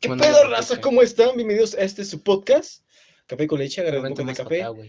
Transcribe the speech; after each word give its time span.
¿Qué 0.00 0.08
Bueno, 0.08 0.22
pedo, 0.22 0.48
raza? 0.48 0.80
¿Cómo 0.80 1.02
están? 1.02 1.36
Bienvenidos 1.36 1.74
a 1.74 1.82
este 1.82 2.06
su 2.06 2.22
podcast. 2.22 2.82
Café 3.26 3.46
con 3.46 3.58
leche, 3.58 3.82
agarren 3.82 4.06
un 4.06 4.14
poco 4.14 4.24
de 4.28 4.34
café, 4.34 4.62
acá, 4.62 4.80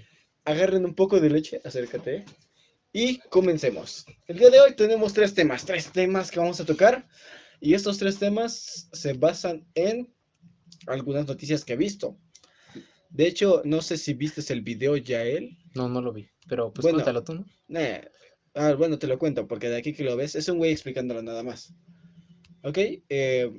agarren 0.45 0.85
un 0.85 0.95
poco 0.95 1.19
de 1.19 1.29
leche, 1.29 1.59
acércate. 1.65 2.23
Y 2.93 3.19
comencemos. 3.29 4.05
El 4.27 4.39
día 4.39 4.49
de 4.49 4.61
hoy 4.61 4.73
tenemos 4.75 5.11
tres 5.13 5.33
temas, 5.33 5.65
tres 5.65 5.91
temas 5.91 6.31
que 6.31 6.39
vamos 6.39 6.61
a 6.61 6.65
tocar. 6.65 7.07
Y 7.59 7.73
estos 7.73 7.97
tres 7.97 8.19
temas 8.19 8.87
se 8.93 9.11
basan 9.13 9.67
en 9.75 10.13
algunas 10.87 11.27
noticias 11.27 11.65
que 11.65 11.73
he 11.73 11.77
visto. 11.77 12.17
De 13.09 13.27
hecho, 13.27 13.61
no 13.65 13.81
sé 13.81 13.97
si 13.97 14.13
viste 14.13 14.41
el 14.53 14.61
video 14.61 14.95
Yael. 14.95 15.57
No, 15.75 15.89
no 15.89 16.01
lo 16.01 16.13
vi. 16.13 16.29
Pero 16.47 16.71
pues 16.71 16.83
Bueno. 16.83 16.99
cuéntalo 16.99 17.23
tú, 17.23 17.33
¿no? 17.35 17.45
Nah, 17.67 17.99
Ah, 18.53 18.73
bueno, 18.73 18.97
te 18.99 19.07
lo 19.07 19.17
cuento, 19.17 19.47
porque 19.47 19.69
de 19.69 19.77
aquí 19.77 19.93
que 19.93 20.03
lo 20.03 20.15
ves, 20.17 20.35
es 20.35 20.47
un 20.49 20.57
güey 20.57 20.71
explicándolo 20.71 21.21
nada 21.21 21.41
más. 21.43 21.73
¿Ok? 22.63 22.77
eh, 23.09 23.51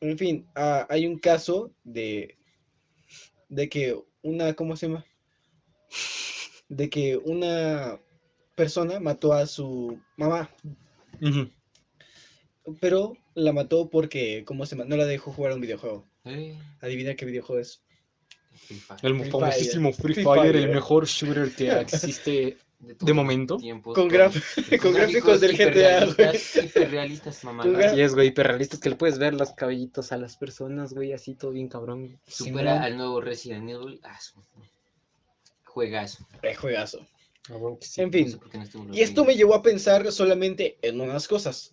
en 0.00 0.18
fin, 0.18 0.46
ah, 0.54 0.86
hay 0.88 1.06
un 1.06 1.18
caso 1.18 1.72
de, 1.84 2.36
de 3.48 3.68
que 3.68 3.98
una, 4.22 4.54
¿cómo 4.54 4.76
se 4.76 4.88
llama? 4.88 5.04
De 6.68 6.90
que 6.90 7.16
una 7.16 8.00
persona 8.54 8.98
mató 9.00 9.32
a 9.32 9.46
su 9.46 10.00
mamá, 10.16 10.50
pero 12.80 13.16
la 13.34 13.52
mató 13.52 13.88
porque, 13.88 14.44
¿cómo 14.44 14.66
se 14.66 14.76
llama? 14.76 14.88
No 14.88 14.96
la 14.96 15.06
dejó 15.06 15.32
jugar 15.32 15.52
a 15.52 15.54
un 15.54 15.60
videojuego. 15.60 16.08
Eh, 16.24 16.58
Adivina 16.80 17.14
qué 17.14 17.24
videojuego 17.24 17.60
es. 17.60 17.82
Free 18.56 18.78
Fire. 18.78 19.00
El 19.02 19.20
Free 19.20 19.30
famosísimo 19.30 19.92
Fire. 19.92 20.02
Free 20.02 20.14
Free 20.14 20.24
Fire, 20.24 20.40
Fire. 20.40 20.56
el 20.56 20.68
mejor 20.70 21.06
shooter 21.06 21.54
que 21.54 21.70
existe. 21.80 22.56
De 22.78 23.12
momento, 23.12 23.56
tiempos, 23.56 23.94
con 23.94 24.08
con- 24.08 24.18
graf- 24.18 24.80
con 24.82 24.92
gráficos 24.92 25.40
del 25.40 25.52
GTA, 25.56 26.04
hiperrealistas, 26.06 26.64
hiperrealistas, 26.64 27.44
mamá. 27.44 27.64
Así 27.78 28.00
es, 28.00 28.14
güey, 28.14 28.28
hiperrealistas 28.28 28.80
que 28.80 28.90
le 28.90 28.96
puedes 28.96 29.18
ver 29.18 29.34
los 29.34 29.52
cabellitos 29.52 30.12
a 30.12 30.16
las 30.18 30.36
personas, 30.36 30.92
güey, 30.92 31.12
así 31.12 31.34
todo 31.34 31.52
bien 31.52 31.68
cabrón. 31.68 32.20
Supera 32.26 32.82
al 32.82 32.96
nuevo 32.96 33.20
Resident 33.20 33.68
Evil. 33.70 34.00
Ah, 34.02 34.18
Juegazo. 35.64 36.26
Eh. 36.42 36.54
Ah, 37.50 37.54
sí. 37.80 38.00
En 38.02 38.12
fin, 38.12 38.38
no 38.74 38.94
Y 38.94 39.00
esto 39.02 39.24
me 39.24 39.36
llevó 39.36 39.54
a 39.54 39.62
pensar 39.62 40.10
solamente 40.12 40.78
en 40.82 41.00
unas 41.00 41.28
cosas. 41.28 41.72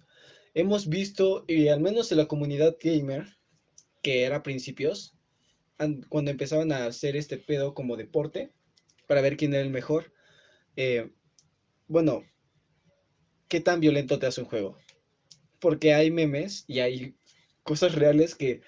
Hemos 0.54 0.88
visto, 0.88 1.46
y 1.48 1.68
al 1.70 1.80
menos 1.80 2.12
en 2.12 2.20
la 2.20 2.28
comunidad 2.28 2.76
gamer, 2.82 3.26
que 4.04 4.24
era 4.24 4.38
a 4.38 4.44
principios, 4.44 5.16
an- 5.80 6.06
cuando 6.10 6.32
empezaban 6.32 6.72
a 6.72 6.86
hacer 6.86 7.16
este 7.16 7.38
pedo 7.38 7.74
como 7.74 7.98
deporte, 7.98 8.52
para 9.08 9.22
ver 9.22 9.36
quién 9.36 9.54
era 9.54 9.64
el 9.64 9.70
mejor, 9.72 10.13
eh, 10.76 11.10
bueno, 11.88 12.24
¿qué 13.48 13.60
tan 13.60 13.80
violento 13.80 14.20
te 14.20 14.26
hace 14.28 14.42
un 14.42 14.48
juego? 14.48 14.78
Porque 15.60 15.94
hay 15.94 16.12
memes 16.12 16.66
y 16.68 16.80
hay 16.80 17.16
cosas 17.64 17.96
reales 17.96 18.36
que, 18.36 18.62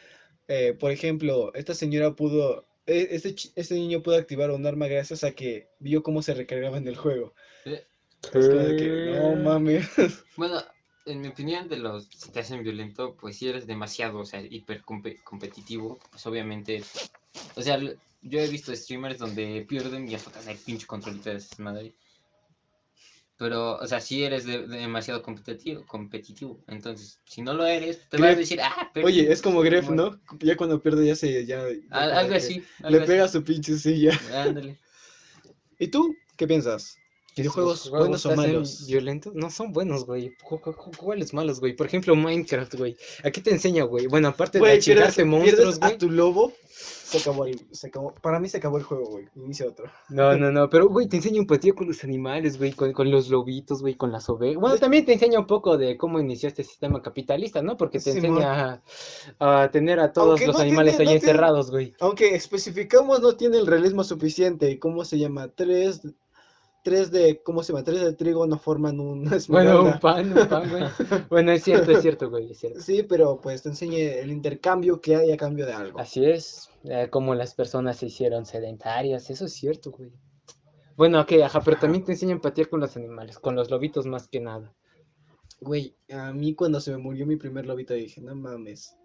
eh, 0.47 0.73
por 0.79 0.91
ejemplo, 0.91 1.53
esta 1.53 1.73
señora 1.73 2.15
pudo, 2.15 2.65
e- 2.85 3.09
este, 3.11 3.35
este 3.55 3.75
niño 3.75 4.01
pudo 4.03 4.15
activar 4.17 4.51
un 4.51 4.65
arma 4.65 4.87
gracias 4.87 5.23
a 5.23 5.31
que 5.31 5.67
vio 5.79 6.03
cómo 6.03 6.21
se 6.21 6.33
recargaba 6.33 6.77
en 6.77 6.87
el 6.87 6.95
juego. 6.95 7.33
Eh, 7.65 7.85
Es 8.33 8.47
como 8.47 8.63
de 8.63 8.75
que, 8.75 8.87
no 9.05 9.35
mames. 9.35 9.87
Bueno, 10.37 10.61
en 11.05 11.21
mi 11.21 11.29
opinión, 11.29 11.69
de 11.69 11.77
los 11.77 12.05
si 12.07 12.31
te 12.31 12.39
hacen 12.41 12.63
violento, 12.63 13.15
pues 13.15 13.37
si 13.37 13.47
eres 13.47 13.67
demasiado, 13.67 14.19
o 14.19 14.25
sea, 14.25 14.41
hiper 14.41 14.81
compe- 14.83 15.21
competitivo, 15.23 15.97
pues 16.11 16.25
obviamente. 16.25 16.83
O 17.55 17.61
sea, 17.61 17.79
yo 18.25 18.39
he 18.39 18.47
visto 18.47 18.75
streamers 18.75 19.19
donde 19.19 19.65
pierden 19.67 20.09
y 20.09 20.15
hasta 20.15 20.31
te 20.31 20.39
hacen 20.39 20.51
el 20.51 20.57
pinche 20.57 20.85
controlito 20.87 21.29
de 21.29 21.37
esas 21.37 21.59
madre. 21.59 21.93
Pero, 23.37 23.75
o 23.77 23.87
sea, 23.87 23.99
si 23.99 24.23
eres 24.23 24.45
de- 24.45 24.65
de 24.65 24.77
demasiado 24.77 25.21
competitivo, 25.21 25.85
competitivo, 25.85 26.57
entonces, 26.67 27.19
si 27.25 27.41
no 27.41 27.53
lo 27.53 27.65
eres, 27.65 27.99
te 28.09 28.17
van 28.17 28.29
a 28.29 28.35
decir, 28.35 28.61
ah, 28.61 28.89
perdí", 28.93 29.07
Oye, 29.07 29.31
es 29.31 29.41
como 29.41 29.61
Gref, 29.61 29.87
bueno, 29.87 30.11
¿no? 30.11 30.37
Ya 30.39 30.55
cuando 30.55 30.81
pierde 30.81 31.05
ya 31.05 31.15
se... 31.15 31.45
Ya, 31.45 31.65
algo 31.91 32.35
así. 32.35 32.63
Le 32.79 32.97
así. 32.97 33.05
pega 33.05 33.27
su 33.27 33.43
pinche 33.43 33.77
silla. 33.77 34.17
Ándale. 34.33 34.77
¿Y 35.79 35.87
tú? 35.89 36.15
¿Qué 36.37 36.47
piensas? 36.47 36.97
¿Videojuegos 37.35 37.89
buenos 37.89 38.25
o 38.25 38.35
malos? 38.35 38.85
¿Violentos? 38.87 39.33
No, 39.35 39.49
son 39.49 39.73
buenos, 39.73 40.05
güey. 40.05 40.33
¿Cuáles 40.97 41.33
malos, 41.33 41.59
güey? 41.59 41.75
Por 41.75 41.87
ejemplo, 41.87 42.15
Minecraft, 42.15 42.75
güey. 42.75 42.95
Aquí 43.23 43.41
te 43.41 43.51
enseña, 43.51 43.83
güey. 43.83 44.07
Bueno, 44.07 44.29
aparte 44.29 44.57
de 44.59 44.79
chingarte 44.79 45.25
monstruos, 45.25 45.55
pierdes 45.57 45.79
güey. 45.79 45.93
a 45.93 45.97
tu 45.97 46.09
lobo. 46.11 46.53
Se 46.67 47.19
acabó, 47.19 47.45
el- 47.45 47.59
se 47.71 47.87
acabó. 47.87 48.13
Para 48.21 48.39
mí 48.39 48.47
se 48.49 48.57
acabó 48.57 48.77
el 48.77 48.83
juego, 48.83 49.05
güey. 49.05 49.25
Inicia 49.35 49.67
otro. 49.67 49.85
No, 50.09 50.35
no, 50.37 50.51
no, 50.51 50.69
pero, 50.69 50.87
güey, 50.89 51.07
te 51.07 51.17
enseña 51.17 51.37
empatía 51.39 51.73
con 51.73 51.87
los 51.87 52.03
animales, 52.03 52.57
güey, 52.57 52.71
con, 52.71 52.93
con 52.93 53.11
los 53.11 53.29
lobitos, 53.29 53.81
güey, 53.81 53.95
con 53.95 54.11
las 54.11 54.27
ovejas. 54.29 54.59
Bueno, 54.59 54.77
también 54.77 55.05
te 55.05 55.13
enseña 55.13 55.39
un 55.39 55.45
poco 55.47 55.77
de 55.77 55.97
cómo 55.97 56.19
inició 56.19 56.47
este 56.49 56.63
sistema 56.63 57.01
capitalista, 57.01 57.61
¿no? 57.61 57.77
Porque 57.77 57.99
te 57.99 58.11
enseña 58.11 58.81
a, 59.39 59.63
a 59.63 59.71
tener 59.71 59.99
a 59.99 60.11
todos 60.13 60.29
Aunque 60.31 60.47
los 60.47 60.55
no 60.55 60.61
animales 60.63 60.97
tiene- 60.97 61.11
ahí 61.11 61.17
no 61.17 61.21
encerrados, 61.21 61.69
güey. 61.69 61.93
Aunque 61.99 62.33
especificamos, 62.35 63.21
no 63.21 63.35
tiene 63.35 63.57
el 63.57 63.67
realismo 63.67 64.03
suficiente. 64.03 64.79
¿Cómo 64.79 65.03
se 65.05 65.19
llama? 65.19 65.49
Tres... 65.49 66.01
Tres 66.85 67.09
de... 67.09 67.41
¿Cómo 67.41 67.63
se 67.63 67.73
llama? 67.73 67.83
Tres 67.83 68.01
de 68.01 68.13
trigo 68.13 68.45
no 68.45 68.59
forman 68.59 68.99
una 68.99 69.31
Bueno, 69.49 69.81
un 69.81 69.99
pan, 69.99 70.37
un 70.37 70.47
pan, 70.47 70.69
güey. 70.69 70.83
Bueno, 71.31 71.51
es 71.51 71.63
cierto, 71.63 71.91
es 71.91 72.03
cierto, 72.03 72.29
güey, 72.29 72.51
es 72.51 72.59
cierto. 72.59 72.79
Sí, 72.79 73.01
pero 73.01 73.41
pues 73.41 73.63
te 73.63 73.69
enseña 73.69 73.97
el 73.97 74.29
intercambio 74.29 75.01
que 75.01 75.15
hay 75.15 75.31
a 75.31 75.37
cambio 75.37 75.65
de 75.65 75.73
algo. 75.73 75.99
Así 75.99 76.23
es, 76.23 76.69
eh, 76.83 77.07
como 77.09 77.33
las 77.33 77.55
personas 77.55 77.97
se 77.97 78.05
hicieron 78.05 78.45
sedentarias, 78.45 79.31
eso 79.31 79.45
es 79.45 79.53
cierto, 79.53 79.89
güey. 79.89 80.11
Bueno, 80.95 81.19
ok, 81.21 81.31
ajá, 81.43 81.59
pero 81.61 81.79
también 81.79 82.03
te 82.03 82.11
enseña 82.11 82.33
empatía 82.33 82.65
con 82.65 82.81
los 82.81 82.95
animales, 82.95 83.39
con 83.39 83.55
los 83.55 83.71
lobitos 83.71 84.05
más 84.05 84.27
que 84.27 84.39
nada. 84.39 84.71
Güey, 85.61 85.97
a 86.11 86.33
mí 86.33 86.53
cuando 86.53 86.79
se 86.79 86.91
me 86.91 86.99
murió 86.99 87.25
mi 87.25 87.35
primer 87.35 87.65
lobito 87.65 87.95
dije, 87.95 88.21
no 88.21 88.35
mames. 88.35 88.95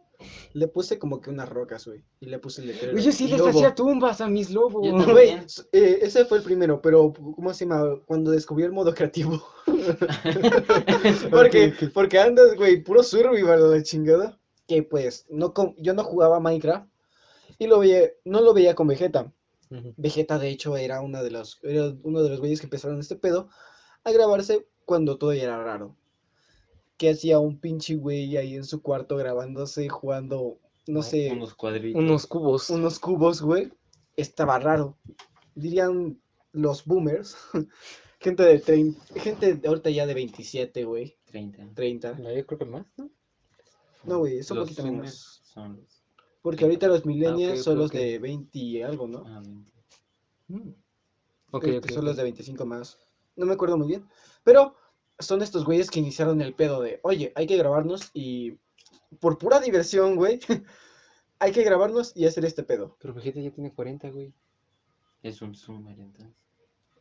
Le 0.53 0.69
puse 0.69 0.99
como 0.99 1.21
que 1.21 1.31
unas 1.31 1.49
rocas, 1.49 1.87
güey. 1.87 2.03
Y 2.21 2.27
le 2.27 2.39
puse 2.39 2.63
el 2.63 2.69
letrero. 2.69 2.99
Yo 2.99 3.13
sí 3.13 3.29
les 3.29 3.39
"Lobo". 3.39 3.51
hacía 3.51 3.75
tumbas 3.75 4.21
a 4.21 4.29
mis 4.29 4.51
lobos. 4.51 5.07
Güey, 5.07 5.31
eh, 5.73 5.99
ese 6.03 6.25
fue 6.25 6.39
el 6.39 6.45
primero, 6.45 6.81
pero 6.81 7.13
¿cómo 7.13 7.53
se 7.55 7.65
llama? 7.65 8.01
Cuando 8.07 8.31
descubrí 8.31 8.65
el 8.65 8.73
modo 8.73 8.95
creativo. 8.95 9.43
porque, 11.95 12.19
andas, 12.19 12.55
güey, 12.57 12.83
puro 12.83 13.03
survival 13.03 13.71
la 13.71 13.83
chingada. 13.83 14.39
Que 14.67 14.83
pues, 14.83 15.27
no 15.29 15.53
yo 15.79 15.95
no 15.95 16.05
jugaba 16.05 16.41
Minecraft. 16.41 16.89
Y 17.59 17.67
lo 17.67 17.81
veía, 17.81 18.11
no 18.25 18.41
lo 18.41 18.55
veía 18.55 18.75
con 18.75 18.87
Vegeta. 18.87 19.33
Vegeta, 19.97 20.39
de 20.39 20.49
hecho, 20.49 20.77
era 20.77 21.01
uno 21.01 21.23
de 21.23 21.31
los, 21.31 21.61
era 21.63 21.93
uno 22.03 22.23
de 22.23 22.31
los 22.31 22.41
güeyes 22.41 22.61
que 22.61 22.67
empezaron 22.67 22.99
este 22.99 23.15
pedo 23.15 23.49
a 24.03 24.11
grabarse 24.11 24.67
cuando 24.85 25.19
todo 25.19 25.33
ya 25.33 25.45
era 25.45 25.63
raro. 25.63 25.97
Que 27.01 27.09
hacía 27.11 27.39
un 27.39 27.59
pinche 27.59 27.97
güey 27.97 28.37
ahí 28.37 28.57
en 28.57 28.65
su 28.65 28.83
cuarto 28.83 29.17
grabándose, 29.17 29.89
jugando, 29.89 30.59
no 30.87 31.03
sé, 31.03 31.33
Unos 31.33 31.55
cuadritos. 31.55 31.99
Unos 31.99 32.27
cubos. 32.27 32.69
unos 32.69 32.99
cubos, 32.99 33.41
güey. 33.41 33.73
Estaba 34.17 34.59
raro. 34.59 34.99
Dirían 35.55 36.21
los 36.53 36.85
boomers. 36.85 37.37
gente 38.21 38.43
de 38.43 38.59
30, 38.59 39.01
gente 39.19 39.55
de 39.55 39.67
ahorita 39.69 39.89
ya 39.89 40.05
de 40.07 40.13
27, 40.13 40.85
güey, 40.85 41.17
30. 41.25 41.71
30. 41.75 42.13
No, 42.19 42.31
Yo 42.35 42.45
creo 42.45 42.59
que 42.59 42.65
más, 42.67 42.87
¿no? 42.99 43.11
No, 44.05 44.19
güey, 44.19 44.39
es 44.39 44.51
un 44.51 44.59
Los 44.59 44.69
poquito 44.69 44.85
menos. 44.85 45.41
Son 45.43 45.77
los. 45.77 46.03
Porque 46.43 46.65
ahorita 46.65 46.87
los 46.89 47.07
millennials 47.07 47.61
ok, 47.61 47.65
son 47.65 47.73
ok, 47.75 47.79
los 47.79 47.91
ok. 47.93 47.97
de 47.97 48.19
20 48.19 48.59
y 48.59 48.83
algo, 48.83 49.09
¿no? 49.09 49.25
Ah, 49.27 49.41
20. 49.41 49.71
Mm. 50.49 50.75
Ok, 51.53 51.65
Eh, 51.65 51.79
ok, 51.79 51.87
que 51.87 51.95
son 51.95 52.05
los 52.05 52.17
de 52.17 52.23
25 52.25 52.67
más. 52.67 52.99
No 53.37 53.47
me 53.47 53.55
acuerdo 53.55 53.79
muy 53.79 53.89
bien. 53.89 54.07
Pero 54.45 54.75
son 55.21 55.43
estos 55.43 55.65
güeyes 55.65 55.91
que 55.91 56.01
iniciaron 56.01 56.41
el 56.43 56.55
pedo 56.55 56.81
de, 56.83 57.01
oye, 57.03 57.33
hay 57.35 57.47
que 57.47 57.57
grabarnos 57.57 58.11
y 58.15 58.59
por 59.21 59.39
pura 59.39 59.61
diversión, 59.61 60.17
güey, 60.17 60.41
hay 61.39 61.53
que 61.53 61.63
grabarnos 61.65 62.13
y 62.15 62.27
hacer 62.27 62.45
este 62.45 62.63
pedo. 62.63 62.97
Pero 63.01 63.15
Vegeta 63.15 63.41
ya 63.41 63.51
tiene 63.51 63.73
40, 63.73 64.11
güey. 64.11 64.33
Es 65.23 65.43
un 65.43 65.55
zoomer 65.55 65.99
entonces. 65.99 66.35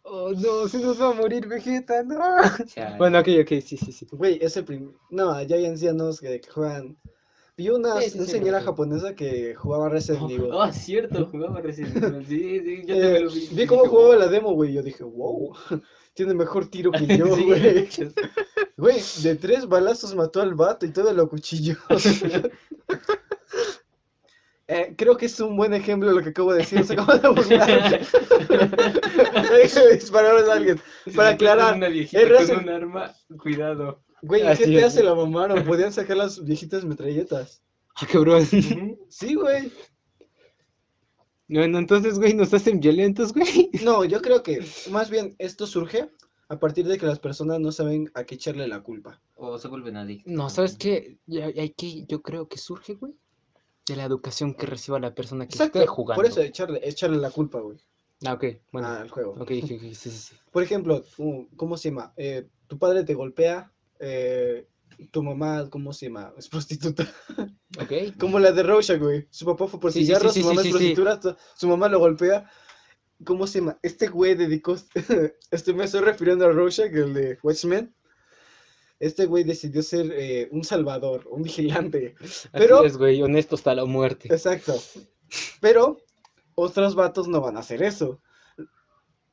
Oh, 0.03 0.31
no, 0.31 0.67
se 0.67 0.79
nos 0.79 0.99
va 0.99 1.09
a 1.09 1.13
morir 1.13 1.47
Vegeta, 1.47 2.03
no. 2.03 2.17
Bueno, 2.97 3.19
ok, 3.19 3.27
ok, 3.41 3.49
sí, 3.63 3.77
sí, 3.77 3.91
sí. 3.91 4.07
Güey, 4.11 4.39
es 4.41 4.57
el 4.57 4.65
primer... 4.65 4.93
No, 5.09 5.41
ya 5.43 5.55
hay 5.57 5.65
ancianos 5.65 6.19
que 6.19 6.41
juegan... 6.51 6.97
Vi 7.55 7.69
una, 7.69 7.99
Sí, 8.01 8.11
sí, 8.11 8.17
una 8.17 8.25
sí, 8.25 8.31
señora 8.31 8.61
japonesa 8.61 9.13
que 9.15 9.53
jugaba 9.53 9.89
Resident 9.89 10.31
Evil. 10.31 10.49
Oh, 10.53 10.71
cierto, 10.71 11.25
jugaba 11.25 11.59
Resident 11.59 11.97
Evil. 11.97 12.25
Sí, 12.25 12.59
sí, 12.61 12.83
yo 12.87 12.95
Eh, 12.95 13.01
también 13.01 13.23
lo 13.25 13.31
vi. 13.31 13.47
vi 13.51 13.65
cómo 13.67 13.85
jugaba 13.85 14.15
la 14.15 14.27
demo, 14.27 14.53
güey. 14.53 14.71
Yo 14.73 14.81
dije, 14.81 15.03
wow, 15.03 15.53
tiene 16.19 16.33
mejor 16.33 16.65
tiro 16.69 16.91
que 16.91 17.07
yo, 17.17 17.27
güey. 17.29 17.87
Güey, 18.75 19.01
de 19.23 19.35
tres 19.35 19.65
balazos 19.65 20.13
mató 20.13 20.41
al 20.41 20.53
vato 20.53 20.85
y 20.85 20.91
todo 20.91 21.13
lo 21.13 21.29
cuchillo. 21.29 21.77
Eh, 24.71 24.93
creo 24.95 25.17
que 25.17 25.25
es 25.25 25.39
un 25.39 25.57
buen 25.57 25.73
ejemplo 25.73 26.09
de 26.09 26.15
lo 26.15 26.21
que 26.21 26.29
acabo 26.29 26.53
de 26.53 26.59
decir. 26.59 26.85
Se 26.85 26.93
acaba 26.93 27.17
de 27.17 27.27
burlar. 27.27 28.01
Déjame 29.51 29.93
disparar 29.93 30.47
a 30.47 30.53
alguien. 30.53 30.79
Para 31.15 31.29
aclarar, 31.29 31.73
Una 31.73 31.87
viejita 31.87 32.21
el 32.21 32.47
con 32.47 32.59
un 32.59 32.69
arma, 32.69 33.11
cuidado. 33.39 34.03
Güey, 34.21 34.43
¿qué 34.57 34.67
te 34.67 34.83
hace 34.83 35.01
la 35.01 35.15
mamaron? 35.15 35.65
Podían 35.65 35.91
sacar 35.91 36.17
las 36.17 36.45
viejitas 36.45 36.85
metralletas. 36.85 37.63
Ah, 37.95 38.05
cabrón. 38.05 38.45
Sí, 39.09 39.33
güey. 39.33 39.71
Bueno, 41.49 41.79
entonces, 41.79 42.19
güey, 42.19 42.33
nos 42.33 42.53
hacen 42.53 42.79
violentos, 42.79 43.33
güey. 43.33 43.69
No, 43.83 44.05
yo 44.05 44.21
creo 44.21 44.43
que 44.43 44.59
más 44.91 45.09
bien 45.09 45.35
esto 45.39 45.65
surge 45.67 46.09
a 46.47 46.59
partir 46.59 46.87
de 46.87 46.97
que 46.97 47.05
las 47.05 47.19
personas 47.19 47.59
no 47.59 47.71
saben 47.71 48.09
a 48.13 48.23
qué 48.23 48.35
echarle 48.35 48.67
la 48.67 48.81
culpa. 48.81 49.21
O 49.35 49.57
se 49.57 49.67
vuelven 49.67 49.97
adictos. 49.97 50.31
No, 50.31 50.49
¿sabes 50.49 50.77
qué? 50.77 51.17
Ya- 51.25 51.45
Hay 51.47 51.71
que, 51.71 52.05
yo 52.07 52.21
creo 52.21 52.47
que 52.47 52.57
surge, 52.57 52.93
güey. 52.93 53.13
de 53.87 53.95
la 53.95 54.03
educación 54.03 54.53
que 54.53 54.67
reciba 54.67 54.99
la 54.99 55.15
persona 55.15 55.47
que 55.47 55.55
Exacto, 55.55 55.79
esté 55.79 55.87
jugando. 55.87 56.21
por 56.21 56.31
eso 56.31 56.41
echarle, 56.41 56.79
echarle 56.83 57.17
la 57.17 57.31
culpa, 57.31 57.59
güey, 57.59 57.79
Ah, 58.23 58.33
ok, 58.33 58.45
bueno. 58.71 58.87
al 58.87 59.09
juego. 59.09 59.31
Ok, 59.31 59.39
ok, 59.41 59.49
ok, 59.63 59.65
sí, 59.67 59.93
sí, 59.95 60.09
sí. 60.11 60.35
Por 60.51 60.61
ejemplo, 60.61 61.03
¿cómo 61.55 61.75
se 61.75 61.89
llama? 61.89 62.13
Eh, 62.15 62.47
tu 62.67 62.77
padre 62.77 63.03
te 63.03 63.15
golpea, 63.15 63.71
eh, 63.99 64.67
tu 65.07 65.23
mamá, 65.23 65.69
¿cómo 65.69 65.93
se 65.93 66.07
llama? 66.07 66.33
Es 66.37 66.47
prostituta. 66.49 67.07
Ok. 67.79 68.17
Como 68.19 68.39
la 68.39 68.51
de 68.51 68.63
Rorschach, 68.63 68.99
güey. 68.99 69.27
Su 69.29 69.45
papá 69.45 69.67
fue 69.67 69.79
por 69.79 69.91
Sí, 69.91 70.05
cigarros, 70.05 70.33
sí, 70.33 70.41
su 70.41 70.47
mamá 70.47 70.61
es 70.61 70.69
prostituta, 70.69 71.19
tu- 71.19 71.35
su 71.55 71.67
mamá 71.67 71.87
lo 71.89 71.99
golpea. 71.99 72.49
¿Cómo 73.25 73.47
se 73.47 73.59
llama? 73.59 73.77
Este 73.81 74.07
güey 74.07 74.35
dedicó, 74.35 74.75
este 75.51 75.73
me 75.73 75.83
estoy 75.85 76.01
refiriendo 76.01 76.45
a 76.45 76.49
Rorschach, 76.51 76.91
el 76.93 77.13
de 77.13 77.37
Watchmen. 77.43 77.93
Este 78.99 79.25
güey 79.25 79.43
decidió 79.45 79.81
ser 79.81 80.11
eh, 80.13 80.49
un 80.51 80.63
salvador, 80.63 81.25
un 81.29 81.41
vigilante. 81.43 82.15
Pero, 82.51 82.77
Así 82.79 82.87
es, 82.87 82.97
güey, 82.97 83.21
honesto 83.21 83.55
hasta 83.55 83.73
la 83.75 83.85
muerte. 83.85 84.27
exacto. 84.33 84.75
Pero 85.61 85.97
otros 86.55 86.95
vatos 86.95 87.27
no 87.27 87.39
van 87.41 87.55
a 87.57 87.61
hacer 87.61 87.81
eso. 87.83 88.21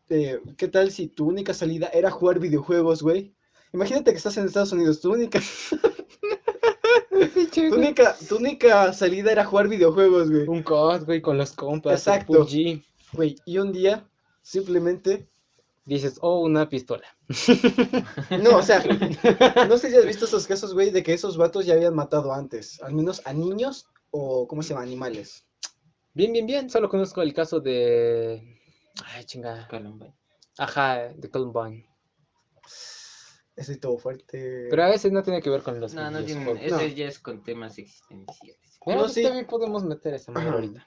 Eh, 0.08 0.40
¿qué 0.56 0.68
tal 0.68 0.92
si 0.92 1.08
tu 1.08 1.26
única 1.26 1.52
salida 1.52 1.88
era 1.92 2.10
jugar 2.12 2.38
videojuegos, 2.38 3.02
güey? 3.02 3.34
Imagínate 3.76 4.10
que 4.10 4.16
estás 4.16 4.34
en 4.38 4.46
Estados 4.46 4.72
Unidos, 4.72 5.02
tu 5.02 5.12
única, 5.12 5.38
tu 7.52 7.74
única, 7.74 8.16
tu 8.26 8.36
única 8.36 8.90
salida 8.94 9.32
era 9.32 9.44
jugar 9.44 9.68
videojuegos, 9.68 10.30
güey. 10.30 10.48
Un 10.48 10.62
COD, 10.62 11.04
güey, 11.04 11.20
con 11.20 11.36
los 11.36 11.52
compas. 11.52 11.92
Exacto. 11.92 12.32
PUBG. 12.32 12.82
Güey, 13.12 13.36
y 13.44 13.58
un 13.58 13.72
día, 13.72 14.08
simplemente, 14.40 15.28
Dices, 15.84 16.18
oh, 16.22 16.40
una 16.40 16.68
pistola. 16.68 17.06
no, 18.42 18.56
o 18.56 18.62
sea, 18.62 18.82
no 19.68 19.78
sé 19.78 19.90
si 19.90 19.96
has 19.96 20.06
visto 20.06 20.24
esos 20.24 20.46
casos, 20.46 20.74
güey, 20.74 20.90
de 20.90 21.04
que 21.04 21.12
esos 21.12 21.36
vatos 21.36 21.64
ya 21.64 21.74
habían 21.74 21.94
matado 21.94 22.32
antes, 22.32 22.82
al 22.82 22.94
menos 22.94 23.22
a 23.24 23.32
niños 23.32 23.86
o, 24.10 24.48
¿cómo 24.48 24.62
se 24.62 24.70
llama? 24.70 24.82
Animales. 24.82 25.46
Bien, 26.14 26.32
bien, 26.32 26.46
bien. 26.46 26.70
Solo 26.70 26.88
conozco 26.88 27.22
el 27.22 27.32
caso 27.32 27.60
de. 27.60 28.58
Ay, 29.04 29.24
chinga. 29.26 29.68
Columbine. 29.68 30.14
Ajá, 30.58 31.12
de 31.14 31.30
Columbine. 31.30 31.86
Ese 33.56 33.72
estuvo 33.72 33.98
fuerte. 33.98 34.66
Pero 34.70 34.84
a 34.84 34.88
veces 34.88 35.10
no 35.12 35.22
tiene 35.22 35.40
que 35.40 35.48
ver 35.50 35.62
con 35.62 35.80
los 35.80 35.94
No, 35.94 36.10
no 36.10 36.22
tiene. 36.22 36.40
videojuegos. 36.42 36.72
Ese 36.72 36.88
No. 36.90 36.94
ya 36.94 37.08
es 37.08 37.18
con 37.18 37.42
temas 37.42 37.78
existenciales. 37.78 38.78
Bueno, 38.84 39.02
No, 39.02 39.08
sí. 39.08 39.22
también 39.22 39.46
podemos 39.46 39.82
meter 39.84 40.14
esa 40.14 40.30
madre 40.30 40.50
ahorita. 40.50 40.86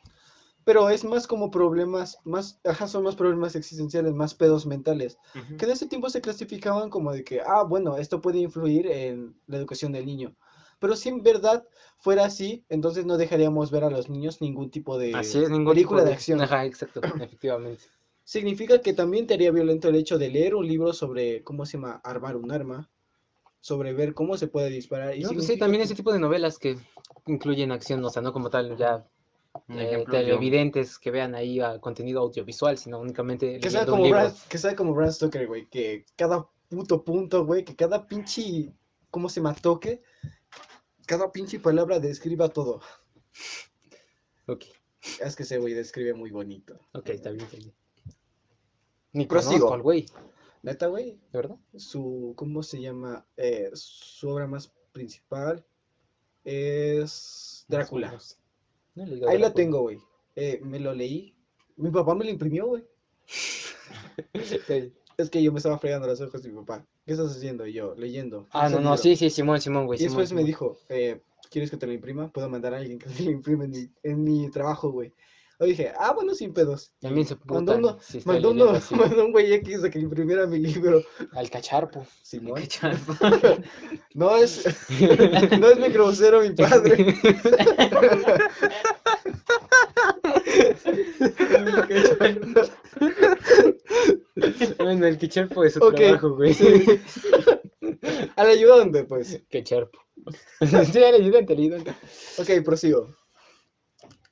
Pero 0.66 0.90
es 0.90 1.04
más 1.04 1.26
como 1.26 1.50
problemas, 1.50 2.20
más, 2.26 2.60
ajá, 2.64 2.88
son 2.88 3.04
más 3.04 3.16
problemas 3.16 3.56
existenciales, 3.56 4.14
más 4.14 4.36
pedos 4.36 4.68
mentales. 4.68 5.18
Ujú. 5.34 5.58
Que 5.58 5.66
en 5.66 5.72
ese 5.72 5.88
tiempo 5.88 6.10
se 6.12 6.22
clasificaban 6.22 6.92
como 6.92 7.12
de 7.12 7.24
que, 7.24 7.42
ah, 7.42 7.64
bueno, 7.64 7.98
esto 7.98 8.22
puede 8.22 8.38
influir 8.38 8.86
en 8.86 9.36
la 9.48 9.58
educación 9.58 9.92
del 9.92 10.06
niño. 10.06 10.36
Pero 10.78 10.96
si 10.96 11.10
en 11.10 11.24
verdad 11.24 11.68
fuera 11.98 12.26
así, 12.26 12.64
entonces 12.70 13.06
no 13.06 13.18
dejaríamos 13.18 13.72
ver 13.72 13.84
a 13.84 13.90
los 13.90 14.10
niños 14.10 14.42
ningún 14.42 14.70
tipo 14.70 14.98
de 15.00 15.14
Así 15.16 15.42
es, 15.44 15.50
ningún 15.50 15.74
película 15.74 16.02
tipo 16.02 16.08
de 16.10 16.14
acción. 16.14 16.40
Ajá, 16.42 16.66
exacto, 16.66 17.02
efectivamente. 17.04 17.84
Significa 18.34 18.80
que 18.80 18.94
también 18.94 19.26
te 19.26 19.34
haría 19.34 19.50
violento 19.50 19.90
el 19.90 19.96
hecho 19.96 20.20
de 20.20 20.30
leer 20.30 20.54
un 20.54 20.68
libro 20.68 20.94
sobre 20.94 21.42
cómo 21.42 21.66
se 21.66 21.78
llama 21.78 22.00
armar 22.04 22.36
un 22.36 22.52
arma, 22.52 22.88
sobre 23.60 23.92
ver 23.94 24.14
cómo 24.14 24.38
se 24.38 24.46
puede 24.48 24.70
disparar. 24.70 25.18
Y 25.18 25.24
No, 25.24 25.34
pues 25.34 25.48
sí, 25.48 25.58
también 25.58 25.80
que- 25.82 25.86
ese 25.86 25.96
tipo 25.96 26.14
de 26.14 26.20
novelas 26.20 26.60
que 26.60 26.78
incluyen 27.26 27.72
acción, 27.72 28.06
o 28.06 28.10
sea, 28.12 28.22
no 28.22 28.32
como 28.32 28.52
tal 28.52 28.78
ya 28.78 29.04
eh, 29.70 30.04
yo- 30.06 30.12
televidentes 30.12 31.00
que 31.00 31.10
vean 31.10 31.34
ahí 31.34 31.60
ah, 31.60 31.80
contenido 31.80 32.22
audiovisual, 32.22 32.78
sino 32.78 33.00
únicamente 33.00 33.58
Que 33.60 33.72
sea, 33.72 33.82
un 33.82 33.88
como. 33.88 34.08
Bram, 34.12 34.32
que 34.48 34.60
sea 34.60 34.76
como 34.76 34.94
Bram 34.94 35.12
Stoker, 35.12 35.48
güey, 35.48 35.66
que 35.68 36.06
cada 36.16 36.48
puto 36.70 37.04
punto, 37.04 37.48
güey, 37.48 37.66
que 37.66 37.76
cada 37.76 38.06
pinche, 38.06 38.72
¿cómo 39.10 39.28
se 39.30 39.40
llama? 39.40 39.56
Toque, 39.56 40.04
cada 41.08 41.32
pinche 41.32 41.60
palabra 41.60 42.00
describa 42.00 42.48
todo. 42.50 42.80
Ok, 44.46 44.66
Es 45.20 45.36
que 45.36 45.42
ese 45.42 45.58
güey 45.58 45.74
describe 45.74 46.14
muy 46.14 46.30
bonito. 46.30 46.80
ok, 46.94 47.10
está 47.10 47.32
bien, 47.32 47.46
está 47.46 47.58
bien. 47.58 47.74
Ni 49.14 49.26
Prosigo. 49.26 49.54
conozco 49.54 49.74
al 49.74 49.82
güey, 49.82 50.06
Neta, 50.62 50.88
güey, 50.88 51.12
¿de 51.32 51.38
verdad? 51.40 51.58
su, 51.78 52.34
¿cómo 52.36 52.64
se 52.64 52.82
llama? 52.82 53.26
Eh, 53.38 53.70
su 53.74 54.30
obra 54.30 54.46
más 54.48 54.72
principal 54.92 55.66
es 56.44 57.66
Drácula. 57.68 58.18
No 58.96 59.04
Ahí 59.04 59.10
lo 59.10 59.20
Drácula. 59.28 59.54
tengo, 59.54 59.82
güey. 59.82 60.00
Eh, 60.36 60.60
me 60.64 60.80
lo 60.80 60.94
leí. 60.94 61.34
Mi 61.78 61.90
papá 61.92 62.14
me 62.16 62.26
lo 62.26 62.32
imprimió, 62.32 62.68
güey. 62.68 62.84
Es 65.18 65.30
que 65.30 65.44
yo 65.44 65.52
me 65.52 65.58
estaba 65.58 65.78
fregando 65.78 66.08
los 66.08 66.22
ojos 66.22 66.42
de 66.42 66.50
mi 66.50 66.56
papá. 66.62 66.86
¿Qué 67.06 67.12
estás 67.12 67.36
haciendo? 67.36 67.68
Y 67.68 67.74
yo, 67.74 67.94
leyendo. 67.96 68.48
Ah, 68.52 68.70
no, 68.70 68.80
no, 68.80 68.96
sí, 68.96 69.18
sí, 69.18 69.30
Simón, 69.30 69.60
Simón, 69.60 69.86
güey. 69.86 69.98
Y 69.98 70.04
Simón, 70.04 70.20
después 70.20 70.32
me 70.34 70.46
dijo, 70.46 70.78
eh, 70.88 71.22
¿quieres 71.52 71.70
que 71.70 71.76
te 71.76 71.88
lo 71.88 71.92
imprima? 71.92 72.32
Puedo 72.32 72.48
mandar 72.50 72.74
a 72.74 72.78
alguien 72.78 73.00
que 73.00 73.10
te 73.10 73.24
lo 73.24 73.32
imprime 73.32 73.66
en 73.66 73.72
mi, 73.72 73.90
en 74.04 74.24
mi 74.24 74.50
trabajo, 74.50 74.92
güey. 74.92 75.14
Yo 75.60 75.66
dije, 75.66 75.92
ah, 76.00 76.14
bueno, 76.14 76.34
sin 76.36 76.54
pedos. 76.54 76.94
También 77.02 77.28
se 77.28 77.36
mandó 77.44 77.74
putan 77.74 77.84
uno, 77.84 77.98
si 78.02 78.20
estoy 78.20 78.34
mandó, 78.36 78.52
uno, 78.52 78.70
así. 78.70 78.96
mandó 78.96 79.26
un 79.26 79.34
güey 79.34 79.52
X 79.56 79.84
a 79.84 79.90
que 79.90 80.00
imprimiera 80.00 80.48
mi 80.48 80.58
libro. 80.60 81.04
Al 81.34 81.50
cacharpo. 81.50 82.08
Simón. 82.24 82.62
Cacharpo. 82.62 83.14
No 84.16 84.36
es, 84.38 84.66
no 85.60 85.70
es 85.70 85.80
mi 85.80 85.90
grosero, 85.90 86.42
mi 86.42 86.52
padre. 86.52 87.16
bueno, 94.78 95.06
el 95.08 95.18
cacharpo 95.18 95.64
es 95.64 95.74
su 95.74 95.84
Ok, 95.84 95.96
trabajo, 95.96 96.36
güey. 96.36 96.54
sí. 96.54 96.66
Al 98.36 98.48
ayudante, 98.48 99.04
pues. 99.04 99.42
Cacharpo. 99.50 100.00
sí, 100.62 100.98
el 100.98 101.16
ayudante, 101.16 101.54
el 101.54 101.60
ayudante. 101.60 101.92
Ok, 102.38 102.64
prosigo. 102.64 103.16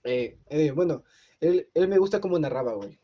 Eh, 0.04 0.38
eh, 0.50 0.72
bueno, 0.72 1.04
él, 1.39 1.69
él 1.74 1.88
me 1.88 1.98
gusta 1.98 2.19
cómo 2.22 2.38
narraba, 2.39 2.74
güey. 2.74 3.00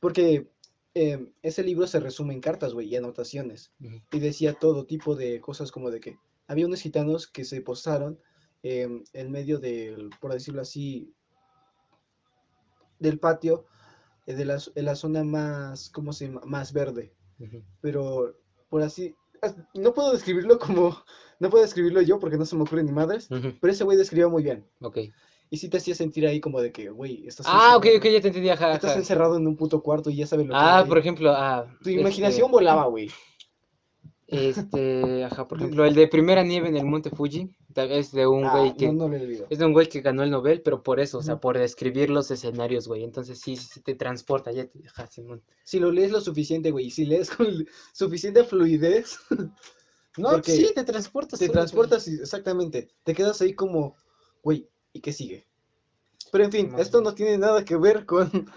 Porque 0.00 0.48
eh, 0.94 1.32
ese 1.42 1.62
libro 1.62 1.86
se 1.86 2.00
resume 2.00 2.34
en 2.34 2.40
cartas, 2.40 2.72
güey, 2.74 2.88
y 2.88 2.96
anotaciones. 2.96 3.72
Y 4.12 4.18
decía 4.20 4.54
todo 4.54 4.86
tipo 4.86 5.14
de 5.16 5.40
cosas 5.40 5.70
como 5.72 5.90
de 5.90 6.00
que 6.00 6.16
había 6.46 6.66
unos 6.66 6.80
gitanos 6.80 7.26
que 7.26 7.44
se 7.44 7.60
posaron 7.60 8.18
em, 8.62 9.04
en 9.12 9.30
medio 9.30 9.58
del, 9.58 10.10
por 10.20 10.32
decirlo 10.32 10.62
así, 10.62 11.12
del 12.98 13.18
patio, 13.18 13.66
eh, 14.26 14.34
de 14.34 14.44
la, 14.44 14.58
en 14.74 14.84
la 14.84 14.94
zona 14.96 15.24
más, 15.24 15.90
¿cómo 15.90 16.12
se 16.12 16.26
llama? 16.26 16.42
Más 16.44 16.72
verde. 16.72 17.12
Pero, 17.80 18.36
por 18.68 18.82
así, 18.82 19.14
as- 19.42 19.56
no 19.74 19.94
puedo 19.94 20.12
describirlo 20.12 20.58
como, 20.58 20.96
no 21.38 21.50
puedo 21.50 21.62
describirlo 21.62 22.02
yo 22.02 22.18
porque 22.18 22.36
no 22.36 22.44
se 22.44 22.56
me 22.56 22.62
ocurre 22.62 22.82
ni 22.82 22.92
madres, 22.92 23.28
pero 23.60 23.72
ese 23.72 23.84
güey 23.84 23.96
describía 23.96 24.28
muy 24.28 24.42
bien. 24.42 24.66
Ok. 24.80 24.98
Y 25.50 25.56
sí 25.56 25.68
te 25.68 25.78
hacía 25.78 25.94
sentir 25.94 26.26
ahí 26.26 26.40
como 26.40 26.60
de 26.60 26.72
que, 26.72 26.90
güey, 26.90 27.26
estás, 27.26 27.46
Ah, 27.48 27.76
ok, 27.76 27.86
ok, 27.96 28.04
ya 28.04 28.20
te 28.20 28.28
entendí, 28.28 28.50
ajá, 28.50 28.74
estás 28.74 28.90
ajá. 28.90 28.98
encerrado 29.00 29.36
en 29.36 29.46
un 29.46 29.56
puto 29.56 29.82
cuarto 29.82 30.10
y 30.10 30.16
ya 30.16 30.26
sabes 30.26 30.46
lo 30.46 30.52
que 30.52 30.58
Ah, 30.60 30.80
hay. 30.80 30.84
por 30.88 30.98
ejemplo, 30.98 31.32
ah, 31.32 31.64
Tu 31.82 31.88
este, 31.90 32.00
imaginación 32.00 32.50
volaba, 32.50 32.86
güey. 32.86 33.10
Este, 34.26 35.24
ajá, 35.24 35.48
por 35.48 35.56
ejemplo, 35.56 35.86
el 35.86 35.94
de 35.94 36.06
Primera 36.06 36.42
Nieve 36.42 36.68
en 36.68 36.76
el 36.76 36.84
Monte 36.84 37.08
Fuji, 37.08 37.50
es 37.74 38.12
de 38.12 38.26
un 38.26 38.44
Ah, 38.44 38.50
güey 38.58 38.76
que, 38.76 38.92
no, 38.92 39.08
no 39.08 39.16
lo 39.16 39.46
es 39.48 39.58
de 39.58 39.64
un 39.64 39.72
güey 39.72 39.88
que 39.88 40.02
ganó 40.02 40.22
el 40.22 40.30
Nobel, 40.30 40.60
pero 40.60 40.82
por 40.82 41.00
eso, 41.00 41.16
o 41.18 41.22
sea, 41.22 41.40
por 41.40 41.56
describir 41.56 42.10
los 42.10 42.30
escenarios, 42.30 42.86
güey, 42.88 43.04
entonces 43.04 43.40
sí, 43.40 43.56
sí 43.56 43.80
te 43.80 43.94
transporta, 43.94 44.52
ya 44.52 44.66
te, 44.66 44.86
ajá, 44.86 45.06
Simón. 45.06 45.42
Si 45.64 45.80
lo 45.80 45.90
lees 45.90 46.10
lo 46.10 46.20
suficiente, 46.20 46.70
güey, 46.72 46.86
y 46.86 46.90
si 46.90 47.06
lees 47.06 47.30
con 47.30 47.46
suficiente 47.94 48.44
fluidez, 48.44 49.18
No, 50.18 50.42
sí, 50.42 50.72
te 50.74 50.84
transportas. 50.84 51.38
te 51.38 51.48
transportas 51.48 52.06
exactamente. 52.08 52.88
Te 53.04 53.14
quedas 53.14 53.40
ahí 53.40 53.54
como, 53.54 53.94
güey, 54.42 54.68
¿y 54.92 55.00
qué 55.00 55.12
sigue? 55.12 55.46
Pero 56.32 56.44
en 56.44 56.52
fin, 56.52 56.74
esto 56.78 57.00
no 57.00 57.14
tiene 57.14 57.38
nada 57.38 57.64
que 57.64 57.76
ver 57.76 58.04
con... 58.06 58.30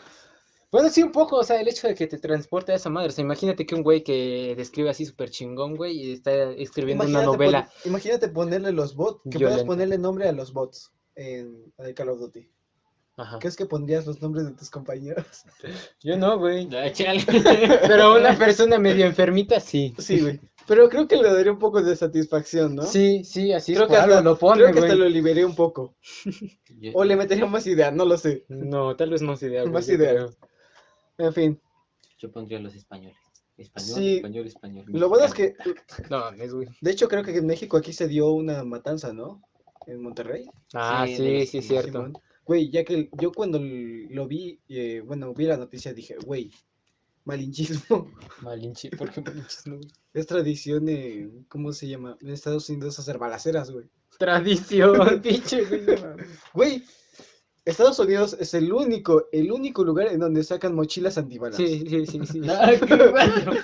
Bueno, 0.72 0.88
sí, 0.88 1.04
un 1.04 1.12
poco, 1.12 1.36
o 1.36 1.44
sea, 1.44 1.60
el 1.60 1.68
hecho 1.68 1.90
de 1.90 1.96
que 1.96 2.08
te 2.08 2.18
transporte 2.18 2.72
a 2.72 2.76
esa 2.76 2.90
madre, 2.90 3.10
o 3.10 3.12
sea, 3.12 3.22
imagínate 3.26 3.66
que 3.66 3.76
un 3.76 3.84
güey 3.84 4.06
que 4.06 4.54
describe 4.56 4.90
así 4.90 5.06
súper 5.06 5.30
chingón, 5.30 5.76
güey, 5.76 5.98
y 6.00 6.14
está 6.14 6.32
escribiendo 6.54 7.04
una 7.04 7.26
pon- 7.26 7.34
novela, 7.34 7.70
imagínate 7.84 8.30
ponerle 8.30 8.72
los 8.72 8.96
bots, 8.96 9.20
que 9.24 9.32
puedas 9.32 9.40
Violenta. 9.56 9.66
ponerle 9.66 9.98
nombre 9.98 10.30
a 10.30 10.32
los 10.32 10.54
bots 10.54 10.94
en, 11.16 11.74
en 11.78 11.94
Call 11.94 12.08
of 12.08 12.20
Duty. 12.20 12.50
Ajá. 13.18 13.40
¿Crees 13.40 13.56
que 13.56 13.66
pondrías 13.66 14.06
los 14.06 14.22
nombres 14.22 14.46
de 14.46 14.54
tus 14.54 14.70
compañeros? 14.70 15.26
Yo 16.02 16.18
no, 16.18 16.38
güey. 16.40 16.68
Chale. 16.94 17.24
Pero 17.88 18.18
una 18.18 18.38
persona 18.38 18.78
medio 18.80 19.06
enfermita, 19.06 19.60
sí. 19.60 19.94
Sí, 19.98 20.20
güey. 20.22 20.40
Pero 20.68 20.88
creo 20.90 21.08
que 21.08 21.18
le 21.18 21.34
daría 21.34 21.52
un 21.52 21.60
poco 21.60 21.82
de 21.82 21.96
satisfacción, 21.96 22.76
¿no? 22.76 22.84
Sí, 22.84 23.24
sí, 23.24 23.52
así 23.52 23.74
Creo 23.74 23.86
es, 23.86 23.92
que, 23.92 23.98
hasta, 23.98 24.22
lo 24.22 24.38
pone, 24.38 24.62
creo 24.62 24.74
que 24.74 24.80
hasta 24.80 24.96
lo 24.96 25.10
liberé 25.10 25.44
un 25.46 25.56
poco. 25.56 25.96
O 26.94 27.04
le 27.04 27.16
metería 27.16 27.46
más 27.46 27.68
idea, 27.68 27.92
no 27.92 28.06
lo 28.06 28.18
sé. 28.18 28.46
No, 28.48 28.96
tal 28.96 29.10
vez 29.12 29.22
más 29.22 29.42
idea, 29.44 29.62
güey, 29.62 29.74
Más 29.74 29.88
idea. 29.90 30.12
creo. 30.12 30.30
En 31.18 31.34
fin. 31.34 31.62
Yo 32.18 32.32
pondría 32.32 32.60
los 32.60 32.74
españoles. 32.74 33.18
Español, 33.58 33.96
Sí. 33.96 34.16
español, 34.16 34.48
español. 34.48 34.86
Lo 34.88 35.10
bueno 35.10 35.26
es 35.26 35.34
que. 35.34 35.54
No 36.10 36.20
mames, 36.20 36.54
güey. 36.54 36.68
de 36.80 36.92
hecho, 36.92 37.08
creo 37.08 37.24
que 37.24 37.36
en 37.38 37.46
México 37.46 37.78
aquí 37.78 37.94
se 37.94 38.08
dio 38.08 38.32
una 38.32 38.64
matanza, 38.64 39.14
¿no? 39.14 39.42
En 39.86 40.02
Monterrey. 40.02 40.50
Ah, 40.74 41.06
Sí, 41.08 41.18
sí, 41.18 41.40
sí, 41.46 41.46
sí, 41.46 41.68
cierto. 41.68 41.92
Simón. 41.92 42.14
Güey, 42.46 42.70
ya 42.70 42.84
que 42.84 43.10
yo 43.20 43.32
cuando 43.32 43.60
lo 43.60 44.28
vi, 44.28 44.60
eh, 44.68 45.02
bueno, 45.06 45.34
vi 45.34 45.46
la 45.46 45.58
noticia, 45.58 45.94
dije, 45.94 46.16
güey, 46.26 46.52
Malinchismo. 47.24 48.12
Malinche, 48.42 48.90
¿por 48.92 49.12
qué 49.12 49.22
malinchismo? 49.22 49.80
Es 50.14 50.26
tradición 50.26 50.90
en, 50.90 51.46
¿cómo 51.48 51.72
se 51.72 51.88
llama? 51.88 52.18
En 52.22 52.30
Estados 52.30 52.70
Unidos 52.70 52.98
hacer 53.00 53.18
balaceras, 53.18 53.72
güey. 53.72 53.86
Tradición, 54.18 55.22
pinche, 55.22 55.64
güey. 55.66 55.82
Güey, 56.54 56.84
Estados 57.64 58.00
Unidos 58.00 58.36
es 58.40 58.56
el 58.56 58.74
único, 58.74 59.28
el 59.32 59.52
único 59.52 59.84
lugar 59.84 60.08
en 60.08 60.20
donde 60.20 60.44
sacan 60.44 60.74
mochilas 60.74 61.18
antibalas. 61.20 61.58
Sí, 61.58 61.86
sí, 61.88 62.06
sí, 62.08 62.20
sí. 62.26 62.42
Ah. 62.50 62.72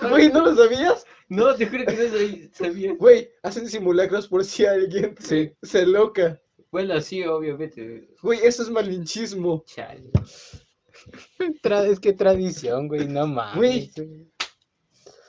Güey, 0.09 0.31
¿no 0.31 0.45
lo 0.45 0.55
sabías? 0.55 1.05
No, 1.29 1.55
te 1.55 1.65
juro 1.65 1.85
que 1.85 1.95
no 1.95 2.53
sabía. 2.53 2.93
Güey, 2.93 3.29
hacen 3.41 3.67
simulacros 3.67 4.27
por 4.27 4.45
si 4.45 4.65
alguien 4.65 5.15
Sí. 5.19 5.51
se 5.63 5.85
loca. 5.87 6.39
Bueno, 6.77 7.01
sí, 7.01 7.23
obviamente. 7.23 8.07
Güey, 8.21 8.39
eso 8.43 8.61
es 8.61 8.69
malinchismo. 8.69 9.63
Chale. 9.65 10.11
Es 11.89 11.99
que 11.99 12.13
tradición, 12.13 12.87
güey, 12.87 13.07
no 13.07 13.25
mames. 13.25 13.95
Güey. 13.95 14.27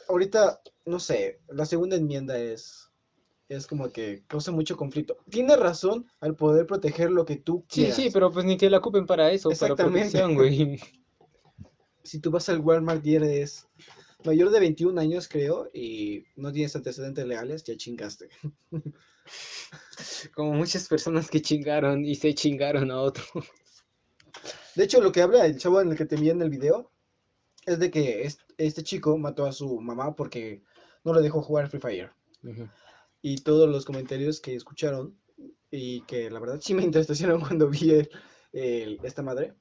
Ahorita, 0.09 0.61
no 0.85 1.01
sé, 1.01 1.41
la 1.49 1.65
segunda 1.65 1.97
enmienda 1.97 2.39
es, 2.39 2.91
es 3.49 3.67
como 3.67 3.91
que 3.91 4.25
causa 4.27 4.53
mucho 4.53 4.77
conflicto. 4.77 5.17
Tiene 5.31 5.57
razón 5.57 6.07
al 6.21 6.37
poder 6.37 6.67
proteger 6.67 7.11
lo 7.11 7.25
que 7.25 7.37
tú 7.37 7.65
Sí, 7.71 7.81
quieras. 7.81 7.97
sí, 7.97 8.11
pero 8.13 8.31
pues 8.31 8.45
ni 8.45 8.59
que 8.59 8.69
la 8.69 8.77
ocupen 8.79 9.07
para 9.07 9.33
eso, 9.33 9.49
para 9.49 9.55
Exactamente. 9.73 10.19
protección, 10.19 10.35
güey. 10.35 10.79
Si 12.03 12.21
tú 12.21 12.31
vas 12.31 12.47
al 12.51 12.61
Walmart 12.61 13.07
y 13.07 13.15
eres 13.17 13.67
mayor 14.23 14.51
de 14.51 14.61
21 14.61 14.99
años, 15.01 15.29
creo, 15.29 15.71
y 15.73 16.25
no 16.37 16.53
tienes 16.53 16.77
antecedentes 16.77 17.27
legales, 17.27 17.65
ya 17.65 17.75
chingaste. 17.75 18.29
Como 20.35 20.53
muchas 20.55 20.89
personas 20.89 21.29
que 21.31 21.43
chingaron 21.43 22.05
y 22.05 22.15
se 22.15 22.35
chingaron 22.35 22.91
a 22.91 23.01
otro. 23.01 23.25
De 24.75 24.85
hecho, 24.85 25.01
lo 25.01 25.11
que 25.13 25.23
habla 25.23 25.45
el 25.47 25.59
chavo 25.59 25.81
en 25.81 25.91
el 25.91 25.97
que 25.97 26.05
te 26.07 26.15
envié 26.15 26.31
en 26.33 26.43
el 26.43 26.51
video 26.51 26.91
es 27.67 27.79
de 27.79 27.91
que 27.91 28.23
es- 28.23 28.39
este 28.57 28.83
chico 28.83 29.17
mató 29.19 29.45
a 29.47 29.53
su 29.53 29.81
mamá 29.81 30.15
porque 30.15 30.63
no 31.05 31.13
le 31.15 31.21
dejó 31.23 31.43
jugar 31.43 31.69
Free 31.69 31.81
Fire. 31.81 32.11
Y 33.21 33.39
todos 33.39 33.69
los 33.69 33.85
comentarios 33.85 34.41
que 34.41 34.55
escucharon 34.55 35.19
y 35.71 36.03
que 36.03 36.31
la 36.31 36.39
verdad 36.41 36.61
sí 36.63 36.75
me 36.75 36.83
entristecieron 36.85 37.41
cuando 37.41 37.69
vi 37.69 37.91
el- 37.91 38.11
el- 38.53 39.01
esta 39.03 39.23
madre 39.23 39.55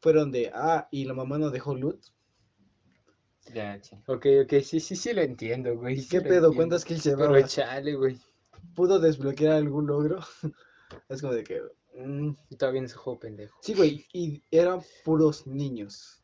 fueron 0.00 0.30
de, 0.32 0.50
ah, 0.54 0.88
y 0.90 1.04
la 1.04 1.14
mamá 1.14 1.38
no 1.38 1.50
dejó 1.50 1.74
loot. 1.74 2.00
Ya. 3.52 3.80
Ok, 4.06 4.26
ok, 4.44 4.52
sí, 4.62 4.80
sí, 4.80 4.96
sí 4.96 5.12
lo 5.12 5.20
entiendo, 5.20 5.76
güey. 5.76 5.96
¿Qué 6.08 6.20
pedo? 6.20 6.34
entiendo. 6.46 6.56
¿Cuántas 6.56 6.84
kills 6.84 7.04
Pero 7.04 7.16
llevabas? 7.18 7.54
chale, 7.54 7.94
güey. 7.94 8.18
¿Pudo 8.74 8.98
desbloquear 8.98 9.54
algún 9.54 9.86
logro? 9.86 10.20
es 11.08 11.20
como 11.20 11.32
de 11.34 11.44
que... 11.44 11.62
mm, 11.98 12.30
Y 12.50 12.56
Todavía 12.56 12.80
en 12.80 12.84
ese 12.86 12.96
juego 12.96 13.18
pendejo. 13.20 13.58
Sí, 13.62 13.74
güey, 13.74 14.06
y 14.12 14.42
eran 14.50 14.80
puros 15.04 15.46
niños. 15.46 16.22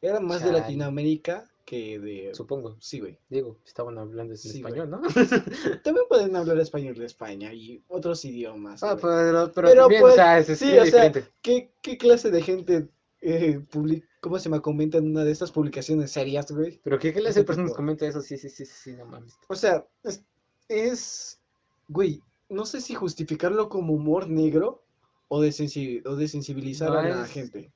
Eran 0.00 0.26
más 0.26 0.42
de. 0.44 0.50
Latinoamérica 0.52 1.48
que 1.64 1.98
de... 2.00 2.34
Supongo. 2.34 2.76
Sí, 2.80 2.98
güey. 2.98 3.18
Digo, 3.28 3.56
estaban 3.64 3.96
hablando 3.98 4.32
en 4.34 4.38
Sí, 4.38 4.60
güey. 4.60 4.72
español, 4.74 4.90
¿no? 4.90 5.00
También 5.84 6.06
pueden 6.08 6.34
hablar 6.34 6.58
español 6.58 6.96
de 6.96 7.06
España 7.06 7.52
y 7.54 7.82
otros 7.88 8.24
idiomas. 8.24 8.82
Ah, 8.82 8.94
güey. 8.94 9.02
pero, 9.02 9.52
pero, 9.54 9.68
Pero, 9.68 9.80
también, 9.82 10.00
pues, 10.02 10.12
o 10.12 10.16
sea, 10.16 10.38
es, 10.40 10.58
sí, 10.58 10.64
muy 10.66 10.78
o 10.78 10.86
sea, 10.86 11.04
diferente. 11.04 11.24
¿qué, 11.40 11.72
qué 11.80 11.96
clase 11.98 12.30
de 12.32 12.42
gente 12.42 12.88
eh, 13.22 13.60
public- 13.70 14.04
¿cómo 14.20 14.38
se 14.38 14.48
me 14.48 14.60
comenta 14.60 14.98
en 14.98 15.06
una 15.10 15.24
de 15.24 15.32
estas 15.32 15.50
publicaciones 15.52 16.10
serias, 16.10 16.50
güey? 16.50 16.80
Pero 16.84 16.98
¿qué 16.98 17.12
clase 17.12 17.40
de 17.40 17.44
personas 17.46 17.72
comenta 17.72 18.06
eso? 18.06 18.20
Sí, 18.20 18.36
sí, 18.36 18.48
sí, 18.50 18.66
sí, 18.66 18.72
sí, 18.74 18.92
no 18.92 19.06
mames. 19.06 19.34
O 19.48 19.54
sea, 19.54 19.86
es, 20.02 20.22
es, 20.68 21.40
güey, 21.88 22.20
no 22.48 22.66
sé 22.66 22.80
si 22.80 22.94
justificarlo 22.94 23.68
como 23.68 23.94
humor 23.94 24.28
negro 24.28 24.82
o 25.28 25.40
de, 25.40 25.48
sensi- 25.50 26.02
o 26.06 26.16
de 26.16 26.28
sensibilizar 26.28 26.90
No, 26.90 26.98
a 26.98 27.02
la 27.02 27.22
es- 27.24 27.30
gente. 27.30 27.72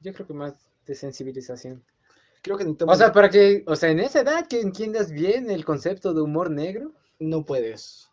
Yo 0.00 0.12
creo 0.14 0.26
que 0.26 0.34
más 0.34 0.54
de 0.86 0.94
sensibilización. 0.94 1.82
Creo 2.42 2.56
que 2.58 2.64
necesitamos... 2.64 2.94
O 2.94 2.98
sea, 2.98 3.12
para 3.12 3.30
que, 3.30 3.64
o 3.66 3.74
sea, 3.74 3.90
en 3.90 4.00
esa 4.00 4.20
edad 4.20 4.46
que 4.46 4.60
entiendas 4.60 5.10
bien 5.10 5.50
el 5.50 5.64
concepto 5.64 6.12
de 6.14 6.20
humor 6.22 6.50
negro, 6.50 6.92
No 7.18 7.44
puedes. 7.44 8.10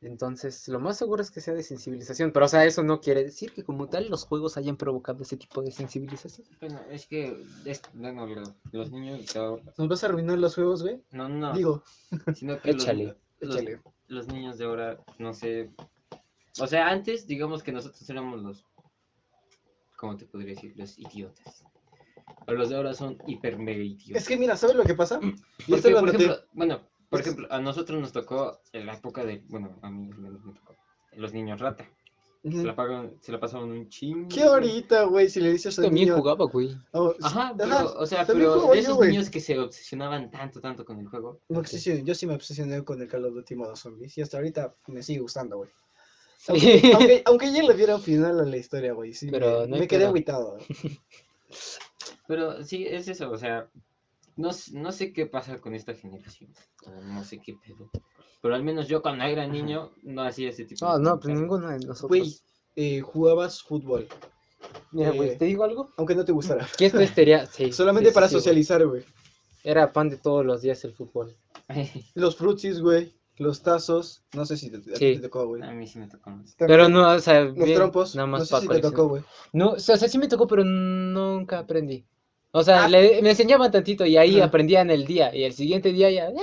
Entonces 0.00 0.68
lo 0.68 0.78
más 0.80 0.96
seguro 0.96 1.22
es 1.22 1.30
que 1.30 1.40
sea 1.40 1.54
de 1.54 1.62
sensibilización. 1.62 2.30
Pero, 2.32 2.46
o 2.46 2.48
sea, 2.48 2.64
eso 2.64 2.82
no 2.82 3.00
quiere 3.00 3.24
decir 3.24 3.52
que 3.52 3.64
como 3.64 3.88
tal 3.88 4.08
los 4.08 4.24
juegos 4.24 4.56
hayan 4.56 4.76
provocado 4.76 5.22
ese 5.22 5.36
tipo 5.36 5.60
de 5.62 5.72
sensibilización. 5.72 6.46
Bueno, 6.60 6.80
es 6.90 7.06
que. 7.06 7.44
Es, 7.64 7.82
no, 7.94 8.12
no, 8.12 8.26
no, 8.26 8.54
los 8.72 8.90
niños. 8.92 9.32
de 9.32 9.40
ahora- 9.40 9.62
¿Nos 9.76 9.88
vas 9.88 10.04
a 10.04 10.06
arruinar 10.06 10.38
los 10.38 10.54
juegos, 10.54 10.82
güey? 10.82 11.02
No, 11.10 11.28
no. 11.28 11.52
Digo, 11.52 11.82
Sino 12.34 12.60
que 12.60 12.72
los- 12.72 12.82
Échale, 12.84 13.16
los, 13.40 13.56
échale. 13.56 13.80
los 14.06 14.28
niños 14.28 14.58
de 14.58 14.64
ahora, 14.66 14.98
no 15.18 15.34
sé. 15.34 15.70
O 16.60 16.66
sea, 16.66 16.88
antes, 16.88 17.26
digamos 17.26 17.62
que 17.62 17.72
nosotros 17.72 18.08
éramos 18.08 18.42
los. 18.42 18.64
¿Cómo 19.96 20.16
te 20.16 20.26
podría 20.26 20.54
decir? 20.54 20.74
Los 20.76 20.98
idiotas. 20.98 21.64
Pero 22.46 22.58
los 22.58 22.68
de 22.68 22.76
ahora 22.76 22.94
son 22.94 23.18
hiper 23.26 23.58
mega 23.58 23.82
idiotas. 23.82 24.22
es 24.22 24.28
que 24.28 24.36
mira, 24.36 24.56
¿sabes 24.56 24.76
lo 24.76 24.84
que 24.84 24.94
pasa? 24.94 25.18
Y 25.66 25.70
Porque, 25.72 25.90
por 25.90 26.08
ejemplo, 26.08 26.36
bueno, 26.52 26.80
por 27.10 27.20
ejemplo, 27.20 27.46
a 27.50 27.60
nosotros 27.60 28.00
nos 28.00 28.12
tocó 28.12 28.60
en 28.72 28.86
la 28.86 28.94
época 28.94 29.24
de. 29.24 29.42
Bueno, 29.48 29.78
a 29.82 29.90
mí 29.90 30.10
al 30.12 30.18
menos 30.18 30.44
me 30.44 30.52
tocó. 30.52 30.74
Los 31.12 31.32
niños 31.32 31.60
rata. 31.60 31.88
Se 32.44 32.62
la, 32.64 32.76
pagan, 32.76 33.12
se 33.20 33.32
la 33.32 33.40
pasaban 33.40 33.68
un 33.70 33.88
chingo. 33.88 34.28
¿Qué 34.28 34.44
ahorita, 34.44 35.02
güey? 35.04 35.28
Si 35.28 35.40
le 35.40 35.50
dices 35.50 35.76
a 35.78 35.82
También 35.82 36.08
niño... 36.08 36.16
jugaba, 36.18 36.44
güey. 36.46 36.70
Oh, 36.92 37.12
Ajá, 37.20 37.52
pero, 37.58 37.74
ajá, 37.74 37.84
o 37.98 38.06
sea, 38.06 38.24
pero 38.24 38.70
de 38.70 38.78
esos 38.78 38.98
niños 39.00 39.28
que 39.28 39.40
se 39.40 39.58
obsesionaban 39.58 40.30
tanto, 40.30 40.60
tanto 40.60 40.84
con 40.84 41.00
el 41.00 41.08
juego. 41.08 41.40
Me 41.48 41.58
obsesioné- 41.58 42.04
yo 42.04 42.14
sí 42.14 42.26
me 42.26 42.34
obsesioné 42.34 42.84
con 42.84 43.02
el 43.02 43.08
Call 43.08 43.24
of 43.24 43.34
Duty 43.34 43.56
modo 43.56 43.74
zombies 43.74 44.16
y 44.16 44.22
hasta 44.22 44.36
ahorita 44.36 44.72
me 44.86 45.02
sigue 45.02 45.18
gustando, 45.18 45.56
güey. 45.58 45.70
Sí. 46.38 46.52
Aunque, 46.52 46.92
aunque, 46.94 47.22
aunque 47.26 47.52
ya 47.52 47.62
le 47.64 47.74
diera 47.74 47.96
un 47.96 48.02
final 48.02 48.38
a 48.40 48.44
la 48.44 48.56
historia, 48.56 48.92
güey. 48.92 49.12
Sí, 49.12 49.28
Pero 49.30 49.62
me, 49.62 49.66
no 49.68 49.76
me 49.76 49.88
quedé 49.88 49.98
pedo. 50.00 50.08
agüitado. 50.10 50.52
güey. 50.52 50.66
Pero 52.28 52.62
sí, 52.64 52.86
es 52.86 53.08
eso, 53.08 53.30
o 53.30 53.36
sea, 53.38 53.68
no, 54.38 54.50
no 54.72 54.92
sé 54.92 55.12
qué 55.12 55.26
pasa 55.26 55.58
con 55.60 55.74
esta 55.74 55.94
generación, 55.94 56.50
no 57.04 57.24
sé 57.24 57.38
qué 57.40 57.54
pedo. 57.64 57.90
Pero 58.40 58.54
al 58.54 58.62
menos 58.62 58.88
yo 58.88 59.02
cuando 59.02 59.24
era 59.24 59.46
niño 59.46 59.90
no 60.04 60.22
hacía 60.22 60.50
ese 60.50 60.64
tipo 60.64 60.86
No, 60.86 60.96
de 60.98 61.04
no, 61.04 61.20
pues 61.20 61.34
ninguno 61.38 61.68
de 61.68 61.78
nosotros. 61.80 62.08
Güey, 62.08 62.34
eh, 62.76 63.00
jugabas 63.00 63.62
fútbol, 63.62 64.06
Mira, 64.92 65.10
güey, 65.10 65.30
eh, 65.30 65.36
¿te 65.36 65.44
digo 65.44 65.64
algo? 65.64 65.92
aunque 65.96 66.14
no 66.14 66.24
te 66.24 66.32
gustara. 66.32 66.66
Que 66.78 66.86
esto 66.86 67.00
estaría, 67.00 67.46
sí. 67.46 67.72
Solamente 67.72 68.10
sí, 68.10 68.14
para 68.14 68.28
sí, 68.28 68.34
socializar, 68.34 68.86
güey. 68.86 69.04
Era 69.64 69.92
pan 69.92 70.08
de 70.08 70.16
todos 70.16 70.46
los 70.46 70.62
días 70.62 70.82
el 70.84 70.94
fútbol. 70.94 71.36
Los 72.14 72.36
frutsis, 72.36 72.80
güey. 72.80 73.12
Los 73.38 73.62
tazos. 73.62 74.22
No 74.34 74.44
sé 74.46 74.56
si 74.56 74.70
te, 74.70 74.78
a 74.78 74.80
ti 74.80 74.90
Sí. 74.94 75.14
te 75.16 75.20
tocó, 75.20 75.46
güey. 75.46 75.62
a 75.62 75.70
mí 75.72 75.86
sí 75.86 75.98
me 75.98 76.08
tocó 76.08 76.32
Pero 76.58 76.88
no, 76.88 77.08
o 77.10 77.18
sea, 77.20 77.40
Los 77.44 77.54
bien, 77.54 77.74
trompos. 77.74 78.14
nada 78.16 78.26
más 78.26 78.40
no 78.40 78.46
sé 78.46 78.62
si 78.62 78.68
te 78.68 78.80
tocó, 78.80 79.08
güey. 79.08 79.22
No, 79.52 79.70
o 79.72 79.78
sea, 79.78 79.96
sí 79.96 80.18
me 80.18 80.26
tocó, 80.28 80.46
pero 80.46 80.64
nunca 80.64 81.58
aprendí. 81.60 82.04
O 82.50 82.62
sea, 82.62 82.84
Ah. 82.84 82.88
le- 82.88 83.20
me 83.22 83.30
enseñaban 83.30 83.70
tantito 83.70 84.04
y 84.06 84.16
ahí 84.16 84.40
aprendía 84.40 84.80
en 84.80 84.90
el 84.90 85.04
día. 85.06 85.34
Y 85.34 85.44
el 85.44 85.52
siguiente 85.52 85.92
día 85.92 86.10
ya, 86.10 86.28
eh, 86.28 86.34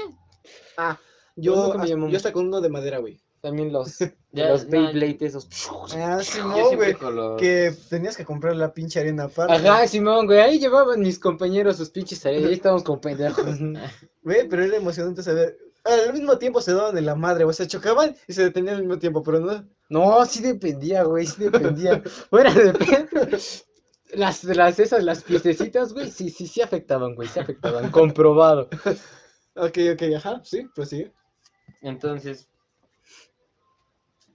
Ah, 0.77 0.99
yo, 1.35 1.73
hasta, 1.73 1.85
yo 1.87 2.15
hasta 2.17 2.31
con 2.31 2.47
uno 2.47 2.61
de 2.61 2.69
madera, 2.69 2.99
güey. 2.99 3.19
también 3.41 3.71
los, 3.71 3.97
Ya, 4.31 4.49
los 4.49 4.65
no, 4.65 4.71
Beyblade 4.71 5.17
esos. 5.21 5.47
Ah, 5.95 6.19
sí, 6.23 6.39
Yo 6.39 6.45
no, 6.47 6.55
siempre 6.67 6.93
güey. 6.93 7.13
los... 7.15 7.39
Que 7.41 7.73
tenías 7.89 8.17
que 8.17 8.25
comprar 8.25 8.55
la 8.55 8.73
pinche 8.73 8.99
arena 8.99 9.25
aparte. 9.25 9.53
Ajá, 9.53 9.87
Simón, 9.87 10.25
güey, 10.25 10.39
ahí 10.39 10.59
llevaban 10.59 10.99
mis 10.99 11.19
compañeros 11.19 11.77
sus 11.77 11.89
pinches 11.91 12.25
ahí, 12.25 12.43
ahí 12.43 12.53
estábamos 12.53 12.83
con 12.83 12.99
pendejos. 12.99 13.45
Güey, 14.23 14.47
pero 14.49 14.63
era 14.63 14.77
emocionante 14.77 15.21
saber. 15.21 15.57
Al 15.83 16.11
mismo 16.13 16.39
tiempo 16.39 16.59
se 16.59 16.73
daban 16.73 16.97
en 16.97 17.05
la 17.05 17.13
madre, 17.13 17.43
o 17.43 17.53
sea, 17.53 17.67
chocaban 17.67 18.15
y 18.27 18.33
se 18.33 18.43
detenían 18.45 18.75
al 18.77 18.81
mismo 18.81 18.97
tiempo, 18.97 19.21
pero 19.21 19.39
no. 19.39 19.63
No, 19.89 20.25
sí 20.25 20.41
dependía, 20.41 21.03
güey, 21.03 21.27
sí 21.27 21.43
dependía. 21.43 22.01
Fuera 22.31 22.51
depende. 22.51 23.37
Las, 24.15 24.43
las 24.43 24.79
esas, 24.79 25.03
las 25.03 25.23
piececitas, 25.23 25.93
güey, 25.93 26.09
sí, 26.09 26.29
sí, 26.29 26.47
sí 26.47 26.61
afectaban, 26.61 27.15
güey, 27.15 27.27
sí 27.27 27.39
afectaban, 27.39 27.91
comprobado. 27.91 28.69
Ok, 29.55 29.77
ok, 29.93 30.01
ajá, 30.17 30.41
sí, 30.43 30.67
pues 30.75 30.89
sí. 30.89 31.07
Entonces, 31.81 32.49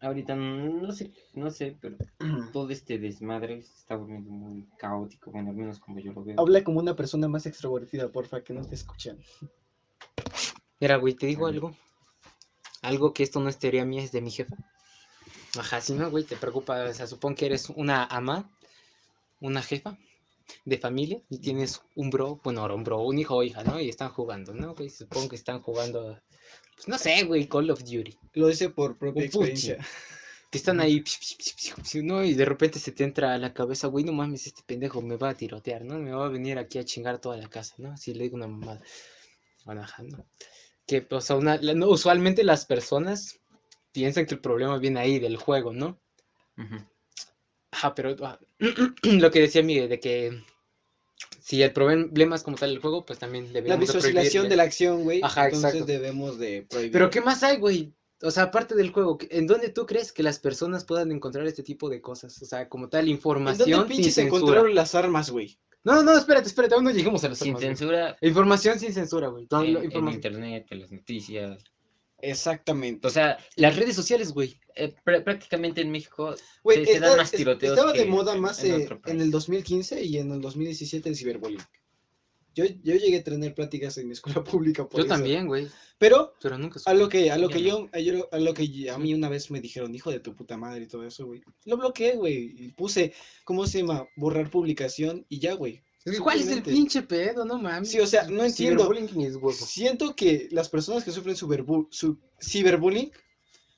ahorita 0.00 0.34
no 0.34 0.92
sé, 0.92 1.12
no 1.34 1.50
sé, 1.50 1.76
pero 1.80 1.96
todo 2.52 2.70
este 2.70 2.98
desmadre 2.98 3.62
se 3.62 3.72
está 3.74 3.96
volviendo 3.96 4.30
muy 4.30 4.66
caótico, 4.78 5.30
bueno, 5.30 5.50
al 5.50 5.56
menos 5.56 5.78
como 5.78 6.00
yo 6.00 6.12
lo 6.12 6.24
veo. 6.24 6.40
Habla 6.40 6.64
como 6.64 6.80
una 6.80 6.96
persona 6.96 7.28
más 7.28 7.46
extrovertida, 7.46 8.08
porfa, 8.08 8.42
que 8.42 8.54
no 8.54 8.64
te 8.64 8.74
escuchan. 8.74 9.18
Mira, 10.80 10.96
güey, 10.96 11.14
te 11.14 11.26
digo 11.26 11.46
algo. 11.46 11.76
Algo 12.82 13.12
que 13.12 13.22
esto 13.22 13.40
no 13.40 13.50
es 13.50 13.58
teoría 13.58 13.84
mía, 13.84 14.02
es 14.02 14.12
de 14.12 14.22
mi 14.22 14.30
jefa. 14.30 14.56
Ajá, 15.58 15.80
si 15.80 15.92
no, 15.92 16.10
güey, 16.10 16.24
te 16.24 16.36
preocupa. 16.36 16.84
O 16.84 16.94
sea, 16.94 17.06
supón 17.06 17.34
que 17.34 17.46
eres 17.46 17.68
una 17.68 18.04
ama, 18.04 18.48
una 19.40 19.62
jefa 19.62 19.98
de 20.64 20.78
familia 20.78 21.22
y 21.28 21.38
tienes 21.38 21.80
un 21.94 22.10
bro, 22.10 22.40
bueno, 22.42 22.60
ahora 22.62 22.74
un 22.74 22.84
bro, 22.84 23.00
un 23.02 23.18
hijo 23.18 23.36
o 23.36 23.42
hija, 23.42 23.62
¿no? 23.64 23.80
Y 23.80 23.88
están 23.88 24.10
jugando, 24.10 24.52
¿no? 24.54 24.74
Güey, 24.74 24.90
supongo 24.90 25.28
que 25.28 25.36
están 25.36 25.60
jugando, 25.62 26.20
pues 26.74 26.88
no 26.88 26.98
sé, 26.98 27.22
güey, 27.24 27.46
Call 27.48 27.70
of 27.70 27.80
Duty. 27.80 28.16
Lo 28.34 28.48
dice 28.48 28.70
por 28.70 28.98
propia 28.98 29.22
experiencia. 29.26 29.76
Que 30.50 30.58
están 30.58 30.80
ahí, 30.80 31.04
¿no? 32.02 32.24
Y 32.24 32.34
de 32.34 32.44
repente 32.44 32.80
se 32.80 32.90
te 32.90 33.04
entra 33.04 33.34
a 33.34 33.38
la 33.38 33.54
cabeza, 33.54 33.86
güey, 33.86 34.04
no 34.04 34.12
mames, 34.12 34.48
este 34.48 34.62
pendejo 34.66 35.00
me 35.00 35.16
va 35.16 35.28
a 35.30 35.34
tirotear, 35.36 35.84
¿no? 35.84 35.96
Me 35.98 36.10
va 36.10 36.26
a 36.26 36.28
venir 36.28 36.58
aquí 36.58 36.78
a 36.78 36.84
chingar 36.84 37.20
toda 37.20 37.36
la 37.36 37.48
casa, 37.48 37.76
¿no? 37.78 37.96
Si 37.96 38.12
le 38.14 38.24
digo 38.24 38.34
una 38.36 38.48
mamada. 38.48 38.80
Bueno, 39.64 39.82
ajá, 39.82 40.02
¿no? 40.02 40.26
Que, 40.88 41.06
o 41.08 41.20
sea, 41.20 41.36
una- 41.36 41.56
la- 41.58 41.74
no, 41.74 41.88
usualmente 41.88 42.42
las 42.42 42.66
personas 42.66 43.38
piensan 43.92 44.26
que 44.26 44.34
el 44.34 44.40
problema 44.40 44.76
viene 44.78 44.98
ahí 44.98 45.20
del 45.20 45.36
juego, 45.36 45.72
¿no? 45.72 46.00
Ujú. 46.58 46.84
Ajá, 47.72 47.94
pero 47.94 48.16
ah, 48.24 48.38
lo 49.02 49.30
que 49.30 49.40
decía 49.40 49.62
Miguel, 49.62 49.88
de 49.88 50.00
que 50.00 50.42
si 51.40 51.62
el 51.62 51.72
problema 51.72 52.36
es 52.36 52.42
como 52.42 52.56
tal 52.56 52.70
el 52.70 52.78
juego, 52.80 53.04
pues 53.04 53.18
también 53.18 53.46
La 53.46 53.52
deberíamos 53.54 53.88
de 53.88 53.94
visualización 53.94 54.48
de 54.48 54.56
la 54.56 54.62
acción, 54.64 55.02
güey. 55.04 55.20
Ajá, 55.22 55.46
entonces 55.46 55.70
exacto. 55.74 55.86
debemos 55.92 56.38
de 56.38 56.66
prohibir. 56.68 56.92
Pero 56.92 57.10
¿qué 57.10 57.20
más 57.20 57.42
hay, 57.42 57.58
güey? 57.58 57.92
O 58.22 58.30
sea, 58.30 58.44
aparte 58.44 58.74
del 58.74 58.90
juego, 58.92 59.16
¿qué- 59.18 59.28
¿en 59.30 59.46
dónde 59.46 59.70
tú 59.70 59.86
crees 59.86 60.12
que 60.12 60.22
las 60.22 60.38
personas 60.38 60.84
puedan 60.84 61.10
encontrar 61.10 61.46
este 61.46 61.62
tipo 61.62 61.88
de 61.88 62.00
cosas? 62.02 62.40
O 62.42 62.44
sea, 62.44 62.68
como 62.68 62.88
tal, 62.88 63.04
¿En 63.06 63.10
información 63.12 63.70
dónde 63.70 63.86
sin 63.88 63.96
pinches 63.96 64.14
censura. 64.14 64.36
encontraron 64.38 64.74
las 64.74 64.94
armas, 64.94 65.30
güey? 65.30 65.58
No, 65.82 65.94
no, 65.94 66.02
no, 66.02 66.18
espérate, 66.18 66.46
espérate, 66.48 66.74
aún 66.74 66.84
no 66.84 66.90
llegamos 66.90 67.24
a 67.24 67.28
las 67.30 67.38
Sin 67.38 67.48
armas, 67.48 67.62
güey. 67.62 67.76
censura 67.76 68.16
Información 68.20 68.78
sin 68.78 68.92
censura, 68.92 69.28
güey. 69.28 69.48
En, 69.50 69.76
en 69.92 70.08
internet, 70.10 70.66
en 70.68 70.80
las 70.80 70.92
noticias. 70.92 71.64
Exactamente. 72.22 73.06
O 73.06 73.10
sea, 73.10 73.38
Las 73.56 73.76
redes 73.76 73.96
sociales, 73.96 74.32
güey. 74.32 74.58
eh, 74.76 74.94
prá- 75.04 75.22
prácticamente 75.24 75.80
en 75.80 75.90
México 75.90 76.34
Güey, 76.62 76.84
se, 76.86 76.92
se 76.94 77.00
dan 77.00 77.10
está- 77.10 77.16
más 77.22 77.30
tiroteos 77.32 77.72
estaba 77.76 77.92
de 77.92 78.04
moda 78.06 78.34
más 78.36 78.62
en 78.64 78.82
eh, 78.82 78.88
en, 79.06 79.20
el 79.20 79.30
2015 79.30 80.02
y 80.04 80.18
en 80.18 80.30
el 80.32 80.40
2017 80.40 81.08
el 81.08 81.16
ciberbullying. 81.16 81.60
Yo, 82.54 82.64
yo 82.64 82.96
llegué 82.96 83.18
a 83.18 83.22
tener 83.24 83.54
pláticas 83.54 83.96
en 83.98 84.06
mi 84.08 84.12
escuela 84.12 84.42
pública 84.44 84.84
por 84.88 85.00
Yo 85.00 85.06
eso. 85.06 85.14
también, 85.14 85.46
güey. 85.46 85.68
Pero 85.98 86.34
Pero 86.42 86.58
nunca 86.58 86.80
a 86.84 86.94
lo 86.94 87.08
que 87.08 87.30
a 87.30 87.38
lo 87.38 87.48
que 87.48 87.62
yo 87.62 87.88
a, 87.92 88.00
yo- 88.00 88.28
a 88.32 88.38
lo 88.38 88.54
que 88.54 88.90
a 88.90 88.98
mí 88.98 89.14
una 89.14 89.28
vez 89.28 89.50
me 89.50 89.60
dijeron 89.60 89.94
hijo 89.94 90.10
de 90.10 90.20
tu 90.20 90.34
puta 90.34 90.56
madre 90.56 90.84
y 90.84 90.88
todo 90.88 91.04
eso, 91.06 91.26
güey. 91.26 91.42
Lo 91.64 91.76
bloqueé, 91.76 92.16
güey, 92.16 92.54
y 92.58 92.68
puse 92.72 93.12
¿cómo 93.44 93.66
se 93.66 93.78
llama? 93.78 94.06
borrar 94.16 94.50
publicación 94.50 95.24
y 95.28 95.38
ya, 95.38 95.54
güey. 95.54 95.82
¿Cuál 96.22 96.40
es 96.40 96.48
el 96.48 96.62
pinche 96.62 97.02
pedo? 97.02 97.44
No 97.44 97.58
mames. 97.58 97.90
Sí, 97.90 98.00
o 98.00 98.06
sea, 98.06 98.24
no 98.24 98.42
entiendo. 98.44 98.90
Es 98.92 99.36
huevo. 99.36 99.52
Siento 99.52 100.16
que 100.16 100.48
las 100.50 100.68
personas 100.68 101.04
que 101.04 101.12
sufren 101.12 101.36
su- 101.36 102.18
ciberbullying, 102.40 103.10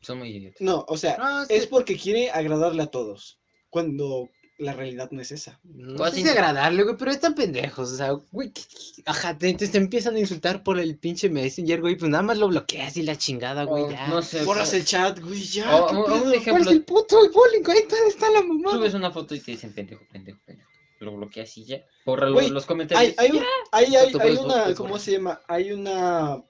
Son 0.01 0.19
muy 0.19 0.29
idiotas. 0.37 0.61
no, 0.61 0.85
o 0.89 0.97
sea, 0.97 1.17
No, 1.19 1.43
es 1.43 1.51
es 1.51 1.63
que- 1.63 1.69
porque 1.69 1.97
quiere 1.97 2.31
agradarle 2.31 2.83
a 2.83 2.87
todos, 2.87 3.39
cuando 3.71 4.29
la 4.59 4.73
realidad 4.73 5.09
no 5.11 5.21
es 5.21 5.33
esa. 5.33 5.59
No 5.65 5.97
Pues 5.97 6.15
si 6.15 6.29
agradable, 6.29 6.85
güey, 6.85 6.97
pero 6.97 7.11
están 7.11 7.35
pendejos, 7.35 7.91
o 7.91 7.97
sea, 7.97 8.13
güey, 8.31 8.53
¿qué- 8.53 8.63
qué- 8.63 9.03
ajá, 9.07 9.37
te, 9.37 9.53
te- 9.55 9.77
empiezan 9.77 10.15
a 10.15 10.21
insultar 10.21 10.63
por 10.63 10.79
el 10.79 10.99
pinche 10.99 11.29
Messenger, 11.29 11.81
güey, 11.81 11.97
pues 11.97 12.09
nada 12.11 12.23
más 12.23 12.39
lo 12.39 12.47
bloqueas 12.47 12.97
y 12.97 13.03
la 13.03 13.17
chingada, 13.17 13.65
güey, 13.65 13.85
O, 13.85 13.91
ya. 13.91 14.07
no 14.07 14.23
sé, 14.23 14.45
Borras 14.45 14.73
el 14.75 14.85
chat, 14.85 15.19
güey, 15.19 15.43
ya. 15.43 15.75
o- 15.77 15.89
¿qué 15.89 15.97
o- 15.97 16.05
pedo? 16.05 16.15
un 16.33 16.45
¿Cuál 16.45 16.63
es 16.63 16.67
el 16.69 16.85
puto 16.85 17.17
bullying, 17.33 17.65
güey? 17.65 17.81
¿Dónde 17.89 18.09
está 18.09 18.31
la 18.31 18.43
mamá? 18.43 18.71
subes 18.73 18.95
una 18.95 19.11
foto 19.11 19.35
y 19.35 19.41
te 19.41 19.51
dicen 19.53 19.73
pendejo, 19.75 20.05
pendejo, 20.13 20.39
pendejo. 20.47 20.71
Lo 21.03 21.17
bloqueas 21.17 21.57
y 21.59 21.65
ya. 21.65 21.85
Borra 22.07 22.29
los 22.31 22.65
comentarios. 22.67 23.15
Hay, 23.19 23.27
hay, 23.31 23.37
un- 23.37 23.45
hay, 23.73 23.87
una, 23.89 24.43
borrar, 24.45 24.75
¿cómo 24.75 24.99
se 24.99 25.13
llama? 25.13 25.41
Hay 25.49 25.73
una, 25.73 26.43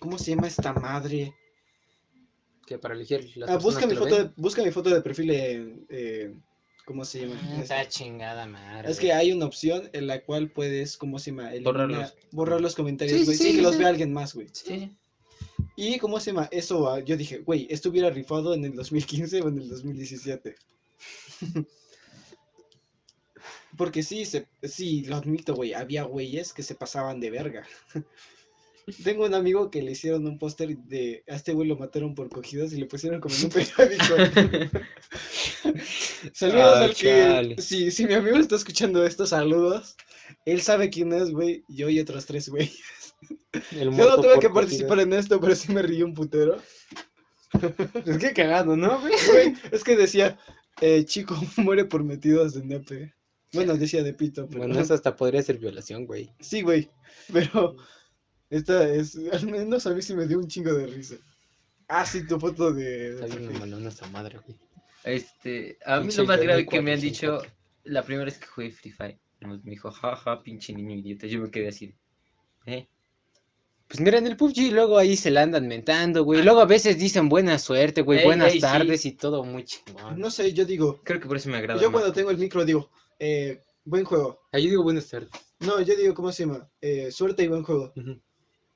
¿cómo 0.00 0.18
se 0.18 0.30
llama 0.32 0.48
esta 0.48 0.72
madre? 0.72 1.34
Que 2.66 2.78
para 2.78 2.94
elegir 2.94 3.30
las 3.36 3.48
Ah, 3.48 3.58
busca 3.58 3.82
que 3.82 3.86
mi 3.86 3.94
lo 3.94 4.00
foto, 4.00 4.16
ven. 4.16 4.32
busca 4.36 4.62
mi 4.64 4.72
foto 4.72 4.90
de 4.90 5.00
perfil 5.00 5.30
en, 5.30 5.86
eh, 5.88 6.34
¿cómo 6.84 7.04
se 7.04 7.20
llama? 7.20 7.40
Ah. 7.44 7.60
Esa 7.62 7.88
chingada 7.88 8.44
madre. 8.46 8.90
Es 8.90 8.98
que 8.98 9.12
hay 9.12 9.30
una 9.30 9.46
opción 9.46 9.88
en 9.92 10.08
la 10.08 10.24
cual 10.24 10.50
puedes, 10.50 10.96
¿cómo 10.96 11.20
se 11.20 11.30
llama? 11.30 11.52
Eliminar- 11.54 11.62
Borrarlos. 11.64 12.14
borrar 12.32 12.60
los 12.60 12.74
comentarios, 12.74 13.20
Sí, 13.20 13.24
güey, 13.24 13.36
sí, 13.36 13.44
sí, 13.50 13.56
que 13.56 13.62
los 13.62 13.78
vea 13.78 13.86
alguien 13.88 14.12
más, 14.12 14.34
güey. 14.34 14.48
Sí, 14.52 14.64
sí. 14.66 14.96
Y, 15.76 15.98
¿cómo 15.98 16.18
se 16.18 16.32
llama? 16.32 16.48
Eso, 16.50 16.88
ah, 16.90 16.98
yo 17.00 17.16
dije, 17.16 17.38
güey, 17.38 17.68
esto 17.70 17.90
hubiera 17.90 18.10
rifado 18.10 18.52
en 18.54 18.64
el 18.64 18.74
2015 18.74 19.42
o 19.42 19.48
en 19.48 19.58
el 19.58 19.68
2017. 19.68 20.56
Porque 23.76 24.02
sí, 24.02 24.24
se, 24.24 24.46
sí, 24.62 25.04
lo 25.04 25.16
admito, 25.16 25.54
güey, 25.54 25.74
había 25.74 26.04
güeyes 26.04 26.52
que 26.52 26.62
se 26.62 26.74
pasaban 26.74 27.20
de 27.20 27.30
verga. 27.30 27.66
Tengo 29.02 29.24
un 29.24 29.34
amigo 29.34 29.68
que 29.68 29.82
le 29.82 29.92
hicieron 29.92 30.26
un 30.26 30.38
póster 30.38 30.76
de, 30.76 31.24
a 31.28 31.34
este 31.34 31.52
güey 31.52 31.66
lo 31.66 31.76
mataron 31.76 32.14
por 32.14 32.28
cogidas 32.28 32.72
y 32.72 32.76
le 32.76 32.86
pusieron 32.86 33.20
como 33.20 33.34
en 33.34 33.44
un 33.44 33.50
periódico. 33.50 34.14
saludos 36.32 36.76
Ah, 36.76 36.84
al 36.84 36.94
que, 36.94 37.56
si, 37.58 37.90
si 37.90 38.06
mi 38.06 38.14
amigo 38.14 38.36
está 38.36 38.54
escuchando 38.54 39.04
esto, 39.04 39.26
saludos. 39.26 39.96
Él 40.44 40.62
sabe 40.62 40.88
quién 40.88 41.12
es, 41.12 41.32
güey, 41.32 41.64
yo 41.68 41.88
y 41.88 41.98
otros 41.98 42.26
tres, 42.26 42.48
güey. 42.48 42.72
El 43.72 43.90
Yo 43.90 44.08
no 44.08 44.20
tuve 44.20 44.38
que 44.38 44.50
participar 44.50 45.00
en 45.00 45.14
esto, 45.14 45.40
pero 45.40 45.56
sí 45.56 45.72
me 45.72 45.82
río 45.82 46.06
un 46.06 46.14
putero. 46.14 46.62
Es 48.04 48.18
que 48.18 48.34
cagado, 48.34 48.76
¿no? 48.76 49.00
Güey, 49.00 49.54
es 49.72 49.82
que 49.82 49.96
decía, 49.96 50.38
eh, 50.80 51.04
chico 51.04 51.40
muere 51.56 51.84
por 51.84 52.04
metidos 52.04 52.54
de 52.54 52.64
nepe. 52.64 53.14
Bueno, 53.52 53.76
decía 53.76 54.02
de 54.02 54.12
pito, 54.12 54.46
pero... 54.48 54.60
Bueno, 54.60 54.78
eso 54.80 54.94
hasta 54.94 55.16
podría 55.16 55.42
ser 55.42 55.58
violación, 55.58 56.06
güey. 56.06 56.30
Sí, 56.40 56.62
güey, 56.62 56.90
pero 57.32 57.76
esta 58.50 58.88
es, 58.92 59.16
al 59.32 59.46
menos 59.46 59.86
a 59.86 59.90
mí 59.94 60.02
sí 60.02 60.14
me 60.14 60.26
dio 60.26 60.38
un 60.38 60.48
chingo 60.48 60.72
de 60.74 60.86
risa. 60.86 61.16
Ah, 61.88 62.04
sí, 62.04 62.26
tu 62.26 62.38
foto 62.40 62.72
de... 62.72 63.14
de 63.14 63.24
Está 63.24 63.36
bien 63.36 63.52
mamalona 63.52 63.88
esa 63.88 64.06
madre, 64.08 64.38
güey. 64.44 64.58
Este, 65.04 65.78
a 65.84 65.98
mí 66.00 66.06
Pinche 66.08 66.22
lo 66.22 66.26
más 66.28 66.40
grave 66.40 66.66
que 66.66 66.80
me 66.82 66.92
han 66.92 66.98
404. 67.00 67.00
dicho 67.00 67.54
la 67.84 68.02
primera 68.02 68.24
vez 68.24 68.38
que 68.38 68.46
jugué 68.46 68.72
Free 68.72 68.90
Fire. 68.90 69.18
Me 69.40 69.58
dijo, 69.62 69.90
jaja, 69.92 70.42
pinche 70.42 70.72
niño 70.72 70.96
idiota. 70.96 71.26
Yo 71.28 71.40
me 71.40 71.50
quedé 71.50 71.68
así. 71.68 71.94
¿Eh? 72.66 72.88
Pues 73.86 74.00
mira, 74.00 74.18
en 74.18 74.26
el 74.26 74.36
PUBG 74.36 74.72
luego 74.72 74.98
ahí 74.98 75.16
se 75.16 75.30
la 75.30 75.42
andan 75.42 75.68
mentando, 75.68 76.24
güey. 76.24 76.42
Luego 76.42 76.60
a 76.60 76.64
veces 76.64 76.98
dicen 76.98 77.28
buena 77.28 77.56
suerte, 77.60 78.02
güey, 78.02 78.18
Ey, 78.18 78.24
buenas 78.24 78.48
ey, 78.48 78.54
sí. 78.54 78.60
tardes 78.60 79.06
y 79.06 79.12
todo 79.12 79.44
muy 79.44 79.64
chingón. 79.64 80.18
No 80.18 80.28
sé, 80.32 80.52
yo 80.52 80.64
digo, 80.64 81.00
Creo 81.04 81.20
que 81.20 81.28
por 81.28 81.36
eso 81.36 81.48
me 81.50 81.58
agrada. 81.58 81.80
yo 81.80 81.88
más 81.92 82.00
cuando 82.00 82.12
tengo 82.12 82.32
el 82.32 82.38
micro 82.38 82.64
digo, 82.64 82.90
eh, 83.18 83.62
buen 83.84 84.04
juego. 84.04 84.40
Ahí 84.52 84.64
yo 84.64 84.70
digo 84.70 84.82
buenas 84.82 85.08
tardes. 85.08 85.30
No, 85.60 85.80
yo 85.80 85.96
digo, 85.96 86.14
¿cómo 86.14 86.32
se 86.32 86.44
llama? 86.44 86.70
Eh, 86.80 87.10
suerte 87.10 87.42
y 87.42 87.48
buen 87.48 87.62
juego. 87.62 87.92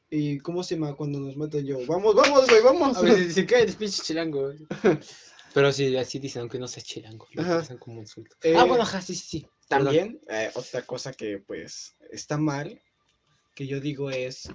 ¿Y 0.09 0.38
cómo 0.38 0.62
se 0.64 0.74
llama 0.74 0.96
cuando 0.96 1.20
nos 1.20 1.37
matan 1.37 1.64
yo? 1.64 1.79
Vamos, 1.87 2.14
vamos, 2.14 2.48
güey, 2.48 2.62
vamos. 2.62 2.96
A 2.96 3.03
veces 3.03 3.29
dicen, 3.29 3.46
cállate, 3.46 3.72
pinche 3.74 4.03
chilango. 4.03 4.53
Pero 5.55 5.72
sí, 5.72 5.96
así 5.96 6.18
dicen, 6.18 6.40
aunque 6.42 6.59
no 6.59 6.68
sea 6.68 6.83
chilango. 6.83 7.26
Lo 7.33 7.42
Ajá. 7.42 7.55
utilizan 7.57 7.79
como 7.79 8.00
insulto. 8.00 8.37
Eh, 8.42 8.55
ah, 8.57 8.64
bueno, 8.64 8.83
ajá, 8.83 9.03
sí, 9.03 9.14
sí, 9.14 9.26
sí. 9.26 9.46
También, 9.68 10.20
eh, 10.29 10.50
otra 10.55 10.83
cosa 10.83 11.12
que 11.12 11.38
pues 11.38 11.96
está 12.11 12.38
mal, 12.38 12.81
que 13.55 13.66
yo 13.66 13.81
digo 13.81 14.11
es 14.11 14.48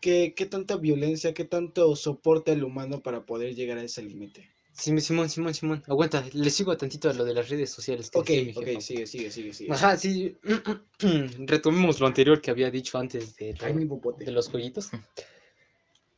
que 0.00 0.34
qué 0.34 0.46
tanta 0.46 0.76
violencia, 0.76 1.34
qué 1.34 1.44
tanto 1.44 1.94
soporte 1.96 2.52
al 2.52 2.64
humano 2.64 3.02
para 3.02 3.26
poder 3.26 3.54
llegar 3.54 3.76
a 3.76 3.82
ese 3.82 4.02
límite. 4.02 4.53
Sí, 4.76 5.00
Simón, 5.00 5.30
Simón, 5.30 5.54
Simón. 5.54 5.82
Aguanta, 5.86 6.24
le 6.32 6.50
sigo 6.50 6.76
tantito 6.76 7.08
a 7.08 7.14
lo 7.14 7.24
de 7.24 7.32
las 7.32 7.48
redes 7.48 7.70
sociales. 7.70 8.10
que 8.10 8.18
Ok, 8.18 8.26
decía 8.28 8.52
ok, 8.56 8.80
sigue, 8.80 9.06
sigue, 9.06 9.30
sigue, 9.30 9.52
sigue. 9.52 9.72
Ajá, 9.72 9.96
sí. 9.96 10.36
Retomemos 11.38 12.00
lo 12.00 12.06
anterior 12.08 12.40
que 12.40 12.50
había 12.50 12.70
dicho 12.70 12.98
antes 12.98 13.36
de, 13.36 13.56
Ay, 13.60 13.72
mi 13.74 13.86
popote. 13.86 14.24
de 14.24 14.32
los 14.32 14.48
jueguitos. 14.48 14.90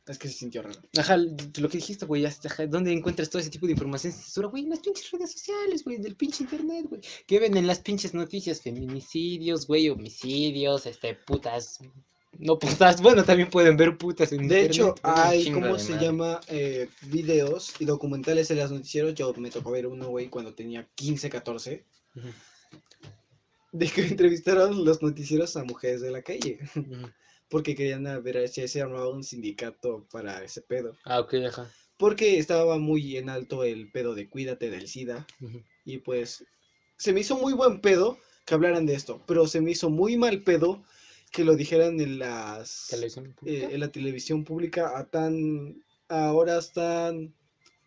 Es 0.07 0.17
que 0.17 0.27
se 0.29 0.35
sintió 0.35 0.61
raro. 0.61 0.79
Ajá, 0.97 1.17
lo 1.17 1.69
que 1.69 1.77
dijiste, 1.77 2.05
güey, 2.05 2.25
¿dónde 2.69 2.93
encuentras 2.93 3.29
todo 3.29 3.41
ese 3.41 3.49
tipo 3.49 3.65
de 3.65 3.73
información 3.73 4.13
censura, 4.13 4.47
güey? 4.47 4.63
En 4.63 4.69
las 4.69 4.79
pinches 4.79 5.11
redes 5.11 5.33
sociales, 5.33 5.83
güey, 5.83 5.97
del 5.97 6.15
pinche 6.15 6.43
internet, 6.43 6.85
güey. 6.89 7.01
Que 7.27 7.39
ven 7.39 7.57
en 7.57 7.67
las 7.67 7.79
pinches 7.79 8.13
noticias 8.13 8.61
feminicidios, 8.61 9.67
güey, 9.67 9.89
homicidios, 9.89 10.85
este, 10.85 11.13
putas. 11.13 11.79
No 12.39 12.57
putas, 12.59 13.01
bueno, 13.01 13.23
también 13.23 13.49
pueden 13.49 13.77
ver 13.77 13.97
putas 13.97 14.31
en 14.31 14.43
De 14.45 14.61
internet. 14.61 14.71
hecho, 14.71 14.95
hay, 15.03 15.51
¿cómo 15.51 15.77
se 15.79 15.97
llama? 15.97 16.39
Eh, 16.47 16.87
videos 17.01 17.73
y 17.79 17.85
documentales 17.85 18.49
en 18.51 18.57
los 18.57 18.71
noticieros. 18.71 19.13
Yo 19.15 19.33
me 19.37 19.49
tocó 19.49 19.71
ver 19.71 19.87
uno, 19.87 20.07
güey, 20.09 20.27
cuando 20.29 20.53
tenía 20.53 20.87
15, 20.95 21.29
14. 21.29 21.83
Ujú, 22.15 22.29
De 23.71 23.87
que 23.87 24.01
entrevistaron 24.01 24.83
los 24.83 25.01
noticieros 25.01 25.55
a 25.55 25.63
mujeres 25.63 26.01
de 26.01 26.11
la 26.11 26.21
calle. 26.21 26.59
ujú. 26.75 27.07
Porque 27.49 27.75
querían 27.75 28.05
a 28.07 28.19
ver 28.19 28.47
si 28.49 28.67
se 28.67 28.81
armaba 28.81 29.09
un 29.09 29.23
sindicato 29.23 30.05
para 30.11 30.43
ese 30.43 30.61
pedo. 30.61 30.97
Ah, 31.05 31.19
ok, 31.19 31.33
ajá. 31.47 31.67
Porque 31.97 32.37
estaba 32.39 32.77
muy 32.77 33.17
en 33.17 33.29
alto 33.29 33.63
el 33.63 33.89
pedo 33.91 34.15
de 34.15 34.29
cuídate 34.29 34.69
del 34.69 34.87
SIDA. 34.87 35.25
ujú. 35.41 35.63
Y 35.85 35.99
pues 35.99 36.45
se 36.97 37.13
me 37.13 37.21
hizo 37.21 37.37
muy 37.37 37.53
buen 37.53 37.81
pedo 37.81 38.17
que 38.45 38.53
hablaran 38.53 38.85
de 38.85 38.95
esto. 38.95 39.21
Pero 39.27 39.47
se 39.47 39.61
me 39.61 39.71
hizo 39.71 39.89
muy 39.89 40.17
mal 40.17 40.43
pedo 40.43 40.83
que 41.31 41.43
lo 41.43 41.55
dijeran 41.55 41.99
en 41.99 42.19
las 42.19 42.87
Televisión 42.89 43.35
eh, 43.45 43.69
en 43.71 43.79
la 43.79 43.91
televisión 43.91 44.43
pública 44.43 44.97
a 44.97 45.05
tan 45.09 45.83
a 46.09 46.33
horas 46.33 46.71
tan 46.73 47.33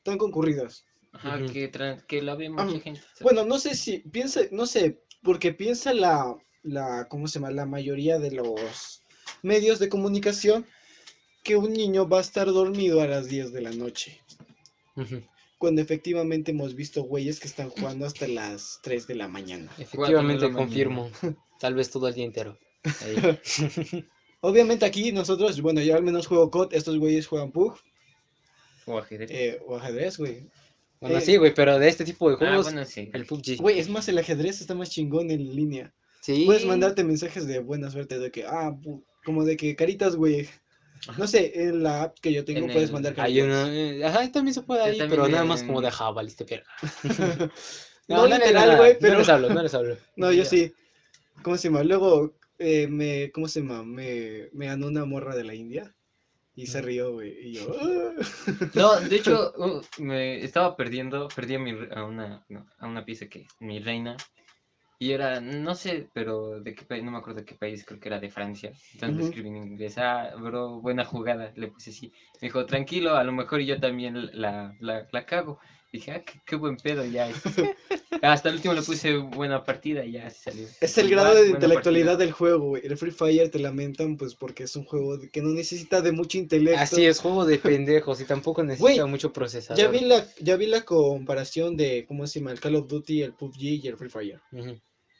tan 0.02 0.18
concurridas. 0.18 0.84
Ajá, 1.12 1.40
que, 1.52 1.70
tra- 1.72 2.04
que 2.06 2.22
la 2.22 2.34
ve 2.36 2.48
mucha 2.50 2.64
Ah, 2.64 2.80
gente. 2.80 3.00
¿sabes? 3.00 3.20
Bueno, 3.22 3.44
no 3.44 3.58
sé 3.58 3.74
si 3.74 3.98
piensa, 3.98 4.42
no 4.52 4.66
sé, 4.66 5.00
porque 5.22 5.52
piensa 5.52 5.92
la 5.92 6.36
la 6.62 7.06
¿cómo 7.08 7.26
se 7.26 7.38
llama? 7.38 7.50
La 7.50 7.66
mayoría 7.66 8.18
de 8.18 8.30
los 8.32 9.02
medios 9.42 9.78
de 9.78 9.88
comunicación 9.88 10.66
que 11.42 11.56
un 11.56 11.72
niño 11.72 12.06
va 12.08 12.18
a 12.18 12.20
estar 12.20 12.46
dormido 12.46 13.00
a 13.00 13.06
las 13.06 13.26
10 13.28 13.52
de 13.52 13.62
la 13.62 13.70
noche. 13.72 14.20
Cuando 15.58 15.80
efectivamente 15.82 16.50
hemos 16.52 16.74
visto 16.74 17.02
güeyes 17.02 17.40
que 17.40 17.48
están 17.48 17.70
jugando 17.70 18.06
hasta 18.06 18.28
las 18.28 18.78
3 18.82 19.06
de 19.06 19.14
la 19.14 19.28
mañana. 19.28 19.70
Efectivamente, 19.78 20.52
confirmo. 20.52 21.10
Tal 21.58 21.74
vez 21.74 21.90
todo 21.90 22.08
el 22.08 22.14
día 22.14 22.24
entero. 22.24 22.58
Obviamente 24.42 24.86
aquí 24.86 25.12
nosotros, 25.12 25.60
bueno, 25.60 25.80
yo 25.82 25.96
al 25.96 26.02
menos 26.02 26.26
juego 26.26 26.50
COD, 26.50 26.72
estos 26.72 26.98
güeyes 26.98 27.26
juegan 27.26 27.52
PUG 27.52 27.76
O 28.86 28.98
ajedrez. 28.98 29.30
eh, 29.30 29.60
o 29.66 29.76
ajedrez, 29.76 30.16
güey. 30.18 30.48
Bueno, 31.00 31.18
Eh, 31.18 31.20
sí, 31.20 31.36
güey, 31.36 31.52
pero 31.54 31.78
de 31.78 31.88
este 31.88 32.04
tipo 32.04 32.28
de 32.28 32.36
ah, 32.36 32.38
juegos, 32.38 32.66
bueno, 32.66 32.84
sí. 32.84 33.10
el 33.12 33.26
PUBG. 33.26 33.56
Güey, 33.58 33.78
es 33.78 33.88
más, 33.88 34.08
el 34.08 34.18
ajedrez 34.18 34.60
está 34.60 34.74
más 34.74 34.90
chingón 34.90 35.30
en 35.30 35.54
línea. 35.54 35.92
Sí. 36.22 36.44
Puedes 36.46 36.66
mandarte 36.66 37.04
mensajes 37.04 37.46
de 37.46 37.58
buena 37.60 37.90
suerte, 37.90 38.18
de 38.18 38.30
que, 38.30 38.44
ah, 38.44 38.76
como 39.24 39.44
de 39.44 39.56
que 39.56 39.74
caritas, 39.76 40.16
güey. 40.16 40.48
No 41.16 41.26
sé, 41.26 41.52
en 41.62 41.82
la 41.82 42.02
app 42.02 42.18
que 42.20 42.30
yo 42.32 42.44
tengo 42.44 42.60
En 42.66 42.72
puedes 42.72 42.90
el- 42.90 42.92
mandar 42.92 43.12
Hay 43.12 43.38
caritas. 43.38 43.46
una, 43.46 43.74
eh, 43.74 44.04
ajá, 44.04 44.30
también 44.30 44.52
se 44.52 44.60
puede 44.62 44.82
ahí, 44.82 44.98
también 44.98 45.08
pero 45.20 45.28
nada 45.28 45.44
más 45.44 45.62
en- 45.62 45.68
como 45.68 45.80
de 45.80 45.90
valiste 46.14 46.44
verga. 46.44 46.66
No 48.08 48.26
les 48.26 48.38
literal, 48.40 48.76
güey, 48.76 48.98
pero- 48.98 49.12
No 49.14 49.18
les 49.20 49.28
hablo, 49.28 49.48
no 49.50 49.62
les 49.62 49.72
hablo. 49.74 49.96
No, 50.16 50.32
yo 50.32 50.44
sí. 50.44 50.72
¿Cómo 51.42 51.56
se 51.56 51.68
llama? 51.68 51.82
Luego, 51.84 52.34
eh, 52.60 52.88
me, 52.88 53.30
¿cómo 53.32 53.48
se 53.48 53.60
llama? 53.60 53.84
Me, 53.84 54.48
me 54.52 54.66
ganó 54.66 54.88
una 54.88 55.04
morra 55.06 55.34
de 55.36 55.44
la 55.44 55.54
India 55.54 55.94
y 56.54 56.66
se 56.68 56.82
rió, 56.82 57.12
güey. 57.12 57.34
Y 57.48 57.54
yo, 57.54 57.72
"Ah". 57.80 58.14
No, 58.74 59.00
de 59.00 59.16
hecho, 59.16 59.52
uh, 59.58 59.82
me 60.02 60.44
estaba 60.44 60.76
perdiendo, 60.76 61.28
perdí 61.34 61.56
a, 61.56 61.58
mi 61.60 61.72
a 61.94 62.04
una, 62.04 62.44
no, 62.48 62.66
a 62.78 62.86
una 62.88 63.04
pieza 63.04 63.26
que 63.26 63.46
mi 63.60 63.80
reina. 63.80 64.16
Y 64.98 65.12
era, 65.12 65.40
no 65.40 65.74
sé, 65.74 66.10
pero 66.12 66.60
de 66.60 66.74
qué 66.74 66.84
país, 66.84 67.02
no 67.02 67.10
me 67.10 67.18
acuerdo 67.18 67.40
de 67.40 67.46
qué 67.46 67.54
país, 67.54 67.84
creo 67.86 67.98
que 68.00 68.08
era 68.08 68.20
de 68.20 68.30
Francia. 68.30 68.72
Entonces 68.92 69.18
Ujú. 69.18 69.28
escribí 69.28 69.48
en 69.48 69.56
inglés, 69.56 69.96
ah, 69.98 70.34
bro, 70.38 70.80
buena 70.80 71.04
jugada. 71.04 71.52
Le 71.56 71.68
puse 71.68 71.90
así. 71.90 72.12
Me 72.40 72.48
dijo, 72.48 72.66
tranquilo, 72.66 73.16
a 73.16 73.24
lo 73.24 73.32
mejor 73.32 73.60
yo 73.62 73.80
también 73.80 74.28
la, 74.32 74.74
la, 74.80 75.08
la 75.10 75.26
cago. 75.26 75.58
Dije, 75.92 76.12
ah, 76.12 76.22
qué, 76.24 76.40
qué 76.46 76.56
buen 76.56 76.76
pedo, 76.76 77.04
ya. 77.04 77.28
este". 77.28 77.76
Hasta 78.22 78.48
el 78.50 78.56
último 78.56 78.74
le 78.74 78.82
puse 78.82 79.16
buena 79.16 79.64
partida 79.64 80.04
y 80.04 80.12
ya 80.12 80.30
salió. 80.30 80.66
Es 80.80 80.98
el 80.98 81.08
grado 81.10 81.34
de 81.34 81.48
intelectualidad 81.50 82.12
partida. 82.12 82.24
del 82.26 82.32
juego, 82.32 82.66
güey. 82.68 82.82
El 82.86 82.96
Free 82.96 83.10
Fire 83.12 83.50
te 83.50 83.58
lamentan, 83.58 84.16
pues, 84.16 84.34
porque 84.34 84.64
es 84.64 84.76
un 84.76 84.84
juego 84.84 85.18
que 85.32 85.40
no 85.42 85.48
necesita 85.50 86.00
de 86.02 86.12
mucho 86.12 86.36
intelecto. 86.38 86.80
Así 86.80 87.06
es, 87.06 87.18
juego 87.20 87.44
de 87.46 87.58
pendejos 87.58 88.20
y 88.20 88.24
tampoco 88.24 88.62
necesita 88.62 89.06
mucho 89.06 89.32
procesador. 89.32 89.78
Ya 89.82 89.88
vi 89.88 90.00
la, 90.00 90.26
ya 90.38 90.56
vi 90.56 90.66
la 90.66 90.82
comparación 90.82 91.76
de, 91.76 92.04
¿cómo 92.06 92.26
se 92.26 92.40
llama? 92.40 92.52
El 92.52 92.60
Call 92.60 92.76
of 92.76 92.88
Duty, 92.88 93.22
el 93.22 93.32
PUBG 93.32 93.60
y 93.62 93.88
el 93.88 93.96
Free 93.96 94.10
Fire. 94.10 94.40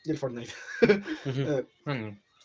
Y 0.03 0.11
el 0.11 0.17
Fortnite. 0.17 0.51
Eh, 1.25 1.65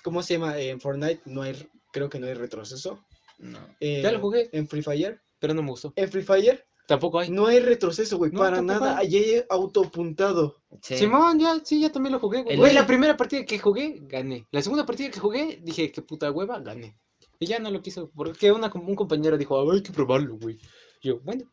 ¿Cómo 0.03 0.23
se 0.23 0.35
llama? 0.35 0.59
En 0.59 0.81
Fortnite 0.81 1.21
no 1.27 1.43
hay, 1.43 1.69
creo 1.93 2.09
que 2.09 2.19
no 2.19 2.27
hay 2.27 2.35
retroceso. 2.35 3.05
no. 3.39 3.59
Eh, 3.81 4.01
Ya 4.03 4.12
lo 4.12 4.21
jugué. 4.21 4.49
En 4.53 4.69
Free 4.69 4.83
Fire. 4.83 5.21
Pero 5.39 5.53
no 5.53 5.62
me 5.62 5.71
gustó. 5.71 5.93
En 5.97 6.09
Free 6.11 6.23
Fire 6.23 6.65
Tampoco 6.87 7.18
hay. 7.18 7.31
no 7.31 7.46
hay 7.46 7.59
retroceso, 7.61 8.16
güey. 8.16 8.31
No, 8.31 8.38
para 8.38 8.62
nada. 8.62 8.96
hay. 8.99 9.07
Allí 9.07 9.16
hay 9.18 9.42
autopuntado. 9.51 10.62
Sí. 10.83 10.96
Simón, 10.96 11.38
ya, 11.38 11.61
sí, 11.64 11.81
ya 11.81 11.90
también 11.90 12.12
lo 12.12 12.20
jugué, 12.20 12.42
güey. 12.42 12.61
El- 12.62 12.75
la 12.75 12.87
primera 12.87 13.16
partida 13.16 13.44
que 13.44 13.59
jugué, 13.59 13.99
gané. 14.03 14.46
La 14.53 14.62
segunda 14.62 14.87
partida 14.87 15.11
que 15.11 15.20
jugué, 15.20 15.61
dije, 15.62 15.90
qué 15.90 16.03
puta 16.03 16.31
hueva, 16.31 16.61
gané. 16.61 16.96
Y 17.38 17.46
ya 17.46 17.59
no 17.59 17.70
lo 17.70 17.83
quiso, 17.83 18.11
porque 18.14 18.51
una, 18.53 18.70
un 18.75 18.94
compañero 18.94 19.37
dijo, 19.37 19.59
"Ah, 19.59 19.75
hay 19.75 19.83
que 19.83 19.92
probarlo, 19.92 20.37
güey. 20.38 20.59
Yo, 21.03 21.20
bueno, 21.20 21.44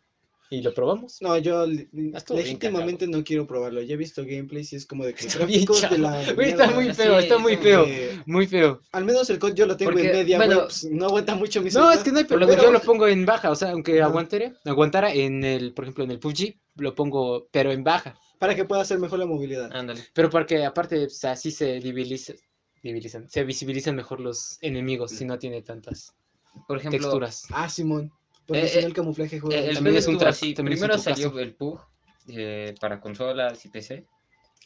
y 0.49 0.61
lo 0.61 0.73
probamos. 0.73 1.19
No, 1.21 1.37
yo 1.37 1.63
Estuvo 1.65 2.37
bien 2.37 2.47
legítimamente 2.47 3.07
no 3.07 3.23
quiero 3.23 3.47
probarlo. 3.47 3.81
Ya 3.81 3.95
he 3.95 3.97
visto 3.97 4.23
gameplays 4.23 4.71
y 4.73 4.75
es 4.75 4.85
como 4.85 5.03
de 5.05 5.13
que 5.15 5.25
Está 5.27 5.39
gráficos 5.39 5.81
de 5.89 5.97
la 5.97 6.21
está 6.21 6.33
mierda. 6.35 6.67
muy 6.71 6.85
Sí, 6.85 6.93
feo, 6.93 7.17
está 7.19 7.37
muy 7.39 7.57
feo. 7.57 7.85
Muy 8.25 8.47
feo. 8.47 8.81
al 8.91 9.05
menos 9.05 9.29
el 9.29 9.39
COD 9.39 9.53
yo 9.55 9.65
lo 9.65 9.75
tengo 9.77 9.91
Porque, 9.91 10.09
en 10.11 10.15
media, 10.17 10.37
bueno, 10.37 10.61
pues, 10.65 10.85
no 10.85 11.05
aguanta 11.07 11.35
mucho 11.35 11.59
mi 11.61 11.65
No, 11.67 11.71
celular. 11.71 11.97
es 11.97 12.03
que 12.03 12.11
no 12.11 12.17
hay 12.19 12.23
problema. 12.25 12.61
Yo 12.61 12.71
lo 12.71 12.81
pongo 12.81 13.07
en 13.07 13.25
baja, 13.25 13.49
o 13.49 13.55
sea, 13.55 13.71
aunque 13.71 13.99
Ajá. 13.99 14.09
aguantara, 14.09 14.53
aguantara 14.65 15.13
en 15.13 15.43
el, 15.43 15.73
por 15.73 15.85
ejemplo, 15.85 16.03
en 16.03 16.11
el 16.11 16.19
PUBG, 16.19 16.55
lo 16.75 16.93
pongo, 16.93 17.47
pero 17.51 17.71
en 17.71 17.83
baja. 17.83 18.15
Para 18.39 18.55
que 18.55 18.65
pueda 18.65 18.81
hacer 18.81 18.99
mejor 18.99 19.19
la 19.19 19.25
movilidad. 19.25 19.71
Ándale. 19.73 20.03
Pero 20.13 20.29
porque 20.29 20.65
aparte, 20.65 21.05
o 21.05 21.09
sea, 21.09 21.31
así 21.31 21.49
se 21.49 21.79
diviliza- 21.79 22.35
divilizan, 22.83 23.29
se 23.29 23.43
visibilizan 23.43 23.95
mejor 23.95 24.19
los 24.19 24.57
enemigos 24.61 25.11
si 25.11 25.23
no 25.25 25.39
tiene 25.39 25.61
tantas 25.61 26.13
Por 26.67 26.77
ejemplo, 26.77 26.99
texturas. 26.99 27.43
Ah, 27.51 27.69
Simón. 27.69 28.11
Porque 28.45 28.63
Eh, 28.63 28.67
si 28.67 28.75
no 28.77 28.81
eh, 28.81 28.85
el 28.85 28.93
camuflaje 28.93 29.39
juega. 29.39 29.57
Eh, 29.61 29.69
el 29.69 29.75
También 29.75 29.95
es 29.95 30.07
un 30.07 30.23
así. 30.23 30.53
también 30.53 30.77
Primero 30.77 30.97
salió 30.97 31.37
el 31.39 31.55
PUG 31.55 31.79
eh, 32.27 32.75
para 32.79 32.99
consolas 32.99 33.65
y 33.65 33.69
PC. 33.69 34.05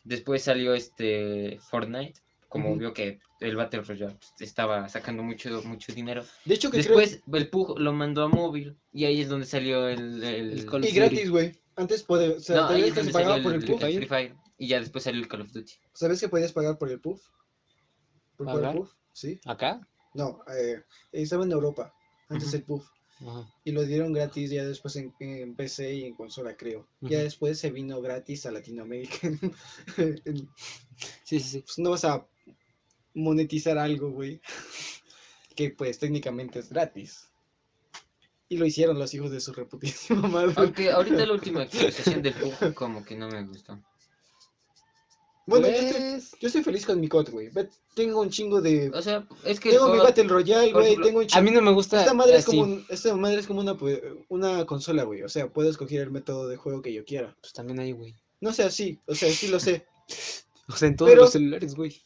Después 0.04 0.44
salió 0.44 0.74
este 0.74 1.60
Fortnite. 1.70 2.20
Como 2.50 2.78
vio 2.78 2.94
que 2.94 3.20
el 3.42 3.58
Battle 3.58 3.82
Royale 3.82 4.18
estaba 4.40 4.88
sacando 4.88 5.22
mucho, 5.22 5.62
mucho 5.64 5.92
dinero. 5.94 6.24
De 6.46 6.56
hecho, 6.56 6.72
que 6.72 6.82
creo- 6.82 6.98
Después 6.98 7.22
el 7.34 7.50
PUG 7.50 7.78
lo 7.78 7.92
mandó 7.92 8.24
a 8.24 8.30
móvil. 8.30 8.78
Y 8.94 9.04
ahí 9.04 9.20
es 9.22 9.28
donde 9.28 9.46
salió 9.46 9.88
el. 9.90 10.24
el- 10.24 10.54
El 10.54 10.66
Call 10.66 10.86
Y 10.86 10.88
of 10.88 10.96
gratis, 10.96 11.30
güey. 11.30 11.62
Antes 11.76 12.04
puede, 12.04 12.30
o 12.38 12.40
sea, 12.40 12.56
no, 12.56 12.62
ahí 12.68 12.70
¿sabías 12.70 12.88
es 12.88 12.94
que 12.94 12.96
se 12.96 13.00
donde 13.02 13.12
salió 13.12 13.26
pagaba 13.26 13.38
el, 13.38 13.44
por 13.44 13.54
el 13.54 13.62
el 13.62 13.68
PUF? 13.68 13.80
Free 13.82 14.06
Fire. 14.08 14.36
Y 14.58 14.68
ya 14.70 14.80
después 14.80 15.04
salió 15.04 15.22
el 15.22 15.28
Call 15.28 15.42
of 15.42 15.52
Duty. 15.52 15.74
¿Sabes 15.94 16.20
que 16.22 16.30
podías 16.30 16.54
pagar 16.54 16.78
por 16.80 16.90
el 16.90 17.00
PUF? 17.02 17.22
¿Por 18.38 18.64
el 18.64 18.72
PUF? 18.72 18.92
Sí. 19.12 19.40
¿Acá? 19.46 19.86
No, 20.14 20.40
eh, 20.58 20.82
estaba 21.12 21.44
en 21.44 21.52
Europa. 21.52 21.94
Antes 22.30 22.48
Ujú. 22.48 22.58
el 22.58 22.64
PUF. 22.64 22.88
Ajá. 23.22 23.52
Y 23.64 23.72
lo 23.72 23.84
dieron 23.84 24.14
gratis 24.14 24.52
ya 24.52 24.64
después 24.66 24.96
en, 24.96 25.14
en 25.20 25.56
PC 25.56 25.94
y 25.96 26.06
en 26.06 26.16
consola, 26.16 26.56
creo. 26.56 26.88
Ya 27.02 27.20
después 27.20 27.60
se 27.60 27.72
vino 27.72 28.02
gratis 28.02 28.46
a 28.46 28.52
Latinoamérica. 28.52 29.18
Sí, 31.24 31.40
sí, 31.40 31.50
sí. 31.50 31.60
pues 31.60 31.78
no 31.78 31.92
vas 31.92 32.06
a 32.06 32.26
monetizar 33.14 33.78
algo, 33.78 34.10
güey. 34.12 34.42
Que 35.56 35.70
pues 35.72 36.00
técnicamente 36.00 36.60
es 36.60 36.70
gratis. 36.70 37.30
Y 38.50 38.58
lo 38.58 38.66
hicieron 38.66 38.98
los 38.98 39.14
hijos 39.14 39.30
de 39.32 39.42
su 39.42 39.54
reputísima 39.54 40.28
madre. 40.28 40.54
Aunque 40.56 40.90
ahorita 40.90 41.26
la 41.26 41.34
última 41.34 41.64
actualización 41.64 42.22
del 42.22 42.34
PUG 42.34 42.74
como 42.74 43.04
que 43.04 43.16
no 43.16 43.28
me 43.28 43.46
gustó. 43.46 43.80
Bueno, 45.48 45.68
yo 45.68 45.74
estoy, 45.74 46.40
yo 46.42 46.48
estoy 46.50 46.62
feliz 46.64 46.86
con 46.86 47.00
mi 47.00 47.08
COD, 47.08 47.30
güey. 47.32 47.50
Tengo 47.96 48.20
un 48.22 48.30
chingo 48.30 48.62
de... 48.62 48.92
O 48.94 49.02
sea, 49.02 49.26
es 49.46 49.60
que 49.62 49.72
Tengo 49.72 49.88
mi 49.88 49.98
Battle 49.98 50.26
Royale, 50.26 50.74
güey. 50.74 50.98
Tengo 51.02 51.20
un 51.20 51.24
a 51.24 51.28
chingo... 51.28 51.44
mí 51.44 51.52
no 51.52 51.62
me 51.62 51.72
gusta 51.72 52.02
Esta 52.02 52.14
madre, 52.14 52.36
es 52.38 52.46
como 52.46 52.64
un- 52.64 52.86
esta 52.90 53.16
madre 53.16 53.40
es 53.40 53.48
como 53.48 53.62
una, 53.62 53.78
pues, 53.78 54.00
una 54.28 54.66
consola, 54.66 55.04
güey. 55.04 55.24
O 55.24 55.30
sea, 55.30 55.48
puedo 55.48 55.70
escoger 55.70 56.02
el 56.02 56.12
método 56.12 56.48
de 56.50 56.58
juego 56.58 56.82
que 56.82 56.94
yo 56.94 57.06
quiera. 57.06 57.36
Pues 57.40 57.54
también 57.54 57.80
hay, 57.80 57.94
güey. 57.94 58.14
No 58.42 58.52
sea 58.52 58.68
así, 58.68 59.00
o 59.08 59.16
sea, 59.16 59.32
sí 59.32 59.48
lo 59.48 59.60
sé. 59.60 59.86
O 60.70 60.76
sea, 60.76 60.90
en 60.90 60.98
todos 60.98 61.12
Pero- 61.12 61.22
los 61.22 61.32
celulares, 61.32 61.76
güey. 61.76 62.02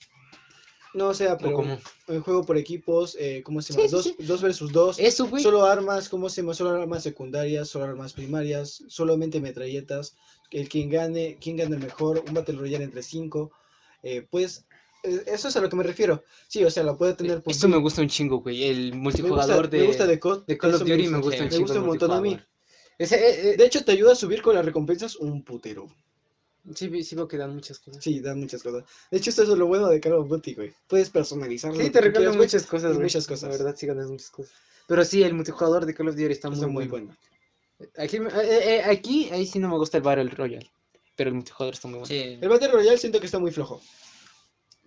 No, 0.94 1.08
o 1.10 1.14
sea, 1.14 1.34
¿O 1.34 1.38
pero 1.38 1.54
cómo? 1.54 1.80
el 2.08 2.20
juego 2.20 2.44
por 2.46 2.58
equipos, 2.58 3.16
eh, 3.20 3.42
¿cómo 3.46 3.62
se 3.62 3.74
llama? 3.74 3.86
sí, 3.88 3.92
dos, 3.92 4.04
sí. 4.04 4.16
dos 4.20 4.42
versus 4.42 4.72
dos. 4.74 5.00
Eso, 5.00 5.28
güey. 5.28 5.42
Solo 5.42 5.66
armas, 5.66 6.10
¿cómo 6.10 6.30
se 6.30 6.42
llama? 6.42 6.54
Solo 6.54 6.72
armas 6.72 7.04
secundarias, 7.04 7.70
solo 7.70 7.86
armas 7.86 8.14
primarias, 8.14 8.84
solamente 8.88 9.40
metralletas. 9.40 10.16
El 10.50 10.68
quien 10.68 10.90
gane, 10.90 11.38
quien 11.40 11.56
gane 11.58 11.78
mejor, 11.78 12.24
un 12.28 12.34
Battle 12.34 12.58
Royale 12.58 12.84
entre 12.84 13.04
cinco. 13.04 13.52
eh, 14.04 14.26
pues, 14.30 14.66
eh, 15.04 15.24
eso 15.28 15.48
es 15.48 15.56
a 15.56 15.62
lo 15.62 15.70
que 15.70 15.76
me 15.78 15.84
refiero. 15.84 16.24
Sí, 16.48 16.64
o 16.64 16.70
sea, 16.70 16.84
lo 16.84 16.98
puede 16.98 17.14
tener 17.16 17.42
Esto 17.46 17.68
me 17.70 17.78
gusta 17.78 18.02
un 18.02 18.10
chingo, 18.10 18.42
güey. 18.42 18.64
El 18.66 18.92
me 18.92 18.98
multijugador 18.98 19.70
gusta, 19.70 19.78
de, 19.78 19.82
me 19.82 19.88
gusta 19.88 20.06
de 20.08 20.20
COD. 20.20 20.46
de 20.46 20.58
Call 20.58 20.74
of 20.76 20.84
Duty 20.84 21.08
me 21.08 21.20
gusta 21.20 21.44
un 21.44 21.50
me 21.50 21.50
chingo. 21.50 21.62
gusta 21.62 21.74
el 21.78 21.82
un 21.82 21.88
montón 21.88 22.12
a 22.12 22.22
mí. 22.22 22.40
Ese, 22.98 23.16
eh, 23.16 23.52
eh, 23.54 23.58
De 23.58 23.66
hecho, 23.66 23.84
te 23.84 23.94
ayuda 23.94 24.12
a 24.12 24.16
subir 24.16 24.42
con 24.42 24.56
las 24.56 24.66
recompensas 24.66 25.16
un 25.16 25.44
putero. 25.44 25.88
Sí, 26.76 26.88
vi- 26.88 27.04
sí 27.04 27.16
veo 27.16 27.28
que 27.28 27.38
dan 27.38 27.54
muchas 27.54 27.80
cosas. 27.80 28.04
Sí, 28.04 28.20
dan 28.20 28.40
muchas 28.40 28.62
cosas. 28.64 28.84
De 29.10 29.18
hecho, 29.18 29.30
esto 29.30 29.44
es 29.44 29.50
lo 29.50 29.66
bueno 29.68 29.88
de 29.88 30.00
Call 30.00 30.14
of 30.14 30.28
Duty, 30.30 30.54
güey. 30.56 30.74
Puedes 30.88 31.10
personalizarlo. 31.10 31.80
Sí, 31.82 31.90
te 31.90 32.02
regalan 32.02 32.38
muchas 32.38 32.66
cosas, 32.66 32.92
güey. 32.94 33.04
muchas 33.04 33.28
cosas. 33.28 33.50
La 33.52 33.58
verdad, 33.58 33.76
sí 33.78 33.86
ganas 33.88 34.08
muchas 34.10 34.30
cosas. 34.30 34.54
Pero 34.88 35.06
sí, 35.06 35.24
el 35.24 35.34
multijugador 35.34 35.86
de 35.86 35.94
Call 35.94 36.10
of 36.10 36.16
Duty 36.16 36.26
está, 36.32 36.50
Está 36.50 36.68
muy, 36.68 36.74
muy 36.74 36.88
bueno. 36.88 37.16
bueno. 37.78 37.92
Aquí, 37.98 38.20
me- 38.20 38.30
eh, 38.30 38.76
eh, 38.78 38.82
aquí, 38.86 39.30
ahí 39.32 39.46
sí 39.46 39.60
no 39.60 39.70
me 39.70 39.78
gusta 39.78 39.98
el 39.98 40.04
Battle 40.04 40.30
Royale. 40.30 40.70
Pero 41.16 41.30
el 41.30 41.36
multijugador 41.36 41.74
está 41.74 41.88
muy 41.88 42.00
bueno. 42.00 42.08
Sí, 42.08 42.38
El 42.42 42.50
Battle 42.50 42.68
Royale 42.70 42.98
siento 42.98 43.20
que 43.20 43.26
está 43.26 43.40
muy 43.40 43.52
flojo. 43.52 43.82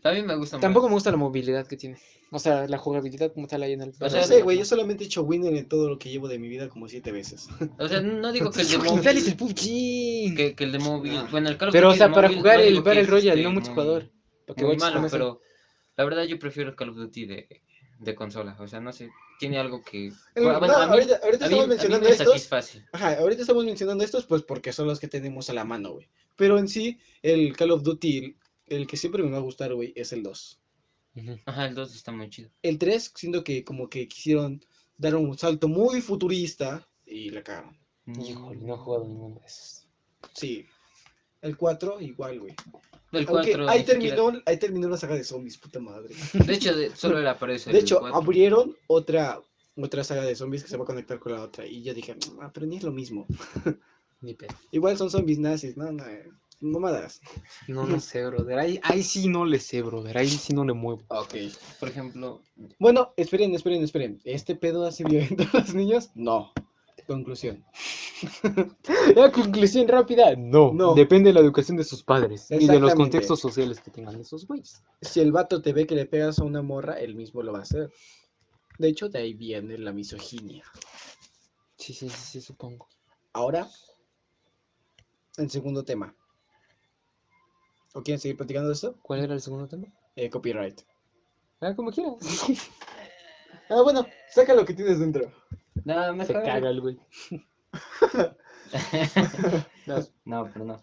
A 0.05 0.13
mí 0.13 0.23
me 0.23 0.37
gusta 0.37 0.61
Tampoco 0.61 0.87
más. 0.87 0.91
me 0.91 0.95
gusta 0.97 1.11
la 1.11 1.17
movilidad 1.17 1.67
que 1.67 1.77
tiene. 1.77 1.99
O 2.31 2.39
sea, 2.39 2.67
la 2.67 2.79
jugabilidad 2.79 3.33
como 3.33 3.47
tal 3.47 3.63
ahí 3.63 3.73
en 3.75 3.83
el 3.83 3.91
O 3.91 3.93
No 4.01 4.11
sea, 4.11 4.25
sé, 4.25 4.43
güey, 4.43 4.59
yo 4.59 4.65
solamente 4.65 5.05
he 5.05 5.07
hecho 5.07 5.23
winner 5.23 5.55
en 5.55 5.69
todo 5.69 5.89
lo 5.89 5.99
que 5.99 6.11
llevo 6.11 6.27
de 6.29 6.39
mi 6.39 6.49
vida 6.49 6.69
como 6.69 6.89
siete 6.89 7.13
veces. 7.13 7.49
O 7.79 7.87
sea, 7.89 8.01
no 8.01 8.33
digo 8.33 8.51
que 8.51 8.63
el 8.63 8.69
de 8.69 8.75
es 8.77 8.83
el 8.83 9.37
móvil. 9.37 9.37
PUBG. 9.37 10.37
Que, 10.37 10.55
que 10.57 10.65
el 10.65 10.73
de 10.73 10.79
móvil. 10.79 11.17
Ah. 11.17 11.29
Bueno, 11.31 11.49
el 11.49 11.57
Call 11.57 11.69
of 11.69 11.73
Pero, 11.73 11.91
o 11.91 11.95
sea, 11.95 12.11
para 12.11 12.29
móvil, 12.29 12.39
jugar 12.41 12.57
no 12.59 12.63
el 12.65 12.83
Battle 12.83 13.01
es, 13.03 13.09
Royale, 13.11 13.31
este, 13.41 13.43
no 13.45 13.49
muy- 13.51 13.55
multijugador. 13.61 14.11
Para 14.47 14.57
que 14.57 14.65
Muy 14.65 14.77
malo, 14.77 15.07
pero 15.11 15.41
la 15.97 16.05
verdad 16.05 16.25
yo 16.25 16.39
prefiero 16.39 16.71
el 16.71 16.77
Call 16.77 16.91
of 16.91 16.97
Duty 16.97 17.25
de, 17.27 17.49
de 18.01 18.15
consola. 18.15 18.57
O 18.59 18.67
sea, 18.69 18.81
no 18.81 18.93
sé, 18.93 19.11
tiene 19.39 19.59
algo 19.59 19.81
que. 19.83 20.09
El- 20.09 20.15
Bueno, 20.45 20.61
no, 20.61 20.77
a 20.77 20.87
mí, 20.87 20.93
ahorita, 20.93 21.21
ahorita 21.23 21.47
a 21.47 21.49
mí- 21.49 21.55
estamos 21.55 21.61
a 21.61 21.67
mí 21.67 21.69
mencionando 21.69 22.09
me 22.09 22.15
estos. 22.15 22.83
Ajá, 22.93 23.15
ahorita 23.21 23.43
estamos 23.43 23.65
mencionando 23.65 24.05
estos, 24.05 24.27
pues 24.27 24.43
porque 24.43 24.73
son 24.73 24.87
los 24.89 24.99
que 25.01 25.09
tenemos 25.09 25.49
a 25.51 25.55
la 25.55 25.65
mano, 25.65 25.93
güey. 25.93 26.09
Pero 26.37 26.59
en 26.59 26.67
sí, 26.69 26.99
el 27.23 27.57
Call 27.57 27.71
of 27.71 27.83
Duty, 27.85 28.35
el 28.67 28.87
que 28.87 28.97
siempre 28.97 29.23
me 29.23 29.31
va 29.31 29.39
a 29.39 29.41
gustar, 29.41 29.75
güey, 29.75 29.93
es 29.97 30.13
el 30.13 30.23
2. 30.23 30.61
Ujú. 31.17 31.39
Ajá, 31.47 31.67
el 31.67 31.75
2 31.75 31.95
está 31.95 32.13
muy 32.13 32.29
chido. 32.31 32.51
El 32.63 32.79
3, 32.79 33.13
siento 33.15 33.45
que 33.45 33.65
como 33.65 33.89
que 33.89 34.09
quisieron 34.09 34.65
dar 34.97 35.15
un 35.17 35.37
salto 35.39 35.69
muy 35.69 36.01
futurista 36.01 36.87
y 37.07 37.31
la 37.31 37.43
cagaron. 37.43 37.77
Híjole, 38.07 38.61
no 38.61 38.75
he 38.75 38.79
jugado 38.79 39.05
ninguno 39.05 39.41
de 39.41 39.47
esos. 39.47 39.87
Sí. 40.35 40.67
El 41.41 41.57
4, 41.57 42.01
igual, 42.01 42.41
güey. 42.41 42.55
El 43.13 43.27
Aunque 43.29 43.53
4. 43.53 43.69
ahí 43.69 43.81
siquiera- 43.85 44.17
terminó, 44.17 44.43
ahí 44.47 44.59
terminó 44.59 44.89
la 44.89 44.97
saga 44.97 45.15
de 45.15 45.25
zombies, 45.25 45.57
puta 45.59 45.79
madre. 45.79 46.15
De 46.33 46.55
hecho, 46.55 46.75
de- 46.75 46.95
solo 46.97 47.19
era 47.19 47.39
para 47.39 47.55
eso. 47.55 47.71
De 47.71 47.79
el 47.79 47.85
hecho, 47.85 48.01
4. 48.01 48.17
abrieron 48.17 48.77
otra, 48.89 49.41
otra 49.77 50.03
saga 50.05 50.23
de 50.25 50.35
zombies 50.35 50.63
que 50.65 50.69
se 50.71 50.77
va 50.77 50.83
a 50.85 50.87
conectar 50.87 51.19
con 51.21 51.33
la 51.33 51.43
otra. 51.43 51.67
Y 51.67 51.83
yo 51.83 51.95
dije, 51.95 52.17
ah, 52.41 52.51
pero 52.53 52.67
ni 52.67 52.77
es 52.79 52.83
lo 52.83 52.93
mismo. 52.93 53.27
Ni 54.21 54.35
pedo. 54.35 54.55
Igual 54.73 54.97
son 54.97 55.11
zombies 55.11 55.39
nazis, 55.39 55.77
no, 55.77 55.93
no, 55.93 56.05
eh, 56.07 56.29
mamadas. 56.61 57.21
No, 57.69 57.87
no 57.87 58.01
sé, 58.01 58.25
brother. 58.27 58.59
Ahí, 58.59 58.81
ahí 58.83 59.03
sí 59.03 59.29
no 59.29 59.45
le 59.45 59.59
sé, 59.59 59.83
brother. 59.83 60.17
Ahí 60.19 60.29
sí 60.29 60.53
no 60.53 60.65
le 60.65 60.73
muevo. 60.73 61.03
Ok. 61.09 61.35
Por 61.81 61.89
ejemplo, 61.89 62.41
Bueno, 62.79 63.13
esperen, 63.17 63.55
esperen, 63.55 63.83
esperen. 63.83 64.21
¿Este 64.25 64.55
pedo 64.55 64.87
hace 64.87 65.05
violento 65.05 65.45
a 65.53 65.59
los 65.59 65.75
niños? 65.75 66.11
No. 66.15 66.53
Conclusión. 67.07 67.63
La 69.15 69.31
conclusión 69.31 69.87
rápida, 69.89 70.35
no. 70.37 70.73
No. 70.73 70.95
Depende 70.95 71.29
de 71.29 71.35
la 71.35 71.41
educación 71.41 71.77
de 71.77 71.85
sus 71.85 72.03
padres 72.03 72.51
y 72.51 72.67
de 72.67 72.81
los 72.81 72.95
contextos 72.95 73.41
sociales 73.41 73.81
que 73.81 73.91
tengan 73.91 74.19
esos 74.21 74.47
güeyes. 74.47 74.83
Si 75.03 75.21
el 75.21 75.31
vato 75.31 75.61
te 75.61 75.73
ve 75.73 75.87
que 75.87 75.95
le 75.95 76.07
pegas 76.07 76.39
a 76.39 76.45
una 76.45 76.63
morra, 76.63 76.95
él 76.95 77.15
mismo 77.15 77.43
lo 77.43 77.53
va 77.53 77.59
a 77.59 77.63
hacer. 77.63 77.91
De 78.79 78.89
hecho, 78.89 79.09
de 79.09 79.19
ahí 79.19 79.35
viene 79.35 79.77
la 79.77 79.93
misoginia. 79.93 80.65
Sí, 81.77 81.93
sí, 81.93 82.09
sí, 82.09 82.17
sí, 82.17 82.41
supongo. 82.41 82.89
Ahora, 83.33 83.69
el 85.37 85.51
segundo 85.51 85.85
tema. 85.85 86.15
¿O 87.95 88.03
quieren 88.03 88.21
seguir 88.21 88.37
platicando 88.37 88.69
de 88.69 88.75
esto? 88.75 88.97
¿Cuál 89.03 89.25
era 89.25 89.33
el 89.35 89.41
segundo 89.41 89.69
tema? 89.69 89.87
Eh, 90.17 90.29
copyright. 90.29 90.81
Ah, 91.61 91.75
como 91.75 91.91
quieras. 91.91 92.17
Ah, 93.71 93.81
bueno, 93.83 94.07
saca 94.29 94.53
lo 94.53 94.67
que 94.67 94.75
tienes 94.75 94.99
dentro. 94.99 95.33
No, 95.87 96.05
Se 96.05 96.13
mejor. 96.13 96.43
caga 96.45 96.69
el 96.69 96.83
güey. 96.83 96.99
no, 100.27 100.51
pero 100.53 100.65
no. 100.67 100.83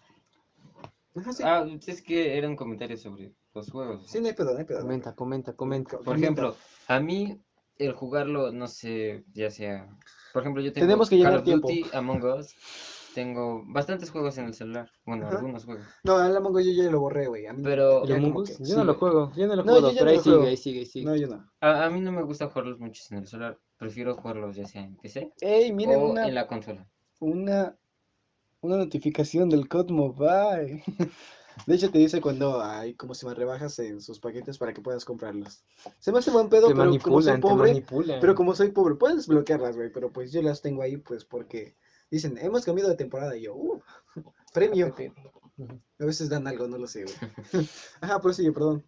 Ajá, 1.14 1.32
sí. 1.32 1.42
Ah, 1.46 1.64
es 1.86 2.02
que 2.02 2.36
era 2.36 2.48
un 2.48 2.56
comentario 2.56 2.96
sobre 2.96 3.32
los 3.54 3.70
juegos. 3.70 4.10
Sí, 4.10 4.20
no 4.20 4.26
hay 4.26 4.32
pedo, 4.32 4.52
no 4.52 4.58
hay 4.58 4.64
pedo. 4.64 4.80
Comenta, 4.80 5.14
comenta, 5.14 5.52
comenta. 5.52 5.98
Por 5.98 6.16
ejemplo, 6.16 6.56
a 6.88 6.98
mí 6.98 7.40
el 7.78 7.92
jugarlo, 7.92 8.50
no 8.50 8.66
sé, 8.66 9.24
ya 9.32 9.50
sea... 9.50 9.88
Por 10.32 10.42
ejemplo, 10.42 10.60
yo 10.60 10.72
tengo 10.72 10.86
Tenemos 10.86 11.08
que 11.08 11.22
Call 11.22 11.36
of 11.36 11.44
tiempo. 11.44 11.68
Duty, 11.68 11.84
Among 11.92 12.24
Us, 12.24 12.54
tengo 13.14 13.62
bastantes 13.66 14.10
juegos 14.10 14.38
en 14.38 14.46
el 14.46 14.54
celular. 14.54 14.90
Bueno, 15.06 15.26
Ajá. 15.26 15.36
algunos 15.36 15.64
juegos. 15.64 15.84
No, 16.04 16.24
el 16.24 16.36
Among 16.36 16.54
Us 16.56 16.64
yo 16.66 16.82
ya 16.84 16.90
lo 16.90 17.00
borré, 17.00 17.26
güey. 17.28 17.46
A 17.46 17.52
mí 17.52 17.62
Pero- 17.62 18.04
ya 18.06 18.14
¿El 18.16 18.20
como 18.22 18.32
Among 18.32 18.42
Us? 18.50 18.56
que- 18.58 18.64
Yo 18.64 18.76
no 18.76 18.84
lo 18.84 18.94
juego, 18.94 19.32
yo 19.36 19.46
no 19.46 19.56
lo 19.56 19.64
No, 19.64 19.72
juego, 19.72 19.90
pero 19.92 20.04
no 20.04 20.10
ahí 20.10 20.18
sigue, 20.18 20.30
juego. 20.36 20.48
ahí 20.48 20.56
sigue, 20.56 20.78
ahí 20.80 20.86
sigue. 20.86 21.04
No, 21.06 21.16
yo 21.16 21.26
no. 21.28 21.50
A, 21.60 21.84
a 21.84 21.90
mí 21.90 22.00
no 22.00 22.12
me 22.12 22.22
gusta 22.22 22.48
jugarlos 22.48 22.78
muchos 22.80 23.10
en 23.12 23.18
el 23.18 23.26
celular. 23.26 23.58
Prefiero 23.78 24.14
jugarlos 24.16 24.56
ya 24.56 24.66
sea 24.66 24.82
en 24.82 24.96
PC 24.96 25.32
Ey, 25.40 25.72
miren 25.72 26.00
o 26.00 26.06
una, 26.10 26.28
en 26.28 26.34
la 26.34 26.46
consola. 26.46 26.86
una, 27.20 27.76
una 28.60 28.76
notificación 28.76 29.48
del 29.48 29.68
COD 29.68 29.90
Mobile. 29.90 30.82
De 31.66 31.74
hecho, 31.74 31.90
te 31.90 31.98
dice 31.98 32.22
cuando 32.22 32.62
hay 32.62 32.94
como 32.94 33.12
se 33.14 33.26
me 33.26 33.34
rebajas 33.34 33.78
en 33.78 34.00
sus 34.00 34.18
paquetes 34.18 34.56
para 34.56 34.72
que 34.72 34.80
puedas 34.80 35.04
comprarlos. 35.04 35.62
Se 35.98 36.10
me 36.10 36.18
hace 36.20 36.30
buen 36.30 36.48
pedo, 36.48 36.68
Te 36.68 36.74
pero 36.74 36.98
como 37.02 37.20
soy 37.20 37.38
pobre, 37.40 37.84
pero 38.22 38.34
como 38.34 38.54
soy 38.54 38.70
pobre, 38.70 38.94
puedes 38.94 39.26
bloquearlas, 39.28 39.76
güey, 39.76 39.92
pero 39.92 40.10
pues 40.10 40.32
yo 40.32 40.40
las 40.40 40.62
tengo 40.62 40.80
ahí, 40.80 40.96
pues 40.96 41.26
porque 41.26 41.76
dicen, 42.12 42.38
hemos 42.38 42.64
cambiado 42.64 42.90
de 42.90 42.96
temporada, 42.96 43.36
y 43.36 43.42
yo, 43.42 43.54
uh, 43.54 43.82
premio. 44.54 44.94
A 45.98 46.04
veces 46.04 46.28
dan 46.28 46.46
algo, 46.46 46.68
no 46.68 46.78
lo 46.78 46.86
sé, 46.86 47.04
güey. 47.04 47.16
Ajá, 48.00 48.20
pero 48.20 48.34
sí, 48.34 48.50
perdón. 48.50 48.84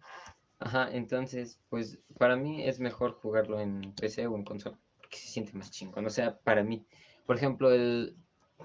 Ajá, 0.59 0.89
entonces, 0.91 1.59
pues 1.69 1.99
para 2.17 2.37
mí 2.37 2.65
es 2.65 2.79
mejor 2.79 3.13
jugarlo 3.13 3.59
en 3.59 3.93
PC 3.95 4.27
o 4.27 4.35
en 4.35 4.45
consola, 4.45 4.79
porque 4.97 5.17
se 5.17 5.27
siente 5.27 5.53
más 5.53 5.71
chingón. 5.71 6.05
O 6.05 6.09
sea, 6.09 6.37
para 6.39 6.63
mí. 6.63 6.85
Por 7.25 7.35
ejemplo, 7.35 7.71
el 7.71 8.15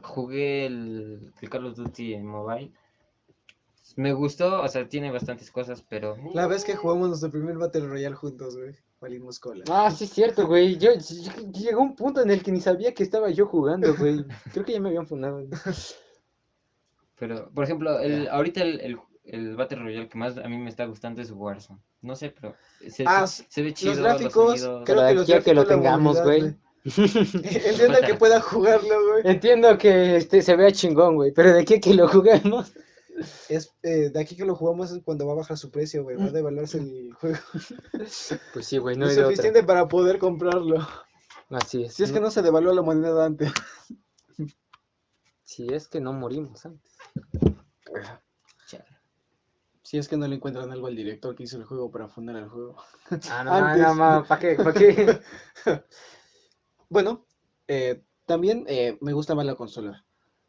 jugué 0.03 0.67
el, 0.67 1.33
el 1.41 1.51
Call 1.51 1.67
of 1.67 1.77
Duty 1.77 2.15
en 2.15 2.27
mobile. 2.27 2.73
Me 3.97 4.13
gustó, 4.13 4.63
o 4.63 4.69
sea, 4.69 4.89
tiene 4.89 5.11
bastantes 5.11 5.51
cosas, 5.51 5.83
pero 5.83 6.17
La 6.33 6.47
vez 6.47 6.65
que 6.65 6.77
jugamos 6.77 7.09
nuestro 7.09 7.31
primer 7.31 7.59
Battle 7.59 7.89
Royale 7.89 8.15
juntos, 8.15 8.57
güey, 8.57 8.77
valimos 9.01 9.39
cola. 9.41 9.65
Ah, 9.71 9.91
sí 9.91 10.05
es 10.05 10.11
cierto, 10.11 10.47
güey. 10.47 10.77
Yo, 10.77 10.91
yo- 10.95 11.51
llegó 11.53 11.81
un 11.81 11.97
punto 11.97 12.21
en 12.23 12.31
el 12.31 12.43
que 12.43 12.53
ni 12.53 12.61
sabía 12.61 12.93
que 12.95 13.03
estaba 13.03 13.31
yo 13.31 13.47
jugando, 13.47 13.95
güey. 13.97 14.25
Creo 14.53 14.65
que 14.65 14.73
ya 14.73 14.81
me 14.81 14.89
habían 14.91 15.07
fundado. 15.07 15.43
Pero, 17.19 17.51
por 17.55 17.65
ejemplo, 17.65 17.99
el, 17.99 18.29
ahorita 18.29 18.63
el, 18.63 18.81
el, 18.81 18.99
el 19.25 19.57
Battle 19.57 19.79
Royale 19.79 20.09
que 20.09 20.19
más 20.19 20.37
a 20.39 20.49
mí 20.49 20.57
me 20.59 20.71
está 20.71 20.87
gustando 20.87 21.21
es 21.21 21.31
Warzone. 21.31 21.81
No 22.03 22.17
sé, 22.17 22.31
pero 22.31 22.55
se, 22.89 23.05
Ah, 23.07 23.27
se, 23.27 23.45
se 23.49 23.63
ve 23.63 23.75
chido. 23.75 23.93
los 23.95 24.03
gráficos, 24.03 24.61
sonidos. 24.61 24.83
creo 24.87 25.07
que 25.07 25.15
los 25.15 25.27
lo 25.55 25.67
tengamos, 25.67 26.23
güey. 26.23 26.55
Entiendo 26.85 27.99
que 28.07 28.15
pueda 28.15 28.41
jugarlo, 28.41 28.95
güey. 29.11 29.23
Entiendo 29.25 29.77
que 29.77 30.17
este 30.17 30.41
se 30.41 30.57
vea 30.57 30.73
chingón, 30.73 31.15
güey. 31.17 31.31
Pero 31.33 31.53
de 31.53 31.61
a 31.61 31.65
que 31.65 31.93
lo 31.95 32.09
juguemos. 32.09 32.73
Es, 33.49 33.75
eh, 33.83 34.11
de 34.11 34.21
aquí 34.21 34.37
que 34.37 34.45
lo 34.45 34.55
jugamos 34.55 34.91
es 34.91 35.03
cuando 35.03 35.27
va 35.27 35.33
a 35.33 35.37
bajar 35.37 35.59
su 35.59 35.71
precio, 35.71 36.03
güey. 36.03 36.17
Va 36.17 36.27
a 36.27 36.31
devaluarse 36.31 36.79
el 36.79 37.13
juego. 37.15 37.39
Pues 38.53 38.67
sí, 38.67 38.79
güey, 38.79 38.97
no 38.97 39.07
es 39.07 39.13
otra. 39.13 39.25
suficiente 39.31 39.63
para 39.63 39.89
poder 39.89 40.19
comprarlo. 40.19 40.87
Así 41.51 41.85
es. 41.85 41.95
Si 41.95 42.03
es 42.03 42.13
que 42.13 42.21
no 42.21 42.31
se 42.31 42.43
devalúa 42.43 42.75
la 42.75 42.83
moneda 42.83 43.25
antes. 43.25 43.53
Si 45.45 45.67
es 45.67 45.89
que 45.89 46.01
no 46.01 46.13
morimos 46.13 46.65
antes. 46.65 46.93
Si 49.91 49.99
es 49.99 50.07
que 50.07 50.17
no 50.17 50.29
le 50.29 50.37
encuentran 50.37 50.71
algo 50.71 50.87
al 50.87 50.95
director 50.95 51.35
que 51.35 51.43
hizo 51.43 51.57
el 51.57 51.65
juego 51.65 51.91
para 51.91 52.07
fundar 52.07 52.37
el 52.37 52.49
juego. 52.49 52.77
Ah, 53.29 53.43
no, 53.45 53.53
Antes. 53.53 53.83
no, 53.83 53.95
no, 53.97 54.25
¿para 54.25 54.41
qué? 54.41 54.55
¿Para 54.55 54.73
qué? 54.73 55.21
Bueno, 56.89 57.27
eh, 57.67 58.03
también 58.25 58.65
eh, 58.69 58.99
me 59.01 59.13
gusta 59.13 59.35
más 59.35 59.47
la 59.47 59.57
consola. 59.57 60.05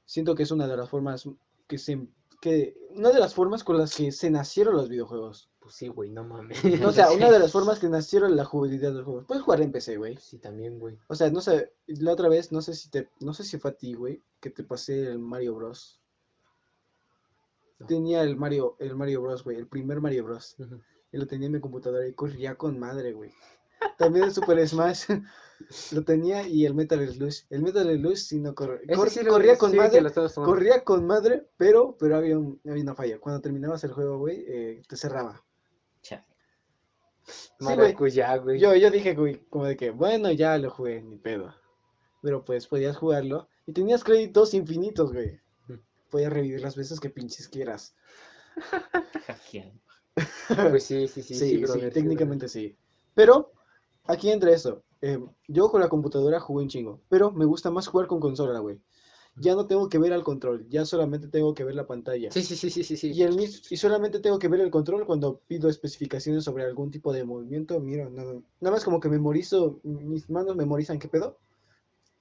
Siento 0.06 0.36
que 0.36 0.44
es 0.44 0.52
una 0.52 0.68
de 0.68 0.78
las 0.78 0.90
formas 0.90 1.28
que 1.68 1.80
se 1.80 2.08
que 2.42 2.76
una 2.90 3.12
de 3.12 3.20
las 3.20 3.34
formas 3.34 3.64
con 3.64 3.78
las 3.78 3.96
que 3.96 4.12
se 4.12 4.30
nacieron 4.30 4.76
los 4.76 4.90
videojuegos. 4.90 5.50
Pues 5.60 5.76
sí, 5.76 5.88
güey, 5.88 6.10
no 6.10 6.24
mames. 6.24 6.64
No, 6.82 6.90
o 6.90 6.92
sea, 6.92 7.12
una 7.14 7.32
de 7.32 7.40
las 7.40 7.52
formas 7.52 7.80
que 7.80 7.88
nacieron 7.88 8.36
la 8.36 8.44
jugabilidad 8.44 8.90
de 8.90 8.96
los 8.96 9.06
juegos. 9.06 9.26
Puedes 9.26 9.44
jugar 9.44 9.62
en 9.62 9.72
PC, 9.72 9.98
güey. 9.98 10.18
Sí, 10.18 10.40
también, 10.40 10.80
güey. 10.80 10.98
O 11.08 11.16
sea, 11.16 11.30
no 11.30 11.40
sé, 11.40 11.72
la 11.86 12.12
otra 12.12 12.28
vez, 12.28 12.52
no 12.52 12.62
sé 12.62 12.74
si 12.74 12.90
te, 12.90 13.10
no 13.20 13.34
sé 13.34 13.44
si 13.44 13.60
fue 13.60 13.72
a 13.72 13.76
ti, 13.76 13.94
güey, 13.94 14.24
que 14.42 14.50
te 14.50 14.64
pasé 14.64 15.04
el 15.04 15.20
Mario 15.20 15.56
Bros. 15.56 16.02
No. 17.80 17.86
Tenía 17.86 18.24
el 18.24 18.36
Mario, 18.36 18.76
el 18.80 18.96
Mario 18.96 19.22
Bros, 19.22 19.44
güey, 19.44 19.58
el 19.58 19.68
primer 19.68 20.02
Mario 20.02 20.26
Bros. 20.26 20.56
Y 21.12 21.18
lo 21.18 21.28
tenía 21.28 21.46
en 21.46 21.54
mi 21.54 21.60
computadora 21.60 22.08
y 22.08 22.14
corría 22.14 22.56
con 22.56 22.80
madre, 22.80 23.14
güey. 23.14 23.32
También 23.98 24.26
el 24.26 24.34
Super 24.34 24.68
Smash 24.68 25.06
lo 25.92 26.04
tenía 26.04 26.48
y 26.48 26.66
el 26.66 26.74
Metal 26.74 27.06
Slug. 27.08 27.32
El 27.50 27.62
Metal 27.62 27.88
Slug 27.98 28.18
sí 28.18 28.40
no 28.40 28.54
corre- 28.56 28.82
cor- 28.98 29.10
sí 29.10 29.20
corría 29.32 29.54
con 29.58 29.72
madre, 29.84 30.02
corría 30.46 30.84
con 30.84 31.06
madre, 31.08 31.48
pero, 31.58 31.96
pero 32.00 32.16
había, 32.18 32.38
un- 32.38 32.60
había 32.68 32.84
una 32.84 32.96
falla. 32.96 33.20
Cuando 33.20 33.42
terminabas 33.42 33.84
el 33.84 33.92
juego, 33.94 34.18
güey, 34.20 34.44
eh, 34.48 34.82
te 34.88 34.96
cerraba. 34.98 35.44
Güey. 37.60 37.76
Maracuyá, 37.78 38.38
güey. 38.38 38.60
Yo, 38.60 38.76
yo 38.76 38.90
dije, 38.92 39.14
güey, 39.16 39.38
como 39.50 39.66
de 39.66 39.78
que, 39.78 39.92
bueno, 39.92 40.32
ya 40.32 40.58
lo 40.58 40.70
jugué, 40.72 41.02
ni 41.02 41.18
pedo. 41.18 41.54
Pero 42.22 42.44
pues 42.46 42.68
podías 42.68 42.98
jugarlo 42.98 43.48
y 43.66 43.74
tenías 43.74 44.04
créditos 44.04 44.54
infinitos, 44.54 45.12
güey. 45.14 45.40
Podías 46.10 46.34
revivir 46.34 46.62
las 46.62 46.76
veces 46.76 47.00
que 47.00 47.10
pinches 47.10 47.48
quieras. 47.48 47.96
Pues 50.72 50.84
sí, 50.84 51.08
sí, 51.08 51.22
sí. 51.24 51.36
Sí, 51.36 51.50
sí, 51.52 51.58
brother, 51.58 51.84
sí, 51.90 51.94
técnicamente 51.94 52.48
sí. 52.50 52.78
Pero 53.16 53.54
aquí 54.06 54.30
entra 54.30 54.52
eso. 54.52 54.84
Eh, 55.02 55.20
yo 55.48 55.70
con 55.70 55.82
la 55.82 55.90
computadora 55.90 56.40
jugué 56.40 56.64
un 56.64 56.70
chingo, 56.70 57.02
pero 57.10 57.32
me 57.32 57.46
gusta 57.46 57.72
más 57.72 57.88
jugar 57.88 58.08
con 58.08 58.20
consola, 58.20 58.60
güey. 58.60 58.80
Ya 59.38 59.56
no 59.56 59.66
tengo 59.66 59.88
que 59.88 59.98
ver 59.98 60.12
al 60.12 60.24
control, 60.24 60.68
ya 60.70 60.86
solamente 60.86 61.28
tengo 61.30 61.54
que 61.54 61.64
ver 61.64 61.74
la 61.74 61.88
pantalla. 61.88 62.30
Sí, 62.32 62.44
sí, 62.44 62.56
sí, 62.56 62.70
sí, 62.70 62.84
sí. 62.84 62.98
sí. 62.98 63.12
Y, 63.14 63.24
el, 63.24 63.40
y 63.40 63.78
solamente 63.78 64.20
tengo 64.20 64.38
que 64.38 64.50
ver 64.50 64.60
el 64.60 64.70
control 64.70 65.06
cuando 65.06 65.40
pido 65.48 65.70
especificaciones 65.70 66.44
sobre 66.44 66.66
algún 66.66 66.92
tipo 66.92 67.14
de 67.14 67.24
movimiento. 67.24 67.80
Mira, 67.80 68.10
nada, 68.10 68.34
nada 68.60 68.76
más 68.76 68.84
como 68.84 69.00
que 69.00 69.08
memorizo, 69.08 69.80
mis 69.84 70.30
manos 70.30 70.58
memorizan 70.58 71.00
qué 71.00 71.08
pedo. 71.08 71.38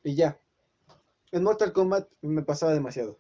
Y 0.05 0.14
ya. 0.14 0.40
En 1.33 1.43
Mortal 1.43 1.73
Kombat 1.73 2.09
me 2.23 2.43
pasaba 2.43 2.73
demasiado. 2.73 3.19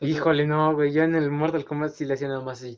Híjole, 0.00 0.46
no, 0.46 0.74
güey. 0.74 0.92
Yo 0.92 1.02
en 1.02 1.14
el 1.14 1.30
Mortal 1.30 1.64
Kombat 1.64 1.92
sí 1.92 2.04
le 2.04 2.14
hacía 2.14 2.28
nada 2.28 2.42
más 2.42 2.62
así. 2.62 2.76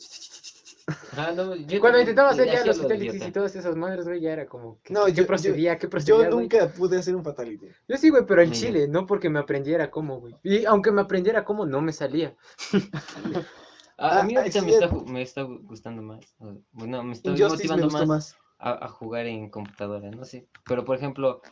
Ah, 1.17 1.33
no, 1.35 1.55
yo 1.55 1.81
Cuando 1.81 2.01
intentaba 2.01 2.31
hacer 2.31 2.47
ya 2.47 2.65
los 2.65 2.81
fatalities 2.81 3.27
y 3.27 3.31
todas 3.33 3.55
esas 3.57 3.77
madres, 3.77 4.07
güey, 4.07 4.21
ya 4.21 4.33
era 4.33 4.47
como. 4.47 4.81
¿Qué, 4.83 4.93
No, 4.95 5.05
qué 5.07 5.13
yo- 5.13 5.23
yo- 5.23 5.27
procedía? 5.27 5.79
¿Qué 5.79 5.89
procedía? 5.89 6.25
Yo 6.25 6.31
güey? 6.31 6.43
nunca 6.49 6.69
pude 6.69 6.99
hacer 6.99 7.15
un 7.17 7.23
fatality. 7.25 7.67
Yo 7.89 7.97
sí, 7.97 8.11
güey, 8.11 8.25
pero 8.27 8.43
en 8.43 8.49
yo. 8.51 8.55
Chile, 8.55 8.89
no 8.89 9.07
porque 9.07 9.29
me 9.31 9.39
aprendiera 9.39 9.91
cómo, 9.91 10.21
güey. 10.21 10.35
Y 10.43 10.65
aunque 10.65 10.91
me 10.93 11.01
aprendiera 11.03 11.45
cómo, 11.45 11.67
no 11.67 11.81
me 11.81 11.93
salía. 11.93 12.35
A, 13.99 14.09
a 14.09 14.21
Ah, 14.21 14.23
mí 14.25 14.35
ah, 14.35 14.41
ahorita 14.41 14.63
me, 14.63 14.71
eh. 14.71 14.75
está, 14.75 14.89
gu- 14.91 15.05
me 15.07 15.23
está 15.23 15.43
gu- 15.43 15.63
gustando 15.67 16.03
más. 16.03 16.35
Bueno, 16.73 17.03
me 17.03 17.13
Injustice 17.15 17.29
me 17.31 17.49
motivando 17.49 17.85
gustó 17.85 17.99
más, 18.01 18.09
más. 18.09 18.37
A, 18.59 18.87
a 18.87 18.89
jugar 18.89 19.27
en 19.27 19.51
computadora, 19.51 20.11
no 20.11 20.25
sé. 20.25 20.47
Pero 20.67 20.85
por 20.85 20.97
ejemplo, 20.97 21.43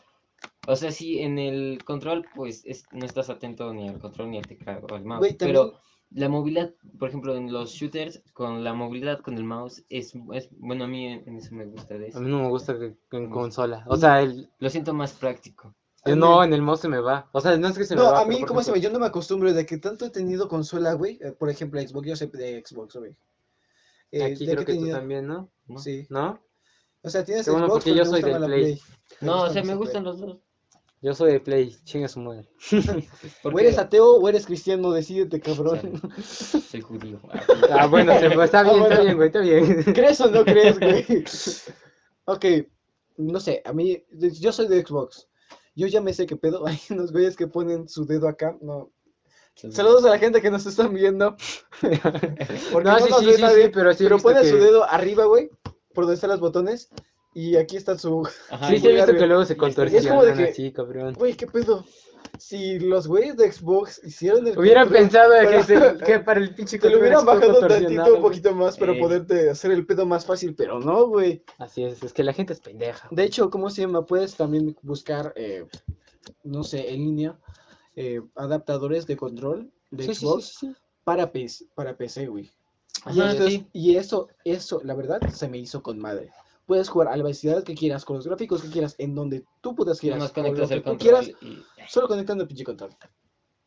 o 0.67 0.75
sea, 0.75 0.91
sí, 0.91 1.19
en 1.19 1.39
el 1.39 1.83
control, 1.85 2.25
pues 2.35 2.63
es- 2.65 2.85
no 2.91 3.05
estás 3.05 3.29
atento 3.29 3.73
ni 3.73 3.87
al 3.89 3.99
control 3.99 4.31
ni 4.31 4.37
al 4.37 4.47
teclado 4.47 4.87
o 4.91 4.95
al 4.95 5.05
mouse. 5.05 5.19
Güey, 5.19 5.37
Pero 5.37 5.73
la 6.13 6.27
movilidad, 6.29 6.73
por 6.99 7.09
ejemplo, 7.09 7.35
en 7.35 7.51
los 7.51 7.71
shooters, 7.71 8.21
con 8.33 8.63
la 8.63 8.73
movilidad 8.73 9.21
con 9.21 9.35
el 9.35 9.43
mouse, 9.43 9.83
es, 9.89 10.13
es 10.33 10.49
bueno, 10.59 10.83
a 10.83 10.87
mí 10.87 11.07
en, 11.07 11.23
en 11.27 11.37
eso 11.37 11.55
me 11.55 11.65
gusta 11.65 11.97
de 11.97 12.05
A 12.05 12.07
eso. 12.09 12.19
mí 12.19 12.29
no 12.29 12.39
me 12.43 12.49
gusta 12.49 12.77
que, 12.77 12.95
que 13.09 13.17
en 13.17 13.29
consola. 13.29 13.83
O 13.87 13.95
sea, 13.95 14.21
el, 14.21 14.49
Lo 14.59 14.69
siento 14.69 14.93
más 14.93 15.13
práctico. 15.13 15.73
yo 16.05 16.13
A 16.13 16.15
no, 16.15 16.43
en 16.43 16.53
el 16.53 16.61
mouse 16.61 16.81
se 16.81 16.89
me 16.89 16.99
va. 16.99 17.29
O 17.31 17.39
sea, 17.41 17.57
no 17.57 17.67
es 17.69 17.77
que 17.77 17.85
se 17.85 17.95
me 17.95 18.01
No, 18.01 18.11
va. 18.11 18.19
a 18.21 18.25
pero, 18.25 18.37
mí, 18.39 18.45
¿cómo 18.45 18.61
se 18.61 18.71
llama? 18.71 18.81
Yo 18.81 18.89
no 18.91 18.99
me 18.99 19.05
acostumbro 19.05 19.53
de 19.53 19.65
que 19.65 19.77
tanto 19.77 20.05
he 20.05 20.09
tenido 20.09 20.47
consola, 20.49 20.93
güey. 20.93 21.17
eh, 21.21 21.31
por 21.31 21.49
ejemplo, 21.49 21.79
Xbox, 21.81 22.07
yo 22.07 22.15
sé 22.15 22.27
de 22.27 22.61
Xbox, 22.65 22.95
güey. 22.97 23.15
Eh, 24.11 24.23
Aquí 24.23 24.45
creo 24.45 24.65
que 24.65 24.73
tú 24.73 24.79
tenido- 24.79 24.97
también, 24.97 25.25
¿no? 25.27 25.49
¿no? 25.67 25.79
Sí. 25.79 26.05
¿No? 26.09 26.41
O 27.03 27.09
sea, 27.09 27.23
tienes 27.23 27.45
Qué 27.45 27.51
bueno, 27.51 27.67
Xbox, 27.67 27.83
porque 27.85 27.97
yo 27.97 28.03
soy 28.05 28.13
gusta 28.21 28.27
de 28.27 28.31
más 28.33 28.41
la 28.41 28.47
Play. 28.47 28.75
Te 28.75 29.25
No, 29.25 29.43
o 29.43 29.49
sea, 29.49 29.63
me 29.63 29.75
gustan 29.75 30.03
Play. 30.03 30.13
los 30.13 30.19
dos. 30.21 30.39
Yo 31.01 31.15
soy 31.15 31.31
de 31.33 31.39
Play, 31.39 31.75
chinga 31.83 32.07
su 32.07 32.19
madre. 32.19 32.47
O 33.43 33.59
eres 33.59 33.77
ateo 33.79 34.15
o 34.17 34.29
eres 34.29 34.45
cristiano, 34.45 34.91
decídete, 34.91 35.39
cabrón. 35.41 35.79
Chale. 35.81 36.23
soy 36.23 36.81
judío. 36.81 37.19
Ah, 37.71 37.87
bueno, 37.87 38.13
se- 38.19 38.27
está 38.43 38.59
Ah, 38.59 38.63
bien, 38.63 38.83
está 38.83 39.01
bien, 39.01 39.15
güey, 39.15 39.27
está 39.27 39.39
bien. 39.39 39.83
¿Crees 39.95 40.21
o 40.21 40.29
no 40.29 40.43
crees, 40.45 40.79
güey? 40.79 41.23
ok, 42.25 42.45
no 43.17 43.39
sé, 43.39 43.61
a 43.65 43.73
mí, 43.73 44.03
yo 44.11 44.51
soy 44.51 44.67
de 44.67 44.85
Xbox. 44.85 45.27
Yo 45.75 45.87
ya 45.87 46.01
me 46.01 46.13
sé 46.13 46.25
qué 46.25 46.35
pedo. 46.35 46.67
Hay 46.67 46.79
unos 46.89 47.11
güeyes 47.11 47.35
que 47.37 47.47
ponen 47.47 47.87
su 47.87 48.05
dedo 48.05 48.27
acá. 48.27 48.57
No. 48.61 48.91
Saludos 49.55 50.03
a 50.05 50.09
la 50.09 50.19
gente 50.19 50.41
que 50.41 50.51
nos 50.51 50.65
están 50.65 50.93
viendo. 50.93 51.35
Porque 51.79 52.89
No, 52.89 52.99
no, 52.99 53.05
sí, 53.05 53.09
nos 53.09 53.19
sí, 53.21 53.25
ve 53.25 53.35
sí, 53.35 53.41
nadie, 53.41 53.65
sí, 53.65 53.71
pero 53.73 53.93
sí 53.93 54.03
he 54.03 54.05
pero 54.07 54.15
visto 54.17 54.29
ponen 54.29 54.49
su 54.49 54.57
dedo 54.57 54.83
arriba, 54.83 55.25
güey, 55.25 55.49
por 55.93 56.03
donde 56.05 56.15
están 56.15 56.29
los 56.29 56.39
botones. 56.39 56.89
Y 57.33 57.55
aquí 57.55 57.77
está 57.77 57.97
su. 57.97 58.27
Ajá, 58.49 58.67
Sí, 58.69 58.77
sí, 58.79 58.87
he 58.87 58.93
visto 58.95 59.13
que 59.13 59.25
luego 59.27 59.45
se 59.45 59.53
Y 59.53 59.55
es 59.55 59.57
como 59.59 59.69
de 59.69 59.75
contorsionan 59.75 60.37
que- 60.37 60.43
así, 60.51 60.71
cabrón. 60.71 61.13
Güey, 61.13 61.33
¿qué 61.35 61.47
pedo? 61.47 61.85
si 62.37 62.79
los 62.79 63.07
güeyes 63.07 63.35
de 63.37 63.51
Xbox 63.51 64.01
hicieron 64.03 64.47
el 64.47 64.57
Hubieran 64.57 64.85
control 64.85 65.03
pensado 65.03 65.33
que, 65.41 65.45
para- 65.47 65.63
se- 65.63 65.97
que 66.05 66.19
para 66.19 66.39
el 66.39 66.55
pinche 66.55 66.79
Te 66.79 66.89
lo 66.89 66.99
hubieran 66.99 67.25
bajado 67.25 67.67
tantito 67.67 68.15
un 68.15 68.21
poquito 68.21 68.55
más 68.55 68.77
para 68.77 68.93
Eh. 68.93 68.99
poderte 68.99 69.49
hacer 69.49 69.71
el 69.71 69.85
pedo 69.85 70.05
más 70.07 70.25
fácil, 70.25 70.55
pero 70.55 70.79
no, 70.79 71.07
güey. 71.07 71.43
Así 71.59 71.83
es, 71.83 72.01
es 72.01 72.13
que 72.13 72.23
la 72.23 72.33
gente 72.33 72.53
es 72.53 72.59
pendeja. 72.59 73.07
De 73.11 73.23
hecho, 73.25 73.49
¿cómo 73.51 73.69
se 73.69 73.81
llama? 73.81 74.05
Puedes 74.05 74.35
también 74.35 74.75
buscar, 74.81 75.33
eh, 75.35 75.65
no 76.43 76.63
sé, 76.63 76.89
en 76.93 77.01
línea, 77.01 77.37
eh, 77.95 78.21
adaptadores 78.35 79.05
de 79.05 79.17
control 79.17 79.69
de 79.91 80.03
Sí, 80.05 80.09
sí, 80.09 80.15
sí, 80.15 80.25
Xbox 80.25 80.45
sí, 80.45 80.55
sí. 80.67 80.75
para 81.03 81.31
PC, 81.31 81.65
para 81.75 81.95
PC, 81.95 82.27
güey. 82.27 82.49
Y, 83.13 83.65
y 83.73 83.95
eso, 83.97 84.29
eso, 84.45 84.81
la 84.83 84.95
verdad, 84.95 85.19
se 85.31 85.47
me 85.47 85.57
hizo 85.59 85.83
con 85.83 85.99
madre. 85.99 86.31
Puedes 86.71 86.87
jugar 86.87 87.09
a 87.09 87.17
la 87.17 87.23
velocidad 87.23 87.65
que 87.65 87.75
quieras, 87.75 88.05
con 88.05 88.15
los 88.15 88.25
gráficos 88.25 88.61
que 88.61 88.69
quieras, 88.69 88.95
en 88.97 89.13
donde 89.13 89.43
tú 89.59 89.75
puedas 89.75 89.99
quieras, 89.99 90.19
Nomás 90.19 90.31
con 90.31 90.43
lo 90.43 90.49
conectas 90.51 90.69
que 90.69 90.75
el 90.75 90.81
tú 90.81 90.89
control 90.89 91.25
quieras, 91.25 91.41
y... 91.41 91.89
solo 91.89 92.07
conectando 92.07 92.43
el 92.43 92.47
pinche 92.47 92.63
control. 92.63 92.91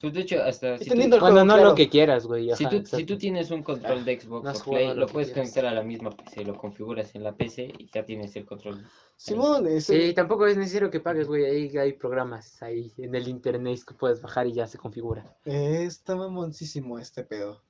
Pues 0.01 0.15
de 0.15 0.21
hecho, 0.23 0.43
hasta 0.43 0.79
si 0.79 0.89
tú, 0.89 0.97
juego 0.97 1.45
no 1.45 1.45
claro. 1.45 1.65
lo 1.65 1.75
que 1.75 1.91
quieras, 1.91 2.27
güey. 2.27 2.49
si, 2.57 2.67
tú, 2.67 2.83
si 2.87 3.05
tú 3.05 3.19
tienes 3.19 3.51
un 3.51 3.63
control 3.63 4.07
de 4.07 4.19
Xbox 4.19 4.63
o 4.67 4.71
Play, 4.71 4.95
lo 4.95 5.07
puedes 5.07 5.29
quieras. 5.33 5.51
conectar 5.53 5.67
a 5.67 5.75
la 5.75 5.83
misma 5.83 6.17
PC, 6.17 6.47
lo 6.47 6.57
configuras 6.57 7.15
en 7.15 7.25
la 7.25 7.37
PC 7.37 7.75
y 7.79 7.91
ya 7.93 8.07
tienes 8.07 8.35
el 8.37 8.47
control. 8.47 8.83
Simón, 9.17 9.67
ese- 9.67 10.07
Sí, 10.09 10.15
tampoco 10.15 10.47
es 10.47 10.57
necesario 10.57 10.91
que 10.91 11.01
pagues, 11.01 11.27
güey. 11.27 11.45
Ahí 11.45 11.77
hay 11.77 11.93
programas 11.93 12.63
ahí 12.63 12.91
en 12.97 13.15
el 13.15 13.29
internet 13.29 13.81
que 13.87 13.93
puedes 13.93 14.23
bajar 14.23 14.47
y 14.47 14.55
ya 14.55 14.67
se 14.67 14.79
configura. 14.79 15.37
eh, 15.45 15.85
está 15.85 16.17
mamoncísimo 16.17 16.99
este 16.99 17.23
pedo. 17.23 17.61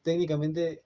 Técnicamente, 0.00 0.82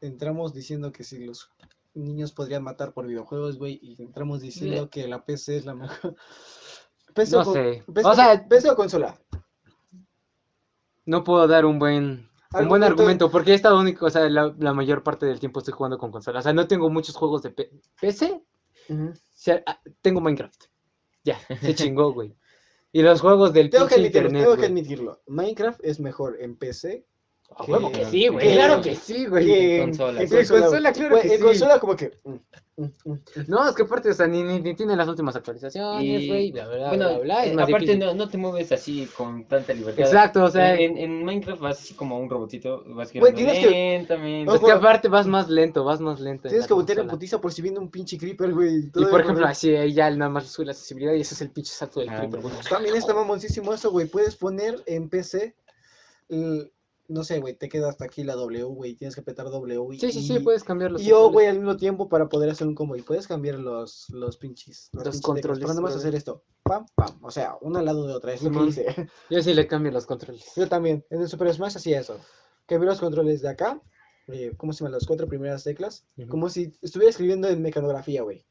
entramos 0.00 0.52
diciendo 0.52 0.90
que 0.90 1.04
si 1.04 1.24
los 1.24 1.48
niños 1.94 2.32
podrían 2.32 2.62
matar 2.62 2.92
por 2.92 3.06
videojuegos, 3.06 3.58
güey, 3.58 3.78
y 3.82 4.00
entramos 4.02 4.40
diciendo 4.40 4.82
Le- 4.82 4.88
que 4.88 5.06
la 5.08 5.24
PC 5.24 5.56
es 5.58 5.64
la 5.66 5.74
mejor. 5.74 6.16
PC, 7.14 7.36
No 7.36 7.42
o, 7.42 7.52
sé. 7.52 7.84
PC 7.92 8.08
O 8.08 8.14
sea- 8.14 8.48
PC 8.48 8.70
o 8.70 8.76
consola. 8.76 9.18
No 11.04 11.24
puedo 11.24 11.46
dar 11.48 11.64
un 11.66 11.78
buen, 11.78 12.28
un 12.58 12.68
buen 12.68 12.82
Argumento- 12.84 13.30
porque 13.30 13.52
he 13.52 13.54
estado 13.54 13.78
único, 13.78 14.06
o 14.06 14.10
sea, 14.10 14.28
la, 14.30 14.54
la 14.58 14.72
mayor 14.72 15.02
parte 15.02 15.26
del 15.26 15.40
tiempo 15.40 15.58
estoy 15.60 15.74
jugando 15.74 15.98
con 15.98 16.10
consola. 16.12 16.38
O 16.38 16.42
sea, 16.42 16.52
no 16.52 16.66
tengo 16.68 16.88
muchos 16.90 17.16
juegos 17.16 17.42
de 17.42 17.50
P- 17.50 17.70
PC. 18.00 18.42
O 18.90 19.12
sea, 19.34 19.62
ah, 19.66 19.80
tengo 20.00 20.20
Minecraft. 20.20 20.64
Ya, 21.24 21.38
se 21.60 21.74
chingó, 21.74 22.12
güey. 22.12 22.34
Y 22.92 23.02
los 23.02 23.20
juegos 23.20 23.52
del 23.52 23.70
Tengo 23.70 23.86
que 23.86 23.94
pinche 23.94 24.18
admitirlo, 24.18 24.28
internet, 24.28 24.42
tengo 24.44 24.56
que 24.60 24.66
admitirlo. 24.66 25.22
Minecraft 25.26 25.80
es 25.82 25.98
mejor 26.00 26.36
en 26.40 26.56
PC 26.56 27.06
A 27.56 27.64
huevo 27.64 27.90
que 27.92 28.04
sí, 28.06 28.28
güey. 28.28 28.54
Claro 28.54 28.80
que 28.80 28.94
sí, 28.96 29.26
güey. 29.26 29.80
en 29.80 29.86
consola. 29.88 30.22
en 30.22 30.28
claro 30.28 31.20
que 31.20 31.34
en 31.34 31.40
consola 31.40 31.78
como 31.78 31.96
que... 31.96 32.12
mm, 32.24 32.32
mm, 32.76 32.84
mm. 33.04 33.18
No, 33.48 33.68
es 33.68 33.74
que 33.74 33.82
aparte, 33.82 34.10
o 34.10 34.14
sea, 34.14 34.26
ni, 34.26 34.42
ni, 34.42 34.60
ni 34.60 34.74
tiene 34.74 34.96
las 34.96 35.06
últimas 35.08 35.36
actualizaciones, 35.36 36.26
güey, 36.28 36.52
bla, 36.52 36.66
bla, 36.66 36.76
bla, 36.76 36.88
bueno, 36.88 37.08
bla, 37.10 37.18
bla, 37.18 37.44
es 37.44 37.54
más 37.54 37.68
aparte 37.68 37.96
no, 37.96 38.14
no 38.14 38.28
te 38.28 38.38
mueves 38.38 38.72
así 38.72 39.06
con 39.16 39.44
tanta 39.44 39.74
libertad. 39.74 40.04
Exacto, 40.06 40.44
o 40.44 40.50
sea, 40.50 40.74
en, 40.74 40.96
en 40.98 41.24
Minecraft 41.24 41.60
vas 41.60 41.80
así 41.80 41.94
como 41.94 42.18
un 42.18 42.28
robotito, 42.30 42.82
vas 42.88 43.10
girando 43.10 43.34
tienes 43.36 43.58
que- 43.58 43.70
lentamente. 43.70 44.54
es 44.54 44.60
que 44.60 44.72
aparte 44.72 45.08
vas 45.08 45.26
más 45.26 45.48
lento, 45.48 45.84
vas 45.84 46.00
más 46.00 46.18
lento. 46.20 46.48
en 46.48 46.52
Tienes 46.52 46.66
que 46.66 46.74
voltear 46.74 46.98
en 47.00 47.08
putiza 47.08 47.40
por 47.40 47.52
si 47.52 47.60
viene 47.62 47.78
un 47.78 47.90
pinche 47.90 48.16
creeper, 48.18 48.52
güey. 48.52 48.90
Y 48.94 49.04
por 49.04 49.20
ejemplo, 49.20 49.46
así 49.46 49.72
ya 49.92 50.10
nada 50.10 50.30
más 50.30 50.46
sube 50.50 50.66
la 50.66 50.72
accesibilidad 50.72 51.12
y 51.14 51.20
ese 51.20 51.34
es 51.34 51.40
el 51.42 51.50
pinche 51.50 51.72
salto 51.72 52.00
del 52.00 52.08
Ah, 52.08 52.18
creeper, 52.18 52.40
no. 52.42 52.48
güey. 52.48 52.62
También 52.68 52.96
está 52.96 53.12
mamoncísimo 53.14 53.72
eso, 53.74 53.90
güey. 53.90 54.06
Puedes 54.06 54.36
poner 54.36 54.82
en 54.86 55.08
PC, 55.10 55.54
no 57.08 57.24
sé, 57.24 57.40
güey, 57.40 57.54
te 57.54 57.68
queda 57.68 57.88
hasta 57.88 58.04
aquí 58.04 58.24
la 58.24 58.34
W, 58.34 58.62
güey. 58.64 58.94
Tienes 58.94 59.14
que 59.14 59.20
apretar 59.20 59.50
W. 59.50 59.94
y- 59.94 59.98
Sí, 60.00 60.12
sí, 60.12 60.22
sí, 60.26 60.38
puedes 60.38 60.64
cambiar 60.64 60.92
los 60.92 61.02
Y 61.02 61.06
yo, 61.06 61.16
controles. 61.16 61.32
güey, 61.34 61.46
al 61.48 61.56
mismo 61.56 61.76
tiempo 61.76 62.08
para 62.08 62.28
poder 62.28 62.50
hacer 62.50 62.66
un 62.66 62.74
combo. 62.74 62.96
Y 62.96 63.02
puedes 63.02 63.26
cambiar 63.26 63.58
los, 63.58 64.08
los 64.10 64.36
pinches. 64.38 64.88
Los 64.92 65.04
las 65.04 65.14
pinches 65.16 65.34
teclas 65.34 65.42
controles, 65.58 65.66
más 65.68 65.76
brother. 65.76 65.98
hacer 65.98 66.14
esto. 66.14 66.44
Pam, 66.62 66.86
pam. 66.94 67.18
O 67.22 67.30
sea, 67.30 67.56
una 67.60 67.80
al 67.80 67.84
lado 67.86 68.06
de 68.06 68.14
otra. 68.14 68.32
Es 68.32 68.42
lo 68.42 68.50
que 68.50 68.66
hice. 68.68 68.86
Yo 69.30 69.42
sí 69.42 69.52
le 69.52 69.66
cambio 69.66 69.92
los 69.92 70.06
controles. 70.06 70.44
Yo 70.56 70.68
también. 70.68 71.04
En 71.10 71.20
el 71.20 71.28
Super 71.28 71.52
Smash 71.52 71.76
hacía 71.76 72.00
eso. 72.00 72.18
Cambié 72.66 72.88
los 72.88 73.00
controles 73.00 73.42
de 73.42 73.48
acá. 73.50 73.80
eh, 74.28 74.52
¿Cómo 74.56 74.72
se 74.72 74.78
llaman? 74.80 74.92
Las 74.92 75.06
cuatro 75.06 75.26
primeras 75.26 75.64
teclas. 75.64 76.06
Como 76.28 76.48
si 76.48 76.72
estuviera 76.80 77.10
escribiendo 77.10 77.48
en 77.48 77.60
mecanografía, 77.60 78.22
güey. 78.22 78.46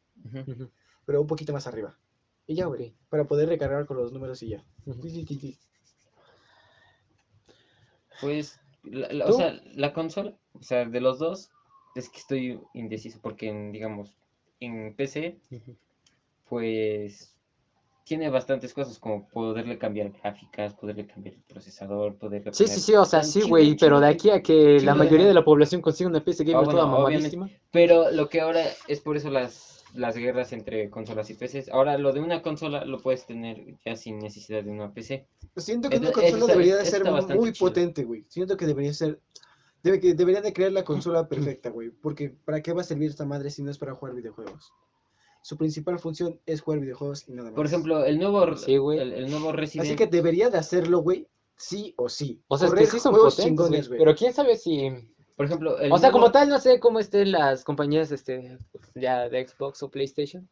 Pero 1.05 1.21
un 1.21 1.27
poquito 1.27 1.53
más 1.53 1.65
arriba. 1.67 1.97
Y 2.45 2.55
ya, 2.55 2.65
güey. 2.65 2.95
Para 3.09 3.23
poder 3.25 3.47
recargar 3.49 3.85
con 3.85 3.97
los 3.97 4.11
números 4.11 4.43
y 4.43 4.49
ya. 4.49 4.65
ti, 5.01 5.23
ti. 5.25 5.59
Pues, 8.21 8.59
la- 8.83 9.11
la- 9.11 9.25
o 9.25 9.31
sea, 9.33 9.59
la 9.75 9.93
consola, 9.93 10.33
o 10.53 10.63
sea, 10.63 10.85
de 10.85 11.01
los 11.01 11.19
dos, 11.19 11.49
es 11.95 12.07
que 12.09 12.19
estoy 12.19 12.59
indeciso 12.73 13.19
porque, 13.21 13.49
en, 13.49 13.71
digamos, 13.71 14.15
en 14.59 14.93
PC, 14.95 15.37
pues, 16.49 17.35
tiene 18.03 18.29
bastantes 18.29 18.73
cosas 18.73 18.99
como 18.99 19.27
poderle 19.29 19.77
cambiar 19.77 20.11
gráficas, 20.11 20.73
poderle 20.73 21.05
cambiar 21.07 21.35
el 21.35 21.41
procesador, 21.43 22.15
poderle 22.15 22.53
Sí, 22.53 22.63
poner- 22.63 22.73
sí, 22.75 22.81
sí, 22.81 22.95
o 22.95 23.05
sea, 23.05 23.23
sí, 23.23 23.41
güey, 23.41 23.75
pero 23.77 23.99
de 23.99 24.07
aquí 24.07 24.29
a 24.29 24.41
que 24.41 24.81
la 24.81 24.95
mayoría 24.95 25.27
de 25.27 25.33
la 25.33 25.45
población 25.45 25.81
consiga 25.81 26.09
una 26.09 26.19
PC 26.23 26.43
gamer 26.43 26.57
Ah, 26.61 26.65
bueno, 26.65 26.79
toda 26.81 26.91
mamadísima. 26.91 27.49
Pero 27.71 28.11
lo 28.11 28.27
que 28.27 28.41
ahora 28.41 28.63
es 28.87 28.99
por 28.99 29.15
eso 29.17 29.29
las, 29.29 29.80
las 29.93 30.15
guerras 30.17 30.53
entre 30.53 30.89
consolas 30.89 31.29
y 31.29 31.33
PCs. 31.33 31.69
Ahora 31.69 31.97
lo 31.97 32.13
de 32.13 32.19
una 32.21 32.41
consola 32.41 32.85
lo 32.85 32.99
puedes 32.99 33.25
tener 33.25 33.77
ya 33.85 33.95
sin 33.95 34.19
necesidad 34.19 34.63
de 34.63 34.71
una 34.71 34.93
PC. 34.93 35.27
Siento 35.57 35.89
que 35.89 35.95
Eso- 35.97 36.03
una 36.05 36.11
consola 36.13 36.37
está- 36.37 36.51
debería 36.53 36.77
de 36.77 36.85
ser 36.85 37.03
muy 37.37 37.51
chido. 37.51 37.67
potente, 37.67 38.03
güey. 38.03 38.25
Siento 38.29 38.55
que 38.57 38.65
debería 38.65 38.93
ser. 38.93 39.19
Debe 39.83 39.99
que 39.99 40.13
deberían 40.13 40.43
de 40.43 40.53
crear 40.53 40.71
la 40.71 40.83
consola 40.85 41.27
perfecta, 41.57 41.69
güey. 41.69 41.89
Porque 41.89 42.29
¿para 42.29 42.61
qué 42.61 42.73
va 42.73 42.81
a 42.81 42.85
servir 42.85 43.09
esta 43.09 43.25
madre 43.25 43.49
si 43.49 43.63
no 43.63 43.71
es 43.71 43.77
para 43.77 43.93
jugar 43.95 44.15
videojuegos? 44.15 44.71
Su 45.43 45.57
principal 45.57 45.97
función 45.97 46.39
es 46.45 46.61
jugar 46.61 46.79
videojuegos 46.81 47.27
y 47.27 47.31
nada 47.33 47.49
más. 47.49 47.55
Por 47.55 47.65
ejemplo, 47.65 48.05
el 48.05 48.19
nuevo, 48.19 48.55
Sí, 48.57 48.77
güey. 48.77 48.99
el, 48.99 49.11
el 49.13 49.31
nuevo 49.31 49.51
Resident 49.51 49.87
Así 49.87 49.95
que 49.95 50.05
debería 50.05 50.49
de 50.51 50.59
hacerlo, 50.59 50.99
güey. 50.99 51.27
Sí 51.57 51.93
o 51.97 52.09
sí. 52.09 52.41
O 52.47 52.57
sea, 52.57 52.67
es 52.67 52.73
que 52.75 52.85
sí 52.85 52.99
son 52.99 53.13
potentes, 53.15 53.43
chingones, 53.45 53.87
güey. 53.87 53.99
pero 53.99 54.15
quién 54.15 54.33
sabe 54.33 54.55
si... 54.55 54.89
Por 55.41 55.47
ejemplo, 55.47 55.79
el 55.79 55.91
O 55.91 55.97
sea, 55.97 56.11
como 56.11 56.31
tal, 56.31 56.49
no 56.49 56.59
sé 56.59 56.79
cómo 56.79 56.99
estén 56.99 57.31
las 57.31 57.63
compañías 57.63 58.11
este, 58.11 58.59
ya 58.93 59.27
de 59.27 59.47
Xbox 59.47 59.81
o 59.81 59.89
PlayStation. 59.89 60.47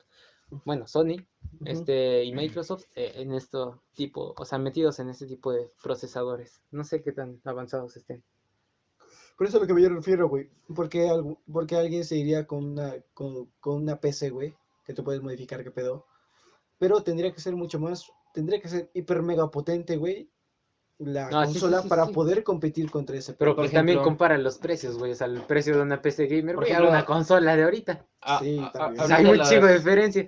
Bueno, 0.66 0.88
Sony 0.88 1.18
este, 1.64 2.24
y 2.24 2.34
Microsoft 2.34 2.86
eh, 2.96 3.12
en 3.18 3.34
esto 3.36 3.84
tipo, 3.94 4.34
o 4.36 4.46
sea, 4.46 4.58
metidos 4.58 4.98
en 4.98 5.10
este 5.10 5.28
tipo 5.28 5.52
de 5.52 5.70
procesadores. 5.84 6.64
No 6.72 6.84
sé 6.84 7.04
qué 7.04 7.12
tan 7.12 7.40
avanzados 7.44 7.96
estén. 7.98 8.24
Por 9.38 9.46
eso 9.46 9.58
es 9.58 9.62
a 9.62 9.68
lo 9.68 9.68
que 9.68 9.80
me 9.80 9.88
refiero, 9.88 10.28
güey. 10.28 10.50
¿Por 10.76 10.90
qué, 10.90 11.08
algu- 11.08 11.38
por 11.54 11.68
qué 11.68 11.76
alguien 11.76 12.04
se 12.04 12.16
iría 12.18 12.48
con 12.48 12.66
una, 12.66 12.96
con, 13.14 13.46
con 13.60 13.76
una 13.76 14.00
PC, 14.00 14.32
güey? 14.32 14.56
Que 14.86 14.96
te 14.96 15.04
puedes 15.04 15.22
modificar, 15.22 15.64
qué 15.64 15.70
pedo. 15.70 16.08
Pero 16.80 17.04
tendría 17.04 17.32
que 17.32 17.42
ser 17.42 17.56
mucho 17.56 17.80
más, 17.80 18.12
tendría 18.34 18.60
que 18.60 18.70
ser 18.70 18.90
hiper 18.96 19.22
mega 19.22 19.52
potente, 19.52 19.98
güey. 19.98 20.32
La 21.00 21.30
No, 21.30 21.46
sí, 21.46 21.54
sí, 21.54 21.60
consola 21.60 21.82
sí, 21.82 21.88
para 21.88 22.06
sí. 22.08 22.12
poder 22.14 22.44
competir 22.44 22.92
contra 22.92 23.16
ese 23.18 23.34
Pero 23.34 23.52
por 23.56 23.64
pues 23.64 23.72
también 23.72 24.02
compara 24.02 24.38
los 24.38 24.58
precios, 24.58 24.98
güey. 24.98 25.14
O 25.14 25.16
sea, 25.16 25.28
el 25.28 25.42
precio 25.44 25.76
de 25.76 25.82
una 25.82 26.02
PC 26.02 26.28
gamer, 26.28 26.56
Por 26.56 26.66
ejemplo, 26.66 26.90
una 26.90 27.06
consola 27.06 27.56
de 27.56 27.64
ahorita. 27.64 28.06
a- 28.22 28.40
Sí, 28.40 28.60
a- 28.62 28.72
también. 28.72 29.02
O 29.04 29.08
sea, 29.08 29.16
hay 29.18 29.26
un 29.26 29.32
de 29.32 29.38
las- 29.38 29.50
diferencia. 29.50 30.28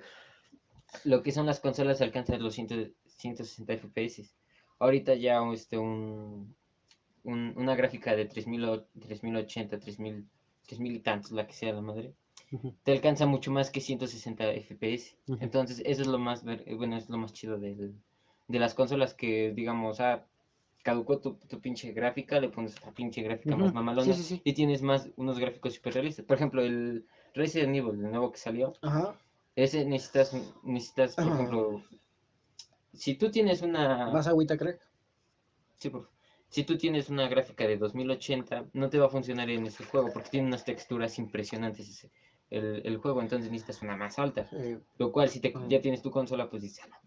lo 1.04 1.22
que 1.22 1.30
son 1.32 1.44
las 1.46 1.60
consolas 1.60 2.00
alcanzan 2.00 2.42
los 2.42 2.54
100 2.54 2.94
160 3.06 3.72
FPS. 3.74 4.30
Ahorita 4.78 5.14
ya 5.14 5.42
este, 5.52 5.76
un, 5.78 6.54
un- 7.24 7.52
una 7.56 7.74
gráfica 7.76 8.16
de 8.16 8.24
3000, 8.24 8.64
o- 8.64 8.84
3080, 8.98 9.78
3000, 9.78 10.26
3000 10.66 10.96
y 10.96 10.98
tantos, 11.00 11.32
la 11.32 11.46
que 11.46 11.52
sea 11.52 11.72
la 11.74 11.82
madre, 11.82 12.14
te 12.82 12.92
alcanza 12.92 13.26
mucho 13.26 13.50
más 13.50 13.70
que 13.70 13.80
160 13.82 14.44
FPS. 14.52 15.16
Entonces, 15.40 15.82
eso 15.84 16.00
es 16.02 16.08
lo 16.08 16.18
más, 16.18 16.44
ver- 16.44 16.64
eh, 16.66 16.74
bueno, 16.74 16.96
es 16.96 17.08
lo 17.10 17.18
más 17.18 17.32
chido 17.34 17.58
del- 17.58 17.94
de 18.48 18.58
las 18.58 18.74
consolas 18.74 19.12
que, 19.14 19.52
digamos, 19.54 20.00
ah, 20.00 20.24
caducó 20.82 21.20
tu, 21.20 21.34
tu 21.34 21.60
pinche 21.60 21.92
gráfica, 21.92 22.40
le 22.40 22.48
pones 22.48 22.80
la 22.84 22.92
pinche 22.92 23.22
gráfica 23.22 23.56
más 23.56 23.72
mamalona 23.72 24.12
Sí, 24.14 24.22
sí, 24.22 24.36
sí. 24.36 24.42
y 24.44 24.52
tienes 24.52 24.82
más 24.82 25.08
unos 25.16 25.38
gráficos 25.38 25.74
super 25.74 25.94
realistas. 25.94 26.24
Por 26.26 26.36
ejemplo, 26.36 26.62
el 26.62 27.06
Resident 27.34 27.74
Evil, 27.76 27.94
el 28.04 28.10
nuevo 28.10 28.32
que 28.32 28.38
salió, 28.38 28.72
Ajá. 28.82 29.16
ese 29.56 29.84
necesitas, 29.84 30.32
necesitas, 30.64 31.14
por 31.14 31.24
Ajá. 31.26 31.34
ejemplo, 31.34 31.82
si 32.92 33.14
tú 33.14 33.30
tienes 33.30 33.62
una, 33.62 34.10
Más 34.10 34.26
agüita, 34.26 34.56
crack. 34.56 34.80
sí, 35.78 35.88
por- 35.90 36.10
si 36.48 36.64
tú 36.64 36.76
tienes 36.76 37.08
una 37.08 37.28
gráfica 37.28 37.66
de 37.66 37.78
2080, 37.78 38.66
no 38.74 38.90
te 38.90 38.98
va 38.98 39.06
a 39.06 39.08
funcionar 39.08 39.48
en 39.48 39.64
ese 39.66 39.84
juego 39.84 40.10
porque 40.12 40.28
tiene 40.28 40.48
unas 40.48 40.64
texturas 40.64 41.18
impresionantes 41.18 41.88
ese- 41.88 42.10
el, 42.50 42.82
el 42.84 42.98
juego, 42.98 43.22
entonces 43.22 43.50
necesitas 43.50 43.80
una 43.82 43.96
más 43.96 44.18
alta. 44.18 44.46
Lo 44.98 45.10
cual, 45.12 45.30
si 45.30 45.40
te, 45.40 45.54
ya 45.68 45.80
tienes 45.80 46.02
tu 46.02 46.10
consola, 46.10 46.50
pues 46.50 46.62
dices, 46.62 46.84
"Ah, 46.92 47.00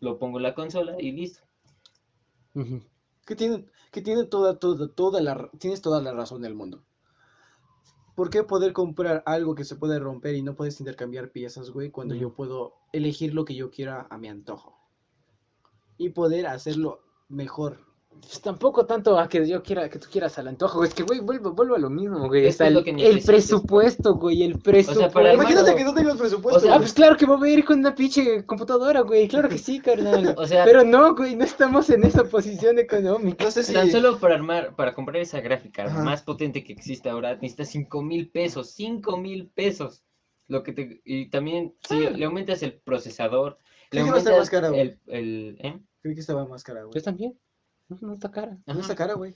lo 0.00 0.18
pongo 0.18 0.36
en 0.38 0.42
la 0.42 0.54
consola 0.54 0.96
y 1.00 1.12
listo. 1.12 1.42
Ujú. 2.54 2.82
Que 3.26 3.36
tienen, 3.36 3.70
que 3.90 4.02
tienen 4.02 4.28
toda, 4.28 4.58
toda, 4.58 4.88
toda 4.88 5.20
la, 5.20 5.50
tienes 5.58 5.82
toda 5.82 6.02
la 6.02 6.12
razón 6.12 6.42
del 6.42 6.54
mundo. 6.54 6.84
¿Por 8.14 8.30
qué 8.30 8.42
poder 8.42 8.72
comprar 8.72 9.22
algo 9.24 9.54
que 9.54 9.64
se 9.64 9.76
puede 9.76 9.98
romper 9.98 10.34
y 10.34 10.42
no 10.42 10.54
puedes 10.54 10.78
intercambiar 10.80 11.30
piezas, 11.30 11.70
güey, 11.70 11.90
cuando 11.90 12.14
yo 12.14 12.34
puedo 12.34 12.74
elegir 12.92 13.34
lo 13.34 13.44
que 13.44 13.54
yo 13.54 13.70
quiera 13.70 14.06
a 14.10 14.18
mi 14.18 14.28
antojo? 14.28 14.78
Y 15.96 16.10
poder 16.10 16.46
hacerlo 16.46 17.00
mejor 17.28 17.89
Pues 18.10 18.40
tampoco 18.42 18.86
tanto 18.86 19.18
a 19.18 19.28
que 19.28 19.46
yo 19.48 19.62
quiera, 19.62 19.88
que 19.88 19.98
tú 20.00 20.08
quieras 20.10 20.36
al 20.38 20.48
antojo. 20.48 20.82
Es 20.84 20.92
que, 20.94 21.04
güey, 21.04 21.20
vuelvo, 21.20 21.52
vuelvo 21.52 21.76
a 21.76 21.78
lo 21.78 21.88
mismo, 21.90 22.26
güey. 22.28 22.42
Es 22.44 22.54
Está 22.54 22.66
el, 22.66 22.74
lo 22.74 22.82
que 22.84 22.90
el 22.90 22.96
necesitas, 22.96 23.24
presupuesto, 23.26 24.14
güey, 24.16 24.42
el 24.42 24.58
presupuesto. 24.58 25.12
para 25.12 25.30
armar- 25.32 25.34
Imagínate 25.50 25.76
que 25.76 25.84
no 25.84 25.94
tengas 25.94 26.16
presupuesto. 26.16 26.58
O 26.58 26.60
sea, 26.60 26.74
Ah, 26.74 26.78
pues 26.78 26.92
claro 26.92 27.16
que 27.16 27.24
voy 27.24 27.50
a 27.50 27.52
ir 27.54 27.64
con 27.64 27.78
una 27.78 27.94
pinche 27.94 28.44
computadora, 28.44 29.00
güey. 29.02 29.28
Claro 29.28 29.48
que 29.48 29.58
sí, 29.58 29.80
carnal. 29.80 30.34
O 30.38 30.46
sea, 30.46 30.64
Pero 30.64 30.82
no, 30.84 31.14
güey, 31.14 31.36
no 31.36 31.44
estamos 31.44 31.88
en 31.90 32.04
esa 32.04 32.24
posición 32.24 32.78
económica. 32.80 33.44
no 33.44 33.50
sé 33.52 33.62
si. 33.62 33.72
Tan 33.72 33.90
solo 33.90 34.18
para 34.18 34.34
armar, 34.34 34.74
para 34.74 34.92
comprar 34.92 35.16
esa 35.22 35.40
gráfica 35.40 35.84
Ajá. 35.84 36.02
más 36.02 36.22
potente 36.22 36.64
que 36.64 36.72
existe 36.72 37.08
ahora, 37.08 37.34
necesitas 37.36 37.68
5 37.68 38.02
mil 38.02 38.28
pesos, 38.30 38.72
5 38.72 39.16
mil 39.18 39.48
pesos. 39.54 40.02
Lo 40.48 40.64
que 40.64 40.72
te, 40.72 41.00
y 41.04 41.30
también, 41.30 41.74
si 41.88 41.96
le 42.10 42.24
aumentas 42.24 42.62
el 42.64 42.72
procesador, 42.80 43.56
le 43.92 44.00
Creí 44.00 44.02
que 44.02 44.08
iba 44.08 44.16
a 44.16 44.18
estar 44.18 44.32
aumentas 44.34 44.38
más 44.40 44.50
cara, 44.50 44.68
güey. 44.70 44.80
el, 44.80 44.98
el, 45.06 45.58
¿eh? 45.60 45.80
Creí 46.02 46.14
que 46.14 46.20
estaba 46.20 46.44
más 46.44 46.64
cara, 46.64 46.82
güey. 46.82 46.92
Yo 46.94 47.02
también. 47.02 47.38
No, 47.90 47.98
no 48.00 48.14
está 48.14 48.30
cara. 48.30 48.56
No 48.66 48.78
está 48.80 48.94
cara, 48.94 49.14
güey. 49.14 49.34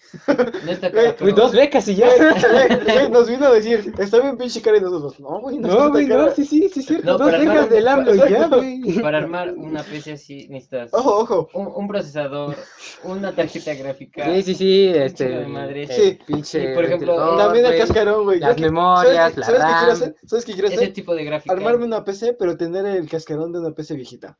No 0.64 0.70
está 0.70 0.90
cara, 0.92 1.02
Güey, 1.02 1.16
pero- 1.18 1.32
dos 1.34 1.52
becas 1.52 1.88
y 1.88 1.96
ya. 1.96 2.08
Güey, 2.84 3.10
Nos 3.10 3.28
vino 3.28 3.46
a 3.46 3.52
decir, 3.52 3.92
está 3.98 4.20
bien 4.20 4.38
pinche 4.38 4.62
cara 4.62 4.76
y 4.78 4.80
nosotros. 4.80 5.18
No, 5.18 5.40
güey, 5.40 5.58
no, 5.58 5.66
No, 5.68 5.74
está 5.74 5.88
güey, 5.88 6.08
cara. 6.08 6.26
no, 6.26 6.30
sí, 6.30 6.44
sí, 6.44 6.68
sí, 6.68 6.80
es 6.80 6.86
cierto. 6.86 7.06
No, 7.06 7.18
dos 7.18 7.26
para 7.30 7.38
armar 7.38 7.54
becas 7.56 7.70
del 7.70 7.88
AMLO 7.88 8.14
y 8.14 8.18
ya, 8.30 8.46
güey. 8.46 9.02
para 9.02 9.18
armar 9.18 9.52
una 9.54 9.82
PC 9.82 10.12
así 10.12 10.46
necesitas 10.48 10.94
Ojo, 10.94 11.18
ojo. 11.20 11.50
un, 11.54 11.66
un 11.74 11.88
procesador, 11.88 12.54
una 13.02 13.34
tarjeta 13.34 13.74
gráfica, 13.74 14.24
Sí, 14.36 14.42
sí, 14.44 14.54
sí, 14.54 14.86
este. 14.94 15.28
de 15.28 15.86
Sí. 15.90 16.18
pinche. 16.24 16.70
Y, 16.70 16.74
por 16.74 16.84
ejemplo, 16.84 17.36
También 17.36 17.66
el 17.66 17.76
cascarón, 17.78 18.24
güey. 18.24 18.38
las 18.38 18.58
memorias, 18.60 19.34
¿sabes, 19.34 19.58
la 19.58 19.58
¿Sabes 19.58 19.64
qué 19.64 19.74
quiero 19.78 19.92
hacer? 19.92 20.16
¿Sabes 20.26 20.44
qué 20.44 20.52
quiero 20.52 20.68
ese 20.68 20.76
hacer? 20.76 20.92
tipo 20.92 21.14
de 21.14 21.24
gráfica. 21.24 21.52
Armarme 21.52 21.84
una 21.86 22.04
PC, 22.04 22.34
pero 22.38 22.56
tener 22.56 22.86
el 22.86 23.08
cascarón 23.08 23.52
de 23.52 23.58
una 23.58 23.72
PC 23.72 23.94
viejita. 23.96 24.38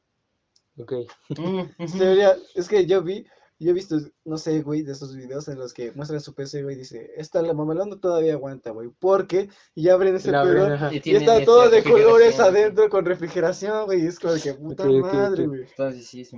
Ok. 0.78 0.92
Mm. 1.38 1.62
Debería, 1.98 2.34
es 2.54 2.68
que 2.68 2.84
yo 2.86 3.02
vi, 3.02 3.24
yo 3.64 3.70
he 3.70 3.74
visto, 3.74 3.96
no 4.24 4.36
sé, 4.38 4.62
güey, 4.62 4.82
de 4.82 4.92
esos 4.92 5.14
videos 5.16 5.48
en 5.48 5.58
los 5.58 5.72
que 5.72 5.92
muestran 5.92 6.20
su 6.20 6.34
PC, 6.34 6.62
güey, 6.62 6.76
dice, 6.76 7.10
esta 7.16 7.42
la 7.42 7.52
mamalona 7.54 7.98
todavía 7.98 8.34
aguanta, 8.34 8.70
güey, 8.70 8.90
porque 8.98 9.48
y 9.74 9.88
abren 9.88 10.16
ese 10.16 10.30
pedo. 10.30 10.66
Y 10.92 11.00
y 11.12 11.16
está 11.16 11.32
este, 11.34 11.44
todo 11.46 11.68
de 11.70 11.82
colores 11.82 12.38
adentro 12.40 12.88
con 12.90 13.04
refrigeración, 13.04 13.86
güey, 13.86 14.02
y 14.04 14.06
es 14.06 14.18
como 14.18 14.34
de 14.34 14.40
que 14.40 14.54
puta 14.54 14.84
madre, 15.00 15.46
güey. 15.46 15.62
Entonces 15.62 16.06
sí 16.06 16.20
es. 16.20 16.30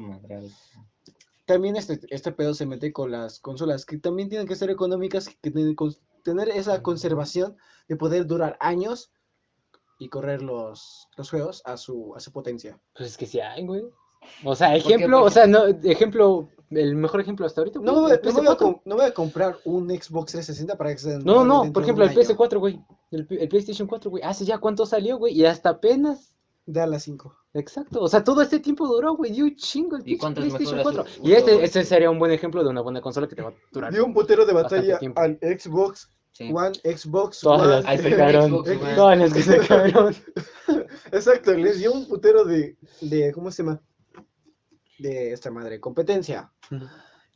También 1.47 1.77
este, 1.77 2.01
este 2.11 2.33
pedo 2.33 2.55
se 2.55 2.66
mete 2.66 2.93
con 2.93 3.12
las 3.12 3.39
consolas, 3.39 3.85
que 3.87 3.99
también 3.99 4.29
tienen 4.29 4.49
que 4.49 4.57
ser 4.57 4.68
económicas, 4.70 5.29
que 5.29 5.51
tienen 5.51 5.77
que 5.77 5.77
cons- 5.77 6.01
tener 6.24 6.49
esa 6.49 6.83
conservación 6.83 7.57
de 7.89 7.95
poder 7.97 8.27
durar 8.27 8.57
años 8.61 9.12
y 9.99 10.09
correr 10.09 10.43
los, 10.43 11.07
los 11.16 11.31
juegos 11.31 11.62
a 11.64 11.77
su, 11.77 12.12
a 12.16 12.20
su 12.20 12.33
potencia. 12.33 12.81
Pues 12.97 13.11
es 13.11 13.16
que 13.16 13.27
sí 13.27 13.39
hay, 13.41 13.64
güey. 13.64 13.85
O 14.45 14.57
sea, 14.57 14.72
qué, 14.72 14.79
ejemplo, 14.79 15.22
o 15.22 15.31
sea, 15.31 15.47
no, 15.47 15.66
ejemplo, 15.85 16.49
el 16.71 16.97
mejor 16.97 17.21
ejemplo 17.21 17.47
hasta 17.47 17.61
ahorita. 17.61 17.81
No, 17.81 18.01
güey, 18.03 18.14
el 18.14 18.21
no 18.25 18.33
voy 18.33 18.47
a 18.47 18.51
PS4. 18.51 18.57
com- 18.59 18.81
no 18.85 18.97
voy 18.97 19.05
a 19.05 19.14
comprar 19.14 19.59
un 19.64 19.89
Xbox 19.91 20.33
360 20.33 20.77
para 20.77 20.93
que 20.93 20.99
se 20.99 21.19
No, 21.19 21.45
no, 21.45 21.73
por 21.73 21.83
ejemplo, 21.83 22.05
el 22.05 22.11
año. 22.11 22.19
PS4, 22.21 22.59
güey. 22.59 22.81
El, 23.11 23.27
el 23.31 23.49
PlayStation 23.49 23.87
4, 23.89 24.11
güey. 24.11 24.23
Hace 24.23 24.45
ya 24.45 24.59
cuánto 24.59 24.85
salió, 24.87 25.19
güey. 25.19 25.35
Y 25.35 25.45
hasta 25.47 25.71
apenas. 25.71 26.33
De 26.67 26.81
a 26.81 26.87
las 26.87 27.05
5. 27.05 27.33
Exacto. 27.55 28.01
O 28.01 28.09
sea, 28.09 28.25
todo 28.25 28.43
este 28.43 28.59
tiempo 28.59 28.89
duró, 28.89 29.14
güey. 29.14 29.31
Dio 29.31 29.45
un 29.45 29.55
chingo 29.55 29.97
el 29.97 30.03
¿Y 30.05 30.17
PlayStation 30.17 30.77
mejoras 30.79 30.83
4. 30.83 31.05
hu- 31.05 31.29
Y 31.29 31.33
este, 31.33 31.64
este 31.64 31.85
sería 31.85 32.11
un 32.11 32.19
buen 32.19 32.33
ejemplo 32.33 32.62
de 32.64 32.71
una 32.71 32.81
buena 32.81 33.01
consola 33.01 33.29
que 33.29 33.37
te 33.37 33.43
va 33.43 33.51
a 33.51 33.55
durar. 33.73 33.93
Dio 33.93 34.05
un 34.05 34.12
putero 34.12 34.45
de 34.45 34.53
batalla 34.53 34.99
al 35.14 35.39
Xbox 35.41 36.11
Sí. 36.33 36.51
One, 36.53 36.75
Xbox 36.85 37.41
Todas 37.41 37.62
One. 37.62 37.97
las 37.97 38.01
que 38.03 38.14
One. 38.14 38.95
Todas 38.95 39.19
las 39.19 39.33
que 39.33 39.43
sacaron. 39.43 40.14
Exacto, 41.12 41.55
les 41.55 41.79
dio 41.79 41.93
un 41.93 42.07
putero 42.07 42.45
de, 42.45 42.77
de, 43.01 43.33
¿cómo 43.33 43.51
se 43.51 43.62
llama? 43.62 43.81
De 44.99 45.32
esta 45.32 45.51
madre, 45.51 45.80
competencia. 45.80 46.53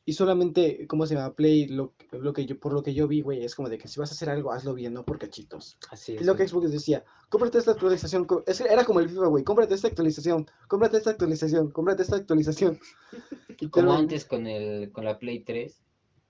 Y 0.06 0.14
solamente, 0.14 0.86
¿cómo 0.88 1.06
se 1.06 1.14
llama? 1.14 1.34
Play, 1.34 1.66
lo, 1.68 1.94
lo 2.12 2.32
que 2.32 2.46
yo, 2.46 2.58
por 2.58 2.72
lo 2.72 2.82
que 2.82 2.94
yo 2.94 3.06
vi, 3.06 3.20
güey, 3.20 3.44
es 3.44 3.54
como 3.54 3.68
de 3.68 3.76
que 3.78 3.86
si 3.86 4.00
vas 4.00 4.10
a 4.10 4.14
hacer 4.14 4.30
algo, 4.30 4.50
hazlo 4.50 4.74
bien, 4.74 4.94
no 4.94 5.04
por 5.04 5.18
cachitos. 5.18 5.76
Así 5.90 6.12
Y 6.12 6.16
es. 6.16 6.26
lo 6.26 6.36
que. 6.36 6.48
Xbox 6.48 6.72
decía, 6.72 7.04
cómprate 7.28 7.58
esta 7.58 7.72
actualización, 7.72 8.26
es 8.46 8.60
era 8.62 8.84
como 8.84 9.00
el 9.00 9.08
FIFA, 9.10 9.26
güey, 9.26 9.44
cómprate 9.44 9.74
esta 9.74 9.88
actualización, 9.88 10.46
cómprate 10.68 10.96
esta 10.96 11.10
actualización, 11.10 11.70
cómprate 11.70 12.02
esta 12.02 12.16
actualización. 12.16 12.78
Y 13.62 13.68
Como 13.68 13.92
antes 13.92 14.24
con 14.24 14.46
el 14.46 14.90
con 14.90 15.04
la 15.04 15.18
Play 15.18 15.40
3, 15.40 15.82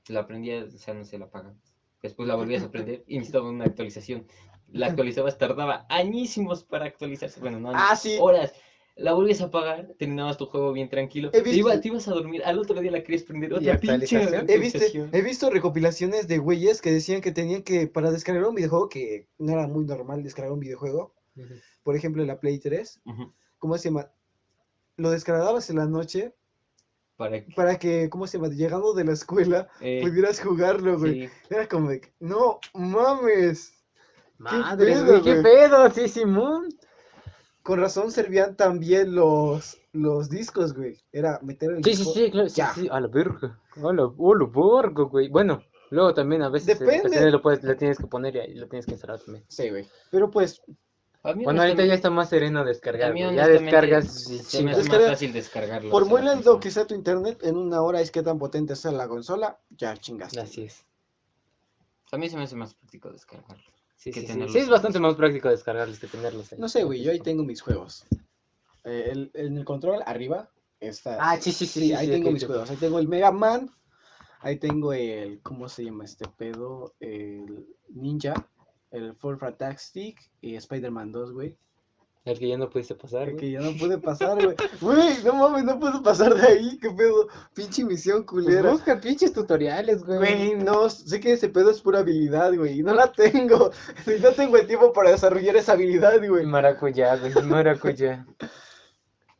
la 0.09 0.21
aprendías, 0.21 0.75
o 0.75 0.79
sea, 0.79 0.95
no 0.95 1.05
se 1.05 1.17
la 1.17 1.31
pagan. 1.31 1.61
Después 2.03 2.27
la 2.27 2.35
volvías 2.35 2.65
a 2.65 2.67
aprender 2.67 3.05
y 3.07 3.19
necesitaba 3.19 3.49
una 3.49 3.67
actualización. 3.67 4.27
La 4.73 4.87
actualizabas, 4.87 5.39
tardaba 5.39 5.87
añísimos 5.89 6.65
para 6.65 6.87
actualizarse. 6.87 7.39
Bueno, 7.41 7.61
no 7.61 7.71
Ah, 7.73 7.95
sí. 7.95 8.17
horas. 8.21 8.53
La 9.01 9.13
volvías 9.15 9.41
a 9.41 9.51
pagar, 9.51 9.95
terminabas 9.99 10.37
tu 10.37 10.47
juego 10.47 10.73
bien 10.73 10.89
tranquilo. 10.89 11.29
He 11.29 11.33
Te, 11.33 11.43
visto- 11.43 11.59
iba- 11.59 11.81
te 11.81 11.89
ibas 11.89 12.07
a 12.09 12.13
dormir, 12.13 12.43
al 12.45 12.59
otro 12.59 12.81
día 12.81 12.91
la 12.91 13.03
querías 13.03 13.23
prender 13.23 13.51
¿Y 13.53 13.55
otra 13.55 13.79
pinche? 13.79 14.21
He 14.47 14.59
visto, 14.59 14.79
he 15.13 15.23
visto 15.23 15.49
recopilaciones 15.51 16.29
de 16.29 16.39
güeyes 16.39 16.83
que 16.83 16.93
decían 16.93 17.21
que 17.23 17.33
tenían 17.33 17.63
que, 17.63 17.87
para 17.87 18.11
descargar 18.11 18.45
un 18.45 18.55
videojuego, 18.55 18.89
que 18.89 19.27
no 19.39 19.53
era 19.53 19.67
muy 19.67 19.85
normal 19.87 20.23
descargar 20.23 20.53
un 20.53 20.61
videojuego, 20.61 21.15
por 21.83 21.97
ejemplo, 21.97 22.25
la 22.25 22.39
Play 22.41 22.59
3, 22.59 23.01
Ujú. 23.07 23.33
¿cómo 23.59 23.79
se 23.79 23.89
llama? 23.89 24.11
Lo 24.97 25.11
descargabas 25.11 25.71
en 25.71 25.77
la 25.77 25.87
noche 25.87 26.35
Para 27.17 27.41
que, 27.45 27.53
para 27.55 27.79
que, 27.79 28.11
¿cómo 28.11 28.27
se 28.27 28.37
llama? 28.37 28.49
Llegando 28.53 28.93
de 28.93 29.05
la 29.05 29.13
escuela, 29.13 29.69
eh, 29.81 30.01
pudieras 30.03 30.41
jugarlo, 30.41 30.99
güey. 30.99 31.27
sí. 31.27 31.33
Era 31.49 31.67
como 31.69 31.89
de, 31.89 32.03
que, 32.03 32.13
no 32.21 32.61
mames. 32.75 33.73
Madre, 34.37 34.93
pedo, 34.93 35.07
güey, 35.07 35.23
qué 35.23 35.43
pedo, 35.43 35.91
sí, 35.91 36.07
Simón. 36.09 36.69
Con 37.63 37.79
razón 37.81 38.11
servían 38.11 38.57
también 38.57 39.15
los, 39.15 39.79
los 39.93 40.31
discos, 40.31 40.75
güey. 40.75 40.99
Era 41.13 41.39
meter 41.43 41.71
el 41.73 41.85
Sí, 41.85 41.93
sí, 41.95 41.99
disco. 41.99 42.13
sí, 42.15 42.31
claro, 42.31 42.49
sí, 42.49 42.55
ya. 42.57 42.75
sí, 42.75 42.89
a 42.91 43.01
la 43.01 43.07
verga. 43.09 43.59
A 43.77 43.93
la, 43.93 44.03
a 44.05 44.35
la 44.39 44.47
verga, 44.47 45.05
güey. 45.05 45.29
Bueno, 45.29 45.63
luego 45.91 46.15
también 46.15 46.43
a 46.43 46.49
veces 46.49 46.81
en 46.81 46.87
Depende. 46.87 47.31
lo, 47.31 47.43
puedes, 47.43 47.63
lo 47.63 47.77
tienes 47.77 47.99
que 47.99 48.07
poner 48.07 48.37
y 48.49 48.55
lo 48.55 48.67
tienes 48.69 48.87
que 48.87 48.93
instalar 48.93 49.21
también. 49.21 49.45
Sí, 49.49 49.69
güey. 49.69 49.87
Pero 50.11 50.31
pues, 50.31 50.63
A 51.23 51.35
mí 51.35 51.45
Bueno, 51.45 51.61
ahorita 51.61 51.85
ya 51.85 51.93
está 51.95 52.09
más 52.09 52.31
sereno 52.31 52.65
descargar, 52.65 53.13
güey. 53.13 53.35
Ya 53.37 53.47
descargas 53.47 54.25
se 54.25 54.63
me 54.63 54.71
hace 54.73 54.89
más 54.89 55.05
fácil 55.07 55.33
descargarlo. 55.35 55.91
por 55.91 56.07
muy 56.07 56.23
lento 56.23 56.59
que 56.61 56.71
sea 56.71 56.87
tu 56.87 56.95
internet, 56.95 57.41
en 57.43 57.57
una 57.59 57.83
hora 57.83 58.01
es 58.01 58.11
que 58.11 58.23
tan 58.23 58.39
potente 58.39 58.75
sea 58.75 58.91
la 58.93 59.07
consola, 59.07 59.59
ya 59.69 59.95
chingaste. 59.99 60.41
Así 60.41 60.63
es. 60.65 60.85
A 62.11 62.17
mí 62.17 62.29
se 62.31 62.37
me 62.39 62.45
hace 62.45 62.57
más 62.57 62.73
práctico 62.75 63.13
descargarlo. 63.13 63.63
Sí, 64.01 64.11
que 64.13 64.21
sí, 64.21 64.27
sí. 64.27 64.33
tenerlos 64.33 64.53
Sí, 64.55 64.59
es 64.61 64.69
bastante 64.71 64.99
más 64.99 65.15
práctico 65.15 65.51
descargarlos 65.51 65.99
que 65.99 66.07
tenerlos 66.07 66.51
ahí. 66.53 66.59
No 66.59 66.69
sé, 66.71 66.85
güey, 66.85 67.03
yo 67.03 67.11
ahí 67.13 67.21
tengo 67.21 67.45
mis 67.45 67.61
juegos. 67.61 68.07
Eh, 68.85 69.09
el- 69.13 69.31
en 69.35 69.59
el 69.59 69.65
control, 69.67 70.03
arriba, 70.07 70.51
está. 70.81 71.19
Ah, 71.21 71.37
sí, 71.37 71.53
sí, 71.53 71.67
sí, 71.67 71.81
sí, 71.81 71.93
ahí 71.93 72.07
sí, 72.07 72.13
tengo 72.13 72.31
mis 72.31 72.47
juegos. 72.47 72.71
Ahí 72.71 72.77
tengo 72.79 72.99
el 72.99 73.09
Mega 73.09 73.31
Man. 73.31 73.71
Ahí 74.41 74.59
tengo 74.59 74.95
el. 74.95 75.43
¿Cómo 75.43 75.69
se 75.69 75.85
llama 75.85 76.05
este 76.07 76.27
pedo? 76.29 76.95
El 76.99 77.67
Ninja. 77.91 78.33
El 78.91 79.15
Full 79.17 79.37
Fantastic. 79.37 80.19
Y 80.41 80.55
Spider-Man 80.55 81.13
2, 81.13 81.33
güey. 81.35 81.59
El 82.25 82.39
que 82.39 82.49
ya 82.49 82.59
no 82.59 82.69
pudiste 82.69 82.95
pasar, 82.95 83.23
El 83.23 83.31
güey. 83.35 83.37
que 83.39 83.51
ya 83.53 83.61
no 83.61 83.75
pude 83.79 83.97
pasar, 83.99 84.37
güey. 84.45 84.55
Güey, 84.81 85.25
no 85.25 85.35
mames, 85.35 85.65
no 85.65 85.81
puedo 85.81 86.03
pasar 86.03 86.35
de 86.35 86.47
ahí. 86.47 86.79
¿Qué 86.79 86.91
pedo? 86.91 87.29
Pinche 87.55 87.83
misión 87.85 88.25
Pues 88.25 88.45
culera. 88.45 88.71
busca 88.73 89.01
pinches 89.01 89.33
tutoriales, 89.33 90.05
güey. 90.05 90.19
Güey, 90.19 90.57
no, 90.57 90.91
sé 90.91 91.19
que 91.19 91.33
ese 91.33 91.49
pedo 91.49 91.71
es 91.71 91.81
pura 91.81 92.01
habilidad, 92.01 92.55
güey. 92.55 92.81
Y 92.81 92.83
no 92.83 92.95
la 92.95 93.11
tengo. 93.11 93.71
Y 94.07 94.21
no 94.21 94.33
tengo 94.33 94.59
el 94.59 94.67
tiempo 94.67 94.93
para 94.93 95.11
desarrollar 95.13 95.57
esa 95.57 95.73
habilidad, 95.73 96.19
güey. 96.27 96.45
Maracuyá, 96.45 97.17
güey. 97.17 97.33
Maracuyá. 97.47 98.27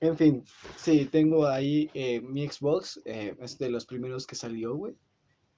En 0.03 0.17
fin, 0.17 0.45
sí, 0.77 1.05
tengo 1.05 1.47
ahí 1.47 1.91
eh, 1.93 2.23
mi 2.23 2.49
Xbox, 2.49 3.03
eh, 3.05 3.37
es 3.39 3.59
de 3.59 3.69
los 3.69 3.85
primeros 3.85 4.27
que 4.27 4.35
salió, 4.35 4.75
güey. 4.75 4.95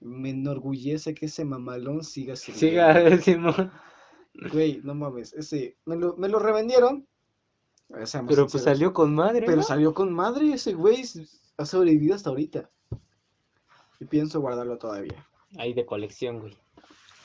Me 0.01 0.31
enorgullece 0.31 1.15
que 1.15 1.27
ese 1.27 1.45
mamalón 1.45 2.03
siga 2.03 2.35
sirviendo. 2.35 2.93
Siga, 2.93 3.19
Simón. 3.23 3.71
Güey, 4.53 4.81
no 4.83 4.97
mames, 4.97 5.33
ese, 5.35 5.77
me 5.85 5.95
lo, 5.95 6.17
me 6.17 6.29
lo 6.29 6.41
revendieron. 6.41 7.07
Pero 8.27 8.47
pues 8.47 8.63
salió 8.65 8.93
con 8.93 9.15
madre, 9.15 9.43
Pero 9.45 9.59
¿no? 9.59 9.63
salió 9.63 9.93
con 9.95 10.13
madre, 10.13 10.55
ese 10.55 10.73
güey 10.73 11.03
ha 11.59 11.67
sobrevivido 11.67 12.15
hasta 12.15 12.31
ahorita. 12.31 12.71
Y 14.01 14.05
pienso 14.07 14.41
guardarlo 14.41 14.79
todavía. 14.79 15.27
Ahí 15.59 15.75
de 15.75 15.85
colección, 15.87 16.41
güey. 16.41 16.57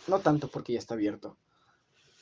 No 0.08 0.20
tanto 0.20 0.48
porque 0.50 0.74
ya 0.74 0.80
está 0.80 0.94
abierto. 0.94 1.38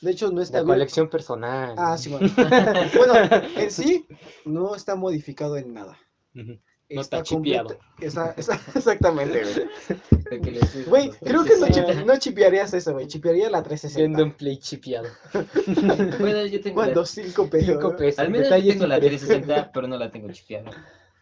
De 0.00 0.10
hecho, 0.12 0.30
no 0.30 0.40
está 0.40 0.58
De 0.58 0.60
abierto. 0.60 0.74
colección 0.78 1.08
personal. 1.10 1.74
Ah, 1.76 1.98
sí, 1.98 2.10
bueno. 2.10 2.28
bueno, 2.96 3.14
en 3.56 3.70
sí, 3.70 4.06
no 4.44 4.74
está 4.74 4.94
modificado 4.94 5.56
en 5.56 5.74
nada. 5.74 5.98
Ujú. 6.34 6.58
No 6.88 7.00
está 7.00 7.22
chipeado. 7.22 7.76
está- 8.00 8.32
está- 8.36 8.60
exactamente, 8.74 9.42
güey. 9.42 10.86
Güey, 10.86 11.10
creo 11.20 11.44
que 11.44 11.52
no, 11.56 12.04
no 12.04 12.16
chipearías 12.18 12.74
eso, 12.74 12.92
güey. 12.92 13.06
Chipearía 13.06 13.48
la 13.50 13.62
Viendo 13.62 13.68
360. 13.68 14.22
un 14.22 14.32
play 14.32 14.58
chipeado. 14.58 15.08
Bueno, 16.20 16.44
yo 16.46 16.60
tengo 16.60 16.80
la- 16.80 16.86
¿Cuánto? 16.86 17.04
5 17.06 17.48
pesos. 17.50 17.66
Cinco 17.74 17.90
¿no? 17.92 17.96
pesos. 17.96 18.18
Al 18.18 18.30
menos 18.30 18.48
yo 18.62 18.72
tengo 18.72 18.86
la 18.86 18.96
y 18.98 19.00
precios. 19.00 19.28
360, 19.28 19.70
pero 19.72 19.88
no 19.88 19.96
la 19.96 20.10
tengo 20.10 20.30
chipeada. 20.32 20.70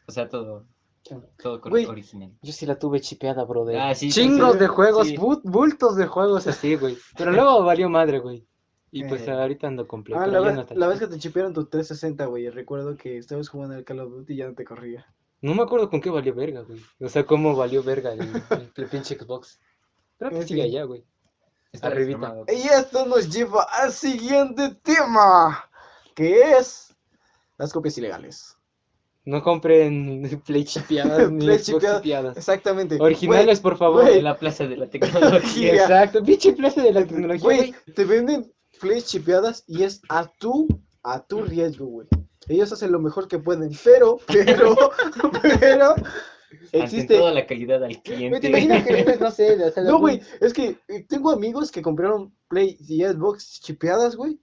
O 0.07 0.13
sea, 0.13 0.29
todo, 0.29 0.67
todo 1.43 1.61
con- 1.61 1.73
original. 1.73 2.33
Yo 2.43 2.53
sí 2.53 2.67
la 2.67 2.79
tuve 2.79 3.01
chipeada, 3.01 3.45
brother. 3.45 3.79
Ah, 3.79 3.95
sí, 3.95 4.11
Chingos 4.11 4.55
sí, 4.55 4.59
de 4.59 4.69
juegos, 4.69 5.09
sí. 5.09 5.17
bultos 5.19 5.97
de 5.97 6.07
juegos 6.07 6.47
así, 6.47 6.77
güey. 6.77 6.97
Pero 7.17 7.33
luego 7.33 7.63
valió 7.65 7.89
madre, 7.89 8.19
güey. 8.21 8.47
Y 8.91 9.05
pues 9.05 9.27
Eh. 9.27 9.31
ahorita 9.31 9.67
ando 9.67 9.89
completo. 9.89 10.21
Ah, 10.21 10.27
la, 10.27 10.41
vez, 10.41 10.55
no 10.55 10.67
la 10.75 10.87
vez 10.87 11.01
que 11.01 11.09
te 11.09 11.19
chipearon 11.19 11.53
tu 11.53 11.65
360, 11.67 12.27
güey. 12.27 12.49
Recuerdo 12.49 12.97
que 12.97 13.19
estabas 13.19 13.49
jugando 13.49 13.75
el 13.77 13.85
Call 13.85 14.01
of 14.01 14.13
Duty 14.13 14.35
y 14.35 14.37
ya 14.37 14.47
no 14.47 14.55
te 14.55 14.65
corría. 14.65 15.07
No 15.45 15.55
me 15.55 15.63
acuerdo 15.63 15.91
con 15.91 16.01
qué 16.01 16.09
valió 16.09 16.35
verga, 16.35 16.63
güey. 16.63 16.81
O 17.01 17.09
sea, 17.11 17.27
cómo 17.27 17.55
valió 17.55 17.83
verga 17.83 18.15
el, 18.15 18.21
el, 18.23 18.73
el 18.77 18.87
pinche 18.87 19.15
Xbox. 19.15 19.61
Creo 20.19 20.31
que 20.31 20.47
sigue 20.47 20.63
allá, 20.63 20.85
güey. 20.85 21.05
Está 21.71 21.89
Arribita. 21.89 22.35
Y 22.49 22.67
esto 22.67 23.05
nos 23.05 23.29
lleva 23.29 23.65
al 23.65 23.93
siguiente 23.93 24.75
tema, 24.83 25.69
que 26.15 26.53
es 26.53 26.97
las 27.59 27.75
copias 27.75 27.99
ilegales. 27.99 28.57
No 29.27 29.43
compren 29.43 30.43
Play 30.47 30.65
chipeadas 30.65 31.31
ni 31.31 31.45
Play 31.45 31.59
Xbox 31.59 31.97
chipeadas. 31.97 32.37
Exactamente. 32.39 32.97
Originales, 32.99 33.61
por 33.61 33.77
favor. 33.77 34.05
güey. 34.05 34.17
En 34.17 34.25
la 34.25 34.39
plaza 34.39 34.67
de 34.67 34.79
la 34.79 34.87
tecnología. 34.89 35.75
Exacto, 35.75 36.25
pinche 36.25 36.55
plaza 36.55 36.81
de 36.83 36.93
la 36.95 37.07
tecnología, 37.07 37.45
Güey, 37.45 37.75
te 37.95 38.07
venden 38.07 38.51
flash 38.79 39.05
chipeadas 39.05 39.63
y 39.67 39.83
es 39.83 40.01
a 40.09 40.27
tu, 40.27 40.69
a 41.03 41.23
tu 41.23 41.43
riesgo, 41.43 41.85
güey. 41.85 42.09
Ellos 42.49 42.73
hacen 42.73 42.93
lo 42.93 43.01
mejor 43.01 43.29
que 43.29 43.39
pueden, 43.39 43.71
pero, 43.85 44.19
pero, 44.27 44.77
pero, 45.61 45.95
Ante 45.95 46.79
existe... 46.79 47.19
toda 47.19 47.33
la 47.33 47.47
calidad 47.47 47.83
al 47.83 47.91
Güey, 47.91 48.03
¿te 48.03 48.13
cliente. 48.15 48.49
imaginas 48.49 48.85
que 48.87 48.93
vendes, 48.93 49.21
no 49.21 49.31
sé, 49.31 49.57
No, 49.85 49.99
güey, 49.99 50.21
es 50.41 50.53
que 50.53 50.79
eh, 50.89 51.05
tengo 51.09 51.31
amigos 51.31 51.71
que 51.73 51.83
compraron 51.83 52.35
Play 52.49 52.77
y 52.81 53.03
Xbox 53.05 53.61
chipeadas, 53.61 54.15
güey, 54.17 54.39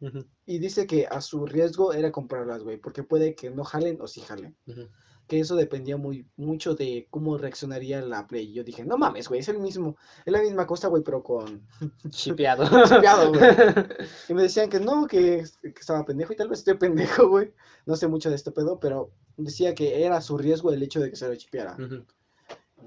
y 0.45 0.59
dice 0.59 0.85
que 0.87 1.07
a 1.07 1.21
su 1.21 1.45
riesgo 1.45 1.93
era 1.93 2.11
comprarlas, 2.11 2.63
güey, 2.63 2.77
porque 2.77 3.03
puede 3.03 3.35
que 3.35 3.49
no 3.49 3.63
jalen 3.63 3.99
o 4.01 4.07
sí 4.07 4.21
jalen. 4.21 4.55
ujú. 4.67 4.87
Que 5.31 5.39
eso 5.39 5.55
dependía 5.55 5.95
muy 5.95 6.27
mucho 6.35 6.75
de 6.75 7.07
cómo 7.09 7.37
reaccionaría 7.37 8.01
la 8.01 8.27
Play. 8.27 8.51
Yo 8.51 8.65
dije, 8.65 8.83
no 8.83 8.97
mames, 8.97 9.29
güey, 9.29 9.39
es 9.39 9.47
el 9.47 9.59
mismo, 9.59 9.95
es 10.25 10.33
la 10.33 10.41
misma 10.41 10.67
cosa, 10.67 10.89
güey, 10.89 11.03
pero 11.03 11.23
con 11.23 11.65
Chipeado. 12.09 12.65
Chipeado, 12.83 13.29
güey. 13.29 13.41
Y 14.27 14.33
me 14.33 14.41
decían 14.41 14.69
que 14.69 14.81
no, 14.81 15.07
que, 15.07 15.45
que 15.61 15.69
estaba 15.69 16.03
pendejo 16.03 16.33
y 16.33 16.35
tal 16.35 16.49
vez 16.49 16.59
esté 16.59 16.75
pendejo, 16.75 17.29
güey. 17.29 17.53
No 17.85 17.95
sé 17.95 18.09
mucho 18.09 18.29
de 18.29 18.35
este 18.35 18.51
pedo, 18.51 18.77
pero 18.81 19.13
decía 19.37 19.73
que 19.73 20.03
era 20.03 20.19
su 20.19 20.37
riesgo 20.37 20.73
el 20.73 20.83
hecho 20.83 20.99
de 20.99 21.09
que 21.09 21.15
se 21.15 21.29
lo 21.29 21.35
chipeara. 21.37 21.77
Ujú. 21.79 22.03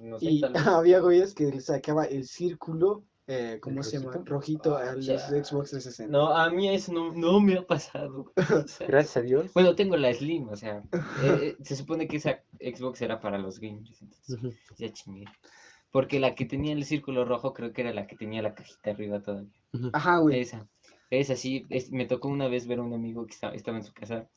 No 0.03 0.19
sé, 0.19 0.27
Y 0.27 0.43
había 0.67 1.01
güeyes 1.01 1.33
que 1.33 1.47
le 1.47 1.63
sacaba 1.63 2.05
el 2.05 2.27
círculo, 2.29 3.05
eh, 3.27 3.59
¿cómo 3.61 3.79
¿El 3.81 3.85
se 3.85 3.99
llama? 3.99 4.13
rojito? 4.25 4.77
Ah, 4.77 4.91
al 4.91 5.01
ya. 5.01 5.19
Xbox 5.19 5.71
360. 5.71 6.07
No, 6.13 6.29
a 6.37 6.51
mí 6.51 6.69
eso 6.69 6.93
no, 6.93 7.13
no 7.15 7.41
me 7.41 7.57
ha 7.59 7.67
pasado. 7.67 8.33
O 8.65 8.69
sea, 8.69 8.87
Gracias 8.87 9.17
a 9.17 9.23
Dios. 9.23 9.53
Bueno, 9.55 9.75
tengo 9.75 9.97
la 9.97 10.13
Slim, 10.13 10.49
o 10.49 10.57
sea, 10.57 10.83
eh, 10.93 10.93
eh, 11.23 11.57
se 11.63 11.77
supone 11.77 12.07
que 12.09 12.17
esa 12.19 12.43
Xbox 12.61 13.01
era 13.03 13.21
para 13.21 13.39
los 13.39 13.59
gamers, 13.61 14.01
entonces 14.03 14.39
ya 14.79 14.93
chingué. 14.93 15.25
Porque 15.91 16.19
la 16.19 16.35
que 16.35 16.45
tenía 16.45 16.73
el 16.73 16.85
círculo 16.85 17.25
rojo 17.25 17.53
creo 17.55 17.73
que 17.73 17.83
era 17.83 17.93
la 17.95 18.07
que 18.07 18.17
tenía 18.17 18.43
la 18.43 18.55
cajita 18.55 18.91
arriba 18.91 19.21
todavía. 19.23 19.53
Ajá, 19.93 20.19
güey. 20.19 20.41
Esa, 20.41 20.67
esa 21.11 21.37
sí, 21.37 21.67
es- 21.71 21.93
me 21.93 22.05
tocó 22.07 22.29
una 22.29 22.49
vez 22.49 22.67
ver 22.67 22.81
a 22.81 22.83
un 22.83 22.93
amigo 22.95 23.25
que 23.27 23.33
estaba, 23.33 23.55
estaba 23.55 23.77
en 23.79 23.85
su 23.85 23.93
casa 23.93 24.29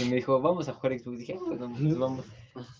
y 0.00 0.04
me 0.06 0.16
dijo, 0.16 0.40
vamos 0.40 0.68
a 0.68 0.72
jugar 0.72 0.98
Xbox. 0.98 1.18
Dije, 1.20 1.34
"Ah, 1.38 1.42
bueno, 1.46 1.72
pues 1.80 1.96
vamos. 1.96 2.26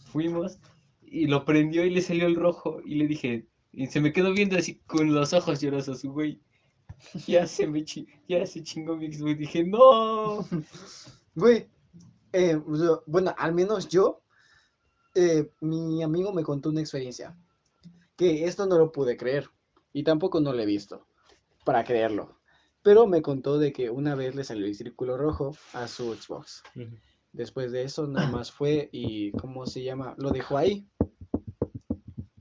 Fuimos 0.07 0.59
y 1.03 1.29
lo 1.29 1.45
prendió 1.45 1.85
y 1.85 1.91
le 1.91 2.03
salió 2.03 2.27
el 2.27 2.35
rojo 2.35 2.81
y 2.85 2.97
le 2.97 3.07
dije, 3.07 3.47
y 3.77 3.87
se 3.87 4.01
me 4.01 4.13
quedó 4.13 4.33
viendo 4.33 4.57
así 4.59 4.81
con 4.87 5.15
los 5.15 5.33
ojos 5.33 5.61
llorosos, 5.61 6.03
güey. 6.05 6.41
Ya 7.29 7.47
se 7.47 7.67
me 7.67 7.85
chi- 7.85 8.09
ya 8.27 8.45
se 8.47 8.63
chingó 8.63 8.97
mi 8.97 9.13
Xbox. 9.13 9.39
Dije, 9.39 9.63
no. 9.65 10.45
Güey, 11.35 11.69
eh, 12.33 12.59
yo- 12.67 13.03
bueno, 13.07 13.35
al 13.37 13.53
menos 13.55 13.87
yo, 13.89 14.23
eh, 15.15 15.51
mi 15.61 16.03
amigo 16.03 16.33
me 16.33 16.43
contó 16.43 16.71
una 16.71 16.81
experiencia. 16.81 17.37
Que 18.17 18.47
esto 18.47 18.65
no 18.67 18.79
lo 18.79 18.91
pude 18.93 19.19
creer. 19.19 19.51
Y 19.93 20.03
tampoco 20.05 20.41
no 20.41 20.53
lo 20.55 20.63
he 20.63 20.67
visto. 20.67 21.07
Para 21.67 21.85
creerlo. 21.85 22.41
Pero 22.83 23.07
me 23.07 23.21
contó 23.21 23.59
de 23.59 23.73
que 23.73 23.91
una 23.91 24.15
vez 24.15 24.35
le 24.35 24.45
salió 24.45 24.65
el 24.65 24.75
círculo 24.75 25.19
rojo 25.19 25.55
a 25.75 25.87
su 25.89 26.15
Xbox. 26.15 26.63
Después 27.33 27.73
de 27.73 27.83
eso, 27.83 28.07
nada 28.07 28.31
más 28.31 28.51
fue 28.51 28.89
y, 28.93 29.33
¿cómo 29.33 29.67
se 29.67 29.83
llama? 29.83 30.15
Lo 30.17 30.31
dejó 30.31 30.57
ahí. 30.57 30.87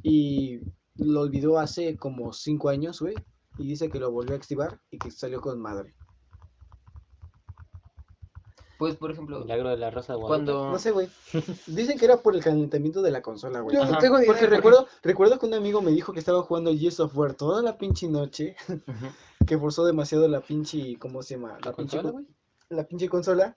Y 0.04 0.60
lo 0.98 1.22
olvidó 1.22 1.60
hace 1.60 1.98
como 1.98 2.34
cinco 2.34 2.70
años, 2.70 3.00
güey. 3.02 3.16
Y 3.58 3.68
dice 3.68 3.90
que 3.90 4.00
lo 4.00 4.12
volvió 4.12 4.34
a 4.36 4.38
activar 4.38 4.80
y 4.92 4.98
que 4.98 5.12
salió 5.12 5.40
con 5.42 5.60
madre. 5.62 5.96
Pues, 8.78 8.98
por 8.98 9.10
ejemplo, 9.10 9.40
Milagro 9.40 9.70
de 9.70 9.78
la 9.78 9.90
Rosa 9.90 10.14
de 10.14 10.20
Guadalupe. 10.20 10.52
cuando... 10.52 10.72
No 10.72 10.80
sé, 10.80 10.92
güey. 10.92 11.08
Dicen 11.66 11.98
que 11.98 12.04
era 12.06 12.18
por 12.18 12.36
el 12.36 12.44
calentamiento 12.44 13.02
de 13.02 13.10
la 13.12 13.22
consola, 13.22 13.62
güey. 13.62 13.74
Yo 13.78 13.84
Ajá. 13.84 13.94
no 13.94 13.98
tengo 14.00 14.18
idea. 14.18 14.28
Porque 14.28 14.48
recuerdo, 14.48 14.88
recuerdo 15.02 15.40
que 15.40 15.46
un 15.46 15.54
amigo 15.54 15.82
me 15.82 15.92
dijo 15.92 16.12
que 16.12 16.20
estaba 16.20 16.42
jugando 16.42 16.76
Gears 16.76 17.00
of 17.00 17.18
War 17.18 17.36
toda 17.36 17.62
la 17.62 17.78
pinche 17.78 18.10
noche, 18.10 18.58
que 19.48 19.58
forzó 19.58 19.86
demasiado 19.86 20.28
la 20.28 20.42
pinche, 20.42 20.98
¿cómo 21.00 21.24
se 21.24 21.36
llama? 21.36 21.58
¿La 21.64 21.72
pinche, 21.72 21.98
consola, 21.98 22.04
co- 22.04 22.12
güey? 22.12 22.26
la 22.70 22.84
pinche 22.86 23.08
consola 23.08 23.56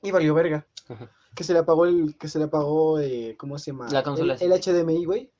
y 0.00 0.12
valió 0.12 0.32
verga. 0.32 0.64
Ajá. 0.88 1.10
Que 1.34 1.42
se 1.42 1.52
le 1.52 1.58
apagó 1.58 1.84
el, 1.86 2.16
que 2.16 2.28
se 2.28 2.38
le 2.38 2.44
apagó, 2.44 3.00
eh, 3.00 3.34
¿cómo 3.36 3.58
se 3.58 3.72
llama? 3.72 3.88
La 3.90 4.04
consola, 4.04 4.34
El. 4.34 4.52
HDMI, 4.52 5.04
güey. 5.06 5.32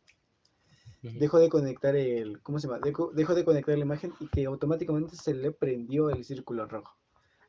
Dejó 1.12 1.38
de 1.38 1.48
conectar 1.50 1.94
el, 1.96 2.40
¿cómo 2.42 2.58
se 2.58 2.66
llama? 2.66 2.80
Dejo- 2.80 3.12
dejó 3.12 3.34
de 3.34 3.44
conectar 3.44 3.76
la 3.76 3.84
imagen 3.84 4.12
y 4.20 4.26
que 4.28 4.46
automáticamente 4.46 5.16
se 5.16 5.34
le 5.34 5.50
prendió 5.52 6.08
el 6.10 6.24
círculo 6.24 6.66
rojo. 6.66 6.94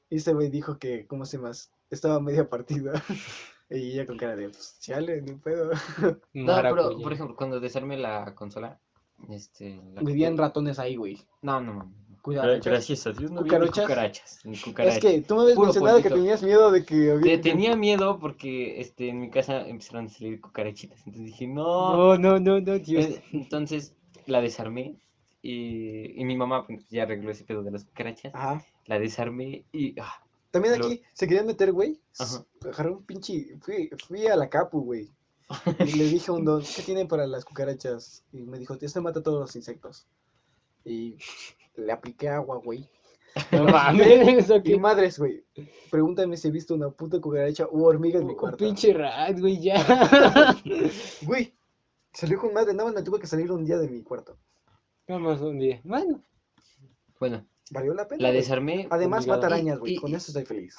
Y 0.09 0.17
ese 0.17 0.33
güey 0.33 0.49
dijo 0.49 0.77
que, 0.77 1.07
¿cómo 1.07 1.25
se 1.25 1.37
llama? 1.37 1.51
Estaba 1.89 2.19
media 2.19 2.49
partida. 2.49 2.93
y 3.69 3.93
ella 3.93 4.05
con 4.05 4.17
cara 4.17 4.35
de, 4.35 4.49
pues, 4.49 4.77
chale, 4.79 5.21
ni 5.21 5.33
pedo. 5.33 5.71
No, 6.33 6.55
pero, 6.61 6.97
por 7.01 7.13
ejemplo, 7.13 7.35
cuando 7.35 7.59
desarmé 7.59 7.97
la 7.97 8.35
consola, 8.35 8.79
este... 9.29 9.81
la 9.93 10.01
Vivían 10.01 10.37
ratones 10.37 10.77
ahí, 10.77 10.97
güey. 10.97 11.25
No, 11.41 11.61
no, 11.61 11.73
no. 11.73 11.93
Cucarachas. 12.25 12.65
Gracias 12.65 13.07
a 13.07 13.11
Dios 13.11 13.29
no 13.31 13.41
había 13.41 13.59
ni 13.59 13.67
¿Cucarachas? 13.67 13.83
cucarachas. 13.85 14.39
Ni 14.45 14.57
cucarachas. 14.57 14.95
Es 14.97 15.01
que 15.01 15.21
tú 15.21 15.35
me 15.35 15.41
habías 15.43 15.55
Puro 15.55 15.67
mencionado 15.67 16.01
que 16.01 16.09
tenías 16.09 16.41
miedo 16.43 16.71
de 16.71 16.83
que 16.85 17.11
había... 17.11 17.21
Te- 17.21 17.37
tenía 17.37 17.75
miedo 17.75 18.17
porque 18.19 18.81
este, 18.81 19.09
en 19.09 19.19
mi 19.21 19.29
casa 19.29 19.67
empezaron 19.67 20.07
a 20.07 20.09
salir 20.09 20.41
cucarachitas. 20.41 20.97
Entonces 21.05 21.25
dije, 21.25 21.47
no. 21.47 21.95
No, 21.95 22.17
no, 22.17 22.39
no, 22.39 22.59
no, 22.59 22.79
Dios. 22.79 23.19
Entonces 23.31 23.93
la 24.25 24.41
desarmé 24.41 24.95
y, 25.43 26.19
y 26.19 26.25
mi 26.25 26.35
mamá 26.35 26.65
pues, 26.65 26.89
ya 26.89 27.03
arregló 27.03 27.29
ese 27.29 27.43
pedo 27.43 27.61
de 27.61 27.71
las 27.71 27.85
cucarachas. 27.85 28.33
Ajá. 28.33 28.65
La 28.87 28.97
desarmé 28.99 29.63
y... 29.71 29.93
ah, 29.99 30.13
También 30.49 30.79
Lo- 30.79 30.87
aquí 30.87 31.01
se 31.13 31.27
querían 31.27 31.45
meter, 31.45 31.71
güey. 31.71 31.99
Agarré 32.63 32.89
un 32.89 33.03
pinche... 33.03 33.55
Fui, 33.61 33.89
fui 34.07 34.25
a 34.27 34.35
la 34.35 34.49
capu, 34.49 34.81
güey. 34.81 35.09
Y 35.79 35.91
le 35.91 36.05
dije 36.05 36.31
a 36.31 36.33
un 36.33 36.43
don, 36.43 36.63
¿qué 36.63 36.81
tienen 36.81 37.07
para 37.07 37.27
las 37.27 37.45
cucarachas? 37.45 38.23
Y 38.33 38.37
me 38.37 38.57
dijo, 38.57 38.75
esto 38.81 38.99
mata 39.03 39.21
todos 39.21 39.39
los 39.39 39.55
insectos. 39.55 40.07
Y 40.83 41.17
le 41.77 41.91
apliqué 41.91 42.29
agua, 42.29 42.57
güey. 42.63 42.87
No 43.51 43.63
mames, 43.65 44.49
¿o 44.49 44.55
Y 44.57 44.63
qué? 44.63 44.77
madres, 44.79 45.19
güey. 45.19 45.43
Pregúntame 45.91 46.37
si 46.37 46.47
he 46.47 46.51
visto 46.51 46.73
una 46.73 46.89
puta 46.89 47.19
cucaracha 47.19 47.65
o 47.65 47.83
hormiga 47.83 48.19
en 48.19 48.27
mi 48.27 48.33
Un 48.33 48.39
cuarto. 48.39 48.57
pinche 48.57 48.93
rat, 48.93 49.39
güey, 49.39 49.59
ya. 49.61 49.75
Güey, 51.23 51.53
salió 52.13 52.39
con 52.39 52.53
madre, 52.53 52.73
nada 52.73 52.85
más 52.85 52.95
me 52.95 53.03
tuve 53.03 53.19
que 53.19 53.27
salir 53.27 53.51
un 53.51 53.65
día 53.65 53.77
de 53.77 53.87
mi 53.89 54.01
cuarto. 54.03 54.37
Vamos 55.07 55.41
un 55.41 55.59
día. 55.59 55.79
Bueno, 55.83 56.21
bueno, 57.19 57.45
¿Valió 57.71 57.93
la 57.93 58.07
pena? 58.07 58.21
la 58.23 58.29
güey? 58.29 58.39
desarmé. 58.41 58.87
Además 58.89 59.21
obligado. 59.23 59.41
mata 59.41 59.53
arañas, 59.55 59.79
güey. 59.79 59.93
y- 59.93 59.97
Con 59.97 60.11
y- 60.11 60.15
eso 60.15 60.27
estoy 60.31 60.45
feliz. 60.45 60.75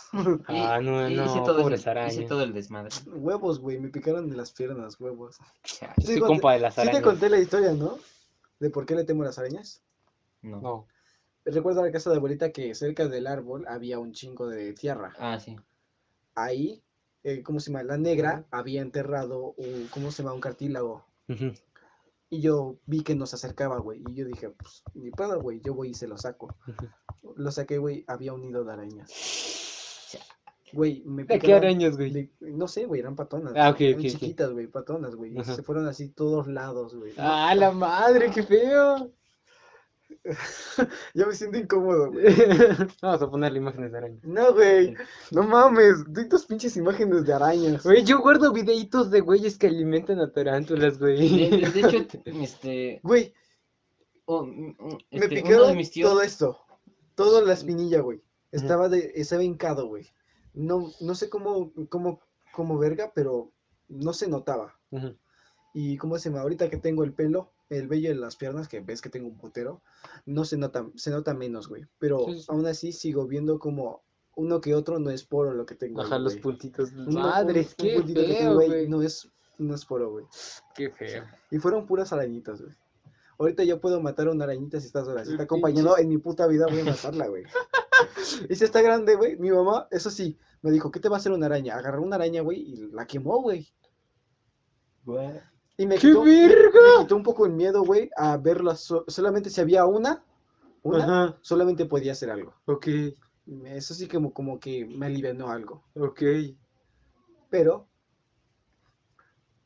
Ah, 0.47 0.81
no, 0.83 1.09
y 1.09 1.15
no, 1.15 1.25
hice 1.27 1.41
todo, 1.45 1.63
pobres 1.63 1.81
el, 1.81 1.81
hice 1.81 1.91
arañas. 1.91 2.27
todo 2.29 2.43
el 2.43 2.53
desmadre. 2.53 2.91
Huevos, 3.07 3.59
güey. 3.61 3.79
Me 3.79 3.89
picaron 3.89 4.31
en 4.31 4.37
las 4.37 4.53
piernas, 4.53 4.99
huevos. 5.01 5.37
Chale, 5.63 5.93
Sí, 5.99 6.07
Soy 6.07 6.17
conté- 6.21 6.27
compa 6.27 6.53
de 6.55 6.61
las 6.61 6.75
Sí 6.75 6.81
te 6.81 6.89
arañas. 6.89 7.03
conté 7.03 7.29
la 7.29 7.39
historia, 7.39 7.73
¿no? 7.73 7.99
De 8.61 8.71
por 8.71 8.87
qué 8.87 8.95
le 8.95 9.05
temo 9.05 9.23
a 9.23 9.27
las 9.27 9.39
arañas. 9.39 9.83
No. 10.47 10.61
No. 10.61 10.87
Recuerdo 11.45 11.85
la 11.85 11.93
casa 11.93 12.11
de 12.11 12.17
abuelita 12.17 12.51
que 12.51 12.75
cerca 12.75 13.07
del 13.07 13.27
árbol 13.27 13.67
había 13.69 13.99
un 13.99 14.13
chingo 14.13 14.49
de 14.49 14.73
tierra. 14.73 15.13
Ah, 15.19 15.39
sí. 15.39 15.57
Ahí, 16.35 16.83
eh, 17.23 17.43
¿cómo 17.43 17.61
se 17.61 17.71
llama? 17.71 17.85
La 17.85 17.97
negra 17.97 18.45
había 18.51 18.83
enterrado 18.83 19.55
un, 19.57 19.89
¿cómo 19.91 20.11
se 20.11 20.23
llama? 20.23 20.35
Un 20.35 20.41
cartílago. 20.41 21.05
Ujú. 21.29 21.53
Y 22.31 22.41
yo 22.41 22.79
vi 22.87 23.03
que 23.03 23.15
nos 23.15 23.33
acercaba, 23.35 23.79
güey. 23.79 24.03
Y 24.09 24.15
yo 24.15 24.27
dije, 24.27 24.51
pues, 24.51 24.83
ni 24.95 25.11
pedo, 25.13 25.41
güey. 25.41 25.61
Yo 25.61 25.75
voy 25.75 25.91
y 25.91 25.95
se 25.95 26.09
lo 26.09 26.19
saco. 26.19 26.57
Ujú. 26.67 27.33
Lo 27.37 27.51
saqué, 27.53 27.79
güey. 27.79 28.05
Había 28.09 28.33
un 28.33 28.43
nido 28.43 28.65
de 28.65 28.73
arañas. 28.73 29.13
Güey, 30.73 31.03
me 31.07 31.25
¿De 31.25 31.39
qué 31.39 31.55
arañas, 31.55 31.97
güey? 31.97 32.33
no 32.41 32.67
sé, 32.67 32.87
güey, 32.87 33.01
eran 33.01 33.15
patonas. 33.15 33.55
Ah, 33.57 33.71
ok, 33.71 33.81
eran 33.83 34.03
chiquitas, 34.03 34.51
güey, 34.51 34.67
patonas, 34.67 35.15
güey. 35.15 35.33
y 35.33 35.39
Ajá. 35.39 35.55
Se 35.55 35.63
fueron 35.63 35.87
así 35.87 36.09
todos 36.09 36.49
lados, 36.49 36.95
güey. 36.97 37.13
Ah, 37.17 37.55
la 37.55 37.71
madre, 37.71 38.31
qué 38.35 38.43
feo. 38.43 39.13
ya 41.15 41.27
me 41.27 41.35
siento 41.35 41.59
incómodo, 41.59 42.11
güey. 42.13 42.25
Vamos 43.03 43.23
a 43.23 43.31
ponerle 43.31 43.59
imágenes 43.59 43.93
de 43.93 43.99
arañas. 43.99 44.25
No, 44.25 44.53
güey. 44.55 44.95
No 45.31 45.43
mames. 45.43 46.05
Doy 46.13 46.29
tus 46.29 46.47
pinches 46.47 46.77
imágenes 46.77 47.25
de 47.25 47.33
arañas. 47.33 47.85
Güey, 47.85 48.05
yo 48.05 48.21
guardo 48.21 48.53
videitos 48.53 49.11
de 49.11 49.21
güeyes 49.21 49.59
que 49.59 49.69
alimentan 49.69 50.21
a 50.21 50.33
tarántulas, 50.33 50.99
güey. 50.99 51.51
de- 51.51 51.71
de 51.71 51.81
hecho, 51.81 52.07
este, 52.25 53.01
Güey, 53.03 53.33
oh, 54.27 54.45
mm, 54.45 54.77
me 55.11 55.25
este, 55.25 55.29
picaron 55.29 55.77
tíos, 55.91 56.11
todo 56.11 56.23
esto. 56.23 56.59
Toda 57.15 57.43
la 57.43 57.55
espinilla, 57.55 58.01
güey. 58.01 58.23
Estaba 58.53 58.89
de, 58.89 59.13
estaba 59.15 59.43
hincado, 59.43 59.87
güey. 59.89 60.07
No, 60.55 60.91
no 61.01 61.15
sé 61.15 61.29
cómo, 61.29 61.73
cómo, 61.89 62.21
cómo 62.53 62.79
verga, 62.79 63.13
pero 63.15 63.53
no 63.89 64.13
se 64.13 64.29
notaba. 64.29 64.79
Y 65.75 65.97
cómo 65.99 66.19
se 66.19 66.31
llama, 66.31 66.43
ahorita 66.43 66.71
que 66.71 66.79
tengo 66.79 67.05
el 67.05 67.13
pelo, 67.13 67.53
el 67.69 67.89
vello 67.89 68.11
en 68.11 68.21
las 68.21 68.37
piernas, 68.37 68.69
que 68.69 68.81
ves 68.81 69.01
que 69.01 69.11
tengo 69.11 69.29
un 69.29 69.37
putero, 69.39 69.83
no 70.25 70.45
se 70.45 70.57
nota, 70.57 70.87
se 70.95 71.11
nota 71.11 71.35
menos, 71.35 71.69
güey. 71.69 71.85
Pero 71.99 72.25
Sí, 72.27 72.41
sí. 72.41 72.47
aún 72.49 72.67
así 72.67 72.93
sigo 72.93 73.27
viendo 73.27 73.59
como 73.59 74.03
uno 74.37 74.61
que 74.61 74.75
otro 74.75 74.99
no 74.99 75.11
es 75.11 75.25
poro 75.25 75.53
lo 75.55 75.67
que 75.67 75.75
tengo. 75.75 76.01
ahí, 76.01 76.05
Bajar 76.07 76.21
los 76.21 76.35
güey. 76.35 76.43
puntitos. 76.43 76.93
Un 76.93 77.17
qué 77.79 77.97
puntito 77.97 78.21
que 78.21 78.35
tengo 78.35 78.55
güey. 78.55 78.89
No 78.89 79.03
es 79.03 79.29
un 79.59 79.73
esporo, 79.73 80.11
güey. 80.11 80.27
Qué 80.75 80.91
feo. 80.91 81.25
Y 81.51 81.59
fueron 81.59 81.87
puras 81.87 82.13
arañitas, 82.13 82.61
güey. 82.61 82.75
Ahorita 83.39 83.65
ya 83.65 83.79
puedo 83.81 84.01
matar 84.01 84.29
a 84.29 84.33
una 84.33 84.45
arañita 84.45 84.81
si 84.81 84.87
está 84.87 85.05
sola. 85.05 85.25
Si 85.25 85.33
está 85.33 85.45
acompañado, 85.45 85.99
en 85.99 86.09
mi 86.09 86.19
puta 86.19 86.47
vida 86.47 86.67
voy 86.67 86.81
a 86.81 86.85
matarla, 86.85 87.27
güey. 87.29 87.45
y 88.51 88.55
si 88.55 88.65
está 88.65 88.81
grande, 88.81 89.15
güey, 89.15 89.37
mi 89.37 89.51
mamá, 89.51 89.89
eso 89.91 90.11
sí, 90.11 90.39
me 90.63 90.71
dijo, 90.71 90.91
¿qué 90.91 91.01
te 91.01 91.09
va 91.09 91.17
a 91.17 91.19
hacer 91.19 91.33
una 91.33 91.47
araña? 91.47 91.77
Agarró 91.77 92.03
una 92.03 92.17
araña, 92.17 92.41
güey, 92.43 92.61
y 92.61 92.77
la 92.93 93.07
quemó, 93.07 93.43
güey. 93.43 93.69
Y 95.79 95.87
me 95.87 95.97
¡Qué 95.97 96.09
quitó, 96.09 96.25
me- 96.25 96.49
verga! 96.49 96.81
me 96.99 97.03
quitó 97.05 97.17
un 97.17 97.23
poco 97.23 97.47
el 97.47 97.53
miedo, 97.53 97.85
güey, 97.85 98.11
a 98.17 98.37
verla. 98.37 98.75
so- 98.77 99.05
solamente 99.09 99.51
si 99.51 99.61
había 99.61 99.85
una, 99.87 100.25
una, 100.83 101.05
Ajá, 101.05 101.39
solamente 101.43 101.85
podía 101.87 102.13
hacer 102.13 102.31
algo. 102.31 102.55
ok, 102.67 102.87
Eso 103.67 103.95
sí 103.95 104.09
como, 104.09 104.33
como 104.33 104.59
que 104.59 104.85
me 104.87 105.07
alivianó 105.07 105.51
algo. 105.51 105.83
ok. 105.95 106.23
Pero, 107.51 107.87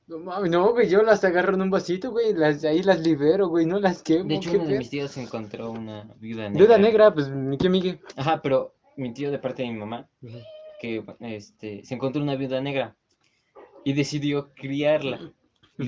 No 0.06 0.18
mames, 0.18 0.50
no, 0.50 0.72
güey, 0.72 0.88
yo 0.88 1.02
las 1.02 1.22
agarro 1.22 1.54
en 1.54 1.62
un 1.62 1.70
vasito, 1.70 2.10
güey, 2.10 2.34
las, 2.34 2.64
ahí 2.64 2.82
las 2.82 3.00
libero, 3.00 3.46
güey, 3.48 3.64
no 3.64 3.78
las 3.78 4.02
quemo. 4.02 4.28
De 4.28 4.34
hecho, 4.34 4.50
uno 4.50 4.66
de 4.66 4.78
mis 4.78 4.90
tíos 4.90 5.16
encontró 5.16 5.70
una 5.70 6.12
viuda 6.18 6.48
negra. 6.48 6.58
Viuda 6.58 6.78
negra, 6.78 7.14
pues, 7.14 7.28
mi 7.30 7.56
qué 7.56 7.68
migue. 7.68 8.00
Ajá, 8.16 8.42
pero 8.42 8.74
mi 8.96 9.14
tío 9.14 9.30
de 9.30 9.38
parte 9.38 9.62
de 9.62 9.70
mi 9.70 9.78
mamá, 9.78 10.08
que 10.80 11.04
este, 11.20 11.84
se 11.84 11.94
encontró 11.94 12.20
una 12.22 12.34
viuda 12.34 12.60
negra 12.60 12.96
y 13.84 13.92
decidió 13.92 14.52
criarla. 14.54 15.32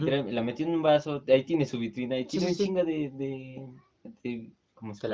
La 0.01 0.43
metió 0.43 0.67
en 0.67 0.75
un 0.75 0.83
vaso, 0.83 1.23
ahí 1.29 1.45
tiene 1.45 1.67
su 1.67 1.79
vitrina, 1.79 2.19
y 2.19 2.23
Sí, 2.25 2.39
tiene 2.39 2.47
sí, 2.47 2.53
un 2.53 2.57
sí. 2.57 2.65
chingo 2.65 2.85
de, 2.85 3.11
de, 3.15 3.69
de 4.23 4.53
¿cómo 4.75 4.95
se. 4.95 5.09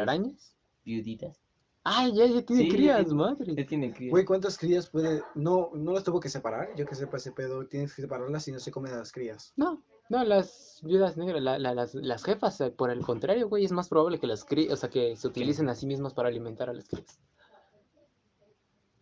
Viuditas. 0.85 1.39
Ay, 1.85 2.13
ya, 2.15 2.27
ya 2.27 2.43
tiene 2.43 2.63
Sí, 2.63 2.69
ya 2.71 2.75
crías, 2.77 3.07
tiene- 3.07 3.15
madre. 3.15 3.55
Ya 3.55 3.67
tiene 3.67 3.93
crías. 3.93 4.11
güey, 4.11 4.25
¿cuántas 4.25 4.59
crías 4.59 4.89
puede...? 4.91 5.23
No, 5.35 5.71
no 5.75 5.93
las 5.93 6.05
tuvo 6.05 6.21
que 6.21 6.29
separar. 6.29 6.75
Yo 6.77 6.85
que 6.87 6.95
sepa 6.95 7.17
ese 7.17 7.33
pedo, 7.33 7.67
tienes 7.67 7.95
que 7.95 8.03
separarlas 8.03 8.47
y 8.49 8.53
no 8.53 8.59
se 8.61 8.71
comen 8.71 8.93
a 8.93 8.99
las 8.99 9.13
crías. 9.13 9.53
No, 9.57 9.83
no, 10.11 10.25
las 10.25 10.81
viudas 10.83 11.17
negras, 11.17 11.43
la- 11.43 11.59
la- 11.59 11.75
las, 11.75 11.95
las 11.95 12.25
jefas, 12.25 12.61
eh, 12.61 12.71
por 12.71 12.91
el 12.91 13.01
contrario, 13.01 13.49
güey, 13.49 13.65
es 13.65 13.73
más 13.73 13.89
probable 13.89 14.19
que 14.19 14.27
las 14.27 14.45
crías, 14.45 14.73
o 14.73 14.77
sea, 14.77 14.91
que 14.91 15.17
se 15.17 15.29
utilicen 15.29 15.69
a 15.69 15.75
sí 15.75 15.87
mismas 15.87 16.13
para 16.15 16.29
alimentar 16.29 16.69
a 16.69 16.75
las 16.75 16.89
crías. 16.89 17.19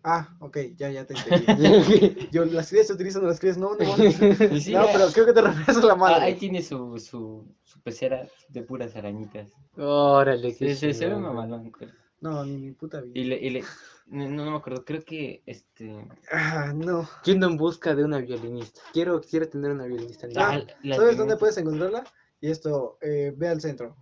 Ah, 0.09 0.37
ok, 0.39 0.59
ya, 0.77 0.89
ya 0.89 1.05
te 1.05 1.15
entendí. 1.15 2.29
Yo, 2.31 2.45
las 2.45 2.71
crías 2.71 2.87
se 2.87 2.93
utilizan 2.93 3.27
las 3.27 3.41
crías, 3.41 3.59
no, 3.59 3.75
no. 3.75 3.97
Sí, 4.61 4.73
no, 4.73 4.83
ah, 4.83 4.89
pero 4.93 5.09
creo 5.13 5.27
que 5.27 5.33
te 5.33 5.43
refieres 5.43 5.77
a 5.79 5.87
la 5.87 5.97
madre. 5.97 6.23
ahí 6.23 6.37
tiene 6.37 6.63
su, 6.63 6.97
su, 7.01 7.45
su 7.65 7.81
pecera 7.81 8.29
de 8.49 8.63
puras 8.63 8.95
arañitas. 8.95 9.51
Órale, 9.77 10.55
qué 10.55 10.75
Se, 10.77 10.93
se, 10.93 10.95
se 10.95 11.09
ve 11.09 11.17
mamalón. 11.17 11.73
creo. 11.73 11.91
No, 12.21 12.45
ni 12.45 12.57
mi 12.57 12.71
puta 12.71 13.01
vida. 13.01 13.19
Y 13.19 13.25
le, 13.25 13.37
y 13.37 13.51
le, 13.51 13.65
no, 14.07 14.29
no 14.29 14.51
me 14.53 14.57
acuerdo, 14.57 14.85
creo 14.85 15.05
que 15.05 15.43
este... 15.45 15.93
Ah, 16.31 16.73
no. 16.73 17.09
¿Quién 17.25 17.41
no 17.41 17.49
en 17.49 17.57
busca 17.57 17.95
de 17.97 18.05
una 18.05 18.19
violinista? 18.19 18.81
Quiero, 18.93 19.21
quiero 19.21 19.49
tener 19.49 19.73
una 19.73 19.87
violinista. 19.87 20.29
Ah, 20.37 20.63
la 20.85 20.97
¿Sabes 20.97 21.11
que 21.13 21.17
dónde 21.19 21.37
puedes 21.37 21.59
encontrarla? 21.59 22.05
Y 22.41 22.49
esto, 22.51 22.97
eh, 23.03 23.35
ve 23.37 23.49
al 23.49 23.61
centro. 23.61 23.97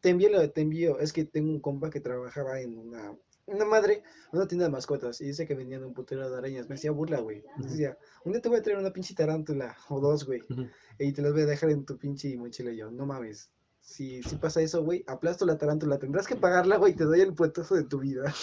Te 0.00 0.10
envío, 0.10 0.28
lo- 0.28 0.50
te 0.50 0.60
envío. 0.60 0.98
Es 1.00 1.12
que 1.14 1.24
tengo 1.24 1.50
un 1.50 1.60
compa 1.60 1.88
que 1.88 2.00
trabajaba 2.00 2.60
en 2.60 2.76
una, 2.78 3.12
una 3.48 3.64
madre, 3.64 4.02
una 4.32 4.46
tienda 4.46 4.66
de 4.66 4.72
mascotas. 4.72 5.20
Y 5.20 5.26
dice 5.26 5.46
que 5.46 5.54
vendían 5.54 5.84
un 5.84 5.94
putero 5.94 6.28
de 6.30 6.36
arañas. 6.36 6.68
Me 6.68 6.74
hacía 6.76 6.90
burla, 6.90 7.20
güey. 7.20 7.42
Me. 7.58 7.66
Decía, 7.66 7.98
un 8.24 8.32
día 8.32 8.40
te 8.40 8.48
voy 8.48 8.58
a 8.58 8.62
traer 8.62 8.78
una 8.78 8.92
pinche 8.92 9.14
tarántula 9.14 9.76
o 9.88 10.00
dos, 10.00 10.26
güey. 10.26 10.42
Y 10.98 11.12
te 11.12 11.22
las 11.22 11.32
voy 11.32 11.42
a 11.42 11.46
dejar 11.46 11.70
en 11.70 11.84
tu 11.84 11.96
pinche 11.98 12.36
mochila. 12.36 12.72
Y 12.72 12.76
yo, 12.76 12.90
no 12.90 13.06
mames. 13.06 13.50
Si, 13.80 14.22
si 14.22 14.36
pasa 14.36 14.60
eso, 14.60 14.82
güey, 14.84 15.04
aplasto 15.06 15.46
la 15.46 15.56
tarántula. 15.58 15.98
Tendrás 15.98 16.26
que 16.26 16.36
pagarla, 16.36 16.76
güey. 16.76 16.94
Te 16.94 17.04
doy 17.04 17.20
el 17.20 17.34
puetazo 17.34 17.74
de 17.74 17.84
tu 17.84 17.98
vida. 17.98 18.34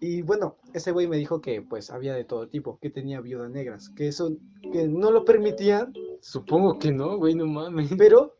Y 0.00 0.22
bueno, 0.22 0.56
ese 0.74 0.92
güey 0.92 1.08
me 1.08 1.16
dijo 1.16 1.40
que 1.40 1.60
pues 1.60 1.90
había 1.90 2.14
de 2.14 2.24
todo 2.24 2.48
tipo, 2.48 2.78
que 2.78 2.88
tenía 2.90 3.20
viudas 3.20 3.50
negras, 3.50 3.88
que 3.90 4.06
eso 4.06 4.36
que 4.72 4.86
no 4.86 5.10
lo 5.10 5.24
permitían, 5.24 5.92
Supongo 6.20 6.78
que 6.78 6.92
no, 6.92 7.16
güey, 7.16 7.34
no 7.34 7.46
mames. 7.46 7.90
pero 7.98 8.37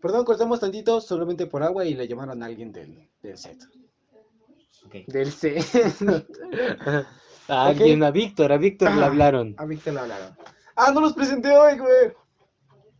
Perdón, 0.00 0.24
cortamos 0.24 0.60
tantito 0.60 1.00
solamente 1.00 1.46
por 1.46 1.62
agua 1.62 1.84
y 1.84 1.94
le 1.94 2.06
llamaron 2.06 2.42
a 2.42 2.46
alguien 2.46 2.72
del, 2.72 3.08
del 3.22 3.36
set. 3.38 3.58
Del 5.08 5.32
C. 5.32 5.58
A 7.48 7.66
alguien, 7.66 8.02
a 8.04 8.10
Víctor, 8.10 8.52
a 8.52 8.56
Víctor 8.56 8.94
le 8.94 9.02
Ah, 9.02 9.06
hablaron. 9.06 9.54
A 9.58 9.64
Víctor 9.66 9.94
le 9.94 10.00
hablaron. 10.00 10.36
Ah, 10.76 10.92
no 10.92 11.00
los 11.00 11.12
presenté 11.14 11.50
hoy, 11.56 11.78
güey. 11.78 12.12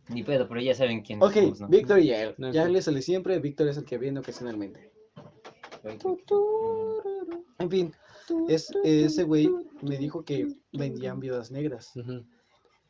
Ni 0.09 0.23
pedo, 0.23 0.47
pero 0.47 0.61
ya 0.61 0.73
saben 0.73 1.01
quién 1.01 1.21
Ok, 1.21 1.33
somos, 1.33 1.61
¿no? 1.61 1.67
Víctor 1.67 1.99
y 1.99 2.11
él. 2.11 2.29
Ok. 2.37 2.51
Ya 2.51 2.67
le 2.67 2.81
sale 2.81 3.01
siempre, 3.01 3.39
Víctor 3.39 3.67
es 3.67 3.77
el 3.77 3.85
que 3.85 3.97
viene 3.97 4.19
ocasionalmente. 4.19 4.91
En 7.59 7.69
fin, 7.69 7.93
es, 8.47 8.71
ese 8.83 9.23
güey 9.23 9.49
me 9.81 9.97
dijo 9.97 10.23
que 10.23 10.47
vendían 10.73 11.19
viudas 11.19 11.51
negras, 11.51 11.91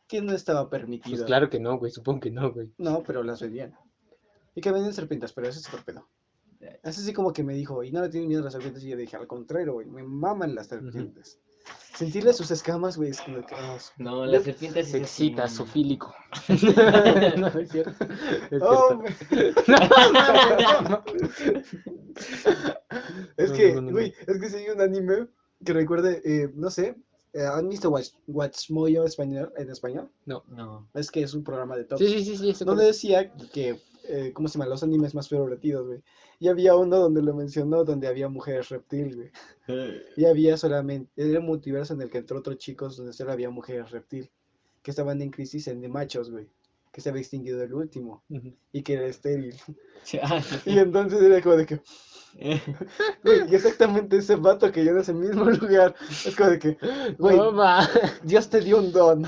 que 0.08 0.22
no 0.22 0.34
estaba 0.34 0.70
permitido. 0.70 1.18
Pues 1.18 1.26
claro 1.26 1.50
que 1.50 1.60
no, 1.60 1.78
güey, 1.78 1.92
supongo 1.92 2.20
que 2.22 2.32
no, 2.32 2.52
güey. 2.52 2.72
No, 2.78 3.04
pero 3.04 3.24
las 3.24 3.42
vendían. 3.42 3.76
Y 4.58 4.62
que 4.62 4.72
venden 4.72 4.92
serpientes, 4.92 5.32
pero 5.34 5.48
eso 5.48 5.60
es 5.60 5.68
otro 5.68 5.84
pedo. 5.86 6.08
Es 6.82 6.98
así 6.98 7.14
como 7.14 7.32
que 7.32 7.44
me 7.44 7.54
dijo, 7.54 7.84
y 7.84 7.92
no 7.92 8.02
le 8.02 8.10
tienen 8.10 8.28
miedo 8.28 8.42
a 8.42 8.46
las 8.46 8.54
serpientes. 8.54 8.84
Y 8.84 8.90
yo 8.90 8.98
dije, 8.98 9.16
al 9.16 9.28
contrario, 9.28 9.74
güey, 9.74 9.86
me 9.86 10.02
maman 10.02 10.56
las 10.56 10.66
serpientes. 10.68 11.40
Sentirle 11.94 12.34
sus 12.34 12.50
escamas, 12.50 12.98
güey, 12.98 13.12
es 13.12 13.22
como 13.22 13.46
que. 13.46 13.54
ah, 13.54 13.78
su- 13.80 13.92
No, 14.02 14.26
las 14.26 14.44
serpientes 14.44 14.90
Se 14.90 14.98
excita, 14.98 15.48
son- 15.48 15.68
sofílico. 15.68 16.16
no, 17.38 17.48
es 17.50 17.70
cierto. 17.70 17.92
Es 18.50 18.62
¡Oh, 18.64 19.04
cierto. 19.04 19.64
me- 19.68 19.78
no, 20.90 20.90
no. 20.90 21.04
Es 23.38 23.50
No, 23.52 23.56
que, 23.56 23.74
no, 23.74 23.82
no, 23.82 23.88
no. 23.88 23.92
güey, 23.92 24.14
es 24.26 24.40
que 24.42 24.50
si 24.50 24.56
hay 24.56 24.70
un 24.70 24.82
anime 24.82 25.28
que 25.64 25.74
recuerde, 25.74 26.22
eh, 26.26 26.52
no 26.56 26.70
sé, 26.72 26.96
eh, 27.34 27.46
¿han 27.46 27.70
visto 27.70 27.90
Watch, 27.92 28.10
Watchmoyo 28.28 29.04
español, 29.04 29.52
en 29.58 29.70
español? 29.70 30.10
No. 30.26 30.88
Es 30.94 31.12
que 31.12 31.22
es 31.22 31.34
un 31.34 31.44
programa 31.44 31.76
de 31.76 31.84
top. 31.84 32.00
Sí, 32.00 32.08
sí, 32.24 32.38
sí, 32.38 32.54
sí. 32.54 32.66
donde 32.66 32.86
decía 32.86 33.32
que, 33.54 33.80
eh, 34.08 34.32
¿cómo 34.34 34.48
se 34.48 34.58
llama? 34.58 34.70
Los 34.70 34.84
animes 34.84 35.14
más 35.16 35.28
pervertidos, 35.28 35.88
güey. 35.88 36.02
Y 36.40 36.48
había 36.48 36.76
uno 36.76 36.98
donde 36.98 37.22
lo 37.22 37.34
mencionó, 37.34 37.84
donde 37.84 38.08
había 38.08 38.30
mujeres 38.30 38.70
reptil, 38.70 39.16
güey. 39.16 39.32
Y 40.16 40.26
había 40.26 40.58
solamente, 40.58 41.12
era 41.16 41.40
un 41.40 41.46
multiverso 41.46 41.94
en 41.94 42.02
el 42.02 42.10
que 42.10 42.20
entró 42.20 42.40
otros 42.40 42.58
chicos 42.58 42.98
donde 42.98 43.14
solo 43.14 43.32
había 43.32 43.50
mujeres 43.50 43.92
reptil, 43.92 44.30
que 44.82 44.92
estaban 44.92 45.22
en 45.22 45.30
crisis 45.32 45.68
en 45.68 45.82
de 45.82 45.90
machos, 45.90 46.30
güey. 46.32 46.48
Que 46.92 47.02
se 47.02 47.10
había 47.10 47.22
extinguido 47.22 47.62
el 47.62 47.74
último 47.74 48.24
y 48.72 48.82
que 48.82 48.94
era 48.94 49.06
estéril. 49.08 49.56
Ah, 50.24 50.42
Y 50.66 50.80
entonces 50.80 51.22
era 51.22 51.42
como 51.42 51.56
de 51.58 51.66
que, 51.66 51.82
güey, 53.24 53.52
y 53.52 53.56
exactamente 53.56 54.18
ese 54.18 54.36
vato 54.36 54.72
que 54.72 54.84
yo 54.84 54.92
en 54.92 55.00
ese 55.00 55.14
mismo 55.14 55.46
lugar. 55.50 55.94
Es 56.26 56.36
como 56.36 56.50
de 56.52 56.60
que, 56.60 56.78
güey. 57.20 57.38
Dios 58.24 58.50
te 58.50 58.62
dio 58.62 58.80
un 58.80 58.92
don. 58.92 59.26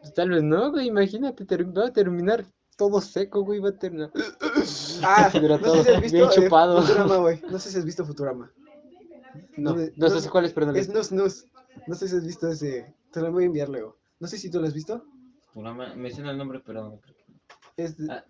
Pues 0.00 0.14
Tal 0.14 0.30
vez 0.30 0.42
no, 0.42 0.70
güey, 0.70 0.86
imagínate, 0.88 1.44
ter- 1.44 1.76
va 1.76 1.86
a 1.86 1.92
terminar 1.92 2.44
todo 2.80 3.00
seco, 3.02 3.42
güey, 3.44 3.60
va 3.60 3.68
a 3.68 3.78
terminar. 3.78 4.10
Ah, 5.02 5.28
Pero 5.32 5.58
no 5.58 5.58
todo 5.58 5.76
sé 5.76 5.84
si 5.84 5.90
has 5.96 6.00
visto 6.02 6.16
bien 6.18 6.28
eh, 6.30 6.34
chupado. 6.34 6.82
Futurama, 6.82 7.16
güey. 7.18 7.40
No 7.50 7.58
sé 7.58 7.70
si 7.70 7.78
has 7.78 7.84
visto 7.84 8.04
Futurama. 8.06 8.50
No, 9.56 9.70
¿Dónde- 9.70 9.92
no 9.96 10.06
dónde- 10.06 10.20
sé 10.22 10.30
cuál 10.30 10.44
es, 10.46 10.56
lo 10.56 10.70
Es. 10.72 10.88
Nus 10.88 11.12
Nus. 11.12 11.46
No 11.86 11.94
sé 11.94 12.08
si 12.08 12.16
has 12.16 12.26
visto 12.26 12.48
ese. 12.48 12.94
Te 13.12 13.20
lo 13.20 13.30
voy 13.32 13.44
a 13.44 13.46
enviar 13.46 13.68
luego. 13.68 13.96
No 14.18 14.26
sé 14.26 14.38
si 14.38 14.50
tú 14.50 14.60
lo 14.60 14.66
has 14.66 14.74
visto. 14.74 15.04
No 15.54 15.74
me 15.74 16.10
suena 16.10 16.30
el 16.32 16.38
nombre, 16.38 16.60
pero 16.64 16.82
no 16.84 17.00
creo 17.00 17.14
que 17.16 17.24
no. 17.32 17.38
Es, 17.76 17.96
de- 17.96 18.22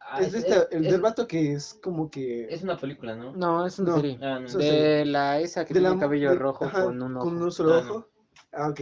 Ah, 0.00 0.20
es 0.22 0.32
el 0.34 0.44
es- 0.70 0.90
del 0.92 1.00
vato 1.00 1.26
que 1.26 1.52
es 1.52 1.74
como 1.82 2.10
que. 2.10 2.46
es 2.52 2.62
una 2.62 2.76
película, 2.78 3.14
¿no? 3.16 3.32
No, 3.32 3.66
es 3.66 3.78
una 3.78 3.90
No. 3.90 3.96
serie. 3.96 4.18
Ah, 4.22 4.38
De 4.40 5.04
la 5.04 5.40
esa 5.40 5.64
que 5.64 5.74
de 5.74 5.80
tiene 5.80 5.94
la- 5.94 6.00
cabello 6.00 6.30
de- 6.30 6.36
rojo 6.36 6.64
ajá, 6.66 6.84
con 6.84 7.02
un 7.02 7.16
ojo. 7.16 7.24
Con 7.26 7.42
un 7.42 7.50
solo 7.52 7.74
Ah, 7.74 7.82
no. 7.82 7.90
ojo. 7.94 8.08
Ah, 8.52 8.68
ok. 8.68 8.80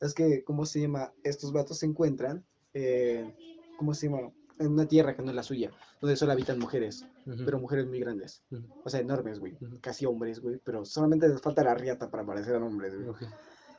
Es 0.00 0.14
que, 0.14 0.42
¿cómo 0.44 0.64
se 0.66 0.80
llama? 0.80 1.12
Estos 1.22 1.52
vatos 1.52 1.78
se 1.78 1.86
encuentran. 1.86 2.44
eh, 2.76 3.32
¿Cómo 3.78 3.92
se 3.94 4.08
llama? 4.08 4.30
En 4.58 4.72
una 4.72 4.86
tierra 4.86 5.16
que 5.16 5.22
no 5.22 5.30
es 5.30 5.36
la 5.36 5.42
suya. 5.42 5.70
Donde 6.00 6.16
solo 6.16 6.32
habitan 6.32 6.58
mujeres. 6.58 7.04
Ujú. 7.26 7.44
Pero 7.44 7.58
mujeres 7.58 7.86
muy 7.86 7.98
grandes. 8.00 8.42
Ujú. 8.50 8.62
O 8.84 8.88
sea, 8.88 9.00
enormes, 9.00 9.40
güey. 9.40 9.56
Ujú. 9.60 9.78
Casi 9.80 10.06
hombres, 10.06 10.40
güey. 10.40 10.60
Pero 10.64 10.84
solamente 10.84 11.28
les 11.28 11.40
falta 11.40 11.64
la 11.64 11.74
riata 11.74 12.10
para 12.10 12.24
parecer 12.24 12.56
hombres, 12.56 12.94
güey. 12.94 13.08
Ok. 13.08 13.22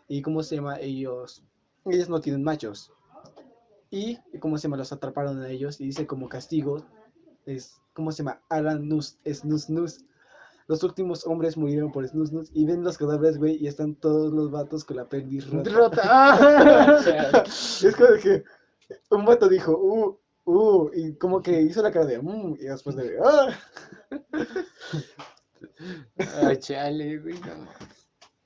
¿Y 0.07 0.21
cómo 0.21 0.43
se 0.43 0.55
llama? 0.55 0.79
Ellos, 0.79 1.43
ellos 1.85 2.09
no 2.09 2.19
tienen 2.19 2.43
machos. 2.43 2.91
Y, 3.89 4.19
¿cómo 4.39 4.57
se 4.57 4.63
llama? 4.63 4.77
Los 4.77 4.91
atraparon 4.91 5.41
a 5.41 5.49
ellos 5.49 5.79
y 5.79 5.85
dice 5.85 6.05
como 6.05 6.27
castigo, 6.27 6.85
es, 7.45 7.79
¿cómo 7.93 8.11
se 8.11 8.19
llama? 8.19 8.41
Alan 8.49 8.87
Nus, 8.87 9.17
Snus 9.25 9.69
Nus. 9.69 10.03
Los 10.67 10.83
últimos 10.83 11.25
hombres 11.27 11.55
murieron 11.57 11.91
por 11.91 12.07
Snus 12.07 12.31
Nus 12.31 12.49
y 12.53 12.65
ven 12.65 12.83
los 12.83 12.97
cadáveres, 12.97 13.37
güey, 13.37 13.55
y 13.55 13.67
están 13.67 13.95
todos 13.95 14.33
los 14.33 14.51
vatos 14.51 14.83
con 14.83 14.97
la 14.97 15.07
pelvis 15.07 15.49
rota. 15.49 15.69
Rota. 15.69 17.43
Es 17.45 17.95
como 17.95 18.17
que 18.21 18.43
un 19.11 19.25
vato 19.25 19.47
dijo, 19.47 19.77
uh, 19.77 20.17
uh, 20.45 20.89
y 20.93 21.15
como 21.17 21.41
que 21.41 21.61
hizo 21.61 21.81
la 21.81 21.91
cara 21.91 22.05
de, 22.05 22.21
mm, 22.21 22.55
y 22.59 22.63
después 22.65 22.95
de, 22.95 23.17
ah. 23.23 23.57
Ay, 26.43 26.57
chale, 26.57 27.17
güey. 27.19 27.39
no. 27.39 27.67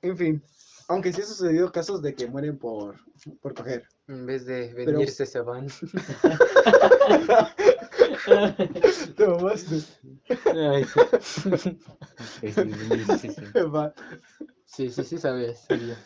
En 0.02 0.16
fin, 0.16 0.42
aunque 0.88 1.12
sí 1.12 1.20
ha 1.22 1.26
sucedido 1.26 1.70
casos 1.70 2.02
de 2.02 2.14
que 2.14 2.26
mueren 2.26 2.58
por, 2.58 2.96
por 3.40 3.54
coger. 3.54 3.86
En 4.08 4.26
vez 4.26 4.46
de 4.46 4.72
Pero- 4.74 4.92
venirse 4.92 5.26
se 5.26 5.40
van. 5.40 5.68
Te 9.16 9.26
mamaste. 9.26 9.82
Ay, 10.54 10.84
sí. 10.84 11.00
Sí, 12.40 12.52
sí, 12.52 12.62
sí, 13.06 13.18
sí, 13.18 13.28
sí. 13.30 13.42
Va. 13.74 13.92
Sí, 14.64 14.90
sí, 14.90 15.04
sí, 15.04 15.18
sabía, 15.18 15.54
sabía. 15.54 15.96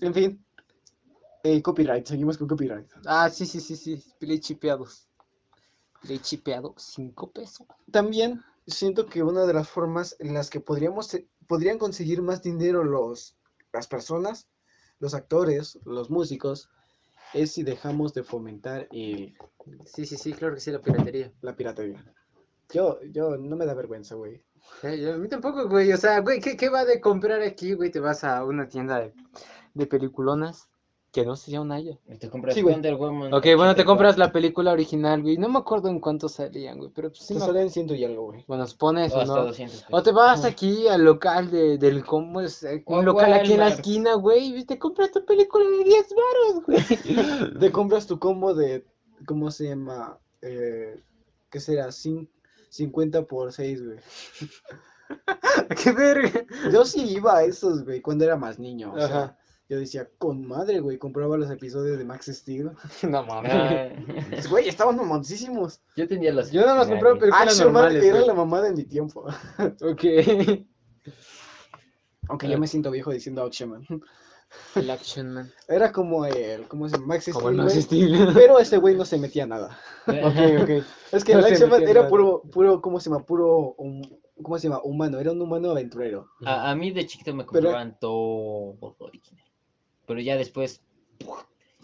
En 0.00 0.14
fin. 0.14 0.44
Eh, 1.44 1.62
copyright, 1.62 2.06
seguimos 2.06 2.36
con 2.38 2.48
copyright. 2.48 2.88
Ah, 3.06 3.30
sí, 3.30 3.46
sí, 3.46 3.60
sí, 3.60 3.76
sí. 3.76 4.02
Play 4.18 4.40
chipeados. 4.40 5.05
Play 6.02 6.18
chipeado, 6.18 6.74
5 6.76 7.30
pesos. 7.32 7.66
También 7.90 8.42
siento 8.66 9.06
que 9.06 9.22
una 9.22 9.44
de 9.46 9.52
las 9.54 9.68
formas 9.68 10.16
en 10.18 10.34
las 10.34 10.50
que 10.50 10.60
podríamos, 10.60 11.12
eh, 11.14 11.26
podrían 11.46 11.78
conseguir 11.78 12.22
más 12.22 12.42
dinero 12.42 12.84
los, 12.84 13.36
las 13.72 13.86
personas, 13.86 14.48
los 14.98 15.14
actores, 15.14 15.78
los 15.84 16.10
músicos, 16.10 16.68
es 17.34 17.52
si 17.52 17.62
dejamos 17.62 18.14
de 18.14 18.22
fomentar 18.22 18.88
el- 18.92 19.36
Sí, 19.84 20.06
sí, 20.06 20.16
sí, 20.16 20.32
claro 20.32 20.54
que 20.54 20.60
sí, 20.60 20.70
la 20.70 20.80
piratería. 20.80 21.32
la 21.40 21.56
piratería. 21.56 22.04
Yo, 22.72 23.00
yo, 23.12 23.36
no 23.36 23.56
me 23.56 23.66
da 23.66 23.74
vergüenza, 23.74 24.14
güey. 24.14 24.42
Eh, 24.82 25.12
a 25.12 25.16
mí 25.16 25.28
tampoco, 25.28 25.68
güey. 25.68 25.92
O 25.92 25.96
sea, 25.96 26.20
güey, 26.20 26.40
¿qué, 26.40 26.56
qué 26.56 26.68
va 26.68 26.84
de 26.84 27.00
comprar 27.00 27.42
aquí, 27.42 27.74
güey? 27.74 27.90
Te 27.90 28.00
vas 28.00 28.22
a 28.24 28.44
una 28.44 28.68
tienda 28.68 29.00
de, 29.00 29.12
de 29.74 29.86
peliculonas 29.86 30.68
que 31.16 31.24
no 31.24 31.34
sería 31.34 31.62
una 31.62 31.76
haya. 31.76 31.98
Te 32.20 32.28
compras 32.28 32.54
Sí. 32.54 32.62
Wonder 32.62 32.94
Woman. 32.96 33.32
Ok, 33.32 33.44
bueno, 33.56 33.74
te 33.74 33.80
84. 33.80 33.86
compras 33.86 34.18
la 34.18 34.32
película 34.32 34.72
original, 34.72 35.22
güey. 35.22 35.38
No 35.38 35.48
me 35.48 35.58
acuerdo 35.58 35.88
en 35.88 35.98
cuánto 35.98 36.28
salían, 36.28 36.76
güey, 36.76 36.90
pero 36.94 37.08
pues 37.08 37.20
sí 37.22 37.32
me- 37.32 37.40
salen 37.40 37.70
ciento 37.70 37.94
y 37.94 38.04
algo, 38.04 38.24
güey. 38.26 38.44
Bueno, 38.46 38.66
supone 38.66 39.06
O 39.06 39.24
¿no? 39.24 39.44
200 39.46 39.76
pesos. 39.78 39.88
O 39.90 40.02
te 40.02 40.12
vas 40.12 40.40
Ajá. 40.40 40.48
aquí 40.48 40.86
al 40.88 41.04
local 41.04 41.50
de, 41.50 41.78
del 41.78 42.04
cómo 42.04 42.42
es 42.42 42.62
eh, 42.64 42.82
un 42.84 43.06
local 43.06 43.32
aquí 43.32 43.54
en 43.54 43.60
la 43.60 43.68
esquina, 43.68 44.12
güey, 44.14 44.58
y 44.58 44.64
te 44.66 44.78
compras 44.78 45.10
tu 45.10 45.24
película 45.24 45.64
de 45.64 45.84
10 45.84 46.06
baros, 46.14 46.64
güey. 46.66 46.78
Te 47.60 47.72
compras 47.72 48.06
tu 48.06 48.18
combo 48.18 48.52
de, 48.52 48.84
¿cómo 49.26 49.50
se 49.50 49.68
llama? 49.68 50.18
Eh, 50.42 51.02
¿Qué 51.48 51.60
será? 51.60 51.86
Cin- 51.88 52.28
50 52.68 53.22
por 53.22 53.54
6, 53.54 53.82
güey. 53.82 53.98
¡Qué 55.82 55.92
verga! 55.92 56.44
Yo 56.70 56.84
sí 56.84 57.02
iba 57.14 57.38
a 57.38 57.44
esos, 57.44 57.84
güey, 57.84 58.02
cuando 58.02 58.24
era 58.24 58.36
más 58.36 58.58
niño. 58.58 58.92
O 58.92 58.98
sea, 58.98 59.06
Ajá. 59.06 59.38
Yo 59.68 59.78
decía, 59.78 60.08
con 60.18 60.46
madre, 60.46 60.78
güey, 60.80 60.96
compraba 60.98 61.36
los 61.36 61.50
episodios 61.50 61.98
de 61.98 62.04
Max 62.04 62.26
Steel. 62.26 62.70
No 63.08 63.24
mames. 63.24 63.52
Ah, 63.52 63.88
Güey, 64.50 64.68
estaban 64.68 64.96
mamoncísimos. 64.96 65.80
yo 65.96 66.06
tenía 66.06 66.32
los. 66.32 66.50
Yo 66.52 66.60
nada 66.62 66.76
más 66.76 66.88
compraba 66.88 67.18
películas 67.18 67.48
Action 67.48 67.72
Man 67.72 67.82
normales, 67.84 68.04
era 68.04 68.20
la 68.26 68.34
mamá 68.34 68.60
de 68.62 68.72
mi 68.72 68.84
tiempo. 68.84 69.26
Ok. 69.82 70.04
Aunque 72.28 72.48
yo 72.48 72.58
me 72.58 72.66
siento 72.66 72.90
viejo 72.90 73.12
diciendo 73.12 73.42
Action 73.44 73.70
Man. 73.70 73.86
El 74.74 74.90
Action 74.90 75.32
Man. 75.32 75.52
Era 75.68 75.92
como 75.92 76.24
el, 76.24 76.66
¿cómo 76.68 76.88
se 76.88 76.94
llama? 76.96 77.06
Max 77.14 77.30
Como 77.32 77.48
el 77.50 77.70
Steel, 77.70 78.10
Max 78.10 78.24
Steel. 78.24 78.28
Pero 78.34 78.58
ese 78.58 78.78
güey 78.78 78.94
no 78.96 79.04
se 79.04 79.18
metía 79.18 79.46
nada. 79.46 79.78
Ok, 80.06 80.62
ok. 80.62 80.70
Es 81.12 81.24
que 81.24 81.34
No 81.34 81.40
el 81.40 81.44
Action 81.46 81.70
Man 81.70 81.82
era 81.82 81.94
nada. 81.94 82.08
puro, 82.08 82.42
puro, 82.50 82.80
¿cómo 82.80 82.98
se 83.00 83.10
llama? 83.10 83.24
Puro, 83.24 83.76
¿cómo 84.42 84.58
se 84.58 84.68
llama? 84.68 84.80
Humano, 84.82 85.18
era 85.20 85.32
un 85.32 85.40
humano 85.42 85.70
aventurero. 85.70 86.28
A, 86.44 86.70
a 86.70 86.74
mí 86.74 86.90
de 86.92 87.06
chiquito 87.06 87.34
me 87.34 87.44
Pero- 87.44 87.64
compraban 87.68 87.96
todo 88.00 88.76
original. 88.98 89.44
Pero 90.06 90.20
ya 90.20 90.36
después. 90.36 90.82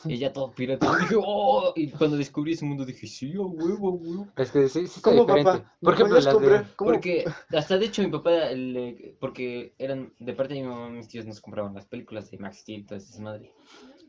Y 0.05 0.16
ya 0.18 0.33
todo 0.33 0.51
pirata. 0.53 0.87
Y 0.99 1.03
dije, 1.03 1.14
oh. 1.18 1.73
Y 1.77 1.91
cuando 1.91 2.16
descubrí 2.16 2.53
ese 2.55 2.64
mundo 2.64 2.85
dije, 2.85 3.07
sí, 3.07 3.35
a 3.37 3.41
huevo, 3.43 3.89
a 3.89 3.93
huevo. 3.93 4.29
Es 4.37 4.51
que 4.51 4.68
sí, 4.68 4.87
sí 4.89 4.97
está 4.97 5.11
¿Cómo, 5.11 5.23
diferente. 5.23 5.51
papá? 5.53 5.77
Por 5.81 5.91
¿Me 5.91 5.95
ejemplo, 5.95 6.20
las 6.20 6.41
de... 6.41 6.64
Porque 6.77 7.25
hasta 7.51 7.79
de 7.79 7.87
hecho 7.87 8.03
mi 8.03 8.09
papá, 8.09 8.31
le- 8.53 9.16
porque 9.20 9.75
eran 9.79 10.12
de 10.18 10.33
parte 10.33 10.55
de 10.55 10.62
mi 10.62 10.66
mamá, 10.66 10.89
mis 10.91 11.07
tíos 11.09 11.25
nos 11.27 11.41
compraban 11.41 11.75
las 11.75 11.87
películas 11.87 12.31
de 12.31 12.39
Max 12.39 12.59
Steel, 12.59 12.85
todas 12.87 13.05
esas 13.05 13.20
madres. 13.20 13.51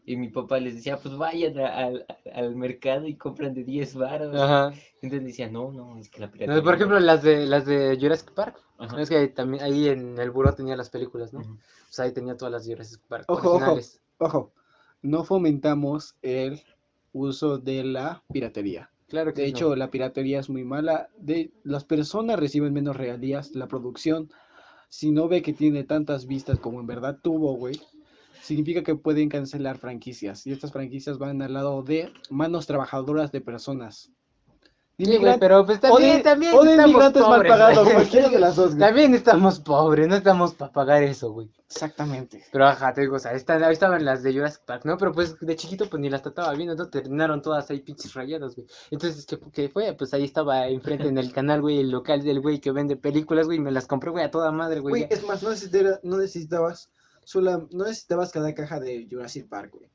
Y 0.05 0.17
mi 0.17 0.29
papá 0.29 0.59
les 0.59 0.75
decía, 0.75 0.97
pues 0.97 1.15
vayan 1.15 1.59
a- 1.59 1.75
al, 1.77 2.05
al 2.33 2.55
mercado 2.55 3.07
y 3.07 3.15
compran 3.15 3.53
de 3.53 3.63
10 3.63 3.93
baros. 3.95 4.35
Ajá. 4.35 4.73
Entonces 5.01 5.27
decía, 5.27 5.49
no, 5.49 5.71
no, 5.71 5.99
es 5.99 6.09
que 6.09 6.21
la 6.21 6.31
piratería. 6.31 6.63
Por 6.63 6.73
ejemplo, 6.73 6.99
las 6.99 7.21
de 7.21 7.45
las 7.45 7.65
de 7.67 7.97
Jurassic 8.01 8.31
Park. 8.33 8.59
Ajá. 8.79 8.99
Es 8.99 9.09
que 9.09 9.27
también 9.27 9.63
ahí 9.63 9.87
en 9.89 10.17
el 10.17 10.31
buró 10.31 10.53
tenía 10.55 10.75
las 10.75 10.89
películas, 10.89 11.31
¿no? 11.33 11.41
Ujú. 11.41 11.57
Pues 11.87 11.99
ahí 11.99 12.11
tenía 12.11 12.35
todas 12.35 12.51
las 12.51 12.65
Jurassic 12.65 12.99
Park 13.07 13.25
Ojo, 13.27 13.57
ojo. 13.57 13.77
Ojo, 14.17 14.53
no 15.01 15.23
fomentamos 15.23 16.15
el 16.21 16.61
uso 17.11 17.57
de 17.57 17.83
la 17.83 18.23
piratería. 18.31 18.89
Claro 19.07 19.33
que 19.33 19.41
De 19.43 19.51
no. 19.51 19.57
hecho, 19.57 19.75
la 19.75 19.91
piratería 19.91 20.39
es 20.39 20.49
muy 20.49 20.63
mala. 20.63 21.09
De, 21.17 21.51
las 21.63 21.83
personas 21.83 22.39
reciben 22.39 22.73
menos 22.73 22.95
regalías. 22.95 23.53
La 23.53 23.67
producción, 23.67 24.31
si 24.89 25.11
no 25.11 25.27
ve 25.27 25.41
que 25.41 25.53
tiene 25.53 25.83
tantas 25.83 26.25
vistas 26.25 26.59
como 26.59 26.79
en 26.79 26.87
verdad 26.87 27.19
tuvo, 27.21 27.53
güey, 27.55 27.79
significa 28.41 28.83
que 28.83 28.95
pueden 28.95 29.29
cancelar 29.29 29.77
franquicias. 29.77 30.47
Y 30.47 30.51
estas 30.51 30.71
franquicias 30.71 31.17
van 31.17 31.41
al 31.41 31.53
lado 31.53 31.83
de 31.83 32.11
manos 32.29 32.65
trabajadoras 32.65 33.31
de 33.31 33.41
personas. 33.41 34.11
Sí, 34.95 35.17
güey, 35.17 35.39
pero 35.39 35.65
pues 35.65 35.79
o 35.79 35.81
también, 35.81 36.17
de, 36.17 36.23
también 36.23 36.53
o 36.53 36.63
de 36.63 36.71
estamos 36.71 36.91
inmigrantes 36.91 37.21
mal 37.23 37.31
pobres, 37.31 37.51
pagados, 37.51 37.83
güey. 37.83 37.95
cualquiera 37.95 38.29
de 38.29 38.39
las 38.39 38.55
dos, 38.55 38.67
güey. 38.67 38.79
También 38.79 39.15
estamos 39.15 39.59
pobres, 39.59 40.07
no 40.07 40.15
estamos 40.15 40.53
para 40.53 40.71
pagar 40.71 41.01
eso, 41.01 41.31
güey. 41.31 41.49
Exactamente. 41.65 42.45
Pero 42.51 42.67
ajá, 42.67 42.93
te 42.93 43.01
digo, 43.01 43.15
o 43.15 43.19
sea, 43.19 43.33
estaban 43.33 44.05
las 44.05 44.21
de 44.21 44.33
Jurassic 44.33 44.61
Park, 44.65 44.85
¿no? 44.85 44.95
Pero 44.99 45.11
pues 45.11 45.35
de 45.39 45.55
chiquito 45.55 45.89
pues 45.89 45.99
ni 45.99 46.11
las 46.11 46.21
trataba 46.21 46.53
bien, 46.53 46.69
entonces 46.69 46.91
terminaron 46.91 47.41
todas 47.41 47.71
ahí 47.71 47.79
pinches 47.79 48.13
rayadas, 48.13 48.55
güey. 48.55 48.67
Entonces, 48.91 49.25
¿qué, 49.25 49.39
qué 49.51 49.69
fue? 49.69 49.93
Pues 49.93 50.13
ahí 50.13 50.25
estaba 50.25 50.67
enfrente 50.67 51.07
en 51.07 51.17
el 51.17 51.33
canal, 51.33 51.61
güey, 51.61 51.79
el 51.79 51.89
local 51.89 52.21
del 52.21 52.39
güey 52.39 52.59
que 52.59 52.71
vende 52.71 52.95
películas, 52.95 53.47
güey, 53.47 53.57
y 53.57 53.61
me 53.61 53.71
las 53.71 53.87
compré, 53.87 54.11
güey, 54.11 54.23
a 54.23 54.29
toda 54.29 54.51
madre, 54.51 54.79
güey. 54.79 54.91
Güey, 54.91 55.07
es 55.09 55.25
más, 55.25 55.41
no 55.41 55.49
necesitabas, 55.49 55.99
no 56.03 56.17
necesitabas, 56.17 56.91
sola, 57.23 57.65
no 57.71 57.85
necesitabas 57.85 58.31
cada 58.31 58.53
caja 58.53 58.79
de 58.79 59.07
Jurassic 59.09 59.49
Park, 59.49 59.71
güey. 59.73 59.89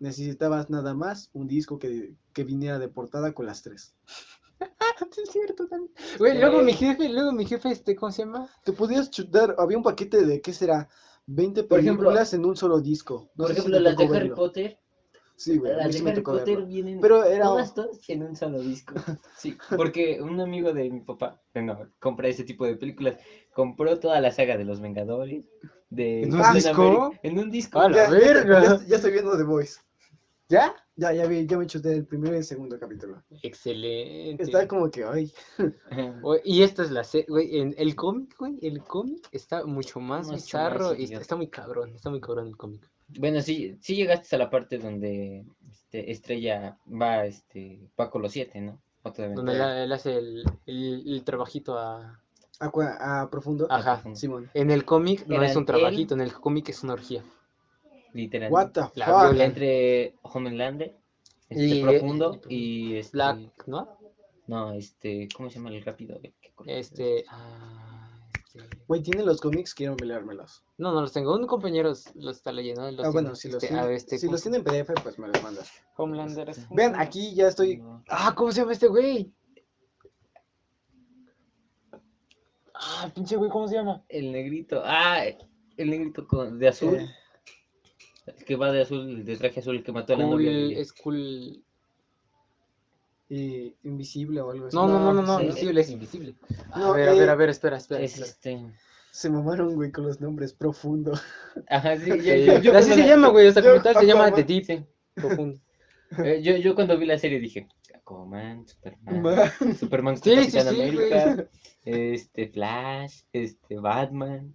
Necesitabas 0.00 0.70
nada 0.70 0.94
más 0.94 1.30
un 1.34 1.46
disco 1.46 1.78
que, 1.78 2.14
que 2.32 2.42
viniera 2.42 2.80
de 2.80 2.88
portada 2.88 3.32
con 3.32 3.46
las 3.46 3.62
tres. 3.62 3.94
Es 5.22 5.30
cierto 5.30 5.66
también. 5.66 5.92
Güey, 6.18 6.38
luego 6.38 6.62
mi 6.62 6.72
jefe, 6.72 7.08
luego 7.08 7.32
mi 7.32 7.46
jefe, 7.46 7.70
este, 7.70 7.96
¿cómo 7.96 8.12
se 8.12 8.22
llama? 8.22 8.48
Te 8.64 8.72
podías 8.72 9.10
chutar, 9.10 9.54
había 9.58 9.76
un 9.76 9.82
paquete 9.82 10.24
de, 10.24 10.40
¿qué 10.40 10.52
será? 10.52 10.88
20 11.26 11.64
Por 11.64 11.78
ejemplo- 11.80 12.04
películas 12.06 12.34
en 12.34 12.44
un 12.44 12.56
solo 12.56 12.80
disco. 12.80 13.30
No 13.36 13.44
Por 13.44 13.46
si 13.48 13.52
ejemplo, 13.52 13.76
te 13.78 13.82
las 13.82 13.96
de 13.96 14.04
Harry 14.04 14.12
verlo. 14.12 14.34
Potter. 14.34 14.78
Sí, 15.36 15.56
güey, 15.56 15.74
Las 15.74 15.92
de 16.02 16.10
Harry 16.10 16.20
Potter 16.20 16.44
verlo. 16.56 16.66
vienen 16.66 17.00
Pero 17.00 17.24
era- 17.24 17.44
todas, 17.44 17.74
todas 17.74 18.08
en 18.08 18.22
un 18.22 18.36
solo 18.36 18.60
disco. 18.60 18.94
Sí, 19.38 19.56
porque 19.76 20.20
un 20.20 20.38
amigo 20.40 20.72
de 20.72 20.90
mi 20.90 21.00
papá, 21.00 21.40
bueno, 21.54 21.88
compra 21.98 22.28
ese 22.28 22.44
tipo 22.44 22.66
de 22.66 22.76
películas, 22.76 23.16
compró 23.54 23.98
toda 23.98 24.20
la 24.20 24.30
saga 24.32 24.56
de 24.58 24.64
los 24.64 24.80
Vengadores, 24.80 25.46
de 25.88 26.22
¿En 26.24 26.34
un 26.34 26.52
disco? 26.52 27.12
En 27.22 27.38
un 27.38 27.50
disco. 27.50 27.80
A 27.80 27.88
la 27.88 27.96
Ya, 27.96 28.04
ya, 28.04 28.10
verga. 28.10 28.62
ya- 28.62 28.86
ya 28.86 28.96
estoy 28.96 29.12
viendo 29.12 29.36
The 29.36 29.44
Voice. 29.44 29.80
¿Ya? 30.48 30.74
Ya, 31.00 31.14
ya 31.14 31.26
vi, 31.26 31.46
ya 31.46 31.56
me 31.56 31.66
chuté 31.66 31.94
el 31.94 32.04
primero 32.04 32.34
y 32.34 32.38
el 32.38 32.44
segundo 32.44 32.78
capítulo. 32.78 33.22
Excelente. 33.42 34.42
Está 34.42 34.68
como 34.68 34.90
que, 34.90 35.02
ay, 35.02 35.32
y 36.44 36.62
esta 36.62 36.82
es 36.82 36.90
la 36.90 37.04
serie, 37.04 37.26
güey, 37.26 37.58
en 37.58 37.74
el 37.78 37.96
cómic, 37.96 38.36
güey, 38.38 38.58
el 38.60 38.84
cómic 38.84 39.26
está 39.32 39.64
mucho 39.64 39.98
más 39.98 40.26
Mucho 40.26 40.32
más 40.32 40.42
bizarro 40.44 40.94
y 40.94 41.04
está, 41.04 41.36
muy 41.36 41.48
cabrón, 41.48 41.94
está 41.94 42.10
muy 42.10 42.20
cabrón 42.20 42.48
el 42.48 42.56
cómic. 42.58 42.86
Bueno, 43.18 43.40
sí, 43.40 43.78
sí 43.80 43.96
llegaste 43.96 44.36
a 44.36 44.38
la 44.38 44.50
parte 44.50 44.76
donde 44.76 45.46
este, 45.70 46.10
Estrella 46.10 46.76
va, 46.86 47.24
este, 47.24 47.88
va 47.98 48.10
con 48.10 48.20
los 48.20 48.32
siete, 48.32 48.60
¿no? 48.60 48.78
Donde 49.02 49.54
él, 49.54 49.60
él 49.62 49.92
hace 49.92 50.18
el, 50.18 50.44
el, 50.66 51.14
el 51.14 51.24
trabajito 51.24 51.78
a... 51.78 52.20
A 52.58 53.30
profundo. 53.30 53.66
Ajá. 53.70 54.02
Simón. 54.14 54.50
En 54.52 54.70
el 54.70 54.84
cómic 54.84 55.26
no 55.26 55.42
es 55.42 55.56
un 55.56 55.64
trabajito, 55.64 56.12
en 56.12 56.20
el 56.20 56.34
cómic 56.34 56.68
es 56.68 56.82
una 56.82 56.92
orgía. 56.92 57.24
Literal. 58.12 58.50
What 58.52 58.70
the 58.72 58.80
La 58.94 59.06
fuck? 59.30 59.38
Entre 59.40 60.14
Homelander, 60.22 60.96
este, 61.48 61.64
Y- 61.66 61.82
Profundo 61.82 62.40
y 62.48 62.96
este, 62.96 63.12
Black, 63.16 63.38
¿no? 63.66 63.98
No, 64.46 64.72
este, 64.72 65.28
¿cómo 65.36 65.48
se 65.48 65.56
llama 65.56 65.70
el 65.70 65.82
rápido? 65.84 66.18
Eh, 66.22 66.32
qué 66.40 66.50
corto. 66.52 66.72
Este, 66.72 67.24
ah, 67.28 68.20
este... 68.44 68.68
Güey, 68.88 69.00
¿tienen 69.02 69.24
los 69.26 69.40
cómics? 69.40 69.74
Quiero 69.74 69.94
leérmelos. 69.94 70.64
No, 70.76 70.92
no 70.92 71.02
los 71.02 71.12
tengo, 71.12 71.36
un 71.36 71.46
compañero 71.46 71.90
los 72.16 72.36
está 72.36 72.50
leyendo. 72.50 72.90
los 72.90 73.06
Ah, 73.06 73.10
bueno, 73.10 73.28
tiene. 73.28 73.36
si 73.36 73.48
los 73.50 73.62
Este, 73.62 73.76
a 73.76 73.90
este, 73.92 74.18
si 74.18 74.26
¿cómo 74.26 74.32
los 74.32 74.42
tienen 74.42 74.60
en 74.60 74.64
PDF, 74.64 74.92
pues 75.02 75.18
me 75.20 75.28
los 75.28 75.40
mandas. 75.42 75.70
Homelander 75.96 76.50
es- 76.50 76.68
Vean, 76.70 76.96
aquí 76.96 77.32
ya 77.34 77.46
estoy. 77.46 77.76
No. 77.76 78.02
Ah, 78.08 78.34
¿cómo 78.36 78.50
se 78.50 78.60
llama 78.60 78.72
este 78.72 78.88
güey? 78.88 79.32
Ah, 82.74 83.10
pinche 83.14 83.36
güey, 83.36 83.50
¿cómo 83.50 83.68
se 83.68 83.74
llama? 83.76 84.02
El 84.08 84.32
negrito, 84.32 84.82
ah, 84.84 85.22
el 85.76 85.90
negrito 85.90 86.26
con, 86.26 86.58
de 86.58 86.68
azul, 86.68 86.96
Eh, 86.96 87.08
el 88.26 88.44
que 88.44 88.56
va 88.56 88.72
de 88.72 88.82
azul, 88.82 89.24
de 89.24 89.36
traje 89.36 89.60
azul, 89.60 89.76
el 89.76 89.82
que 89.82 89.92
mató 89.92 90.14
a 90.14 90.16
la 90.16 90.26
novia. 90.26 90.50
Es 90.78 90.92
cool. 90.92 91.62
y 93.28 93.74
invisible 93.84 94.40
o 94.40 94.50
algo 94.50 94.66
así. 94.66 94.76
No, 94.76 94.88
no, 94.88 94.98
no, 94.98 95.12
no, 95.14 95.22
no, 95.22 95.38
sí. 95.38 95.44
invisible, 95.44 95.80
es 95.80 95.90
invisible. 95.90 96.34
No, 96.76 96.92
a 96.92 96.96
ver, 96.96 97.08
a 97.08 97.12
ver, 97.12 97.28
eh, 97.28 97.30
a 97.30 97.34
ver, 97.36 97.48
espera, 97.50 97.76
espera. 97.76 98.02
Es 98.02 98.18
este. 98.18 98.66
Se 99.12 99.30
mamaron, 99.30 99.74
güey, 99.74 99.90
con 99.90 100.04
los 100.06 100.20
nombres 100.20 100.52
profundo. 100.52 101.12
Ajá, 101.68 101.96
sí, 101.96 102.10
yo, 102.10 102.16
Sí, 102.16 102.44
yo- 102.46 102.58
yo 102.60 102.76
así 102.76 102.90
se 102.90 102.96
la- 102.96 103.06
llama, 103.06 103.28
güey, 103.28 103.46
o 103.48 103.52
sea, 103.52 103.62
como 103.62 103.82
tal 103.82 103.96
se 103.96 104.06
llama. 104.06 104.32
The 104.32 104.44
Deep, 104.44 104.86
profundo. 105.14 105.60
eh, 106.24 106.40
yo, 106.42 106.56
yo 106.56 106.74
cuando 106.74 106.98
vi 106.98 107.06
la 107.06 107.18
serie 107.18 107.38
dije, 107.40 107.68
Aquaman, 107.94 108.66
Superman, 108.66 109.22
Man. 109.22 109.76
Superman 109.76 110.14
Capitán 110.16 110.50
sí, 110.50 110.58
América, 110.58 111.48
este, 111.84 112.48
Flash, 112.48 113.22
este, 113.32 113.76
Batman, 113.76 114.54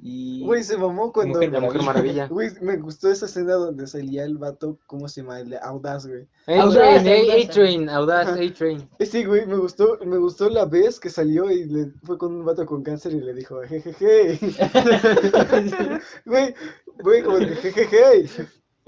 Y... 0.00 0.44
Güey, 0.44 0.62
se 0.62 0.78
mamó 0.78 1.12
cuando. 1.12 1.34
Mujer 1.34 1.52
La 1.52 1.60
Mujer 1.60 1.82
Maravilla. 1.82 2.28
Güey, 2.30 2.50
me 2.60 2.76
gustó 2.76 3.10
esa 3.10 3.26
escena 3.26 3.54
donde 3.54 3.86
salía 3.86 4.24
el 4.24 4.38
vato, 4.38 4.78
¿cómo 4.86 5.08
se 5.08 5.22
llama? 5.22 5.40
El 5.40 5.50
de 5.50 5.58
Audaz, 5.58 6.06
güey. 6.06 6.28
A-Train, 6.46 6.60
Audaz. 6.60 7.06
A-Train, 7.06 7.88
Audaz. 7.88 8.28
A-Train. 8.28 8.88
Eh, 8.98 9.06
Sí, 9.06 9.24
güey, 9.24 9.44
me 9.46 9.56
gustó, 9.56 9.98
me 10.04 10.18
gustó 10.18 10.48
la 10.50 10.66
vez 10.66 11.00
que 11.00 11.10
salió 11.10 11.50
y 11.50 11.64
le 11.64 11.92
fue 12.04 12.16
con 12.16 12.34
un 12.34 12.44
vato 12.44 12.64
con 12.64 12.82
cáncer 12.82 13.12
y 13.12 13.20
le 13.20 13.34
dijo, 13.34 13.60
jejeje. 13.62 14.38
Güey, 16.24 16.54
güey, 17.02 17.22
como 17.22 17.38
jejeje. 17.38 18.28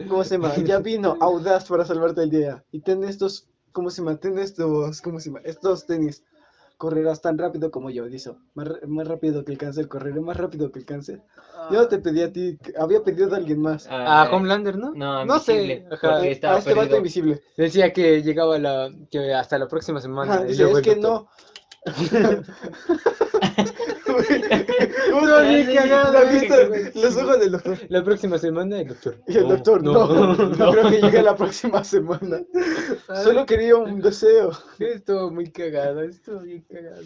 ¿Cómo 0.08 0.24
se 0.24 0.36
llama? 0.36 0.54
Ya 0.56 0.78
vino 0.78 1.16
Audaz 1.20 1.66
para 1.68 1.84
salvarte 1.84 2.22
el 2.22 2.30
día. 2.30 2.64
Y 2.70 2.80
ten 2.80 3.04
estos, 3.04 3.48
¿cómo 3.72 3.90
se 3.90 4.00
llama? 4.00 4.16
Ten 4.16 4.38
estos, 4.38 5.00
¿cómo 5.02 5.18
se 5.20 5.28
llama? 5.30 5.40
Estos 5.44 5.86
tenis. 5.86 6.22
Correrás 6.80 7.20
tan 7.20 7.36
rápido 7.36 7.70
como 7.70 7.90
yo, 7.90 8.06
dice. 8.06 8.32
Más, 8.54 8.68
más 8.88 9.06
rápido 9.06 9.44
que 9.44 9.52
el 9.52 9.58
cáncer, 9.58 9.86
correré 9.86 10.18
más 10.22 10.34
rápido 10.38 10.72
que 10.72 10.78
el 10.78 10.86
cáncer. 10.86 11.20
Yo 11.70 11.78
no 11.82 11.88
te 11.88 11.98
pedí 11.98 12.22
a 12.22 12.32
ti, 12.32 12.58
había 12.78 13.04
pedido 13.04 13.34
a 13.34 13.36
alguien 13.36 13.60
más. 13.60 13.86
A 13.86 14.22
Ah, 14.22 14.30
Homelander, 14.34 14.78
¿no? 14.78 14.94
No, 14.94 15.26
no 15.26 15.38
sé. 15.40 15.86
ajá. 15.92 16.16
a 16.16 16.26
este 16.26 16.46
vato 16.46 16.64
perdido. 16.64 16.96
invisible. 16.96 17.42
Decía 17.54 17.92
que 17.92 18.22
llegaba 18.22 18.58
la, 18.58 18.90
que 19.10 19.34
hasta 19.34 19.58
la 19.58 19.68
próxima 19.68 20.00
semana. 20.00 20.32
Ajá, 20.36 20.44
y 20.46 20.48
dice, 20.52 20.70
es 20.70 20.80
que 20.80 20.96
no. 20.96 21.28
Güey, 24.12 24.42
¿cómo 25.10 25.26
No, 25.26 25.40
bien 25.42 25.74
cagado, 25.74 26.12
cagado. 26.12 26.74
Los 26.94 27.16
ojos 27.16 27.40
del 27.40 27.52
doctor. 27.52 27.78
La 27.88 28.04
próxima 28.04 28.38
semana 28.38 28.80
el 28.80 28.88
doctor. 28.88 29.22
Y 29.26 29.36
el 29.36 29.48
doctor, 29.48 29.82
no, 29.82 29.92
no, 30.06 30.70
creo 30.72 30.90
que 30.90 31.00
llegue 31.00 31.22
la 31.22 31.36
próxima 31.36 31.82
semana. 31.84 32.42
Solo 33.22 33.46
quería 33.46 33.76
un 33.76 34.00
deseo. 34.00 34.50
Estuvo 34.78 35.30
muy 35.30 35.50
cagado, 35.50 36.02
estuvo 36.02 36.40
bien 36.40 36.62
cagado. 36.70 37.02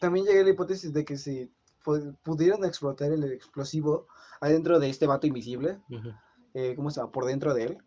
También 0.00 0.26
llegué 0.26 0.40
a 0.40 0.44
la 0.44 0.50
hipótesis 0.50 0.92
de 0.92 1.04
que 1.04 1.16
si 1.16 1.50
pu- 1.84 2.16
pudieran 2.22 2.64
explotar 2.64 3.12
el 3.12 3.24
explosivo 3.32 4.06
adentro 4.40 4.78
de 4.78 4.90
este 4.90 5.06
vato 5.06 5.26
invisible, 5.26 5.78
Ujú, 5.88 6.10
eh, 6.54 6.74
¿cómo 6.76 6.90
se 6.90 7.00
llama? 7.00 7.12
Por 7.12 7.24
dentro 7.26 7.54
de 7.54 7.64
él, 7.64 7.78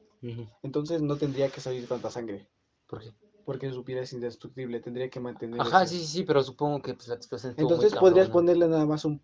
entonces 0.64 1.02
no 1.02 1.16
tendría 1.18 1.50
que 1.50 1.62
salir 1.62 1.88
tanta 1.88 2.10
sangre. 2.10 2.48
¿Por 2.88 3.02
qué? 3.02 3.12
Porque 3.48 3.72
su 3.72 3.84
piel 3.86 4.00
es 4.00 4.12
indestructible, 4.12 4.82
tendría 4.82 5.10
que 5.10 5.22
mantener. 5.22 5.62
Ajá, 5.62 5.84
ese- 5.84 5.96
sí, 5.96 6.02
sí, 6.02 6.08
sí, 6.18 6.24
pero 6.26 6.44
supongo 6.44 6.82
que 6.82 6.94
pues, 6.94 7.08
la 7.08 7.16
explosión 7.16 7.54
muy 7.58 7.64
Entonces 7.64 7.94
podrías 7.98 8.28
ponerle 8.30 8.68
nada 8.68 8.86
más 8.86 9.06
un, 9.06 9.22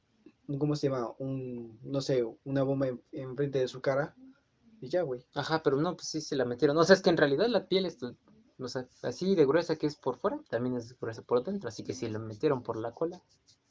un- 0.47 0.57
¿cómo 0.59 0.77
se 0.77 0.87
llama? 0.89 1.11
Un, 1.19 1.77
no 1.83 1.99
sé, 1.99 2.23
una 2.45 2.63
bomba 2.63 2.87
en- 2.87 3.03
enfrente 3.11 3.59
de 3.59 3.67
su 3.67 3.81
cara 3.81 4.15
y 4.79 4.87
ya, 4.87 5.01
güey. 5.01 5.25
Ajá, 5.35 5.61
pero 5.61 5.75
no, 5.77 5.95
pues 5.95 6.07
sí 6.07 6.21
se 6.21 6.37
la 6.37 6.45
metieron. 6.45 6.77
O 6.77 6.83
sea, 6.85 6.95
es 6.95 7.01
que 7.01 7.09
en 7.09 7.17
realidad 7.17 7.47
la 7.47 7.67
piel 7.67 7.85
es, 7.85 7.97
o 8.01 8.67
sea, 8.69 8.87
así 9.01 9.35
de 9.35 9.45
gruesa 9.45 9.75
que 9.75 9.87
es 9.87 9.97
por 9.97 10.17
fuera, 10.17 10.39
también 10.49 10.77
es 10.77 10.97
gruesa 10.97 11.21
por 11.21 11.43
dentro. 11.43 11.67
Así 11.67 11.83
que 11.83 11.93
si 11.93 12.07
la 12.07 12.17
metieron 12.19 12.63
por 12.63 12.77
la 12.77 12.93
cola, 12.93 13.21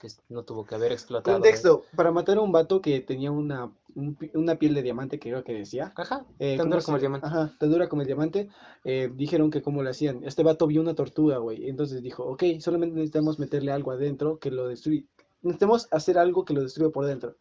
pues 0.02 0.20
no 0.28 0.42
tuvo 0.42 0.66
que 0.66 0.74
haber 0.74 0.90
explotado. 0.92 1.36
Contexto, 1.36 1.84
para 1.96 2.10
matar 2.10 2.36
a 2.36 2.40
un 2.40 2.50
vato 2.52 2.82
que 2.82 3.00
tenía 3.00 3.30
una, 3.30 3.70
un 3.94 4.18
una 4.34 4.56
piel 4.56 4.74
de 4.74 4.82
diamante, 4.82 5.18
que 5.20 5.30
creo 5.30 5.44
que 5.44 5.54
decía. 5.54 5.92
Ajá, 5.96 6.26
eh, 6.40 6.56
tan 6.56 6.66
¿cómo 6.66 6.74
dura 6.74 6.84
como 6.84 6.96
el 6.96 7.00
diamante. 7.00 7.26
Ajá, 7.28 7.54
tan 7.58 7.70
dura 7.70 7.88
como 7.88 8.02
el 8.02 8.06
diamante. 8.06 8.48
eh, 8.84 9.10
dijeron 9.14 9.50
que 9.52 9.62
cómo 9.62 9.82
lo 9.82 9.88
hacían. 9.90 10.24
Este 10.24 10.42
vato 10.42 10.66
vio 10.66 10.80
una 10.82 10.94
tortuga, 10.94 11.38
güey. 11.38 11.68
Entonces 11.68 12.02
dijo, 12.02 12.24
ok, 12.24 12.42
solamente 12.58 12.96
necesitamos 12.96 13.38
meterle 13.38 13.70
algo 13.72 13.92
adentro 13.92 14.38
que 14.40 14.50
lo 14.50 14.66
destruya. 14.66 15.04
Necesitamos 15.42 15.86
hacer 15.92 16.18
algo 16.18 16.44
que 16.44 16.52
lo 16.52 16.62
destruya 16.62 16.90
por 16.90 17.06
dentro. 17.06 17.36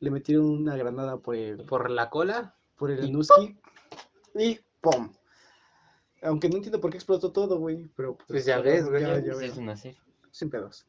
Le 0.00 0.10
metieron 0.10 0.46
una 0.46 0.74
granada 0.76 1.18
por 1.18 1.36
el, 1.36 1.64
Por 1.66 1.90
la 1.90 2.08
cola. 2.10 2.54
por 2.76 2.90
el 2.90 3.04
y 3.04 3.08
Anuski 3.10 3.58
y 4.34 4.58
¡pum! 4.80 5.12
Aunque 6.22 6.48
no 6.48 6.56
entiendo 6.56 6.80
por 6.80 6.90
qué 6.90 6.96
explotó 6.96 7.32
todo, 7.32 7.58
güey. 7.58 7.86
Pero 7.96 8.16
Pues 8.26 8.44
ya 8.46 8.54
explotó, 8.56 8.76
ves, 8.76 8.88
güey. 8.90 9.02
ya- 9.02 9.20
ya 9.20 9.32
Pues 9.34 9.52
es 9.52 9.56
una 9.58 9.76
serie. 9.76 9.98
Sin 10.30 10.48
pedos. 10.50 10.86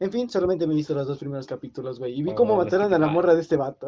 En 0.00 0.10
fin, 0.10 0.28
solamente 0.28 0.66
me 0.66 0.74
he 0.74 0.76
visto 0.76 0.94
los 0.94 1.06
dos 1.06 1.18
primeros 1.18 1.46
capítulos, 1.46 1.98
güey. 1.98 2.18
Y 2.18 2.22
vi 2.22 2.30
Oh, 2.32 2.34
cómo 2.34 2.56
mataron 2.56 2.92
a 2.92 2.98
la 2.98 3.06
morra 3.06 3.34
de 3.34 3.40
este 3.42 3.56
vato. 3.56 3.86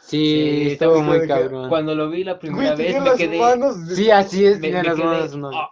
Sí, 0.00 0.18
Sí, 0.18 0.62
estuvo 0.72 0.96
estaba 0.96 1.02
muy 1.02 1.14
de 1.16 1.22
que- 1.22 1.28
cabrón. 1.28 1.68
Cuando 1.68 1.94
lo 1.94 2.10
vi 2.10 2.24
la 2.24 2.38
primera 2.38 2.74
Güey, 2.74 2.86
vez 2.92 2.98
me 3.00 3.08
las 3.08 3.16
quedé... 3.16 3.38
manos. 3.38 3.86
de- 3.88 3.96
Sí, 3.96 4.10
así 4.10 4.44
es, 4.44 4.56
me- 4.56 4.68
tenía 4.68 4.82
me 4.82 4.88
las 4.88 4.96
quedé, 4.96 5.38
manos. 5.38 5.54
"Ah, 5.54 5.70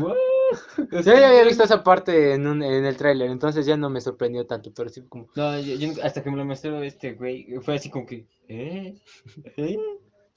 what?". 0.00 0.14
Yo 0.92 1.00
ya 1.12 1.28
había 1.28 1.42
visto 1.44 1.64
esa 1.64 1.82
parte 1.82 2.34
en, 2.34 2.46
un, 2.46 2.62
en 2.62 2.84
el 2.84 2.96
tráiler, 2.96 3.30
entonces 3.30 3.66
ya 3.66 3.76
no 3.76 3.90
me 3.90 4.00
sorprendió 4.00 4.46
tanto, 4.46 4.72
pero 4.72 4.88
sí 4.88 5.02
como... 5.08 5.26
No, 5.34 5.58
yo, 5.58 5.74
yo 5.74 5.90
hasta 6.04 6.22
que 6.22 6.30
me 6.30 6.36
lo 6.36 6.44
mostró 6.44 6.80
este 6.82 7.14
güey, 7.14 7.46
fue 7.62 7.74
así 7.74 7.90
como 7.90 8.06
que, 8.06 8.28
¿eh? 8.48 8.94
¿Eh? 9.56 9.76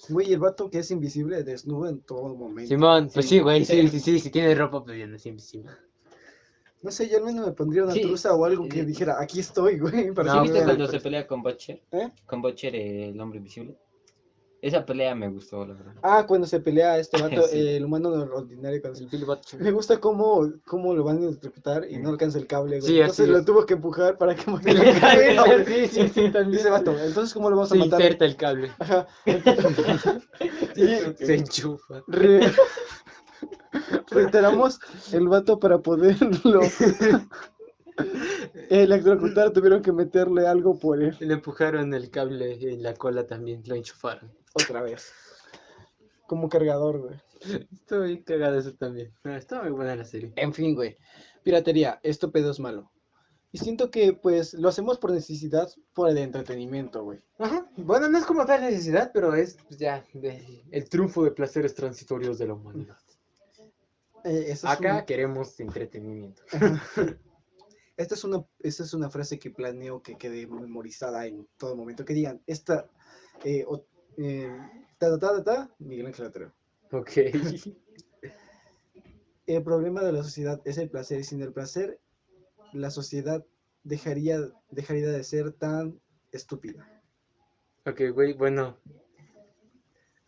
Güey, 0.10 0.34
el 0.34 0.40
vato 0.40 0.70
que 0.70 0.80
es 0.80 0.90
invisible, 0.92 1.44
desnudo 1.44 1.90
en 1.90 2.02
todo 2.02 2.36
momento. 2.36 2.70
Simón, 2.70 3.10
pues 3.14 3.28
Sí. 3.28 3.36
sí, 3.36 3.40
güey, 3.42 3.66
sí, 3.66 3.88
sí, 3.90 4.00
sí, 4.00 4.20
si 4.20 4.30
tiene 4.32 4.56
ropa, 4.56 4.84
pues 4.84 4.98
ya 4.98 5.06
no 5.06 5.16
es 5.18 5.26
invisible. 5.28 5.70
No 6.82 6.92
sé, 6.92 7.10
yo 7.10 7.18
al 7.18 7.24
menos 7.26 7.46
me 7.46 7.52
pondría 7.52 7.84
una 7.84 7.94
Sí, 7.94 8.02
truza 8.02 8.34
o 8.34 8.46
algo 8.46 8.68
que 8.70 8.80
eh, 8.82 8.86
dijera, 8.86 9.20
aquí 9.20 9.40
estoy, 9.42 9.80
güey. 9.80 10.12
Para 10.14 10.34
No, 10.34 10.46
¿Sí 10.46 10.52
viste 10.52 10.64
cuando 10.66 10.88
se 10.88 10.98
es- 10.98 11.04
pelea 11.04 11.28
con 11.28 11.42
Butcher? 11.44 11.82
¿Eh? 11.92 12.10
Con 12.26 12.42
Butcher, 12.42 12.74
el 12.76 13.20
hombre 13.20 13.40
invisible. 13.40 13.78
Esa 14.62 14.86
pelea 14.86 15.16
me 15.16 15.30
gustó, 15.30 15.66
la 15.66 15.74
verdad. 15.74 15.94
Ah, 16.04 16.26
cuando 16.28 16.46
se 16.46 16.60
pelea 16.60 16.98
este 17.00 17.18
vato, 17.22 17.48
Sí. 17.48 17.58
eh, 17.58 17.78
el 17.78 17.86
humano 17.86 18.10
ordinario. 18.12 18.80
Cuando 18.82 18.98
se- 18.98 19.04
El 19.06 19.10
Billy 19.10 19.24
Butcher. 19.26 19.60
Me 19.62 19.72
gusta 19.72 20.00
cómo, 20.00 20.52
cómo 20.66 20.94
lo 20.94 21.04
van 21.04 21.18
a 21.24 21.26
interpretar 21.28 21.86
y 21.90 21.98
no 21.98 22.10
alcanza 22.10 22.38
el 22.40 22.48
cable, 22.48 22.80
güey. 22.80 22.92
Sí, 22.92 23.00
entonces 23.00 23.22
así 23.26 23.32
lo 23.32 23.40
es. 23.40 23.46
tuvo 23.46 23.66
que 23.66 23.74
empujar 23.76 24.18
para 24.18 24.36
que 24.36 24.42
Se 24.44 24.74
le 24.74 25.00
cae, 25.00 25.66
sí, 25.66 25.88
sí, 25.88 26.08
sí, 26.10 26.30
también. 26.32 26.52
Dice 26.52 26.70
vato, 26.70 26.92
entonces 26.98 27.34
¿cómo 27.34 27.50
lo 27.50 27.58
vamos 27.58 27.72
a 27.72 27.76
Se 27.76 27.80
matar? 27.80 28.00
inserta 28.02 28.26
el 28.26 28.36
cable. 28.38 28.72
Ajá. 28.80 29.08
Se 31.18 31.36
enchufa. 31.36 32.04
re- 32.08 32.52
reiteramos, 34.10 34.80
el 35.14 35.28
vato 35.28 35.60
para 35.60 35.80
poderlo 35.80 36.62
electrocutar 38.70 39.52
tuvieron 39.52 39.82
que 39.82 39.92
meterle 39.92 40.48
algo 40.48 40.78
por 40.80 41.02
él 41.02 41.16
Le 41.20 41.34
empujaron 41.34 41.94
el 41.94 42.10
cable 42.10 42.54
en 42.72 42.84
la 42.84 42.94
cola 42.94 43.26
también, 43.28 43.64
lo 43.66 43.76
enchufaron. 43.76 44.32
otra 44.54 44.82
vez. 44.82 45.12
Como 46.28 46.50
cargador, 46.50 47.00
güey. 47.02 47.16
Estoy 47.72 48.24
cagado 48.24 48.60
eso 48.60 48.74
también. 48.74 49.12
Está 49.24 49.62
muy 49.64 49.72
buena 49.72 49.96
la 49.96 50.06
serie. 50.06 50.34
En 50.36 50.54
fin, 50.54 50.76
güey. 50.76 50.98
Piratería, 51.44 52.00
esto 52.04 52.32
pedo 52.32 52.52
es 52.52 52.60
malo. 52.60 52.92
Y 53.52 53.58
siento 53.58 53.90
que, 53.90 54.14
pues, 54.14 54.54
lo 54.54 54.70
hacemos 54.70 55.00
por 55.00 55.12
necesidad, 55.12 55.68
por 55.96 56.08
el 56.10 56.20
entretenimiento, 56.20 57.04
güey. 57.04 57.20
Ajá. 57.40 57.68
Bueno, 57.78 58.08
no 58.08 58.20
es 58.20 58.26
como 58.26 58.46
tal 58.46 58.62
necesidad, 58.62 59.10
pero 59.12 59.34
es 59.34 59.58
pues, 59.68 59.80
ya 59.80 60.06
de- 60.14 60.64
el 60.70 60.88
triunfo 60.88 61.24
de 61.24 61.32
placeres 61.32 61.74
transitorios 61.74 62.38
de 62.38 62.46
la 62.48 62.54
humanidad. 62.54 62.98
Eh, 64.26 64.46
esa 64.52 64.74
es 64.74 64.80
Acá 64.80 64.92
una- 64.94 65.06
queremos 65.06 65.60
entretenimiento. 65.60 66.44
Esta 67.98 68.16
es 68.16 68.24
una, 68.24 68.46
esta 68.60 68.84
es 68.84 68.94
una 68.94 69.10
frase 69.10 69.38
que 69.40 69.52
planeo 69.52 70.02
que 70.02 70.18
quede 70.18 70.48
memorizada 70.48 71.26
en 71.26 71.50
todo 71.58 71.76
momento. 71.76 72.06
Que 72.06 72.14
digan, 72.14 72.42
esta, 72.48 72.90
eh, 73.44 73.66
o- 73.68 73.86
eh, 74.18 74.50
ta, 74.98 75.10
ta, 75.10 75.20
ta, 75.20 75.36
ta, 75.36 75.44
ta, 75.44 75.76
Miguel 75.80 76.06
Ángel 76.08 76.28
Otero. 76.28 76.54
Ok. 76.94 77.12
El 79.46 79.64
problema 79.64 80.02
de 80.04 80.12
la 80.14 80.24
sociedad 80.24 80.62
es 80.64 80.78
el 80.78 80.90
placer 80.90 81.20
y 81.20 81.24
sin 81.24 81.42
el 81.42 81.52
placer 81.52 82.00
la 82.72 82.92
sociedad 82.92 83.44
dejaría, 83.84 84.40
dejaría 84.70 85.10
de 85.10 85.24
ser 85.24 85.52
tan 85.54 86.00
estúpida. 86.32 86.88
Ok, 87.86 88.02
güey, 88.14 88.34
bueno. 88.34 88.78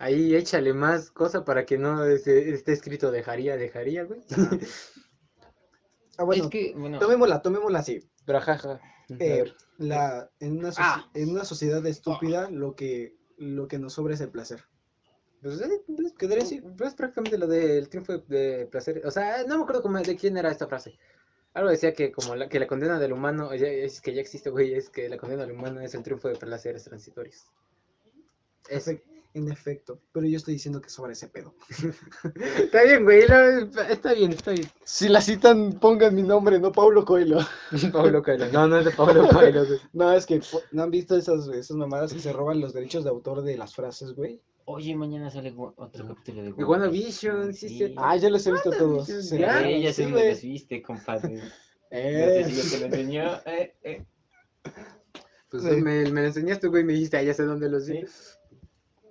Ahí 0.02 0.36
échale 0.36 0.74
más 0.74 1.12
cosa 1.12 1.46
para 1.46 1.66
que 1.66 1.78
no 1.78 2.04
esté, 2.06 2.52
esté 2.54 2.74
escrito 2.74 3.12
dejaría, 3.12 3.56
dejaría, 3.58 4.04
güey. 4.04 4.22
Ah, 6.18 6.24
bueno, 6.24 6.44
es 6.44 6.50
que, 6.50 6.74
bueno, 6.78 7.00
tomémosla, 7.00 7.42
tomémosla 7.42 7.80
así. 7.80 8.00
Pero 8.26 8.42
jaja. 8.42 8.74
A 8.74 8.80
Eh, 9.20 9.46
la, 9.78 10.30
en, 10.40 10.60
una 10.60 10.70
soci- 10.70 10.76
Ah. 10.80 11.10
en 11.16 11.30
una 11.32 11.46
sociedad 11.46 11.84
estúpida 11.86 12.50
lo 12.52 12.76
que, 12.76 13.16
lo 13.38 13.68
que 13.68 13.80
nos 13.80 13.94
sobra 13.94 14.14
es 14.14 14.22
el 14.22 14.30
placer. 14.30 14.64
Pues, 15.42 15.60
eh, 15.62 15.82
pues, 15.88 16.14
¿Qué 16.18 16.28
debería 16.28 16.44
decir? 16.44 16.64
Pues 16.78 16.94
prácticamente 16.94 17.38
lo 17.40 17.48
del 17.48 17.90
triunfo 17.90 18.18
de, 18.18 18.38
de 18.38 18.66
placer. 18.68 19.02
O 19.06 19.10
sea, 19.12 19.44
no 19.48 19.58
me 19.58 19.64
acuerdo 19.64 19.82
cómo- 19.82 20.00
de 20.00 20.16
quién 20.16 20.38
era 20.38 20.52
esta 20.52 20.68
frase. 20.68 21.00
Algo 21.54 21.70
decía 21.72 21.94
que 21.94 22.12
como 22.12 22.36
la, 22.36 22.48
que 22.48 22.60
la 22.60 22.68
condena 22.68 23.00
del 23.00 23.14
humano, 23.14 23.54
ya- 23.56 23.68
es 23.68 24.00
que 24.02 24.14
ya 24.14 24.22
existe, 24.22 24.50
güey, 24.52 24.74
es 24.76 24.90
que 24.90 25.10
la 25.10 25.18
condena 25.18 25.44
del 25.46 25.54
humano 25.56 25.80
es 25.82 25.96
el 25.96 26.04
triunfo 26.04 26.28
de 26.28 26.36
placeres 26.36 26.84
transitorios. 26.84 27.46
Es- 28.70 28.92
En 29.34 29.50
efecto, 29.50 30.02
pero 30.12 30.26
yo 30.28 30.36
estoy 30.36 30.56
diciendo 30.56 30.82
que 30.82 30.90
sobra 30.90 31.14
ese 31.14 31.30
pedo. 31.30 31.56
Está 32.58 32.84
bien, 32.84 33.04
güey, 33.06 33.22
está 33.22 34.14
bien, 34.14 34.32
está 34.34 34.52
bien. 34.52 34.68
Si 34.84 35.08
la 35.08 35.22
citan, 35.22 35.80
pongan 35.80 36.14
mi 36.16 36.22
nombre, 36.24 36.60
no 36.60 36.72
Paulo 36.74 37.06
Coelho. 37.06 37.40
Pablo 37.94 38.22
Coelho. 38.22 38.52
No, 38.52 38.68
no 38.68 38.80
es 38.80 38.86
de 38.86 38.92
Pablo 38.92 39.28
Coelho, 39.32 39.66
güey. 39.66 39.80
No, 39.94 40.12
es 40.12 40.26
que 40.26 40.42
no 40.74 40.84
han 40.84 40.92
visto 40.92 41.16
esas, 41.16 41.48
esas 41.48 41.78
mamadas 41.78 42.12
que 42.12 42.20
se 42.20 42.34
roban 42.34 42.60
los 42.60 42.74
derechos 42.74 43.06
de 43.06 43.10
autor 43.10 43.42
de 43.42 43.56
las 43.58 43.74
frases, 43.74 44.12
güey. 44.14 44.42
oye, 44.66 44.96
mañana 44.96 45.30
sale 45.32 45.54
otro 45.56 46.08
capítulo 46.10 46.44
de 46.44 46.52
WandaVision, 46.52 47.54
sí, 47.54 47.70
sí. 47.70 47.94
Ah, 47.98 48.18
ya 48.18 48.30
los 48.30 48.46
he 48.48 48.52
visto 48.52 48.70
todos. 48.72 49.08
ya, 49.08 49.22
Se 49.22 49.40
ya. 49.40 49.94
sé 49.94 49.94
sí, 49.94 50.04
dónde 50.12 50.30
los 50.30 50.42
viste, 50.42 50.82
compadre. 50.82 51.42
Eh, 51.90 52.46
yo 52.50 52.64
te 52.70 52.80
lo 52.80 52.86
enseñó. 52.88 53.36
Eh, 53.46 53.76
eh. 53.84 54.06
Pues 55.50 55.64
Sí. 55.64 55.70
me, 55.82 56.04
me 56.12 56.22
lo 56.22 56.28
enseñaste, 56.28 56.68
güey, 56.68 56.84
me 56.84 56.94
dijiste, 56.94 57.18
ah, 57.18 57.24
ya 57.24 57.34
sé 57.34 57.44
dónde 57.44 57.70
los 57.70 57.88
vi. 57.88 58.04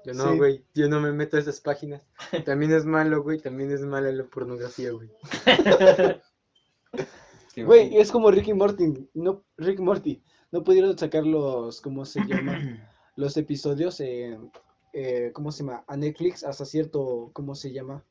Yo 0.05 0.15
no, 0.15 0.33
Sí. 0.33 0.39
güey, 0.39 0.65
yo 0.75 0.89
no 0.89 1.01
me 1.01 1.13
meto 1.13 1.37
a 1.37 1.41
esas 1.41 1.61
páginas. 1.61 2.07
También 2.45 2.73
es 2.73 2.85
malo, 2.85 3.23
güey, 3.23 3.39
también 3.39 3.71
es 3.71 3.83
mala 3.83 4.11
la 4.13 4.25
pornografía, 4.25 4.93
güey. 4.93 5.11
Güey, 7.57 7.99
es 7.99 8.11
como 8.13 8.31
Ricky 8.31 8.55
Morty. 8.55 9.09
No, 9.13 9.45
Rick 9.59 9.81
Morty. 9.81 10.23
no 10.53 10.63
pudieron 10.65 10.97
sacar 10.97 11.25
los, 11.27 11.81
¿cómo 11.81 12.05
se 12.05 12.21
llama? 12.25 12.59
Los 13.17 13.37
episodios 13.37 14.01
en, 14.01 14.51
eh, 14.95 15.31
¿cómo 15.35 15.53
se 15.53 15.63
llama? 15.63 15.85
A 15.89 15.97
Netflix 15.97 16.43
hasta 16.45 16.65
cierto, 16.65 17.31
¿cómo 17.35 17.55
se 17.55 17.73
llama? 17.73 18.03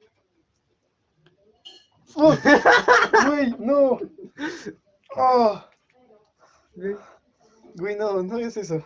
Güey, 3.28 3.56
no. 3.60 3.98
Oh. 5.16 5.64
Güey, 7.76 7.96
no, 7.98 8.22
no 8.24 8.38
es 8.38 8.58
eso. 8.58 8.84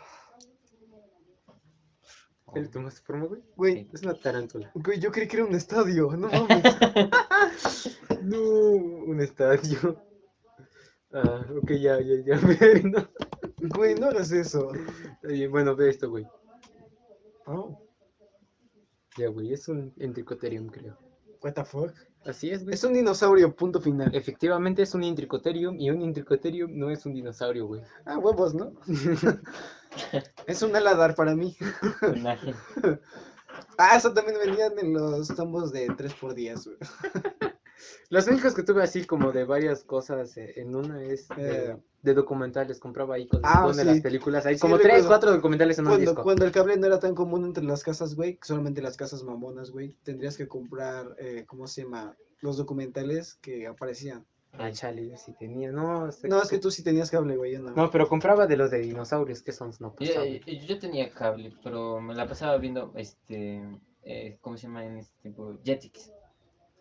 ¿Qué 2.53 2.59
le 2.61 2.67
tomaste 2.67 3.01
forma, 3.01 3.25
güey? 3.25 3.41
Güey, 3.55 3.89
Es 3.93 4.03
una 4.03 4.13
tarántula. 4.13 4.71
güey, 4.75 4.99
yo 4.99 5.11
creí 5.11 5.27
que 5.27 5.37
era 5.37 5.45
un 5.45 5.55
estadio, 5.55 6.11
no 6.15 6.29
mames. 6.29 6.63
No, 8.23 8.39
un 8.39 9.19
estadio. 9.19 10.01
Ah, 11.11 11.45
ok, 11.61 11.71
ya, 11.71 11.99
ya, 11.99 12.15
ya. 12.25 12.35
no. 12.83 13.07
Güey, 13.75 13.95
no 13.95 14.07
hagas 14.07 14.31
eso. 14.31 14.71
Está 14.73 15.27
bien, 15.27 15.51
Bueno, 15.51 15.75
ve 15.75 15.89
esto, 15.89 16.09
güey. 16.09 16.25
Oh, 17.45 17.77
Ya, 19.17 19.27
güey, 19.27 19.51
es 19.53 19.67
un 19.67 19.93
entricoterium, 19.97 20.67
creo. 20.67 20.97
what 21.41 21.53
the 21.53 21.63
fuck. 21.65 21.91
Así 22.25 22.51
es, 22.51 22.63
güey. 22.63 22.75
Es 22.75 22.83
un 22.83 22.93
dinosaurio, 22.93 23.55
punto 23.55 23.81
final. 23.81 24.13
Efectivamente 24.15 24.81
es 24.81 24.93
un 24.93 25.03
intricoterium 25.03 25.79
y 25.79 25.89
un 25.89 26.01
intricoterium 26.01 26.71
no 26.73 26.89
es 26.89 27.05
un 27.05 27.13
dinosaurio, 27.13 27.67
güey. 27.67 27.81
Ah, 28.05 28.17
huevos, 28.17 28.53
¿no? 28.53 28.73
es 30.47 30.61
un 30.61 30.75
aladar 30.75 31.15
para 31.15 31.35
mí. 31.35 31.55
Ah, 33.77 33.95
eso 33.95 34.13
también 34.13 34.37
venían 34.39 34.77
en 34.79 34.93
los 34.93 35.27
tombos 35.27 35.71
de 35.71 35.87
3x10, 35.87 36.65
güey. 36.65 36.77
Los 38.09 38.27
únicos 38.27 38.53
que 38.53 38.63
tuve 38.63 38.83
así 38.83 39.05
como 39.05 39.31
de 39.31 39.43
varias 39.45 39.83
cosas 39.83 40.35
eh, 40.37 40.53
en 40.57 40.75
una 40.75 41.03
es 41.03 41.27
de, 41.29 41.71
Eh. 41.71 41.77
de 42.01 42.13
documentales, 42.13 42.79
compraba 42.79 43.15
ahí 43.15 43.27
con 43.27 43.39
Ah, 43.43 43.67
de 43.67 43.73
sí. 43.73 43.83
las 43.85 44.01
películas, 44.01 44.45
hay 44.45 44.55
Sí, 44.55 44.61
como 44.61 44.77
tres, 44.77 45.05
cuatro 45.05 45.31
documentales 45.31 45.77
en 45.79 45.85
un 45.85 45.91
Cuando, 45.91 46.11
disco. 46.11 46.23
cuando 46.23 46.45
el 46.45 46.51
cable 46.51 46.77
no 46.77 46.87
era 46.87 46.99
tan 46.99 47.15
común 47.15 47.45
entre 47.45 47.63
las 47.63 47.83
casas, 47.83 48.15
güey, 48.15 48.37
solamente 48.43 48.81
las 48.81 48.97
casas 48.97 49.23
mamonas, 49.23 49.71
güey, 49.71 49.95
tendrías 50.03 50.37
que 50.37 50.47
comprar, 50.47 51.15
eh, 51.19 51.45
¿cómo 51.47 51.67
se 51.67 51.83
llama? 51.83 52.15
Los 52.41 52.57
documentales 52.57 53.35
que 53.35 53.67
aparecían. 53.67 54.25
Ah, 54.55 54.69
chale, 54.71 55.09
yo 55.09 55.17
sí 55.17 55.33
tenía, 55.39 55.71
no, 55.71 56.11
sé- 56.11 56.27
No, 56.27 56.39
es 56.41 56.49
que 56.49 56.59
tú 56.59 56.69
sí 56.69 56.83
tenías 56.83 57.09
cable, 57.09 57.37
güey, 57.37 57.53
yo 57.53 57.61
no. 57.61 57.71
No, 57.71 57.89
pero 57.89 58.07
compraba 58.07 58.45
de 58.45 58.55
los 58.57 58.69
de 58.69 58.79
dinosaurios, 58.81 59.41
que 59.41 59.51
son 59.51 59.71
no 59.79 59.95
Yo, 59.99 60.07
pasaba. 60.07 60.25
yo- 60.27 60.39
yo 60.45 60.77
tenía 60.79 61.09
cable, 61.09 61.53
pero 61.63 61.99
me 61.99 62.13
la 62.13 62.27
pasaba 62.27 62.57
viendo, 62.57 62.91
este, 62.95 63.63
eh, 64.03 64.37
¿cómo 64.41 64.57
se 64.57 64.67
llama 64.67 64.85
en 64.85 64.97
este 64.97 65.13
tiempo? 65.21 65.57
Jetix. 65.63 66.11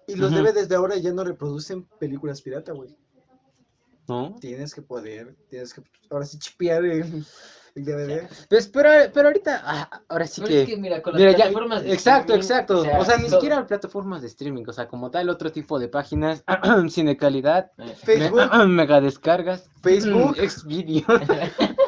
Y 0.07 0.17
los. 0.17 0.33
DVDs 0.33 0.69
de 0.69 0.77
ahora 0.77 0.97
ya 0.97 1.13
no 1.13 1.25
reproducen 1.25 1.85
películas 1.99 2.43
pirata, 2.43 2.73
güey. 2.73 2.97
¿No? 4.09 4.37
Tienes 4.41 4.75
que 4.75 4.83
poder, 4.83 5.37
tienes 5.49 5.73
que, 5.73 5.83
ahora 6.11 6.27
sí 6.27 6.37
chipear 6.39 6.85
el, 6.85 7.25
el 7.77 7.85
DVD. 7.85 8.29
Pues, 8.51 8.67
pero, 8.67 8.91
pero 9.15 9.29
ahorita, 9.29 9.63
ah, 9.65 10.03
ahora 10.09 10.27
sí 10.27 10.41
Pero 10.41 10.53
que... 10.53 10.63
es 10.63 10.69
que, 10.69 10.77
mira, 10.77 11.01
con 11.03 11.13
las 11.13 11.21
Mira, 11.21 11.31
ya, 11.33 11.37
plataformas 11.37 11.85
de 11.85 11.93
exacto, 11.93 12.35
exacto. 12.35 12.81
O 12.81 13.05
sea, 13.05 13.17
ni 13.17 13.29
todo- 13.29 13.37
siquiera 13.37 13.65
plataformas 13.67 14.21
de 14.23 14.27
streaming, 14.29 14.65
o 14.67 14.73
sea, 14.73 14.89
como 14.89 15.11
tal, 15.11 15.29
otro 15.31 15.53
tipo 15.53 15.79
de 15.79 15.89
páginas 15.89 16.43
sin 16.91 17.07
de 17.07 17.17
calidad, 17.17 17.71
eh, 17.79 17.95
Facebook, 17.97 18.41
mega 18.69 19.01
descargas, 19.01 19.71
Facebook. 19.83 20.37
Xvideo. 20.37 21.05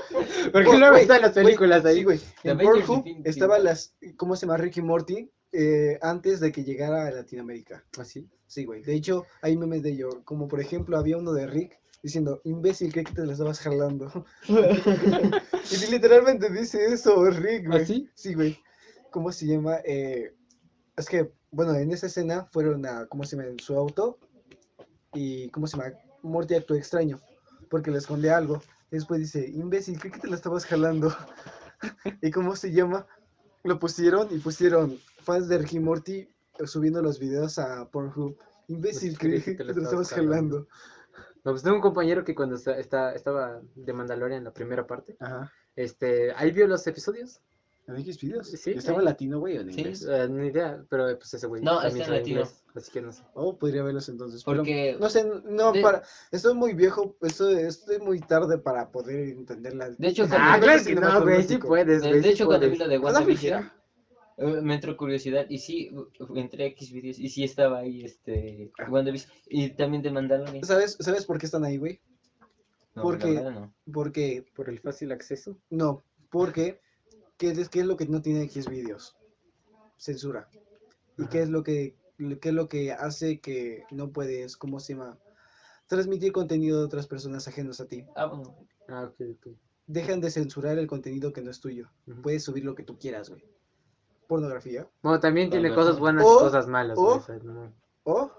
Oh, 0.46 0.52
Porque 0.52 0.76
luego 0.78 0.90
güey, 0.92 1.02
están 1.02 1.22
las 1.22 1.32
películas 1.32 1.84
ahí. 1.84 1.96
Sí, 1.96 2.04
güey. 2.04 2.20
En 2.44 2.58
Pornhub 2.58 2.98
Infinity 2.98 3.28
estaba 3.28 3.54
War. 3.54 3.62
las, 3.62 3.96
¿cómo 4.16 4.36
se 4.36 4.46
llama? 4.46 4.58
Ricky 4.58 4.82
Morty 4.82 5.28
eh, 5.56 5.98
antes 6.02 6.40
de 6.40 6.50
que 6.50 6.64
llegara 6.64 7.06
a 7.06 7.10
Latinoamérica. 7.12 7.84
Así. 7.96 8.28
Sí, 8.48 8.64
güey. 8.64 8.82
De 8.82 8.94
hecho, 8.94 9.24
hay 9.40 9.56
memes 9.56 9.82
de 9.82 9.90
ello. 9.90 10.24
Como 10.24 10.48
por 10.48 10.60
ejemplo, 10.60 10.98
había 10.98 11.16
uno 11.16 11.32
de 11.32 11.46
Rick 11.46 11.78
diciendo, 12.02 12.40
imbécil, 12.44 12.92
¿qué 12.92 13.04
que 13.04 13.12
te 13.12 13.24
la 13.24 13.32
estabas 13.32 13.60
jalando? 13.60 14.10
y 14.48 15.90
literalmente 15.90 16.50
dice 16.50 16.84
eso, 16.86 17.24
Rick, 17.30 17.68
güey. 17.68 17.82
¿Ah, 17.82 17.86
sí? 17.86 18.10
Sí, 18.14 18.34
güey. 18.34 18.58
¿Cómo 19.10 19.30
se 19.30 19.46
llama? 19.46 19.76
Eh, 19.84 20.34
es 20.96 21.08
que, 21.08 21.32
bueno, 21.52 21.74
en 21.76 21.92
esa 21.92 22.06
escena 22.06 22.46
fueron 22.52 22.84
a, 22.84 23.06
¿cómo 23.06 23.24
se 23.24 23.36
llama? 23.36 23.48
En 23.48 23.60
su 23.60 23.76
auto. 23.76 24.18
Y, 25.14 25.50
¿cómo 25.50 25.68
se 25.68 25.76
llama? 25.76 25.92
Morty 26.22 26.54
actuó 26.54 26.76
extraño. 26.76 27.20
Porque 27.70 27.92
le 27.92 27.98
esconde 27.98 28.30
algo. 28.30 28.60
Y 28.90 28.96
después 28.96 29.20
dice, 29.20 29.48
imbécil, 29.48 30.00
¿qué 30.00 30.10
que 30.10 30.18
te 30.18 30.28
la 30.28 30.34
estabas 30.34 30.66
jalando? 30.66 31.16
¿Y 32.22 32.32
cómo 32.32 32.56
se 32.56 32.72
llama? 32.72 33.06
Lo 33.62 33.78
pusieron 33.78 34.28
y 34.30 34.38
pusieron 34.38 34.98
fans 35.24 35.48
de 35.48 35.58
Ricky 35.58 35.80
Morty 35.80 36.28
subiendo 36.66 37.02
los 37.02 37.18
videos 37.18 37.58
a 37.58 37.88
Pornhub. 37.90 38.36
Imbécil, 38.68 39.18
creí 39.18 39.40
creí 39.42 39.56
que 39.56 39.64
te 39.64 39.74
lo 39.74 39.82
estabas 39.82 40.10
jalando. 40.10 40.66
No, 41.44 41.50
pues 41.52 41.62
tengo 41.62 41.76
un 41.76 41.82
compañero 41.82 42.24
que 42.24 42.34
cuando 42.34 42.56
está, 42.56 42.78
está- 42.78 43.12
estaba 43.14 43.60
de 43.74 43.92
Mandalorian 43.92 44.38
en 44.38 44.44
la 44.44 44.52
primera 44.54 44.86
parte, 44.86 45.16
Ajá. 45.20 45.52
este, 45.76 46.32
ahí 46.36 46.50
vio 46.52 46.66
los 46.66 46.86
episodios. 46.86 47.40
¿En 47.86 47.96
X 47.98 48.18
videos? 48.18 48.48
Sí, 48.48 48.70
¿Estaba 48.70 49.02
latino, 49.02 49.40
güey, 49.40 49.58
o 49.58 49.60
en 49.60 49.70
Sí. 49.70 49.80
inglés? 49.80 50.06
Eh, 50.08 50.26
ni 50.30 50.46
idea, 50.46 50.82
pero 50.88 51.06
eh, 51.10 51.16
pues 51.16 51.34
ese 51.34 51.46
güey 51.46 51.60
No, 51.62 51.80
también 51.82 52.00
está 52.00 52.14
en 52.14 52.18
latino. 52.20 52.40
inglés, 52.40 52.64
así 52.74 52.90
que 52.90 53.02
no 53.02 53.12
sé. 53.12 53.22
Oh, 53.34 53.58
podría 53.58 53.82
verlos 53.82 54.08
entonces. 54.08 54.42
pero 54.42 54.56
Porque 54.56 54.96
no 54.98 55.10
sé, 55.10 55.22
no, 55.44 55.70
de- 55.72 55.82
para. 55.82 56.02
Estoy 56.32 56.54
muy 56.54 56.72
viejo, 56.72 57.14
estoy, 57.20 57.56
estoy 57.56 57.98
muy 57.98 58.20
tarde 58.20 58.56
para 58.56 58.90
poder 58.90 59.28
entender 59.28 59.74
la. 59.74 59.90
De 59.90 60.08
hecho, 60.08 60.24
Ah, 60.30 60.56
claro 60.58 60.82
que 60.82 60.94
no, 60.94 61.20
güey, 61.24 61.42
sí 61.42 61.58
puedes, 61.58 62.00
de, 62.00 62.22
de 62.22 62.30
hecho, 62.30 62.46
cuando 62.46 62.70
vi 62.70 62.78
lo 62.78 62.88
de 62.88 62.98
WandaVision, 62.98 63.70
me 64.38 64.74
entró 64.74 64.96
curiosidad 64.96 65.46
y 65.48 65.58
sí, 65.58 65.90
entré 66.34 66.64
a 66.64 66.66
X 66.68 66.92
videos 66.92 67.18
y 67.18 67.28
sí 67.28 67.44
estaba 67.44 67.78
ahí, 67.78 68.04
este, 68.04 68.70
Ah. 68.78 68.88
WandaVision 68.90 69.32
y 69.48 69.70
también 69.70 70.02
de 70.02 70.10
Mandalorian. 70.10 70.64
¿Sabes, 70.64 70.96
¿Sabes 71.00 71.24
por 71.24 71.38
qué 71.38 71.46
están 71.46 71.64
ahí, 71.64 71.76
güey? 71.76 72.00
No, 72.94 73.02
porque- 73.02 73.26
la 73.34 73.42
verdad 73.42 73.60
no. 73.60 73.74
Porque, 73.92 74.44
Por 74.54 74.68
el 74.68 74.78
fácil 74.80 75.12
acceso. 75.12 75.56
no, 75.70 76.02
porque, 76.30 76.80
¿qué 77.38 77.50
es, 77.50 77.68
qué 77.68 77.80
es 77.80 77.86
lo 77.86 77.96
que 77.96 78.06
no 78.06 78.22
tiene 78.22 78.42
X 78.44 78.68
videos? 78.68 79.16
Censura. 79.96 80.48
¿Y 81.16 81.26
qué 81.26 81.42
es 81.42 81.48
lo 81.48 81.62
que, 81.62 81.94
qué 82.40 82.48
es 82.48 82.54
lo 82.54 82.68
que 82.68 82.92
hace 82.92 83.38
que 83.40 83.84
no 83.90 84.10
puedes, 84.10 84.56
¿cómo 84.56 84.80
se 84.80 84.94
llama? 84.94 85.18
Transmitir 85.86 86.32
contenido 86.32 86.78
de 86.78 86.84
otras 86.86 87.06
personas 87.06 87.46
ajenos 87.46 87.80
a 87.80 87.86
ti. 87.86 88.04
Ah, 88.16 88.26
bueno. 88.26 88.56
Ah, 88.88 89.04
ok, 89.04 89.20
ok. 89.36 89.54
Dejan 89.86 90.20
de 90.20 90.30
censurar 90.30 90.78
el 90.78 90.86
contenido 90.86 91.32
que 91.32 91.42
no 91.42 91.50
es 91.50 91.60
tuyo. 91.60 91.90
Puedes 92.22 92.42
subir 92.42 92.64
lo 92.64 92.74
que 92.74 92.82
tú 92.84 92.98
quieras, 92.98 93.28
güey. 93.28 93.44
Pornografía. 94.28 94.86
Bueno, 95.02 95.20
también 95.20 95.50
tiene 95.50 95.74
cosas 95.74 95.94
no. 95.94 96.00
buenas 96.00 96.24
O- 96.26 96.36
y 96.36 96.38
cosas 96.44 96.66
malas, 96.66 96.98
o- 96.98 97.16
o 97.26 97.32
no. 97.44 97.72
O 98.04 98.30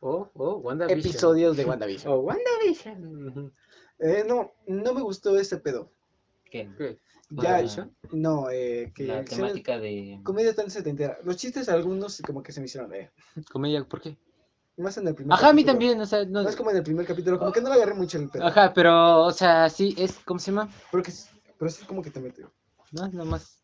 Oh, 0.00 0.30
oh, 0.34 0.56
WandaVision. 0.58 1.00
episodios 1.00 1.56
de 1.56 1.64
WandaVision. 1.64 2.12
Oh, 2.12 2.20
WandaVision. 2.20 3.52
Eh, 3.98 4.24
no, 4.26 4.52
no 4.66 4.92
me 4.94 5.00
gustó 5.00 5.36
ese 5.38 5.56
pedo. 5.56 5.90
¿Qué? 6.50 6.70
¿Qué? 6.76 6.98
Ya, 7.30 7.64
no, 8.12 8.50
eh, 8.50 8.92
que 8.94 9.04
La 9.04 9.24
temática 9.24 9.78
de... 9.78 10.20
comedia 10.22 10.54
tan 10.54 10.70
setentera. 10.70 11.18
Los 11.24 11.36
chistes 11.36 11.68
algunos 11.68 12.22
como 12.24 12.42
que 12.42 12.52
se 12.52 12.60
me 12.60 12.66
hicieron, 12.66 12.94
eh. 12.94 13.10
Comedia, 13.50 13.82
¿por 13.84 14.00
qué? 14.00 14.16
Más 14.76 14.96
en 14.98 15.08
el 15.08 15.14
primer 15.14 15.32
Ajá, 15.32 15.48
a 15.48 15.52
mí 15.52 15.62
capítulo. 15.64 15.72
también, 15.72 16.00
o 16.00 16.06
sea, 16.06 16.24
no. 16.26 16.44
Más 16.44 16.54
como 16.54 16.70
en 16.70 16.76
el 16.76 16.82
primer 16.84 17.06
capítulo, 17.06 17.38
como 17.38 17.50
que 17.50 17.60
no 17.62 17.70
le 17.70 17.76
agarré 17.76 17.94
mucho 17.94 18.18
el 18.18 18.28
pedo. 18.28 18.44
Ajá, 18.46 18.72
pero, 18.74 19.24
o 19.24 19.32
sea, 19.32 19.68
sí, 19.70 19.94
es, 19.98 20.18
¿cómo 20.24 20.38
se 20.38 20.52
llama? 20.52 20.70
Pero, 20.92 21.02
que, 21.02 21.12
pero 21.58 21.70
sí 21.70 21.84
como 21.86 22.02
que 22.02 22.10
te 22.10 22.20
mete. 22.20 22.44
No, 22.92 23.08
nomás. 23.08 23.58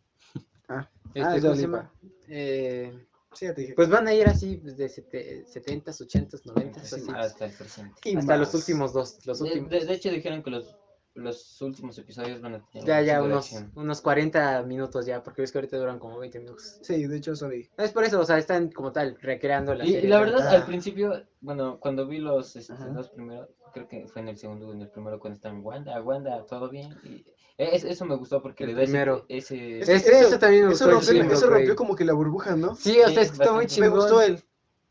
Ah. 0.69 0.89
Este, 1.15 1.21
Ah, 1.23 1.39
¿cómo 1.41 1.55
se 1.55 1.63
llama? 1.63 1.93
Eh, 2.29 3.07
Sí, 3.35 3.47
ya 3.47 3.55
te 3.55 3.61
dije. 3.63 3.75
pues 3.75 3.89
van 3.89 4.07
a 4.09 4.15
ir 4.15 4.27
así 4.29 4.59
70s, 4.59 6.01
80s, 6.01 6.43
90s, 6.45 6.81
Sí, 6.85 6.95
así. 6.97 7.11
hasta 7.15 7.47
el 7.47 7.53
presente. 7.53 8.01
Y 8.05 8.17
Hasta 8.17 8.37
los 8.37 8.55
últimos 8.55 8.93
dos, 8.93 9.25
los 9.27 9.39
De, 9.39 9.45
últimos. 9.45 9.71
de- 9.71 9.85
de 9.87 9.95
hecho 9.95 10.11
dijeron 10.11 10.43
que 10.43 10.51
los, 10.51 10.77
los 11.15 11.61
últimos 11.63 11.97
episodios 11.99 12.41
van 12.41 12.55
a 12.57 12.67
tener 12.71 12.87
Ya, 12.87 13.01
ya, 13.03 13.21
de 13.21 13.27
unos, 13.27 13.51
unos 13.75 14.01
40 14.01 14.63
minutos 14.63 15.05
ya, 15.07 15.23
porque 15.23 15.43
ves 15.43 15.53
que 15.53 15.59
ahorita 15.59 15.77
duran 15.79 15.99
como 15.99 16.19
20 16.19 16.39
minutos. 16.41 16.79
Sí, 16.83 17.07
de 17.07 17.17
hecho, 17.17 17.35
sorry. 17.37 17.71
Es 17.79 17.93
por 17.93 18.05
eso, 18.05 18.21
o 18.21 18.25
sea, 18.25 18.39
están 18.39 18.71
como 18.71 18.93
tal, 18.93 19.19
recreando 19.21 19.75
la 19.75 19.85
Y, 19.85 19.89
y 19.89 19.93
serie. 19.95 20.11
la 20.11 20.17
tal. 20.17 20.25
verdad, 20.27 20.47
Ah. 20.49 20.57
al 20.57 20.67
principio, 20.67 21.23
bueno, 21.41 21.79
cuando 21.81 22.07
vi 22.07 22.19
los 22.19 22.55
este, 22.57 22.75
dos 22.95 23.09
primeros, 23.11 23.49
creo 23.75 23.89
que 23.89 24.07
fue 24.09 24.23
en 24.23 24.29
el 24.29 24.37
segundo 24.39 24.69
o 24.69 24.73
en 24.73 24.83
el 24.83 24.89
primero 24.91 25.19
cuando 25.19 25.37
están 25.37 25.63
Wanda, 25.65 26.01
Wanda, 26.03 26.45
todo 26.47 26.69
bien. 26.69 26.95
Y 27.05 27.25
es- 27.71 27.85
eso 27.85 28.05
me 28.05 28.17
gustó 28.17 28.43
porque 28.43 28.65
El 28.65 28.71
le 28.71 28.77
da 28.77 28.83
ese- 28.83 28.91
primero. 28.93 29.25
ese... 29.29 29.81
Es 29.81 29.87
que 29.87 29.95
Ese- 29.95 30.21
eso 30.21 30.39
también 30.39 30.67
me 30.67 30.73
eso 30.73 30.85
gustó 30.87 30.91
rompió, 31.09 31.23
chingo, 31.23 31.35
eso 31.35 31.47
rompió 31.47 31.67
güey. 31.67 31.77
como 31.77 31.97
que 31.97 32.05
la 32.05 32.13
burbuja, 32.13 32.57
¿no? 32.57 32.75
Sí, 32.77 32.99
o 33.05 33.09
Sí, 33.09 33.15
sea, 33.15 33.23
está 33.23 33.53
muy 33.53 33.67
chingón. 33.67 33.91
Me 33.91 33.97
gustó 33.97 34.21
él. 34.23 34.43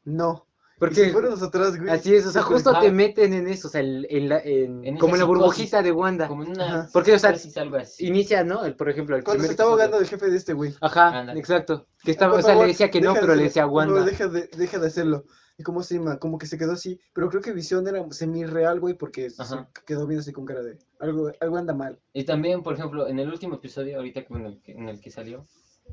No. 0.06 0.48
Porque 0.80 0.96
se 0.96 1.12
fueron 1.12 1.30
los 1.30 1.44
atrás, 1.44 1.78
güey. 1.78 1.92
así 1.92 2.16
es, 2.16 2.26
o 2.26 2.32
sea, 2.32 2.42
Súper- 2.42 2.56
justo 2.56 2.72
Ah. 2.76 2.80
te 2.80 2.92
meten 2.92 3.34
en 3.34 3.48
eso, 3.48 3.68
o 3.68 3.72
sea, 3.72 3.82
el- 3.82 4.08
en 4.10 4.30
la, 4.30 4.40
en- 4.40 4.98
como 4.98 5.14
en 5.14 5.20
la 5.20 5.26
burbujita 5.28 5.84
de 5.84 5.92
Wanda. 5.92 6.28
Como 6.28 6.42
en 6.44 6.50
una... 6.50 6.66
Ajá. 6.66 6.90
Porque, 6.92 7.14
o 7.14 7.20
sea, 7.20 7.30
psicosis, 7.36 7.58
algo 7.58 7.78
así. 7.78 8.08
Inicia, 8.08 8.44
¿no? 8.44 8.66
El, 8.66 8.76
por 8.76 8.90
ejemplo, 8.90 9.16
el 9.16 9.24
Cuando 9.24 9.44
se 9.44 9.52
estaba 9.52 9.70
ahogando 9.70 10.00
del 10.00 10.08
jefe 10.08 10.28
de 10.32 10.38
este, 10.38 10.54
güey. 10.54 10.74
Ajá, 10.82 11.20
Ándale. 11.20 11.40
exacto. 11.40 11.86
Que 12.04 12.10
estaba, 12.10 12.32
Por 12.32 12.40
o 12.40 12.44
sea, 12.44 12.54
favor, 12.54 12.66
le 12.66 12.72
decía 12.74 12.90
que 12.90 13.00
no, 13.00 13.14
de 13.14 13.20
pero 13.22 13.36
le 13.36 13.44
decía 13.44 13.68
Wanda. 13.68 14.04
deja 14.04 14.28
de, 14.28 14.50
deja 14.58 14.80
de 14.80 14.88
hacerlo. 14.88 15.26
¿Y 15.62 15.64
cómo 15.64 15.84
se 15.84 15.94
llama? 15.96 16.18
Como 16.18 16.40
que 16.40 16.48
se 16.48 16.58
quedó 16.58 16.72
así. 16.72 17.00
Pero 17.14 17.30
creo 17.30 17.40
que 17.44 17.52
Visión 17.54 17.88
era 17.88 18.04
semi-real, 18.12 18.80
güey, 18.80 18.96
porque 18.96 19.30
se 19.30 19.44
quedó 19.86 20.08
bien 20.08 20.20
así 20.22 20.32
con 20.32 20.44
cara 20.44 20.64
de... 20.64 20.80
Algo, 21.00 21.32
algo 21.40 21.58
anda 21.58 21.72
mal. 21.76 22.00
Y 22.14 22.24
también, 22.24 22.64
por 22.64 22.74
ejemplo, 22.74 23.08
en 23.08 23.20
el 23.20 23.30
último 23.30 23.56
episodio, 23.58 23.98
ahorita 23.98 24.26
en 24.28 24.46
el 24.48 24.60
que, 24.64 24.72
en 24.72 24.90
el 24.90 25.00
que 25.00 25.12
salió, 25.12 25.46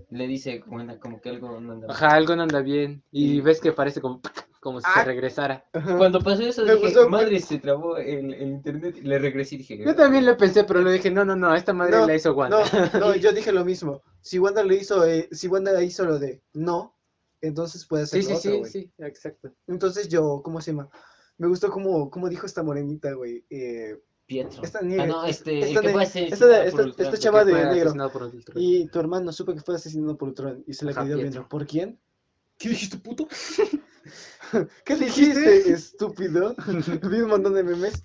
le 0.09 0.27
dice 0.27 0.65
Wanda 0.69 0.99
como 0.99 1.21
que 1.21 1.29
algo 1.29 1.61
no 1.61 1.73
anda 1.73 1.87
bien. 1.87 1.91
Ajá, 1.91 2.09
algo 2.15 2.35
no 2.35 2.45
anda 2.45 2.63
bien. 2.63 3.03
Y 3.13 3.35
Y- 3.35 3.41
ves 3.43 3.61
que 3.61 3.73
parece 3.73 4.01
como. 4.01 4.23
como 4.61 4.81
si 4.81 4.87
Ah. 4.89 5.01
se 5.01 5.05
regresara. 5.05 5.65
Ajá. 5.73 5.97
Cuando 5.99 6.21
pasó 6.21 6.43
eso, 6.43 6.65
Me 6.65 6.73
dije, 6.73 6.87
gustó, 6.87 7.09
madre, 7.11 7.39
se 7.41 7.59
trabó 7.59 7.97
el, 7.99 8.33
el 8.35 8.49
internet. 8.49 8.97
y 8.97 9.03
Le 9.03 9.19
regresé 9.19 9.55
y 9.55 9.59
dije, 9.59 9.79
Yo 9.85 9.95
también 9.95 10.27
lo 10.27 10.37
pensé, 10.37 10.65
pero 10.65 10.81
le 10.81 10.93
dije, 10.93 11.11
no, 11.13 11.25
no, 11.25 11.37
no, 11.37 11.55
esta 11.55 11.73
madre 11.75 11.93
No, 11.97 12.07
la 12.07 12.15
hizo 12.17 12.33
Wanda. 12.35 12.63
No, 12.95 13.01
no, 13.01 13.15
yo 13.17 13.33
dije 13.33 13.53
lo 13.53 13.65
mismo. 13.65 14.03
Si 14.21 14.39
Wanda 14.39 14.65
le 14.65 14.75
hizo, 14.77 15.07
eh, 15.07 15.29
si 15.31 15.47
Wanda 15.47 15.81
hizo 15.83 16.05
lo 16.07 16.19
de 16.19 16.43
no, 16.55 16.98
entonces 17.41 17.87
puede 17.87 18.05
hacer 18.05 18.23
sí, 18.23 18.35
sí, 18.37 18.63
sí, 18.65 18.71
sí, 18.71 18.93
exacto. 18.99 19.53
Entonces 19.67 20.09
yo, 20.09 20.41
¿cómo 20.43 20.61
se 20.61 20.73
llama? 20.73 20.89
Me 21.37 21.47
gustó 21.49 21.71
como, 21.71 22.11
como 22.11 22.29
dijo 22.29 22.47
esta 22.47 22.63
morenita, 22.63 23.13
güey. 23.13 23.45
Eh, 23.51 23.97
Pietro. 24.27 24.63
Esta 24.63 24.81
ah, 24.81 24.85
nieve- 24.85 25.07
no, 25.07 25.25
es- 25.25 25.39
este, 25.39 25.61
esta 25.61 25.81
que 25.81 25.89
fue 25.91 26.03
esta- 26.05 26.21
esta- 26.65 26.83
Ultron. 26.83 26.95
esta 27.07 27.17
chava 27.19 27.45
de 27.45 27.53
negro. 27.55 27.95
y 28.57 28.87
tu 28.89 29.01
hermano 29.01 29.33
supe 29.33 29.55
que 29.55 29.61
fue 29.63 29.77
asesinado 29.77 30.19
por 30.19 30.29
Ultron 30.29 30.63
y 30.67 30.75
se 30.75 30.85
le 30.85 30.91
Ajá, 30.91 31.01
quedó 31.05 31.15
Pietro. 31.17 31.31
viendo. 31.31 31.49
¿Por 31.49 31.67
quién? 31.67 31.99
¿Qué 32.59 32.69
dijiste, 32.71 32.99
puto? 32.99 33.27
¿Qué 34.85 34.97
dijiste, 34.97 35.71
estúpido? 35.73 36.55
Vi 37.11 37.21
un 37.21 37.29
montón 37.31 37.55
de 37.55 37.63
memes 37.63 38.03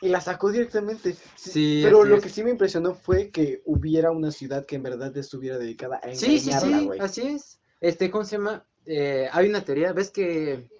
y 0.00 0.08
la 0.08 0.20
sacó 0.20 0.50
directamente. 0.52 1.16
Sí, 1.36 1.80
Pero 1.82 2.04
lo 2.04 2.16
es. 2.16 2.22
que 2.22 2.28
sí 2.28 2.44
me 2.44 2.50
impresionó 2.50 2.94
fue 2.94 3.30
que 3.30 3.62
hubiera 3.64 4.10
una 4.10 4.30
ciudad 4.30 4.66
que 4.66 4.76
en 4.76 4.82
verdad 4.82 5.16
estuviera 5.16 5.58
dedicada 5.58 5.96
a 5.96 6.14
Sí, 6.14 6.38
sí, 6.38 6.50
engañarla, 6.50 6.78
sí, 6.78 6.84
güey. 6.84 7.00
así 7.00 7.20
es. 7.22 7.58
Este, 7.80 8.10
¿cómo 8.10 8.24
se 8.24 8.36
llama? 8.36 8.64
Eh, 8.86 9.28
hay 9.32 9.48
una 9.48 9.64
teoría, 9.64 9.92
¿ves 9.92 10.10
que 10.10 10.70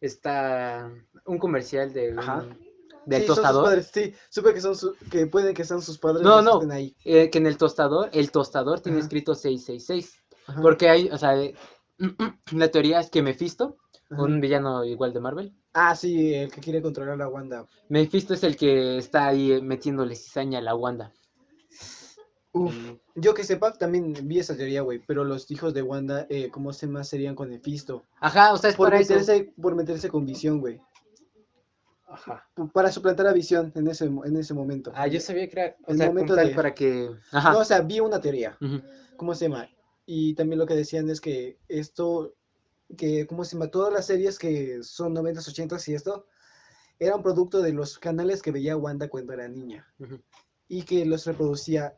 está 0.00 0.90
un 1.26 1.38
comercial 1.38 1.92
de 1.92 2.14
Ajá. 2.16 2.46
del 3.06 3.22
sí, 3.22 3.26
son 3.26 3.36
sus 3.36 3.36
tostador? 3.36 3.64
padres, 3.64 3.90
sí, 3.92 4.14
supe 4.28 4.54
que 4.54 4.60
son 4.60 4.76
su- 4.76 4.96
que 5.10 5.26
pueden 5.26 5.54
que 5.54 5.64
sean 5.64 5.82
sus 5.82 5.98
padres 5.98 6.22
No, 6.22 6.42
no, 6.42 6.54
estén 6.54 6.72
ahí. 6.72 6.94
eh, 7.04 7.30
que 7.30 7.38
en 7.38 7.46
el 7.46 7.56
tostador, 7.56 8.10
el 8.12 8.30
tostador 8.30 8.80
tiene 8.80 8.98
escrito 9.00 9.34
666. 9.34 10.14
Ajá, 10.46 10.60
Porque 10.62 10.88
hay, 10.88 11.08
o 11.10 11.18
sea, 11.18 11.34
la 12.52 12.68
teoría 12.70 13.00
es 13.00 13.10
que 13.10 13.22
Mephisto, 13.22 13.76
un 14.10 14.40
villano 14.40 14.84
igual 14.84 15.12
de 15.12 15.20
Marvel, 15.20 15.52
Ah, 15.72 15.94
sí, 15.94 16.34
el 16.34 16.50
que 16.50 16.60
quiere 16.60 16.82
controlar 16.82 17.20
a 17.22 17.28
Wanda. 17.28 17.64
Mephisto 17.88 18.34
es 18.34 18.42
el 18.42 18.56
que 18.56 18.98
está 18.98 19.28
ahí 19.28 19.60
metiéndole 19.62 20.16
cizaña 20.16 20.58
a 20.58 20.62
la 20.62 20.74
Wanda. 20.74 21.12
Uf, 22.52 22.74
yo 23.14 23.32
que 23.34 23.44
sepa, 23.44 23.72
también 23.74 24.12
vi 24.24 24.40
esa 24.40 24.56
teoría, 24.56 24.82
güey, 24.82 24.98
pero 25.06 25.22
los 25.24 25.48
hijos 25.50 25.72
de 25.72 25.82
Wanda, 25.82 26.26
eh, 26.28 26.50
¿cómo 26.50 26.72
se 26.72 26.86
más 26.88 27.08
serían 27.08 27.36
con 27.36 27.48
Mephisto? 27.50 28.04
Ajá, 28.20 28.52
o 28.52 28.56
sea, 28.56 28.70
es 28.70 28.76
Por 28.76 28.88
para 28.88 29.00
eso. 29.00 29.12
meterse, 29.12 29.52
por 29.60 29.76
meterse 29.76 30.08
con 30.08 30.26
Visión, 30.26 30.58
güey. 30.60 30.80
Ajá. 32.08 32.44
Para 32.72 32.90
suplantar 32.90 33.28
a 33.28 33.32
Visión 33.32 33.70
en 33.76 33.86
ese, 33.86 34.06
en 34.06 34.36
ese 34.36 34.52
momento. 34.52 34.90
Ah, 34.96 35.06
yo 35.06 35.20
sabía 35.20 35.48
que 35.48 35.60
era, 35.60 35.76
o 35.86 35.92
El 35.92 35.98
sea, 35.98 36.06
momento 36.08 36.34
de- 36.34 36.48
para 36.50 36.74
que... 36.74 37.08
Ajá. 37.30 37.52
No, 37.52 37.60
o 37.60 37.64
sea, 37.64 37.80
vi 37.82 38.00
una 38.00 38.20
teoría. 38.20 38.58
¿Cómo 39.16 39.34
se 39.34 39.48
llama? 39.48 39.68
Y 40.06 40.34
también 40.34 40.58
lo 40.58 40.66
que 40.66 40.74
decían 40.74 41.08
es 41.08 41.20
que 41.20 41.58
esto, 41.68 42.34
que, 42.96 43.28
¿cómo 43.28 43.44
se 43.44 43.52
llama? 43.54 43.70
Todas 43.70 43.92
las 43.92 44.06
series 44.06 44.40
que 44.40 44.82
son 44.82 45.14
90s, 45.14 45.46
80s 45.54 45.88
y 45.88 45.94
esto, 45.94 46.26
eran 46.98 47.22
producto 47.22 47.62
de 47.62 47.72
los 47.72 47.96
canales 48.00 48.42
que 48.42 48.50
veía 48.50 48.76
Wanda 48.76 49.08
cuando 49.08 49.32
era 49.32 49.46
niña. 49.46 49.86
Y 50.66 50.82
que 50.82 51.06
los 51.06 51.26
reproducía 51.26 51.94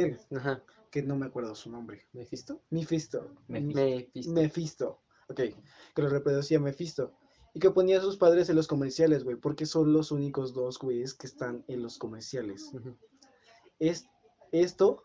él, 0.00 0.18
Ajá. 0.36 0.62
que 0.90 1.02
no 1.02 1.16
me 1.16 1.26
acuerdo 1.26 1.54
su 1.54 1.70
nombre. 1.70 2.06
¿Mephisto? 2.12 2.60
Mephisto. 2.70 3.30
Mephisto. 3.48 3.80
Mephisto. 3.80 4.32
Mephisto. 4.32 5.00
Ok, 5.28 5.40
que 5.94 6.02
lo 6.02 6.08
reproducía 6.08 6.60
Mephisto. 6.60 7.12
Y 7.54 7.60
que 7.60 7.70
ponía 7.70 7.98
a 7.98 8.02
sus 8.02 8.16
padres 8.16 8.48
en 8.48 8.56
los 8.56 8.66
comerciales, 8.66 9.22
güey, 9.22 9.36
porque 9.36 9.64
son 9.64 9.92
los 9.92 10.10
únicos 10.10 10.54
dos 10.54 10.78
güeyes 10.78 11.14
que 11.14 11.26
están 11.26 11.64
en 11.68 11.82
los 11.82 11.98
comerciales. 11.98 12.72
Es, 13.78 14.06
esto 14.50 15.04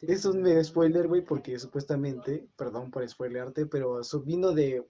es 0.00 0.24
un 0.24 0.42
mega 0.42 0.62
spoiler, 0.62 1.08
güey, 1.08 1.22
porque 1.22 1.58
supuestamente, 1.58 2.48
perdón 2.56 2.90
por 2.90 3.06
spoilearte, 3.08 3.66
pero 3.66 4.00
eso 4.00 4.20
vino 4.20 4.52
de, 4.52 4.86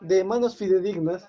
de 0.00 0.24
manos 0.24 0.56
fidedignas 0.56 1.28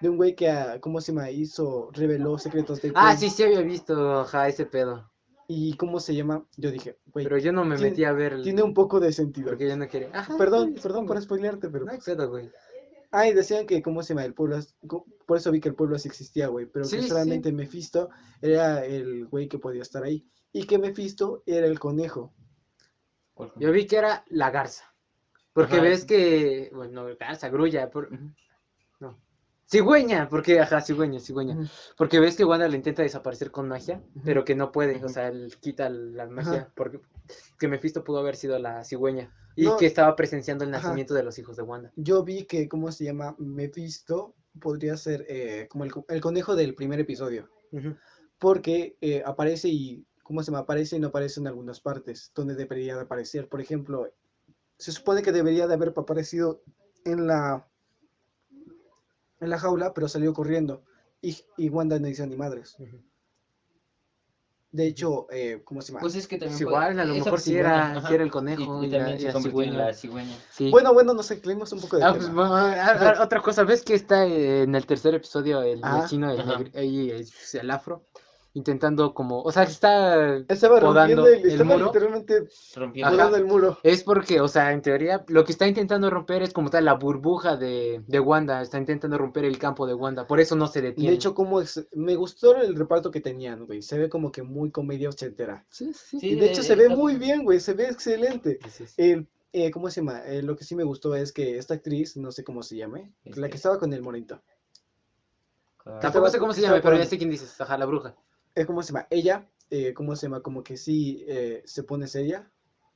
de 0.00 0.08
un 0.08 0.16
güey 0.16 0.34
que, 0.34 0.48
ah, 0.50 0.78
¿cómo 0.80 1.00
se 1.00 1.12
llama? 1.12 1.30
Hizo, 1.30 1.90
reveló 1.92 2.36
secretos 2.36 2.82
de 2.82 2.92
Ah, 2.94 3.16
sí, 3.16 3.30
sí 3.30 3.44
había 3.44 3.60
visto, 3.60 4.20
ajá, 4.20 4.48
ese 4.48 4.66
pedo. 4.66 5.11
¿Y 5.54 5.76
cómo 5.76 6.00
se 6.00 6.14
llama? 6.14 6.46
Yo 6.56 6.70
dije, 6.70 6.96
güey, 7.12 7.24
Pero 7.26 7.36
yo 7.36 7.52
no 7.52 7.64
me 7.64 7.76
tiene- 7.76 7.90
metí 7.90 8.04
a 8.04 8.12
ver 8.12 8.32
el- 8.32 8.42
tiene 8.42 8.62
un 8.62 8.72
poco 8.72 9.00
de 9.00 9.12
sentido. 9.12 9.48
porque 9.48 9.68
yo 9.68 9.76
no 9.76 9.86
quería. 9.86 10.08
Ajá, 10.14 10.36
Perdón, 10.38 10.72
sí, 10.74 10.80
perdón 10.82 11.04
por 11.06 11.20
spoilearte, 11.20 11.68
pero... 11.68 11.84
No 11.84 11.92
hay 11.92 11.98
pedo, 11.98 12.30
güey. 12.30 12.50
Ah, 13.10 13.28
y 13.28 13.34
decían 13.34 13.66
que, 13.66 13.82
¿cómo 13.82 14.02
se 14.02 14.14
llama? 14.14 14.24
El 14.24 14.32
pueblo, 14.32 14.58
por 15.26 15.36
eso 15.36 15.50
vi 15.50 15.60
que 15.60 15.68
el 15.68 15.74
pueblo 15.74 15.98
sí 15.98 16.08
existía, 16.08 16.46
güey, 16.48 16.64
pero 16.64 16.86
Sí, 16.86 16.96
que 16.96 17.02
sí. 17.02 17.08
solamente 17.10 17.52
Mephisto 17.52 18.08
era 18.40 18.82
el 18.86 19.26
güey 19.26 19.48
que 19.48 19.58
podía 19.58 19.82
estar 19.82 20.02
ahí. 20.02 20.26
Y 20.52 20.64
que 20.64 20.78
Mephisto 20.78 21.42
era 21.44 21.66
el 21.66 21.78
conejo. 21.78 22.32
Yo 23.56 23.70
vi 23.72 23.86
que 23.86 23.96
era 23.96 24.24
la 24.28 24.50
garza. 24.50 24.84
Porque 25.52 25.74
Ajá. 25.74 25.82
ves 25.82 26.04
que. 26.06 26.70
Bueno, 26.74 27.04
garza, 27.20 27.50
grulla. 27.50 27.90
por-. 27.90 28.08
Cigüeña, 29.72 30.28
porque, 30.28 30.60
ajá, 30.60 30.82
cigüeña, 30.82 31.18
cigüeña. 31.18 31.56
Porque 31.96 32.20
ves 32.20 32.36
que 32.36 32.44
Wanda 32.44 32.68
le 32.68 32.76
intenta 32.76 33.02
desaparecer 33.02 33.50
con 33.50 33.68
magia, 33.68 34.02
pero 34.22 34.44
que 34.44 34.54
no 34.54 34.70
puede, 34.70 35.02
o 35.02 35.08
sea, 35.08 35.28
él 35.28 35.56
quita 35.60 35.88
la 35.88 36.26
magia, 36.26 36.70
porque 36.76 37.00
que 37.58 37.68
Mephisto 37.68 38.04
pudo 38.04 38.18
haber 38.18 38.36
sido 38.36 38.58
la 38.58 38.84
cigüeña 38.84 39.32
y 39.56 39.64
No. 39.64 39.76
que 39.78 39.86
estaba 39.86 40.14
presenciando 40.14 40.64
el 40.64 40.70
nacimiento 40.70 41.14
de 41.14 41.22
los 41.22 41.38
hijos 41.38 41.56
de 41.56 41.62
Wanda. 41.62 41.90
Yo 41.96 42.22
vi 42.22 42.44
que, 42.44 42.68
¿cómo 42.68 42.92
se 42.92 43.04
llama? 43.04 43.34
Mephisto 43.38 44.34
podría 44.60 44.94
ser 44.98 45.24
eh, 45.26 45.66
como 45.70 45.84
el, 45.84 45.92
co- 45.92 46.04
el 46.08 46.20
conejo 46.20 46.54
del 46.54 46.74
primer 46.74 47.00
episodio. 47.00 47.48
Porque 48.38 48.96
eh, 49.00 49.22
aparece 49.24 49.68
y, 49.68 50.04
¿cómo 50.22 50.42
se 50.42 50.50
llama? 50.50 50.64
Aparece 50.64 50.96
y 50.96 51.00
no 51.00 51.08
aparece 51.08 51.40
en 51.40 51.46
algunas 51.46 51.80
partes 51.80 52.30
donde 52.34 52.54
debería 52.54 52.96
de 52.96 53.02
aparecer. 53.02 53.48
Por 53.48 53.62
ejemplo, 53.62 54.06
se 54.78 54.92
supone 54.92 55.22
que 55.22 55.32
debería 55.32 55.66
de 55.66 55.74
haber 55.74 55.94
aparecido 55.96 56.62
en 57.06 57.26
la, 57.26 57.66
en 59.42 59.50
la 59.50 59.58
jaula, 59.58 59.92
pero 59.92 60.08
salió 60.08 60.32
corriendo. 60.32 60.82
Y, 61.20 61.36
y 61.56 61.68
Wanda 61.68 61.98
no 61.98 62.08
hizo 62.08 62.26
ni 62.26 62.36
madres. 62.36 62.76
De 64.70 64.86
hecho, 64.86 65.26
eh, 65.30 65.60
¿cómo 65.64 65.82
se 65.82 65.88
llama? 65.88 66.00
Pues 66.00 66.14
es 66.16 66.26
que 66.26 66.38
también 66.38 66.58
Pues 66.58 66.64
puede- 66.64 66.76
igual, 66.92 66.98
a 67.00 67.04
lo 67.04 67.14
mejor 67.14 67.38
sí 67.40 67.54
era, 67.56 68.00
sí 68.08 68.14
era 68.14 68.24
el 68.24 68.30
conejo 68.30 68.82
y, 68.82 68.90
también 68.90 69.20
se 69.20 69.26
la 69.26 69.32
convirtió 69.34 69.60
en 69.62 69.68
cigüeña. 69.68 69.86
la 69.88 69.94
cigüeña. 69.94 70.36
Sí. 70.50 70.70
bueno, 70.70 70.94
bueno, 70.94 71.12
nos 71.12 71.30
inclinamos 71.30 71.70
un 71.72 71.80
poco 71.82 71.98
de 71.98 72.04
Ah, 72.04 72.12
tema. 72.14 72.24
pues, 72.24 72.34
bueno, 72.34 72.54
a- 72.56 73.10
a- 73.18 73.22
otra 73.22 73.42
cosa, 73.42 73.64
¿ves 73.64 73.82
que 73.82 73.94
está 73.94 74.24
eh, 74.26 74.62
en 74.62 74.74
el 74.74 74.86
tercer 74.86 75.14
episodio 75.14 75.60
el, 75.62 75.72
el 75.78 75.80
Ah, 75.84 76.06
chino, 76.08 76.30
el, 76.32 76.70
el 76.74 77.70
afro, 77.70 78.06
intentando 78.54 79.14
como, 79.14 79.42
o 79.42 79.50
sea, 79.52 79.64
que 79.64 79.72
está 79.72 80.36
Estaba 80.48 80.78
podando 80.80 81.22
rompiendo 81.24 81.26
el, 81.26 81.50
el 81.50 81.50
estaba 81.52 81.70
muro? 81.72 81.86
literalmente 81.86 82.48
Rompiendo. 82.74 83.22
Ajá. 83.22 83.36
el 83.38 83.44
muro. 83.46 83.78
Es 83.82 84.02
porque, 84.04 84.40
o 84.40 84.48
sea, 84.48 84.72
en 84.72 84.82
teoría, 84.82 85.24
lo 85.28 85.44
que 85.44 85.52
está 85.52 85.66
intentando 85.66 86.10
romper 86.10 86.42
es 86.42 86.52
como 86.52 86.68
tal 86.70 86.84
la 86.84 86.94
burbuja 86.94 87.56
de, 87.56 88.02
de 88.06 88.20
Wanda. 88.20 88.60
Está 88.62 88.78
intentando 88.78 89.16
romper 89.18 89.44
el 89.46 89.58
campo 89.58 89.86
de 89.86 89.94
Wanda. 89.94 90.26
Por 90.26 90.40
eso 90.40 90.54
no 90.56 90.66
se 90.66 90.82
detiene. 90.82 91.10
De 91.10 91.16
hecho, 91.16 91.34
como 91.34 91.60
es- 91.60 91.86
me 91.92 92.14
gustó 92.16 92.56
el 92.56 92.74
reparto 92.76 93.10
que 93.10 93.20
tenían, 93.20 93.64
güey. 93.66 93.82
Se 93.82 93.98
ve 93.98 94.08
como 94.08 94.30
que 94.30 94.42
muy 94.42 94.70
comedia 94.70 95.08
ochentera. 95.08 95.64
sí, 95.70 95.92
sí. 95.94 96.20
Sí, 96.20 96.28
Y 96.30 96.34
de 96.36 96.46
hecho 96.50 96.60
eh, 96.60 96.64
se 96.64 96.74
ve 96.74 96.84
está 96.84 96.96
muy 96.96 97.12
bueno. 97.14 97.18
bien, 97.20 97.44
güey. 97.44 97.60
Se 97.60 97.72
ve 97.72 97.88
excelente. 97.88 98.58
El, 98.96 99.26
eh, 99.54 99.70
¿cómo 99.70 99.90
se 99.90 100.00
llama? 100.00 100.20
Eh, 100.26 100.42
lo 100.42 100.56
que 100.56 100.64
sí 100.64 100.74
me 100.74 100.84
gustó 100.84 101.14
es 101.14 101.32
que 101.32 101.58
esta 101.58 101.74
actriz, 101.74 102.16
no 102.16 102.32
sé 102.32 102.44
cómo 102.44 102.62
se 102.62 102.76
llame, 102.76 103.12
la 103.24 103.48
que 103.48 103.56
estaba 103.56 103.78
con 103.78 103.92
el 103.92 104.02
monito. 104.02 104.40
Tampoco 106.00 106.30
sé 106.30 106.38
cómo 106.38 106.52
se 106.52 106.60
llama, 106.60 106.80
pero 106.82 106.96
ya 106.96 107.06
sé 107.06 107.18
quién 107.18 107.28
dices. 107.30 107.60
Ajá, 107.60 107.76
la 107.76 107.86
bruja. 107.86 108.14
Eh, 108.54 108.66
¿Cómo 108.66 108.82
se 108.82 108.92
llama? 108.92 109.06
Ella, 109.10 109.48
eh, 109.70 109.94
¿cómo 109.94 110.14
se 110.16 110.26
llama? 110.26 110.40
Como 110.42 110.62
que 110.62 110.76
sí 110.76 111.24
eh, 111.26 111.62
se 111.64 111.82
pone 111.82 112.06
seria. 112.06 112.50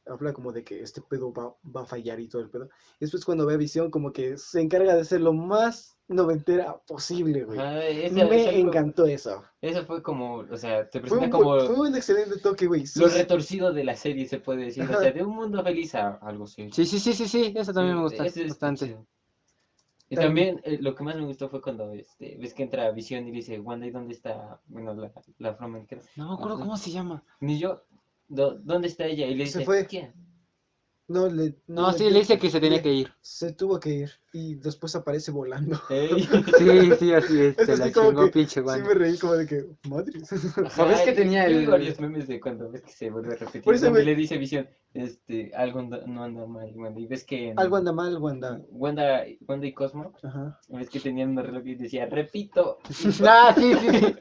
Habla 0.08 0.32
como 0.32 0.52
de 0.52 0.62
que 0.62 0.82
este 0.82 1.00
pedo 1.00 1.32
va, 1.32 1.56
va 1.74 1.82
a 1.82 1.86
fallar 1.86 2.20
y 2.20 2.28
todo 2.28 2.40
el 2.40 2.48
pedo. 2.48 2.68
Y 3.00 3.06
después 3.06 3.24
cuando 3.24 3.44
ve 3.44 3.54
a 3.54 3.56
Visión, 3.56 3.90
como 3.90 4.12
que 4.12 4.36
se 4.38 4.60
encarga 4.60 4.94
de 4.94 5.04
ser 5.04 5.20
lo 5.20 5.32
más 5.32 5.98
noventera 6.06 6.76
posible, 6.86 7.42
güey. 7.42 7.58
Esa- 7.58 8.14
Me 8.24 8.36
esa 8.42 8.50
fue- 8.52 8.60
encantó 8.60 9.06
eso. 9.06 9.42
Eso 9.60 9.84
fue 9.84 10.04
como, 10.04 10.36
o 10.48 10.56
sea, 10.56 10.88
te 10.88 11.00
Fue 11.00 11.08
presenta 11.18 11.36
un, 11.38 11.42
como 11.42 11.60
fue 11.66 11.88
un 11.88 11.96
excelente 11.96 12.38
toque, 12.38 12.66
güey. 12.68 12.86
Sí, 12.86 13.00
lo 13.00 13.08
sí. 13.08 13.18
retorcido 13.18 13.72
de 13.72 13.82
la 13.82 13.96
serie, 13.96 14.26
se 14.28 14.38
puede 14.38 14.66
decir. 14.66 14.84
O 14.84 15.00
sea, 15.00 15.10
de 15.10 15.24
un 15.24 15.34
mundo 15.34 15.60
feliz 15.64 15.92
a 15.96 16.10
algo 16.18 16.44
así. 16.44 16.70
Sí, 16.70 16.86
sí, 16.86 17.00
sí, 17.00 17.12
sí, 17.12 17.26
sí. 17.26 17.52
Eso 17.56 17.72
también 17.72 17.96
me 17.96 18.02
gusta 18.02 18.26
es 18.26 18.46
bastante. 18.46 18.86
chido. 18.86 19.06
Y 20.08 20.14
También- 20.14 20.60
eh, 20.64 20.78
lo 20.80 20.94
que 20.94 21.02
más 21.02 21.16
me 21.16 21.24
gustó 21.24 21.48
fue 21.48 21.60
cuando 21.60 21.92
este, 21.92 22.36
ves 22.40 22.54
que 22.54 22.62
entra 22.62 22.90
Visión 22.92 23.26
y 23.26 23.32
dice, 23.32 23.58
Wanda, 23.58 23.86
¿y 23.86 23.90
dónde 23.90 24.14
está? 24.14 24.60
Bueno, 24.68 24.94
la, 24.94 25.10
la 25.38 25.50
afroamericana. 25.50 26.02
No 26.16 26.28
me 26.28 26.34
acuerdo 26.34 26.58
cómo 26.60 26.76
se 26.76 26.90
llama. 26.92 27.24
Ni 27.40 27.58
yo. 27.58 27.82
"¿Dó- 28.28 28.54
¿Dónde 28.58 28.88
está 28.88 29.06
ella? 29.06 29.26
Y 29.26 29.34
le 29.34 29.46
Se 29.46 29.58
dice, 29.60 29.64
fue. 29.64 29.86
¿quién? 29.86 30.12
No, 31.08 31.28
le, 31.28 31.54
No, 31.68 31.92
sí, 31.92 32.10
le 32.10 32.18
dice 32.18 32.36
que 32.36 32.50
se 32.50 32.58
tenía 32.58 32.78
le- 32.78 32.82
que 32.82 32.92
ir. 32.92 33.12
Se 33.20 33.52
tuvo 33.52 33.78
que 33.78 33.90
ir 33.90 34.10
y 34.32 34.56
después 34.56 34.96
aparece 34.96 35.30
volando. 35.30 35.80
Ey. 35.88 36.08
Sí, 36.58 36.90
sí, 36.98 37.12
así 37.12 37.40
es. 37.40 37.56
Se 37.56 37.76
la 37.76 37.92
como 37.92 38.08
chingó 38.10 38.24
que 38.24 38.30
pinche 38.32 38.60
Sí 38.60 38.82
me 38.82 38.94
reí 38.94 39.16
como 39.16 39.34
de 39.34 39.46
que, 39.46 39.66
madre. 39.88 40.18
Ajá, 40.64 40.84
ves 40.84 41.00
que 41.02 41.12
tenía 41.12 41.46
el- 41.46 41.68
varios 41.68 42.00
memes 42.00 42.26
de 42.26 42.40
cuando 42.40 42.68
ves 42.72 42.82
que 42.82 42.90
se 42.92 43.10
vuelve 43.10 43.34
a 43.34 43.36
repetir. 43.36 43.62
Por 43.62 43.76
eso, 43.76 43.88
le 43.92 44.14
dice 44.16 44.36
Visión, 44.36 44.68
este, 44.94 45.52
algo 45.54 45.78
anda- 45.78 46.02
no 46.08 46.24
anda 46.24 46.44
mal, 46.44 46.72
Wanda. 46.74 46.98
Y 47.00 47.06
ves 47.06 47.24
que 47.24 47.50
en 47.50 47.60
Algo 47.60 47.76
anda 47.76 47.92
mal, 47.92 48.16
Wanda. 48.18 48.60
Wanda, 48.70 49.24
Wanda 49.46 49.66
y 49.66 49.72
Cosmo, 49.74 50.12
Ajá. 50.24 50.58
ves 50.68 50.90
que 50.90 50.98
tenían 50.98 51.30
un 51.30 51.44
reloj 51.44 51.64
y 51.66 51.74
decía, 51.76 52.06
repito. 52.06 52.78
Ah, 53.24 53.54
sí, 53.56 53.72
sí, 53.74 53.98
sí. 54.00 54.16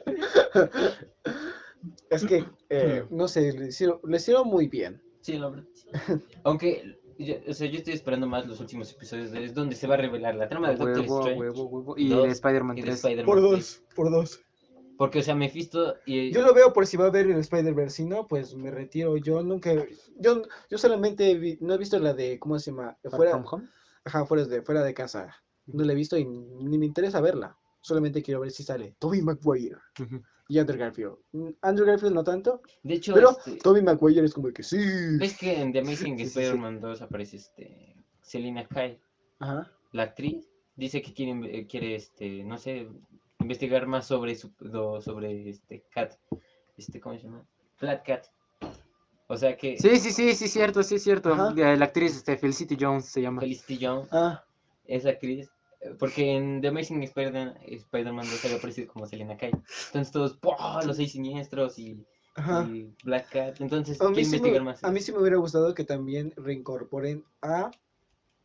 Es 2.10 2.24
que, 2.24 2.44
eh, 2.70 3.04
no 3.10 3.26
sé, 3.28 3.52
le 3.52 3.68
hicieron, 3.68 3.98
le 4.04 4.16
hicieron 4.16 4.46
muy 4.48 4.68
bien. 4.68 5.02
Sí, 5.26 5.38
la 5.38 5.48
verdad. 5.48 5.64
sí. 5.74 5.88
Aunque 6.44 7.00
yo- 7.18 7.34
o 7.48 7.52
sea, 7.52 7.66
yo 7.68 7.78
estoy 7.78 7.94
esperando 7.94 8.28
más 8.28 8.46
los 8.46 8.60
últimos 8.60 8.92
episodios, 8.92 9.32
de- 9.32 9.44
es 9.44 9.54
donde 9.54 9.74
se 9.74 9.88
va 9.88 9.94
a 9.94 9.98
revelar 9.98 10.36
la 10.36 10.48
trama 10.48 10.68
de 10.70 10.76
Doctor 10.76 11.00
huevo, 11.00 11.18
Strange 11.20 11.40
huevo, 11.40 11.64
huevo. 11.66 11.94
Y 11.98 12.08
dos, 12.08 12.22
de 12.26 12.30
Spider-Man 12.30 12.78
y 12.78 12.80
de 12.82 12.86
3. 12.86 12.96
Spider-Man 12.98 13.26
Por 13.26 13.38
3. 13.38 13.50
dos, 13.50 13.82
por 13.96 14.10
dos. 14.12 14.40
Porque, 14.96 15.18
o 15.18 15.22
sea, 15.22 15.34
Mephisto 15.34 15.96
y... 16.06 16.32
Yo 16.32 16.42
lo 16.42 16.54
veo 16.54 16.72
por 16.72 16.86
si 16.86 16.96
va 16.96 17.06
a 17.06 17.10
ver 17.10 17.26
el 17.26 17.38
Spider-Verse, 17.38 17.96
si 17.96 18.04
no, 18.06 18.26
pues 18.28 18.54
me 18.54 18.70
retiro. 18.70 19.16
Yo 19.16 19.42
nunca, 19.42 19.74
yo, 20.18 20.42
yo 20.70 20.78
solamente 20.78 21.34
vi- 21.34 21.58
no 21.60 21.74
he 21.74 21.78
visto 21.78 21.98
la 21.98 22.14
de, 22.14 22.38
¿cómo 22.38 22.58
se 22.60 22.70
llama? 22.70 22.96
Fuera, 23.10 23.32
From 23.32 23.44
Home. 23.50 23.68
ajá, 24.04 24.24
fuera 24.26 24.44
de, 24.44 24.62
fuera 24.62 24.82
de 24.84 24.94
casa. 24.94 25.34
No 25.66 25.82
la 25.84 25.92
he 25.92 25.96
visto 25.96 26.16
y 26.16 26.24
ni 26.24 26.78
me 26.78 26.86
interesa 26.86 27.20
verla. 27.20 27.58
Solamente 27.82 28.22
quiero 28.22 28.40
ver 28.40 28.52
si 28.52 28.62
sale 28.62 28.94
Tobey 28.98 29.20
Maguire. 29.22 29.76
Y 30.48 30.58
Andrew 30.58 30.78
Garfield. 30.78 31.16
Mm, 31.32 31.48
Andrew 31.62 31.86
Garfield 31.86 32.14
no 32.14 32.22
tanto, 32.24 32.60
De 32.82 32.94
hecho, 32.94 33.14
pero 33.14 33.30
este, 33.30 33.56
Tobey 33.56 33.82
Maguire 33.82 34.24
es 34.24 34.34
como 34.34 34.52
que 34.52 34.62
sí. 34.62 34.78
¿ves 35.18 35.36
que 35.36 35.60
en 35.60 35.72
The 35.72 35.80
Amazing 35.80 36.16
Sí, 36.18 36.24
sí, 36.24 36.30
sí. 36.30 36.38
Spider-Man 36.40 36.80
2 36.80 37.02
aparece 37.02 37.36
este 37.38 37.96
Selina 38.22 38.66
Kyle, 38.66 39.00
Ajá. 39.40 39.70
la 39.92 40.02
actriz? 40.04 40.48
Dice 40.76 41.00
que 41.02 41.12
quiere, 41.14 41.32
eh, 41.58 41.66
quiere 41.66 41.94
este, 41.96 42.44
no 42.44 42.58
sé, 42.58 42.88
investigar 43.40 43.86
más 43.86 44.06
sobre 44.06 44.34
su, 44.34 44.52
do- 44.60 45.00
sobre 45.00 45.48
este 45.50 45.84
Cat, 45.90 46.12
este, 46.76 47.00
¿cómo 47.00 47.16
se 47.16 47.24
llama? 47.24 47.44
Flat 47.76 48.04
Cat. 48.06 48.26
O 49.28 49.36
sea 49.36 49.56
que 49.56 49.76
Sí, 49.78 49.96
sí, 49.98 50.12
sí, 50.12 50.34
sí, 50.34 50.46
cierto, 50.48 50.82
sí, 50.84 50.98
cierto. 51.00 51.32
Ajá. 51.32 51.52
La 51.54 51.84
actriz 51.86 52.14
este, 52.16 52.36
Felicity 52.36 52.76
Jones 52.78 53.06
se 53.06 53.22
llama. 53.22 53.40
Felicity 53.40 53.84
Jones 53.84 54.08
Ah, 54.12 54.44
es 54.84 55.04
actriz. 55.04 55.48
Porque 55.98 56.36
en 56.36 56.60
The 56.60 56.68
Amazing 56.68 57.02
Spider- 57.04 57.54
Spider-Man 57.66 58.26
2 58.28 58.44
había 58.44 58.56
aparecido 58.56 58.92
como 58.92 59.06
Selena 59.06 59.36
Kyle. 59.36 59.52
Entonces 59.86 60.10
todos, 60.12 60.38
los 60.86 60.96
seis 60.96 61.12
siniestros 61.12 61.78
y, 61.78 62.04
Black 63.04 63.30
Cat. 63.30 63.60
Entonces, 63.60 64.00
A 64.00 64.08
mí, 64.08 64.14
quiero 64.14 64.28
sí 64.30 64.36
investigar 64.36 64.62
me, 64.62 64.70
más. 64.72 64.84
a 64.84 64.90
mí 64.90 65.00
sí 65.00 65.12
me 65.12 65.18
hubiera 65.18 65.36
gustado 65.36 65.74
que 65.74 65.84
también 65.84 66.32
reincorporen 66.36 67.24
a 67.40 67.70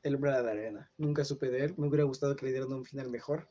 El 0.03 0.15
Hombre 0.15 0.31
de 0.31 0.43
la 0.43 0.51
Arena. 0.51 0.91
Nunca 0.97 1.25
supe 1.25 1.49
de 1.49 1.65
él. 1.65 1.73
Me 1.77 1.87
hubiera 1.87 2.03
gustado 2.05 2.35
que 2.35 2.45
le 2.45 2.51
dieran 2.51 2.71
un 2.73 2.85
final 2.85 3.09
mejor. 3.09 3.47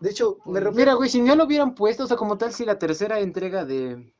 De 0.00 0.10
hecho, 0.10 0.38
me 0.46 0.52
Pues, 0.52 0.62
refiero- 0.64 0.76
Mira, 0.76 0.94
güey, 0.94 1.10
si 1.10 1.20
no 1.20 1.34
lo 1.34 1.44
hubieran 1.44 1.74
puesto, 1.74 2.04
o 2.04 2.06
sea, 2.06 2.16
como 2.16 2.38
tal, 2.38 2.52
si 2.52 2.64
la 2.64 2.78
tercera 2.78 3.18
entrega 3.20 3.64
de, 3.64 4.12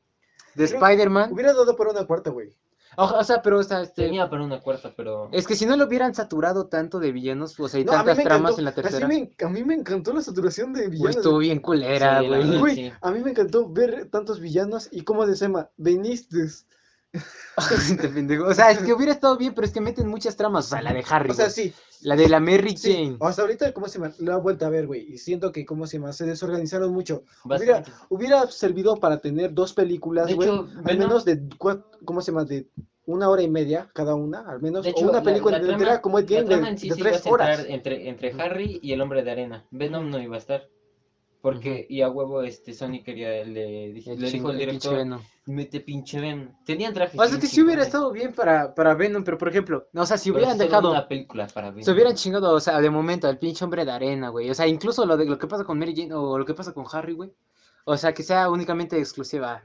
de 0.55 0.65
Spider-Man. 0.65 1.33
hubiera 1.33 1.53
dado 1.55 1.77
por 1.77 1.89
una 1.89 2.05
cuarta, 2.05 2.31
güey. 2.31 2.55
O, 3.01 3.05
o 3.05 3.23
sea, 3.23 3.41
pero, 3.43 3.61
o 3.61 3.63
sea, 3.63 3.83
este, 3.83 4.03
Tenía 4.07 4.29
para 4.29 4.43
una 4.43 4.61
cuarta, 4.61 4.93
pero... 4.97 5.29
es 5.31 5.47
que 5.47 5.55
si 5.55 5.67
no 5.67 5.77
lo 5.77 5.85
hubieran 5.87 6.17
saturado 6.17 6.67
tanto 6.67 6.99
de 6.99 7.13
villanos, 7.13 7.59
o 7.61 7.69
sea, 7.69 7.79
y 7.79 7.85
No, 7.85 7.93
tantas 7.93 8.19
tramas 8.19 8.59
encantó. 8.59 8.59
en 8.59 8.65
la 8.65 8.73
tercera. 8.73 9.07
me, 9.07 9.31
a 9.41 9.49
mí 9.49 9.63
me 9.63 9.75
encantó 9.75 10.13
la 10.13 10.21
saturación 10.21 10.73
de 10.73 10.81
Güey, 10.89 10.91
villanos. 10.91 11.17
estuvo 11.17 11.39
bien 11.39 11.61
culera, 11.61 12.19
güey. 12.23 12.31
verdad. 12.41 12.59
Güey, 12.59 12.75
sí. 12.75 12.93
a 13.01 13.11
mí 13.13 13.21
me 13.21 13.31
encantó 13.31 13.69
ver 13.69 14.09
tantos 14.11 14.41
villanos 14.41 14.89
y 14.91 15.03
cómo 15.03 15.25
se 15.27 15.37
llama, 15.37 15.71
veniste. 15.77 16.39
O 18.47 18.55
sea, 18.55 18.71
es 18.71 18.79
que 18.79 18.93
hubiera 18.93 19.13
estado 19.13 19.37
bien, 19.37 19.55
pero 19.55 19.67
es 19.67 19.73
que 19.73 19.81
meten 19.81 20.07
muchas 20.09 20.37
tramas. 20.37 20.67
O 20.67 20.69
sea, 20.71 20.83
la 20.83 20.93
de 20.93 21.05
Harry, 21.09 21.31
O 21.31 21.35
sea, 21.35 21.51
sí, 21.51 21.73
La 22.03 22.15
de 22.15 22.29
la 22.29 22.39
Mary 22.39 22.77
sí. 22.77 22.93
Jane. 22.93 23.17
Hasta 23.21 23.43
ahorita, 23.43 23.73
¿cómo 23.73 23.89
se 23.89 23.99
llama? 23.99 24.13
Lo 24.19 24.37
he 24.37 24.41
vuelto 24.41 24.67
a 24.67 24.69
ver, 24.69 24.87
güey. 24.87 25.13
Y 25.13 25.19
siento 25.19 25.51
que, 25.51 25.67
¿cómo 25.67 25.87
se 25.87 25.99
llama? 25.99 26.13
Se 26.13 26.25
desorganizaron 26.27 26.93
mucho. 26.93 27.25
Hubiera, 27.45 27.83
hubiera 28.09 28.47
servido 28.51 28.97
para 28.97 29.19
tener 29.21 29.53
dos 29.55 29.73
películas, 29.73 30.33
güey. 30.35 30.49
Al 30.85 30.99
menos 30.99 31.25
de, 31.25 31.41
¿cómo 31.59 32.21
se 32.21 32.31
llama? 32.31 32.45
De 32.45 32.69
una 33.07 33.29
hora 33.31 33.43
y 33.43 33.49
media 33.49 33.89
cada 33.95 34.15
una, 34.15 34.41
al 34.49 34.61
menos. 34.61 34.85
De 34.85 34.93
o 34.97 35.01
una 35.01 35.13
la- 35.15 35.23
película 35.23 35.59
la 35.59 35.73
entera 35.73 35.79
trama- 35.79 36.03
como 36.03 36.19
Endgame 36.21 36.45
la 36.57 36.71
de, 36.71 36.77
sí 36.79 36.89
de 36.91 36.95
se 36.95 37.01
iba 37.01 37.09
a 37.09 37.13
tres 37.15 37.27
horas. 37.27 37.65
entre, 37.69 38.09
entre 38.09 38.33
Harry 38.41 38.79
y 38.83 38.93
el 38.93 39.01
hombre 39.01 39.25
de 39.25 39.31
arena. 39.33 39.65
Venom 39.71 40.09
no 40.11 40.21
iba 40.21 40.37
a 40.37 40.39
estar. 40.39 40.69
Porque, 41.41 41.87
y 41.89 42.03
a 42.03 42.11
huevo, 42.11 42.43
este 42.43 42.75
Sony 42.75 43.03
quería, 43.05 43.45
le, 43.45 43.93
dij- 43.95 44.09
El 44.11 44.21
le 44.21 44.31
dijo 44.31 44.51
el 44.51 44.59
director, 44.59 44.97
Venom. 44.97 45.21
mete 45.47 45.81
pinche 45.81 46.21
Venom. 46.21 46.49
Tenían 46.67 46.93
trajes. 46.93 47.19
O 47.19 47.25
sea, 47.25 47.39
que 47.39 47.47
sí 47.47 47.63
hubiera 47.63 47.83
estado 47.83 48.11
bien 48.11 48.33
para, 48.35 48.75
para 48.75 48.95
Venom, 48.95 49.23
pero 49.23 49.39
por 49.39 49.49
ejemplo, 49.49 49.87
no, 49.93 50.03
o 50.03 50.07
sea, 50.07 50.19
si 50.19 50.31
pero 50.31 50.39
hubieran 50.45 50.59
dejado. 50.59 50.91
una 50.91 51.07
película 51.07 51.47
para 51.47 51.71
Venom. 51.71 51.85
Se 51.85 51.93
hubieran 51.93 52.15
chingado, 52.17 52.53
o 52.53 52.61
sea, 52.61 52.81
de 52.81 52.91
momento, 52.91 53.29
al 53.29 53.39
pinche 53.39 53.65
hombre 53.65 53.85
de 53.85 53.93
arena, 53.93 54.31
güey. 54.31 54.51
O 54.51 54.55
sea, 54.55 54.67
incluso 54.67 55.07
lo 55.07 55.17
de 55.17 55.27
lo 55.27 55.39
que 55.39 55.47
pasa 55.47 55.63
con 55.65 55.79
Mary 55.79 55.95
Jane 55.97 56.13
o 56.13 56.37
lo 56.39 56.45
que 56.45 56.55
pasa 56.55 56.73
con 56.75 56.87
Harry, 56.91 57.15
güey. 57.15 57.31
O 57.85 57.97
sea, 57.97 58.13
que 58.13 58.25
sea 58.25 58.51
únicamente 58.51 58.99
exclusiva. 58.99 59.63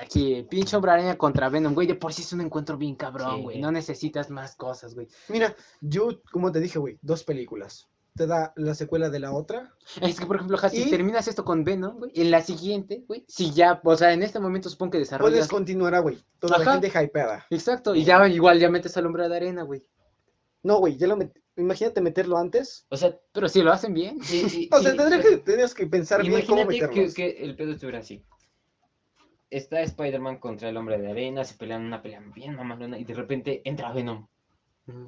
Aquí, 0.00 0.46
pinche 0.48 0.74
hombre 0.76 0.92
de 0.92 0.98
arena 1.00 1.18
contra 1.18 1.50
Venom, 1.50 1.74
güey. 1.74 1.86
De 1.86 1.96
por 1.96 2.14
sí 2.14 2.22
es 2.22 2.32
un 2.32 2.40
encuentro 2.40 2.78
bien 2.78 2.94
cabrón, 2.94 3.36
Sí. 3.36 3.42
güey. 3.42 3.60
No 3.60 3.70
necesitas 3.70 4.30
más 4.30 4.56
cosas, 4.56 4.94
güey. 4.94 5.06
Mira, 5.28 5.54
yo, 5.82 6.22
como 6.32 6.50
te 6.50 6.60
dije, 6.60 6.78
güey, 6.78 6.98
dos 7.02 7.24
películas. 7.24 7.88
Te 8.14 8.26
da 8.26 8.52
la 8.56 8.74
secuela 8.74 9.08
de 9.08 9.20
la 9.20 9.32
otra. 9.32 9.74
Es 10.02 10.18
que, 10.18 10.26
por 10.26 10.36
ejemplo, 10.36 10.56
ja, 10.58 10.68
si 10.68 10.82
Y- 10.82 10.90
terminas 10.90 11.28
esto 11.28 11.44
con 11.44 11.64
Venom, 11.64 11.98
güey, 11.98 12.12
en 12.14 12.30
la 12.30 12.42
siguiente, 12.42 13.04
güey, 13.06 13.24
si 13.28 13.52
ya, 13.52 13.80
o 13.82 13.96
sea, 13.96 14.12
en 14.12 14.22
este 14.22 14.40
momento 14.40 14.68
supongo 14.68 14.90
que 14.92 14.96
Puedes 14.98 15.08
desarrollas. 15.10 15.48
continuar, 15.48 15.94
ah, 15.94 16.00
güey. 16.00 16.18
Toda 16.38 16.56
Ajá. 16.56 16.64
la 16.64 16.72
gente 16.80 16.88
hypeada. 17.04 17.46
Exacto, 17.50 17.94
y 17.94 18.04
ya 18.04 18.26
igual 18.28 18.58
ya 18.58 18.68
metes 18.68 18.96
al 18.96 19.06
hombre 19.06 19.28
de 19.28 19.36
arena, 19.36 19.62
güey. 19.62 19.84
No, 20.62 20.78
güey, 20.78 20.96
ya 20.96 21.06
lo 21.06 21.16
met- 21.16 21.32
Imagínate 21.56 22.00
meterlo 22.00 22.38
antes. 22.38 22.86
O 22.90 22.96
sea, 22.96 23.18
Pero 23.32 23.48
si 23.48 23.60
lo 23.62 23.72
hacen 23.72 23.92
bien. 23.94 24.18
y- 24.30 24.36
y- 24.64 24.68
O 24.72 24.80
sea, 24.80 24.92
y- 24.94 24.96
tendría 24.96 25.20
que, 25.22 25.36
tendrías 25.38 25.74
que 25.74 25.86
pensar 25.86 26.22
bien 26.22 26.44
cómo 26.46 26.62
Imagínate 26.62 26.94
que, 26.94 27.12
que 27.14 27.44
el 27.44 27.54
pedo 27.56 27.72
estuviera 27.72 27.98
así. 28.00 28.24
Está 29.50 29.80
Spider-Man 29.82 30.38
contra 30.38 30.68
el 30.68 30.76
hombre 30.76 30.98
de 30.98 31.10
arena, 31.10 31.44
se 31.44 31.54
pelean 31.54 31.82
una 31.82 32.02
pelea 32.02 32.22
bien 32.34 32.54
mamalona 32.54 32.98
y 32.98 33.04
de 33.04 33.14
repente 33.14 33.62
entra 33.64 33.92
Venom 33.92 34.26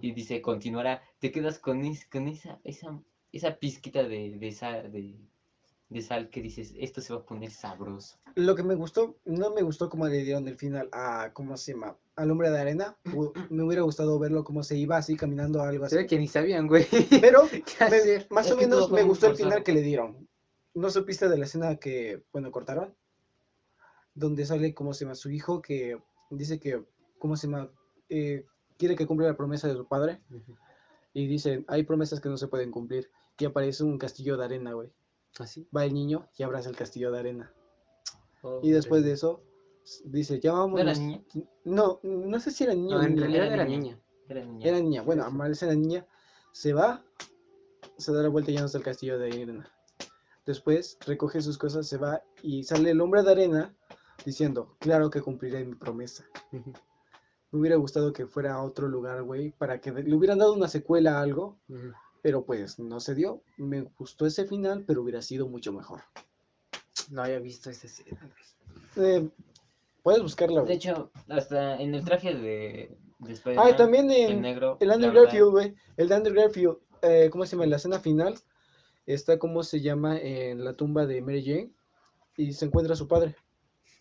y 0.00 0.12
dice 0.12 0.40
continuará. 0.42 1.02
Te 1.18 1.30
quedas 1.30 1.58
con, 1.58 1.84
es- 1.84 2.06
con 2.06 2.28
esa, 2.28 2.58
esa, 2.64 3.00
esa 3.32 3.56
pizquita 3.58 4.02
de, 4.02 4.38
de, 4.38 4.52
sa- 4.52 4.82
de, 4.82 5.16
de 5.88 6.02
sal 6.02 6.30
que 6.30 6.40
dices, 6.42 6.74
esto 6.78 7.00
se 7.00 7.12
va 7.12 7.20
a 7.20 7.24
poner 7.26 7.50
sabroso. 7.50 8.16
Lo 8.34 8.54
que 8.54 8.62
me 8.62 8.74
gustó, 8.74 9.16
no 9.24 9.50
me 9.50 9.62
gustó 9.62 9.88
cómo 9.90 10.06
le 10.08 10.22
dieron 10.24 10.48
el 10.48 10.56
final 10.56 10.88
a, 10.92 11.30
¿cómo 11.34 11.56
se 11.56 11.72
llama? 11.72 11.96
Al 12.16 12.30
hombre 12.30 12.50
de 12.50 12.58
arena. 12.60 12.96
Me 13.50 13.62
hubiera 13.62 13.82
gustado 13.82 14.18
verlo 14.18 14.44
cómo 14.44 14.62
se 14.62 14.76
iba 14.76 14.96
así 14.96 15.16
caminando 15.16 15.62
algo 15.62 15.84
así. 15.84 15.96
Ve 15.96 16.06
que 16.06 16.18
ni 16.18 16.28
sabían, 16.28 16.66
güey. 16.66 16.86
Pero 17.20 17.42
más 18.30 18.46
Es 18.46 18.52
o 18.52 18.56
menos 18.56 18.90
me 18.90 19.02
gustó 19.02 19.26
el 19.28 19.36
final 19.36 19.62
que 19.62 19.72
le 19.72 19.82
dieron. 19.82 20.28
¿No 20.74 20.90
supiste 20.90 21.28
de 21.28 21.36
la 21.36 21.44
escena 21.44 21.76
que, 21.76 22.22
bueno, 22.32 22.50
cortaron? 22.50 22.94
Donde 24.14 24.44
sale, 24.44 24.74
¿cómo 24.74 24.92
se 24.94 25.04
llama? 25.04 25.14
Su 25.14 25.30
hijo 25.30 25.62
que 25.62 25.98
dice 26.30 26.58
que, 26.60 26.82
¿cómo 27.18 27.36
se 27.36 27.46
llama? 27.46 27.70
Eh, 28.08 28.44
quiere 28.82 28.96
que 28.96 29.06
cumpla 29.06 29.28
la 29.28 29.36
promesa 29.36 29.68
de 29.68 29.76
su 29.76 29.86
padre. 29.86 30.20
Y 31.14 31.28
dice, 31.28 31.64
hay 31.68 31.84
promesas 31.84 32.20
que 32.20 32.28
no 32.28 32.36
se 32.36 32.48
pueden 32.48 32.72
cumplir. 32.72 33.08
Y 33.38 33.44
aparece 33.44 33.84
un 33.84 33.96
castillo 33.96 34.36
de 34.36 34.44
arena, 34.44 34.72
güey. 34.72 34.90
Así. 35.38 35.68
Va 35.74 35.84
el 35.84 35.94
niño 35.94 36.26
y 36.36 36.42
abraza 36.42 36.68
el 36.68 36.74
castillo 36.74 37.12
de 37.12 37.20
arena. 37.20 37.52
Oh, 38.42 38.58
Y 38.60 38.72
después 38.72 39.04
de 39.04 39.12
eso, 39.12 39.40
dice, 40.04 40.40
ya 40.40 40.50
¿No 40.50 40.76
era 40.76 40.94
niña? 40.94 41.22
No, 41.64 42.00
no 42.02 42.40
sé 42.40 42.50
si 42.50 42.64
era 42.64 42.74
niño 42.74 42.98
No, 42.98 43.04
en 43.04 43.16
realidad 43.16 43.46
Era 43.46 43.54
era 43.54 43.64
niña. 43.66 43.78
niña. 43.78 44.00
Era 44.28 44.44
niña. 44.44 44.66
Era 44.68 44.80
niña. 44.80 45.02
Bueno, 45.02 45.22
aparece 45.24 45.66
la 45.66 45.76
niña, 45.76 46.04
se 46.50 46.72
va, 46.72 47.04
se 47.98 48.12
da 48.12 48.20
la 48.20 48.28
vuelta 48.28 48.50
y 48.50 48.54
ya 48.54 48.60
no 48.60 48.66
está 48.66 48.78
el 48.78 48.84
castillo 48.84 49.16
de 49.16 49.28
arena. 49.28 49.70
Después 50.44 50.98
recoge 51.06 51.40
sus 51.40 51.56
cosas, 51.56 51.86
se 51.86 51.98
va 51.98 52.20
y 52.42 52.64
sale 52.64 52.90
el 52.90 53.00
hombre 53.00 53.22
de 53.22 53.30
arena 53.30 53.76
diciendo, 54.24 54.74
claro 54.80 55.08
que 55.08 55.20
cumpliré 55.22 55.64
mi 55.64 55.76
promesa. 55.76 56.24
Me 57.52 57.60
hubiera 57.60 57.76
gustado 57.76 58.12
que 58.12 58.26
fuera 58.26 58.54
a 58.54 58.62
otro 58.62 58.88
lugar, 58.88 59.22
güey, 59.22 59.50
para 59.50 59.80
que 59.80 59.92
le 59.92 60.14
hubieran 60.14 60.38
dado 60.38 60.54
una 60.54 60.68
secuela 60.68 61.18
a 61.18 61.22
algo, 61.22 61.58
pero 62.22 62.44
pues 62.44 62.78
no 62.78 62.98
se 62.98 63.14
dio. 63.14 63.42
Me 63.58 63.82
gustó 63.98 64.26
ese 64.26 64.46
final, 64.46 64.84
pero 64.86 65.02
hubiera 65.02 65.20
sido 65.22 65.46
mucho 65.48 65.72
mejor. 65.72 66.00
No 67.10 67.22
había 67.22 67.38
visto 67.40 67.68
esa 67.68 67.86
escena. 67.86 68.18
Eh, 68.96 69.28
puedes 70.02 70.22
buscarla, 70.22 70.62
De 70.62 70.74
hecho, 70.74 71.10
hasta 71.28 71.76
en 71.80 71.94
el 71.94 72.04
traje 72.04 72.34
de, 72.34 72.96
de 73.18 73.32
Spider-Man, 73.32 73.68
Ah, 73.70 73.76
también 73.76 74.10
el 74.10 74.32
en 74.32 74.40
negro, 74.40 74.78
el 74.80 74.90
Andrew 74.90 75.10
verdad, 75.12 75.24
Garfield, 75.24 75.50
güey. 75.50 75.74
El 75.98 76.08
de 76.08 76.14
Andrew 76.14 76.34
Garfield, 76.34 76.76
eh, 77.02 77.28
¿cómo 77.30 77.44
se 77.44 77.52
llama? 77.52 77.64
En 77.64 77.70
la 77.70 77.76
escena 77.76 78.00
final 78.00 78.34
está, 79.04 79.38
¿cómo 79.38 79.62
se 79.62 79.80
llama? 79.80 80.18
En 80.18 80.64
la 80.64 80.72
tumba 80.74 81.04
de 81.06 81.20
Mary 81.20 81.44
Jane 81.44 81.70
y 82.36 82.52
se 82.54 82.64
encuentra 82.64 82.96
su 82.96 83.06
padre, 83.06 83.36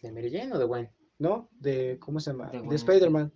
¿De 0.01 0.11
Mary 0.11 0.31
Jane 0.31 0.53
o 0.53 0.57
de 0.57 0.65
Gwen? 0.65 0.89
¿no? 1.19 1.49
De, 1.59 1.99
¿cómo 1.99 2.19
se 2.19 2.31
llama? 2.31 2.49
De 2.49 2.61
De 2.61 2.75
Spider-Man. 2.75 3.31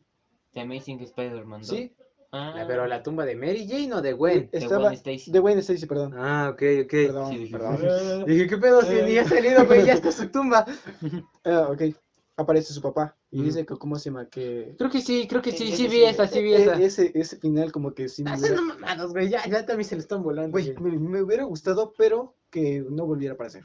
The 0.55 0.61
Amazing 0.61 1.01
Spider-Man 1.01 1.61
2. 1.61 1.67
Sí, 1.69 1.91
Ah, 2.31 2.65
Pero 2.67 2.85
la 2.85 3.01
tumba 3.01 3.23
de 3.23 3.33
Mary 3.35 3.65
Jane 3.65 3.93
o 3.93 4.01
de 4.01 4.11
Gwen. 4.11 4.49
de 4.51 4.57
estaba. 4.57 4.89
Gwen 4.89 4.93
Stacy. 4.97 5.31
De 5.31 5.39
Gwen 5.39 5.57
Stacy, 5.59 5.85
perdón. 5.85 6.15
Ah, 6.17 6.49
ok, 6.51 6.61
ok. 6.83 6.89
Perdón, 6.91 7.31
Sí, 7.31 7.37
dije, 7.37 7.51
perdón. 7.57 8.25
Dije, 8.25 8.47
¿qué 8.47 8.57
pedo? 8.57 8.81
Si 8.81 8.93
ni 9.03 9.17
ha 9.17 9.25
salido, 9.29 9.65
güey, 9.65 9.85
ya 9.85 9.93
está 9.93 10.11
su 10.11 10.27
tumba. 10.31 10.65
Ah, 11.45 11.69
ok. 11.71 11.95
Aparece 12.37 12.73
su 12.73 12.81
papá 12.81 13.15
y 13.31 13.41
dice 13.43 13.65
que, 13.65 13.75
¿cómo 13.77 13.97
se 13.97 14.09
llama? 14.09 14.27
Que. 14.29 14.75
Creo 14.77 14.89
que 14.89 14.99
sí, 14.99 15.25
creo 15.29 15.41
que 15.41 15.51
sí, 15.53 15.67
Sí, 15.67 15.71
sí 15.71 15.77
sí, 15.77 15.83
vi 15.83 15.89
sí. 15.99 16.03
esa, 16.03 16.27
sí 16.27 16.41
vi 16.43 16.53
eh, 16.55 16.63
esa. 16.63 16.81
ese, 16.81 17.11
ese 17.15 17.37
final, 17.37 17.71
como 17.71 17.93
que 17.93 18.09
sí 18.09 18.23
Ah, 18.27 18.35
hubiera. 18.37 18.57
son 18.57 18.67
mamadas, 18.67 19.11
güey, 19.13 19.29
ya, 19.29 19.47
ya 19.47 19.65
también 19.65 19.87
se 19.87 19.95
le 19.95 20.01
están 20.01 20.21
volando. 20.21 20.51
Güey. 20.51 20.75
me, 20.81 20.97
me 20.99 21.21
hubiera 21.21 21.45
gustado, 21.45 21.93
pero 21.97 22.33
que 22.49 22.83
no 22.89 23.05
volviera 23.05 23.31
a 23.33 23.35
aparecer. 23.35 23.63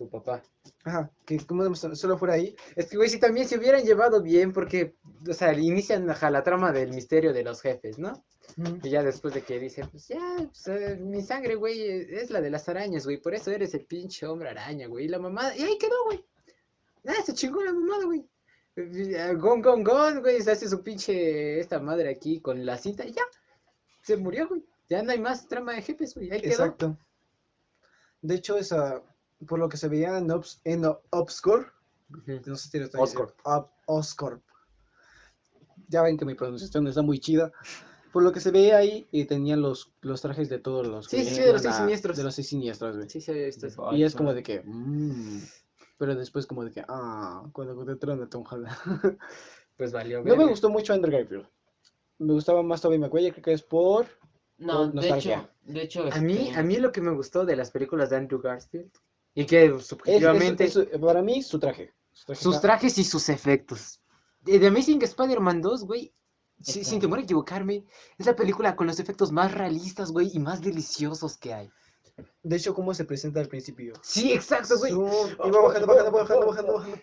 Su 0.00 0.08
papá. 0.08 0.42
Ajá, 0.82 1.10
que 1.26 1.36
como 1.44 1.74
solo 1.74 2.16
fuera 2.16 2.32
ahí. 2.32 2.56
Es 2.74 2.86
que, 2.86 2.96
güey, 2.96 3.10
si 3.10 3.20
también 3.20 3.46
se 3.46 3.58
hubieran 3.58 3.84
llevado 3.84 4.22
bien, 4.22 4.50
porque, 4.50 4.94
o 5.28 5.34
sea, 5.34 5.52
inician 5.52 6.08
ajá, 6.08 6.30
la 6.30 6.42
trama 6.42 6.72
del 6.72 6.88
misterio 6.88 7.34
de 7.34 7.44
los 7.44 7.60
jefes, 7.60 7.98
¿no? 7.98 8.24
Y 8.82 8.88
ya 8.88 9.02
después 9.02 9.34
de 9.34 9.42
que 9.42 9.60
dice, 9.60 9.86
pues 9.90 10.08
ya, 10.08 10.36
pues, 10.38 10.68
eh, 10.68 10.96
mi 10.96 11.20
sangre, 11.20 11.54
güey, 11.54 11.82
es 11.86 12.30
la 12.30 12.40
de 12.40 12.48
las 12.48 12.66
arañas, 12.70 13.04
güey, 13.04 13.18
por 13.18 13.34
eso 13.34 13.50
eres 13.50 13.74
el 13.74 13.84
pinche 13.84 14.26
hombre 14.26 14.48
araña, 14.48 14.86
güey. 14.86 15.04
Y 15.04 15.08
la 15.08 15.18
mamada, 15.18 15.54
y 15.54 15.64
ahí 15.64 15.76
quedó, 15.76 16.02
güey. 16.06 16.24
Ah, 17.06 17.22
se 17.22 17.34
chingó 17.34 17.62
la 17.62 17.74
mamada, 17.74 18.06
güey. 18.06 18.24
Gon, 19.36 19.60
gon, 19.60 19.84
gon, 19.84 20.22
güey. 20.22 20.40
Se 20.40 20.52
hace 20.52 20.66
su 20.66 20.82
pinche 20.82 21.60
esta 21.60 21.78
madre 21.78 22.08
aquí 22.08 22.40
con 22.40 22.64
la 22.64 22.78
cinta 22.78 23.04
y 23.04 23.12
ya. 23.12 23.24
Se 24.00 24.16
murió, 24.16 24.48
güey. 24.48 24.64
Ya 24.88 25.02
no 25.02 25.12
hay 25.12 25.18
más 25.18 25.46
trama 25.46 25.74
de 25.74 25.82
jefes, 25.82 26.14
güey. 26.14 26.30
Ahí 26.30 26.40
quedó. 26.40 26.52
Exacto. 26.52 26.98
De 28.22 28.36
hecho, 28.36 28.56
esa, 28.56 29.02
por 29.46 29.58
lo 29.58 29.68
que 29.68 29.76
se 29.76 29.88
veía 29.88 30.18
en, 30.18 30.30
Obs, 30.30 30.60
en 30.64 30.84
O- 30.84 31.00
Obscure, 31.10 31.66
Ujú. 32.10 32.40
no 32.46 32.56
sé 32.56 32.68
si 32.70 32.78
lo 32.78 32.84
estoy 32.86 33.00
Oscorp. 33.00 33.36
diciendo, 33.36 33.60
Ob- 33.60 33.70
Oscorp. 33.86 34.42
Ya 35.88 36.02
ven 36.02 36.16
que 36.16 36.24
mi 36.24 36.34
pronunciación 36.34 36.86
está 36.86 37.02
muy 37.02 37.18
chida. 37.18 37.52
Por 38.12 38.22
lo 38.24 38.32
que 38.32 38.40
se 38.40 38.50
veía 38.50 38.76
ahí, 38.76 39.06
y 39.12 39.24
tenían 39.24 39.60
los, 39.62 39.92
los 40.00 40.20
trajes 40.20 40.48
de 40.48 40.58
todos 40.58 40.86
los. 40.86 41.06
Sí, 41.06 41.24
sí, 41.24 41.40
de 41.40 41.52
los 41.52 41.62
seis 41.62 41.76
siniestros. 41.76 42.16
De 42.16 42.24
los 42.24 42.34
seis 42.34 42.48
siniestros, 42.48 42.96
güey. 42.96 43.08
Sí, 43.08 43.20
sí, 43.20 43.30
había 43.30 43.46
visto 43.46 43.66
eso. 43.68 43.92
Y 43.92 44.02
es 44.02 44.14
como 44.16 44.34
de 44.34 44.42
que. 44.42 44.62
mm, 44.64 45.38
pero 45.96 46.14
después, 46.16 46.44
como 46.46 46.64
de 46.64 46.72
que. 46.72 46.84
Ah, 46.88 47.44
cuando 47.52 47.72
encontraron 47.80 48.22
a 48.22 48.28
Tom 48.28 48.44
Holland. 48.48 48.76
Pues 49.76 49.92
valió, 49.92 50.22
No 50.22 50.36
me 50.36 50.44
gustó 50.46 50.68
mucho 50.68 50.92
Andrew 50.92 51.10
Garfield. 51.16 51.46
Me 52.18 52.34
gustaba 52.34 52.62
más 52.62 52.82
Tobey 52.82 52.98
Maguire, 52.98 53.32
creo 53.32 53.42
que 53.42 53.52
es 53.54 53.62
por. 53.62 54.06
No, 54.58 54.92
Por 54.92 55.00
de 55.00 55.08
hecho, 55.08 55.48
de 55.64 55.82
hecho, 55.82 56.04
A 56.12 56.20
mí, 56.20 56.48
este, 56.48 56.58
a 56.60 56.62
mí 56.62 56.76
lo 56.76 56.92
que 56.92 57.00
me 57.00 57.12
gustó 57.12 57.46
de 57.46 57.56
las 57.56 57.70
películas 57.70 58.10
de 58.10 58.16
Andrew 58.16 58.42
Garfield 58.42 58.90
y 59.34 59.44
que 59.46 59.64
Es, 59.66 59.72
es- 59.72 59.86
subjetivamente 59.86 60.64
es- 60.64 60.78
para 61.00 61.22
mí, 61.22 61.42
su 61.42 61.58
traje. 61.58 61.92
Su 62.12 62.26
traje 62.26 62.42
sus 62.42 62.54
está- 62.56 62.68
trajes 62.68 62.98
y 62.98 63.04
sus 63.04 63.28
efectos. 63.28 64.00
De 64.40 64.58
The 64.58 64.66
Amazing 64.68 65.02
Spider-Man 65.02 65.60
2, 65.60 65.84
güey, 65.84 66.14
si- 66.62 66.80
Está 66.80 66.90
sin 66.90 67.00
temor 67.00 67.18
a 67.18 67.22
equivocarme, 67.22 67.84
es 68.18 68.26
la 68.26 68.36
película 68.36 68.76
con 68.76 68.86
los 68.86 68.98
efectos 69.00 69.32
más 69.32 69.52
realistas, 69.52 70.10
güey, 70.12 70.30
y 70.32 70.38
más 70.38 70.60
deliciosos 70.62 71.36
que 71.36 71.52
hay. 71.54 71.70
De 72.42 72.56
hecho, 72.56 72.74
cómo 72.74 72.92
se 72.94 73.04
presenta 73.04 73.40
al 73.40 73.48
principio. 73.48 73.94
Sí, 74.02 74.32
exacto, 74.32 74.78
güey. 74.78 74.92
Su- 74.92 75.04
Iba 75.44 75.60
bajando, 75.62 75.86
bajando, 75.86 76.10
bajando, 76.12 76.46
bajando, 76.46 76.72
bajando. 76.74 76.98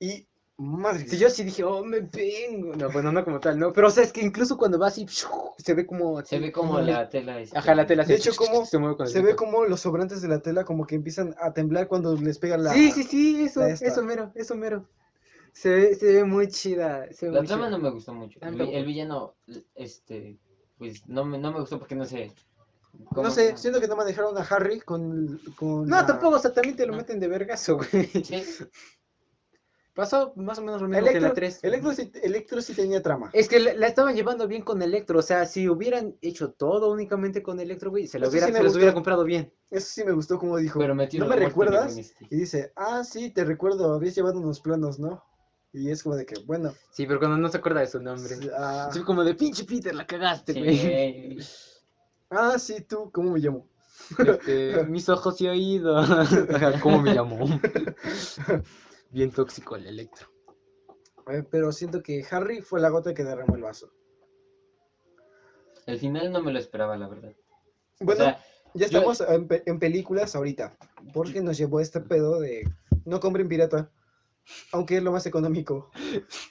Y. 0.00 0.27
Madre. 0.60 1.06
Sí, 1.06 1.16
yo 1.18 1.30
sí 1.30 1.44
dije, 1.44 1.62
oh, 1.62 1.84
me 1.84 2.00
vengo. 2.00 2.74
No, 2.74 2.90
bueno, 2.90 3.12
no 3.12 3.24
como 3.24 3.38
tal, 3.38 3.60
no. 3.60 3.72
Pero, 3.72 3.86
o 3.86 3.90
sea, 3.90 4.02
es 4.02 4.12
que 4.12 4.20
incluso 4.22 4.56
cuando 4.58 4.76
va 4.76 4.88
así, 4.88 5.06
se 5.56 5.74
ve 5.74 5.86
como. 5.86 6.24
se 6.24 6.40
ve 6.40 6.50
como 6.50 6.80
la 6.80 7.08
tela. 7.08 7.40
este, 7.40 7.56
Ajá, 7.56 7.76
la 7.76 7.86
tela 7.86 8.04
De 8.04 8.14
así, 8.14 8.28
hecho, 8.28 8.36
como 8.36 8.66
se 8.66 8.76
mueve 8.78 9.06
Se 9.06 9.22
ve 9.22 9.36
como 9.36 9.64
los 9.66 9.78
sobrantes 9.80 10.20
de 10.20 10.26
la 10.26 10.40
tela 10.40 10.64
como 10.64 10.84
que 10.84 10.96
empiezan 10.96 11.34
a 11.40 11.52
temblar 11.52 11.86
cuando 11.86 12.16
les 12.16 12.38
pega 12.38 12.58
la... 12.58 12.72
Sí, 12.72 12.90
sí, 12.90 13.04
sí, 13.04 13.44
eso, 13.44 13.64
eso 13.64 14.02
mero, 14.02 14.32
eso 14.34 14.56
mero. 14.56 14.84
Se 15.52 15.70
ve, 15.70 15.94
se 15.94 16.06
ve 16.12 16.24
muy 16.24 16.48
chida. 16.48 17.06
Se 17.12 17.26
ve 17.26 17.32
La 17.32 17.38
muy 17.40 17.46
trama 17.46 17.66
chida. 17.66 17.76
no 17.78 17.82
me 17.84 17.90
gustó 17.90 18.12
mucho. 18.12 18.40
El, 18.42 18.84
villano, 18.84 19.34
este, 19.76 20.38
pues 20.76 21.06
no 21.06 21.24
me, 21.24 21.38
no 21.38 21.52
me 21.52 21.60
gustó 21.60 21.78
porque 21.78 21.94
no 21.94 22.04
sé. 22.04 22.32
No 23.14 23.30
sé, 23.30 23.50
se- 23.52 23.56
siento 23.58 23.80
que 23.80 23.86
no 23.86 23.94
manejaron 23.96 24.36
a 24.36 24.40
Harry 24.42 24.80
con... 24.80 25.40
con 25.56 25.84
No, 25.88 25.96
la- 25.96 26.06
tampoco, 26.06 26.36
o 26.36 26.38
sea, 26.40 26.52
también 26.52 26.74
te 26.74 26.84
lo 26.84 26.92
No. 26.92 26.98
meten 26.98 27.20
de 27.20 27.28
vergazo, 27.28 27.76
güey. 27.76 28.06
Sí, 28.24 28.42
Pasó 29.98 30.32
más 30.36 30.56
o 30.60 30.62
menos 30.62 30.80
lo 30.80 30.86
mismo 30.86 31.02
que 31.06 31.10
en 31.10 31.16
Electro, 31.16 31.28
la 31.30 31.34
3. 31.34 31.58
Electro, 31.64 31.92
sí, 31.92 32.12
Electro 32.22 32.62
sí 32.62 32.72
tenía 32.72 33.02
trama. 33.02 33.30
Es 33.32 33.48
que 33.48 33.58
la, 33.58 33.74
la 33.74 33.88
estaban 33.88 34.14
llevando 34.14 34.46
bien 34.46 34.62
con 34.62 34.80
Electro, 34.80 35.18
o 35.18 35.22
sea, 35.22 35.44
si 35.44 35.68
hubieran 35.68 36.14
hecho 36.22 36.52
todo 36.52 36.92
únicamente 36.92 37.42
con 37.42 37.58
Electro, 37.58 37.90
güey, 37.90 38.06
se, 38.06 38.20
lo 38.20 38.28
hubiera, 38.28 38.46
sí 38.46 38.52
me 38.52 38.58
se 38.58 38.64
los 38.64 38.76
hubiera 38.76 38.94
comprado 38.94 39.24
bien. 39.24 39.52
Eso 39.72 39.88
sí 39.90 40.04
me 40.04 40.12
gustó 40.12 40.38
como 40.38 40.56
dijo. 40.56 40.78
pero 40.78 40.94
metió 40.94 41.18
¿No 41.18 41.28
me 41.28 41.34
recuerdas? 41.34 41.98
Y 42.30 42.36
dice, 42.36 42.72
ah, 42.76 43.02
sí, 43.02 43.30
te 43.30 43.44
recuerdo, 43.44 43.92
habías 43.92 44.14
llevado 44.14 44.38
unos 44.38 44.60
planos, 44.60 45.00
¿no? 45.00 45.20
Y 45.72 45.90
es 45.90 46.04
como 46.04 46.14
de 46.14 46.26
que, 46.26 46.36
bueno, 46.46 46.72
Sí, 46.92 47.04
pero 47.04 47.18
cuando 47.18 47.36
no 47.36 47.48
se 47.48 47.58
acuerda 47.58 47.80
de 47.80 47.88
su 47.88 48.00
nombre. 48.00 48.36
ah, 48.56 48.86
Así 48.90 49.02
como 49.02 49.24
de 49.24 49.34
pinche 49.34 49.64
Peter, 49.64 49.96
la 49.96 50.06
cagaste, 50.06 50.52
Sí, 50.52 50.60
güey. 50.60 51.34
güey. 51.34 51.46
ah, 52.30 52.56
sí, 52.56 52.82
tú, 52.82 53.10
¿cómo 53.10 53.32
me 53.32 53.40
llamo? 53.40 53.66
Este, 54.16 54.84
mis 54.84 55.08
ojos 55.08 55.40
y 55.40 55.48
oídos. 55.48 56.08
¿Cómo 56.82 57.02
me 57.02 57.12
llamó? 57.12 57.48
Bien 59.10 59.30
tóxico 59.30 59.76
el 59.76 59.86
Electro. 59.86 60.28
Eh, 61.30 61.42
pero 61.50 61.72
siento 61.72 62.02
que 62.02 62.24
Harry 62.30 62.60
fue 62.60 62.80
la 62.80 62.88
gota 62.88 63.12
que 63.14 63.24
derramó 63.24 63.54
el 63.56 63.62
vaso. 63.62 63.90
El 65.86 65.98
final 65.98 66.30
no 66.32 66.40
me 66.42 66.52
lo 66.52 66.58
esperaba, 66.58 66.96
la 66.96 67.08
verdad. 67.08 67.32
Bueno, 68.00 68.20
o 68.22 68.24
sea, 68.24 68.44
ya 68.74 68.86
yo- 68.86 68.98
estamos 69.12 69.20
en, 69.22 69.48
pe- 69.48 69.62
en 69.66 69.78
películas 69.78 70.34
ahorita, 70.34 70.76
porque 71.12 71.40
nos 71.40 71.56
llevó 71.56 71.80
este 71.80 72.00
pedo 72.00 72.40
de 72.40 72.64
no 73.04 73.20
compren 73.20 73.48
pirata, 73.48 73.90
aunque 74.72 74.98
es 74.98 75.02
lo 75.02 75.12
más 75.12 75.26
económico. 75.26 75.90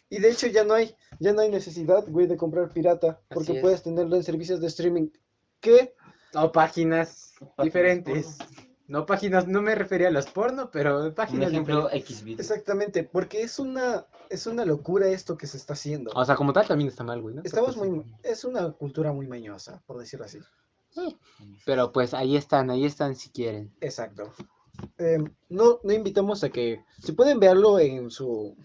Y 0.10 0.20
de 0.20 0.30
hecho 0.32 0.48
ya 0.48 0.64
no 0.64 0.74
hay, 0.74 0.96
ya 1.20 1.34
no 1.34 1.42
hay 1.42 1.50
necesidad, 1.50 2.04
güey, 2.08 2.26
de 2.28 2.38
comprar 2.38 2.70
pirata, 2.74 3.20
porque 3.30 3.54
puedes 3.62 3.84
tenerlo 3.84 4.16
en 4.16 4.24
servicios 4.24 4.60
de 4.60 4.68
streaming. 4.68 5.10
¿Qué? 5.60 5.94
O 6.36 6.52
páginas 6.52 7.34
Páginas 7.40 7.64
diferentes. 7.64 8.38
No 8.88 9.06
páginas, 9.06 9.48
no 9.48 9.62
me 9.62 9.76
refería 9.76 10.08
a 10.08 10.12
los 10.12 10.28
porno, 10.28 10.72
pero 10.72 11.06
un 11.06 11.14
páginas 11.14 11.52
ejemplo 11.52 11.84
diferentes. 11.84 12.10
X 12.10 12.24
video. 12.24 12.40
Exactamente, 12.40 13.04
porque 13.04 13.42
es 13.42 13.60
una, 13.60 14.06
es 14.30 14.48
una 14.48 14.64
locura 14.64 15.08
esto 15.08 15.38
que 15.38 15.46
se 15.46 15.58
está 15.58 15.74
haciendo. 15.74 16.12
O 16.16 16.24
sea, 16.24 16.36
como 16.36 16.54
tal 16.54 16.68
también 16.68 16.90
está 16.90 17.04
mal, 17.04 17.22
güey, 17.22 17.36
¿no? 17.36 17.42
Estamos 17.44 17.76
muy, 17.76 18.04
es 18.24 18.46
una 18.46 18.72
cultura 18.72 19.12
muy 19.12 19.28
mañosa, 19.28 19.82
por 19.86 20.00
decirlo 20.00 20.26
así. 20.26 20.40
Pero 21.66 21.92
pues 21.92 22.14
ahí 22.14 22.38
están, 22.38 22.70
ahí 22.70 22.86
están 22.86 23.16
si 23.16 23.30
quieren. 23.30 23.74
Exacto. 23.82 24.34
Eh, 24.98 25.18
no, 25.50 25.80
no 25.84 25.94
invitamos 25.94 26.44
a 26.44 26.50
que, 26.50 26.84
si 27.04 27.12
pueden 27.12 27.40
verlo 27.40 27.80
en 27.80 28.10
su, 28.10 28.56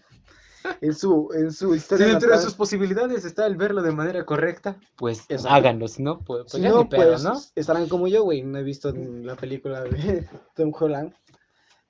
en 0.81 0.93
su, 0.95 1.29
en 1.33 1.51
su 1.51 1.71
Si 1.71 1.77
historia 1.77 2.07
dentro 2.07 2.31
de 2.31 2.37
sus 2.41 2.53
posibilidades 2.55 3.25
está 3.25 3.45
el 3.45 3.55
verlo 3.57 3.81
de 3.81 3.91
manera 3.91 4.25
correcta, 4.25 4.79
pues 4.95 5.21
Exacto. 5.29 5.49
háganlo, 5.49 5.87
si 5.87 6.03
no, 6.03 6.19
pues, 6.19 6.43
Si 6.45 6.51
pues 6.51 6.63
ya 6.63 6.69
no, 6.69 6.87
pedo, 6.89 7.11
pues 7.11 7.23
¿no? 7.23 7.39
estarán 7.55 7.87
como 7.89 8.07
yo, 8.07 8.23
güey. 8.23 8.41
No 8.43 8.57
he 8.59 8.63
visto 8.63 8.91
la 8.93 9.35
película 9.35 9.81
de 9.83 10.27
Tom 10.55 10.71
Holland. 10.77 11.13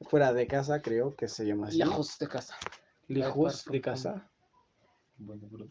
Fuera 0.09 0.33
de 0.33 0.47
casa, 0.47 0.81
creo 0.81 1.15
que 1.15 1.27
se 1.29 1.45
llama 1.45 1.67
así. 1.67 1.77
Lejos 1.77 2.17
de 2.19 2.27
casa. 2.27 2.55
Lejos 3.07 3.63
de 3.65 3.79
casa. 3.81 4.29
Bueno, 5.17 5.47
bro. 5.49 5.67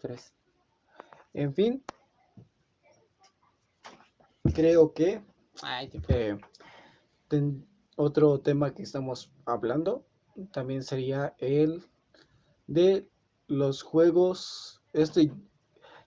Tres. 0.00 0.32
En 1.34 1.52
fin. 1.54 1.82
Creo 4.54 4.92
que 4.92 5.22
Ay, 5.62 5.88
qué 5.88 6.00
eh, 6.08 6.38
ten- 7.28 7.66
otro 7.96 8.38
tema 8.40 8.72
que 8.72 8.82
estamos 8.84 9.32
hablando 9.44 10.04
también 10.52 10.84
sería 10.84 11.34
el 11.38 11.82
de 12.68 13.08
los 13.48 13.82
juegos. 13.82 14.80
Este 14.92 15.32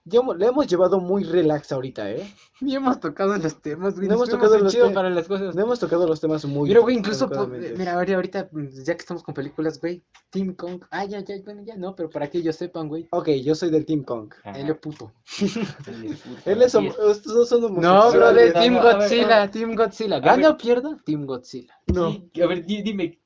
ya 0.04 0.18
hemos- 0.18 0.36
le 0.36 0.46
hemos 0.46 0.66
llevado 0.66 0.98
muy 0.98 1.22
relax 1.22 1.70
ahorita, 1.70 2.10
¿eh? 2.10 2.34
Ni 2.60 2.74
hemos 2.74 2.98
tocado 2.98 3.36
los 3.38 3.62
temas, 3.62 3.94
güey. 3.94 4.08
No 4.08 4.14
hemos 4.14 4.28
tocado 4.30 4.58
los 4.58 4.72
chido 4.72 4.88
te- 4.88 4.94
para 4.94 5.10
las 5.10 5.28
cosas. 5.28 5.54
No 5.54 5.62
hemos 5.62 5.78
tocado 5.78 6.08
los 6.08 6.20
temas 6.20 6.44
muy 6.44 6.68
Mira, 6.68 6.80
güey, 6.80 6.96
incluso, 6.96 7.28
po- 7.28 7.34
educadamente. 7.34 7.74
mira, 7.78 7.92
ahorita, 7.94 8.48
mm, 8.50 8.66
ya 8.84 8.94
que 8.96 9.00
estamos 9.00 9.22
con 9.22 9.32
películas, 9.32 9.80
güey, 9.80 10.02
Team 10.30 10.54
Kong, 10.54 10.82
ah, 10.90 11.04
ya, 11.04 11.20
ya, 11.20 11.36
bueno, 11.44 11.62
ya 11.64 11.76
no, 11.76 11.94
pero 11.94 12.10
para 12.10 12.28
que 12.28 12.38
ellos 12.38 12.56
sepan, 12.56 12.88
güey, 12.88 13.06
Ok, 13.12 13.28
yo 13.44 13.54
soy 13.54 13.70
del 13.70 13.84
Team 13.86 14.02
Kong. 14.02 14.32
Ajá. 14.42 14.58
él 14.58 14.70
es 14.70 14.76
puto. 14.78 15.12
Él 16.44 16.62
es, 16.62 16.74
estos 16.74 17.24
dos 17.34 17.48
son 17.48 17.74
No, 17.80 18.10
bro, 18.10 18.32
de 18.32 18.50
Team 18.52 18.74
Godzilla. 18.80 19.50
Team 19.50 19.74
Godzilla, 19.76 20.18
¿gana 20.20 20.50
o 20.50 20.56
pierda? 20.56 20.98
Team 21.04 21.26
Godzilla. 21.26 21.74
No, 21.86 22.06
A 22.08 22.46
ver, 22.48 22.64
di- 22.66 22.82
dime, 22.82 23.20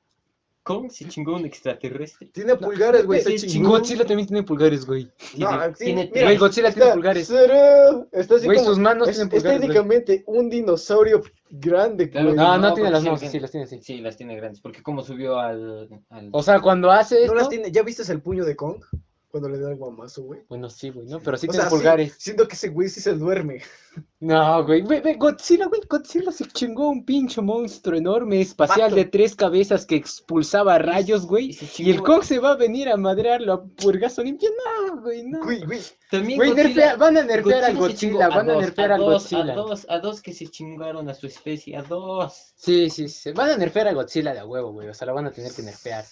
¿Kong 0.66 0.90
se 0.90 1.06
chingó 1.08 1.36
un 1.36 1.46
extraterrestre? 1.46 2.26
tiene 2.32 2.56
pulgares, 2.56 3.06
güey. 3.06 3.20
Sí, 3.22 3.34
está 3.34 3.46
sí, 3.46 3.52
chingón. 3.54 3.70
Godzilla 3.70 4.04
también 4.04 4.26
tiene 4.26 4.42
pulgares, 4.42 4.84
güey. 4.84 5.04
No, 5.38 5.48
Tiene- 5.78 6.10
sí. 6.12 6.20
Güey, 6.22 6.36
Godzilla 6.36 6.72
tiene 6.72 6.92
pulgares. 6.92 7.28
cero, 7.28 8.08
está 8.10 8.34
así 8.34 8.46
Güey, 8.46 8.58
como- 8.58 8.70
sus 8.70 8.78
manos 8.80 9.08
es, 9.08 9.14
tienen 9.16 9.32
es 9.32 9.42
pulgares, 9.42 9.58
güey. 9.60 9.68
técnicamente 9.68 10.24
un 10.26 10.50
dinosaurio 10.50 11.22
grande, 11.50 12.06
güey. 12.06 12.24
que 12.26 12.34
No, 12.34 12.58
no 12.58 12.74
tiene 12.74 12.90
las 12.90 13.00
sí 13.02 13.06
manos 13.06 13.20
tiene. 13.20 13.40
las 13.40 13.50
tiene 13.52 13.64
así. 13.64 13.78
Sí, 13.80 14.00
las 14.00 14.16
tiene 14.16 14.34
grandes. 14.36 14.60
Porque 14.60 14.82
como 14.82 15.02
subió 15.02 15.38
al. 15.38 15.88
al- 16.10 16.28
O 16.32 16.42
sea, 16.42 16.58
cuando 16.60 16.90
hace 16.90 17.14
¿No 17.14 17.22
esto... 17.22 17.34
las 17.36 17.48
tiene? 17.48 17.70
¿Ya 17.70 17.82
viste 17.82 18.10
el 18.10 18.20
puño 18.20 18.44
de 18.44 18.56
Kong? 18.56 18.82
Cuando 19.28 19.48
le 19.50 19.58
da 19.58 19.70
el 19.70 19.76
guamazo, 19.76 20.22
güey. 20.22 20.40
Bueno, 20.48 20.70
sí, 20.70 20.88
güey, 20.90 21.06
¿no? 21.08 21.20
Pero 21.20 21.36
sí 21.36 21.46
o 21.46 21.50
tiene 21.50 21.62
sea, 21.64 21.70
sí, 21.70 21.76
pulgares. 21.76 22.14
siento 22.18 22.48
que 22.48 22.54
ese 22.54 22.68
güey 22.68 22.88
sí 22.88 23.00
se 23.00 23.12
duerme. 23.14 23.62
No, 24.20 24.62
güey, 24.66 24.82
güey, 24.82 25.00
güey, 25.00 25.14
Godzilla, 25.16 25.66
güey, 25.68 25.80
Godzilla 25.88 26.30
se 26.30 26.44
chingó 26.48 26.88
un 26.90 27.04
pinche 27.06 27.40
monstruo 27.40 27.96
enorme 27.96 28.42
espacial 28.42 28.94
de 28.94 29.06
tres 29.06 29.34
cabezas 29.34 29.86
que 29.86 29.96
expulsaba 29.96 30.76
rayos, 30.78 31.26
güey. 31.26 31.56
Y 31.78 31.90
el 31.90 32.02
Kong 32.02 32.22
se 32.22 32.38
va 32.38 32.50
a 32.52 32.56
venir 32.56 32.90
a 32.90 32.96
madrearlo 32.98 33.52
a 33.54 33.64
purgazo 33.64 34.22
limpio. 34.22 34.50
No, 34.90 35.00
güey, 35.00 35.22
no. 35.22 35.42
Güey, 35.42 35.64
güey. 35.64 35.80
También 36.10 36.36
Güey, 36.38 36.50
Godzilla- 36.50 36.64
nerfea- 36.92 36.96
van 36.98 37.16
a 37.16 37.22
nerfear 37.22 37.64
al 37.64 37.76
Godzilla, 37.76 38.28
van 38.28 38.50
a 38.50 38.52
dos, 38.54 38.62
nerfear 38.64 38.92
al 38.92 39.00
dos, 39.00 39.22
Godzilla. 39.22 39.52
A 39.52 39.56
dos, 39.56 39.86
a 39.88 39.98
dos 39.98 40.20
que 40.22 40.32
se 40.34 40.46
chingaron 40.48 41.08
a 41.08 41.14
su 41.14 41.26
especie, 41.26 41.76
a 41.76 41.82
dos. 41.82 42.52
Sí, 42.56 42.90
sí, 42.90 43.08
sí. 43.08 43.32
Van 43.32 43.50
a 43.50 43.56
nerfear 43.56 43.88
a 43.88 43.92
Godzilla 43.94 44.34
de 44.34 44.40
a 44.40 44.46
huevo, 44.46 44.72
güey. 44.72 44.88
O 44.88 44.94
sea, 44.94 45.06
lo 45.06 45.14
van 45.14 45.26
a 45.26 45.30
tener 45.32 45.52
que 45.52 45.62
nerfear. 45.62 46.04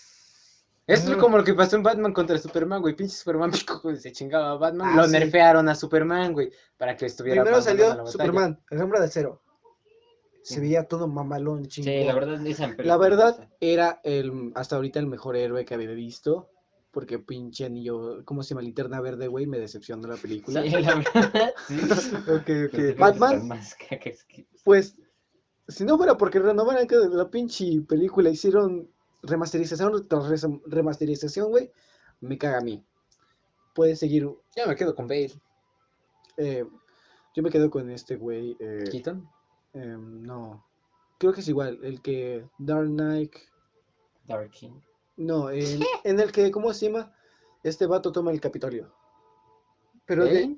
Esto 0.86 1.12
es 1.12 1.16
como 1.16 1.39
lo 1.39 1.44
que 1.44 1.55
pasó 1.55 1.77
en 1.77 1.82
Batman 1.82 2.12
contra 2.12 2.36
Superman, 2.36 2.82
güey. 2.82 2.94
Pinche 2.94 3.15
Superman 3.15 3.51
pico, 3.52 3.81
güey, 3.82 3.97
se 3.97 4.12
chingaba 4.12 4.51
a 4.51 4.56
Batman. 4.56 4.90
Ah, 4.93 4.97
lo 4.97 5.05
sí. 5.06 5.12
nerfearon 5.12 5.69
a 5.69 5.74
Superman, 5.74 6.32
güey. 6.32 6.51
Para 6.77 6.97
que 6.97 7.06
estuviera 7.06 7.43
Primero 7.43 7.59
Batman 7.59 7.74
en 7.81 7.89
la 7.89 7.94
salió. 7.94 8.06
Superman, 8.06 8.61
el 8.70 8.82
hombre 8.82 9.01
de 9.01 9.06
acero. 9.06 9.43
Se 10.43 10.61
veía 10.61 10.86
todo 10.86 11.09
mamalón, 11.09 11.66
chingón. 11.69 11.93
Sí, 11.94 12.05
la 12.05 12.15
verdad, 12.15 12.47
esa 12.47 12.65
película 12.66 12.86
La 12.86 12.97
verdad, 12.98 13.48
era 13.61 14.01
el, 14.05 14.52
hasta 14.55 14.77
ahorita 14.77 14.98
el 15.01 15.06
mejor 15.06 15.36
héroe 15.36 15.65
que 15.65 15.73
había 15.73 15.90
visto. 15.93 16.51
Porque 16.90 17.19
pinche 17.19 17.65
anillo, 17.65 18.23
¿cómo 18.24 18.43
se 18.43 18.51
llama? 18.51 18.62
Linterna 18.62 19.01
verde, 19.01 19.27
güey, 19.27 19.47
me 19.47 19.59
decepcionó 19.59 20.06
la 20.06 20.16
película. 20.16 20.62
Sí, 20.62 20.69
la 20.70 20.94
verdad. 20.94 21.55
sí. 21.66 21.81
ok, 22.31 22.51
ok. 22.69 22.98
Batman, 22.98 23.48
pues, 24.65 24.97
si 25.66 25.85
no 25.85 25.97
fuera 25.97 26.16
porque 26.16 26.39
renovaran 26.39 26.86
cada- 26.86 27.09
la 27.09 27.31
pinche 27.31 27.81
película, 27.89 28.31
hicieron 28.31 28.89
remasterización 29.27 30.09
tras 30.09 30.47
remasterización, 30.67 31.51
güey, 31.51 31.71
me 32.21 32.39
caga 32.39 32.59
a 32.59 32.63
mí. 32.63 32.85
Puedes 33.75 33.99
seguir. 33.99 34.29
Ya 34.57 34.67
me 34.67 34.77
quedo 34.77 34.95
con 34.95 35.09
Bale. 35.09 35.33
eh, 36.37 36.65
yo 37.35 37.43
me 37.43 37.51
quedo 37.51 37.71
con 37.71 37.91
este 37.91 38.17
güey. 38.17 38.57
eh, 38.61 38.85
Keaton. 38.91 39.29
em, 39.73 40.23
no. 40.23 40.65
Creo 41.19 41.33
que 41.33 41.41
es 41.41 41.49
igual. 41.49 41.79
El 41.83 42.01
que. 42.01 42.49
Dark 42.59 42.87
Knight. 42.89 43.35
Dark 44.27 44.51
King. 44.51 44.81
No, 45.17 45.51
en, 45.51 45.81
en 46.05 46.21
el 46.21 46.31
que, 46.33 46.51
¿cómo 46.51 46.73
se 46.73 46.87
llama? 46.87 47.13
Este 47.63 47.87
vato 47.87 48.13
toma 48.13 48.31
el 48.31 48.41
Capitolio. 48.41 48.95
Pero 50.07 50.25
de. 50.25 50.57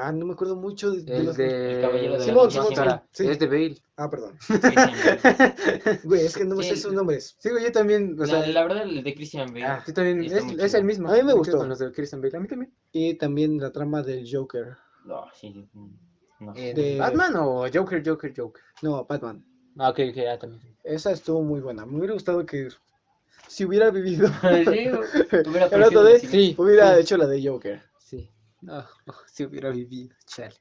Ah, 0.00 0.12
no 0.12 0.26
me 0.26 0.32
acuerdo 0.34 0.56
mucho 0.56 0.90
de, 0.90 1.02
de 1.02 1.16
El 1.16 1.24
los- 1.26 1.36
de 1.36 1.74
El 1.76 1.80
Caballero 1.82 2.12
de 2.14 2.18
la 2.18 2.24
Simón. 2.24 3.00
Sí. 3.12 3.26
Es 3.28 3.38
de 3.38 3.46
Bale. 3.46 3.76
Ah, 3.96 4.08
perdón. 4.08 4.38
Güey, 6.04 6.26
es 6.26 6.36
que 6.36 6.44
no 6.44 6.56
me 6.56 6.64
sé 6.64 6.76
Sí. 6.76 6.82
sus 6.82 6.92
nombres. 6.92 7.36
Sí, 7.38 7.50
güey, 7.50 7.64
yo 7.64 7.72
también. 7.72 8.14
O 8.18 8.24
La, 8.24 8.26
sea, 8.26 8.46
la 8.46 8.62
verdad, 8.62 8.82
el 8.84 9.02
de 9.02 9.14
Christian 9.14 9.48
Bale. 9.52 9.64
ah, 9.64 9.84
yo 9.86 9.92
también. 9.94 10.22
Es, 10.60 10.74
el 10.74 10.84
mismo. 10.84 11.08
A 11.10 11.14
mí 11.14 11.22
me 11.22 11.32
gustó. 11.32 11.64
Los 11.66 11.78
de 11.78 11.92
Christian 11.92 12.20
Bale. 12.20 12.36
A 12.36 12.40
mí 12.40 12.48
también. 12.48 12.72
Y 12.92 13.14
también 13.14 13.58
la 13.58 13.72
trama 13.72 14.02
del 14.02 14.26
Joker. 14.30 14.76
No, 15.04 15.24
sí. 15.34 15.68
No. 16.40 16.52
¿En 16.56 16.74
De- 16.76 16.98
¿Batman 16.98 17.34
o 17.36 17.66
Joker, 17.72 18.02
Joker, 18.06 18.32
Joker? 18.36 18.62
No, 18.82 19.04
Batman. 19.04 19.44
Ah, 19.78 19.90
ok, 19.90 20.00
ok, 20.10 20.14
ya 20.16 20.38
también. 20.38 20.60
Esa 20.84 21.10
estuvo 21.12 21.42
muy 21.42 21.60
buena. 21.60 21.84
Me 21.86 21.98
hubiera 21.98 22.14
gustado 22.14 22.44
que 22.46 22.68
si 23.48 23.64
hubiera 23.64 23.90
vivido, 23.90 24.28
Sí, 24.42 24.88
hubiera 25.48 25.68
de-. 26.04 26.20
Sí. 26.20 26.54
hubiera 26.58 26.94
sí. 26.94 27.00
hecho 27.00 27.16
la 27.16 27.26
de 27.26 27.48
Joker. 27.48 27.82
No, 28.60 28.84
si 29.26 29.44
hubiera 29.44 29.70
vivido, 29.70 30.14
chale. 30.26 30.54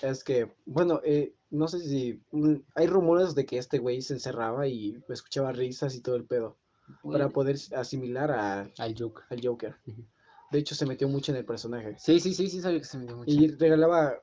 Es 0.00 0.24
que, 0.24 0.50
bueno, 0.64 1.00
eh, 1.04 1.34
no 1.50 1.68
sé 1.68 1.80
si 1.80 2.22
mm, 2.30 2.54
hay 2.74 2.86
rumores 2.86 3.34
de 3.34 3.44
que 3.44 3.58
este 3.58 3.78
güey 3.78 4.00
se 4.00 4.14
encerraba 4.14 4.66
y 4.66 5.02
escuchaba 5.10 5.52
risas 5.52 5.94
y 5.94 6.00
todo 6.00 6.16
el 6.16 6.24
pedo 6.24 6.56
para 7.02 7.28
poder 7.28 7.56
asimilar 7.76 8.30
a- 8.32 8.70
Al 8.78 8.94
Joker. 8.98 9.24
al 9.30 9.40
Joker. 9.46 9.76
Ujú. 9.86 10.04
De 10.50 10.58
hecho, 10.58 10.74
se 10.74 10.86
metió 10.86 11.08
mucho 11.08 11.32
en 11.32 11.38
el 11.38 11.44
personaje 11.44 11.94
Sí, 11.98 12.20
sí, 12.20 12.34
sí, 12.34 12.48
sí, 12.48 12.60
sabía 12.60 12.78
que 12.80 12.84
se 12.86 12.98
me 12.98 13.06
dio 13.06 13.16
mucho. 13.16 13.30
y 13.30 13.48
regalaba 13.48 14.14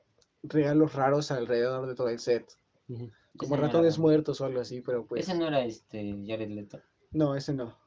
regalos 0.42 0.92
raros 0.94 1.30
alrededor 1.30 1.86
de 1.88 1.94
todo 1.94 2.08
el 2.08 2.18
set, 2.18 2.46
Ujú. 2.88 3.10
como 3.36 3.54
ese 3.54 3.60
no 3.62 3.66
ratones 3.68 3.98
muertos 3.98 4.40
o 4.40 4.44
algo 4.46 4.60
así, 4.60 4.80
pero 4.80 5.06
pues 5.06 5.22
Ese 5.28 5.36
no 5.38 5.46
era 5.46 5.64
este 5.64 6.24
Jared 6.26 6.50
Leto. 6.50 6.80
no, 7.12 7.34
ese 7.36 7.54
no. 7.54 7.78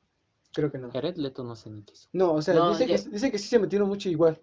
Creo 0.53 0.71
que 0.71 0.77
no. 0.77 0.91
Jared 0.91 1.15
Leto 1.17 1.43
no 1.43 1.55
sé 1.55 1.69
ni 1.71 1.81
qué 1.83 1.93
hizo. 1.93 2.09
No, 2.13 2.33
o 2.33 2.41
sea, 2.41 2.53
No, 2.53 2.69
dice, 2.71 2.85
que, 2.85 3.09
dice 3.09 3.31
que 3.31 3.39
sí 3.39 3.47
se 3.47 3.59
metieron 3.59 3.87
mucho 3.87 4.07
igual. 4.09 4.39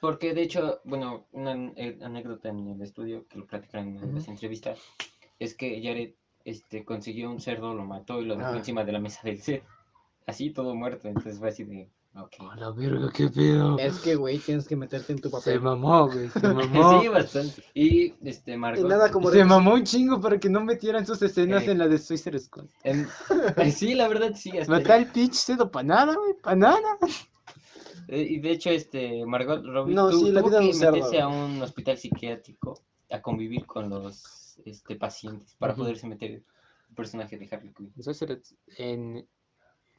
Porque 0.00 0.34
de 0.34 0.42
hecho, 0.42 0.80
bueno, 0.84 1.26
una 1.32 1.54
eh, 1.76 1.98
anécdota 2.02 2.50
en 2.50 2.68
el 2.68 2.82
estudio 2.82 3.26
que 3.28 3.38
lo 3.38 3.46
platicaron 3.46 3.88
en 3.88 3.96
una 3.96 4.06
de 4.06 4.12
las 4.12 4.28
entrevistas 4.28 4.78
es 5.38 5.54
que 5.56 5.82
Jared 5.82 6.12
este, 6.44 6.84
consiguió 6.84 7.30
un 7.30 7.40
cerdo, 7.40 7.72
lo 7.74 7.84
mató 7.84 8.20
y 8.20 8.26
lo 8.26 8.36
dejó 8.36 8.50
Ah. 8.50 8.56
encima 8.58 8.84
de 8.84 8.92
la 8.92 9.00
mesa 9.00 9.20
del 9.24 9.40
set. 9.40 9.64
Así 10.26 10.50
todo 10.50 10.74
muerto, 10.74 11.08
entonces 11.08 11.38
fue 11.38 11.48
así 11.48 11.64
de. 11.64 11.88
A 12.16 12.56
la 12.56 12.70
verga, 12.70 13.10
qué 13.12 13.28
pedo. 13.28 13.76
Es 13.76 13.98
que, 13.98 14.14
güey, 14.14 14.38
tienes 14.38 14.68
que 14.68 14.76
meterte 14.76 15.12
en 15.12 15.20
tu 15.20 15.28
Se 15.30 15.36
papel. 15.36 15.60
mamó, 15.60 16.06
güey, 16.06 16.28
se 16.28 16.38
mamó. 16.48 17.00
sí, 17.02 17.08
bastante. 17.08 17.64
Y 17.74 18.14
este, 18.22 18.52
Y 18.52 18.56
Margot. 18.56 18.88
nada 18.88 19.10
como 19.10 19.30
Se 19.32 19.44
mamó 19.44 19.74
un 19.74 19.82
chingo 19.82 20.20
para 20.20 20.38
que 20.38 20.48
no 20.48 20.60
metieran 20.64 21.04
sus 21.04 21.20
escenas 21.22 21.64
Eh. 21.66 21.72
en 21.72 21.78
la 21.78 21.88
de 21.88 21.98
Suicide 21.98 22.38
Squad. 22.38 22.66
en- 22.84 23.08
eh, 23.56 23.72
sí, 23.72 23.94
la 23.94 24.06
verdad 24.06 24.32
sí. 24.36 24.56
hasta- 24.56 24.70
Matar 24.72 25.00
el 25.00 25.06
pitch 25.10 25.34
cedo 25.34 25.70
para 25.72 25.82
nada, 25.88 26.14
güey, 26.14 26.34
para 26.40 26.54
nada. 26.54 26.98
eh, 28.06 28.26
y 28.30 28.38
de 28.38 28.50
hecho, 28.52 28.70
este, 28.70 29.26
Margot 29.26 29.64
Robbie 29.64 29.94
No, 29.94 30.10
tu- 30.10 30.20
sí, 30.26 30.30
la 30.30 30.40
tuvo 30.40 30.50
vida 30.50 30.60
que 30.60 30.92
meterse 30.92 31.20
a 31.20 31.26
un 31.26 31.62
hospital 31.62 31.98
psiquiátrico 31.98 32.80
a 33.10 33.20
convivir 33.20 33.66
con 33.66 33.90
los 33.90 34.56
este, 34.64 34.94
pacientes 34.94 35.56
para 35.58 35.74
poderse 35.74 36.06
meter 36.06 36.30
el 36.30 36.44
personaje 36.94 37.36
de 37.38 37.48
Harley 37.50 37.72
Quinn. 37.72 37.92
Suicide 38.00 38.40
en 38.78 39.26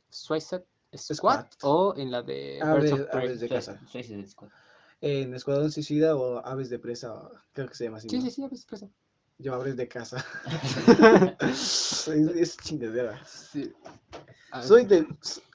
Suicide 0.10 0.64
Squad 0.97 1.15
Squad. 1.15 1.45
o 1.63 1.93
en 1.97 2.11
la 2.11 2.22
de 2.22 2.59
Aves- 2.61 2.84
Birds 2.91 2.93
of 3.01 3.09
Prey. 3.11 3.26
aves 3.27 3.39
de 3.39 3.49
casa. 3.49 3.80
Suicide 3.91 4.27
Squad. 4.27 4.49
En 5.01 5.34
Escuadrón 5.34 5.72
Suicida 5.72 6.15
o 6.15 6.39
Aves 6.45 6.69
de 6.69 6.80
Presa, 6.80 7.13
o- 7.13 7.31
creo 7.53 7.67
que 7.67 7.76
se 7.76 7.84
llama 7.85 7.97
así. 7.97 8.09
Sí, 8.09 8.17
¿no? 8.17 8.22
sí, 8.23 8.31
sí, 8.31 8.43
a 8.43 8.47
veces 8.47 8.65
pasa. 8.65 8.88
Yo 9.38 9.53
Aves 9.53 9.76
de 9.76 9.88
Casa. 9.88 10.26
es, 11.41 12.07
es 12.07 12.57
chingadera. 12.57 13.19
Sí. 13.26 13.73
Ah, 14.51 14.61
Soy 14.63 14.85
de. 14.85 15.05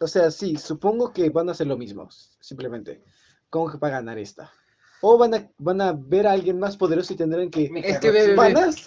O 0.00 0.06
sea, 0.06 0.30
sí, 0.30 0.56
supongo 0.56 1.12
que 1.12 1.30
van 1.30 1.48
a 1.48 1.52
hacer 1.52 1.66
lo 1.66 1.76
mismo. 1.78 2.08
Simplemente. 2.40 3.02
¿Cómo 3.48 3.70
que 3.70 3.78
va 3.78 3.88
a 3.88 3.92
ganar 3.92 4.18
esta? 4.18 4.52
O 5.02 5.16
van 5.16 5.34
a, 5.34 5.48
van 5.58 5.80
a 5.80 5.92
ver 5.92 6.26
a 6.26 6.32
alguien 6.32 6.58
más 6.58 6.76
poderoso 6.76 7.12
y 7.12 7.16
tendrán 7.16 7.48
que. 7.50 7.70
Es 7.82 7.98
que 8.00 8.10
ve, 8.10 8.28
ve. 8.28 8.34
¿Panas? 8.34 8.84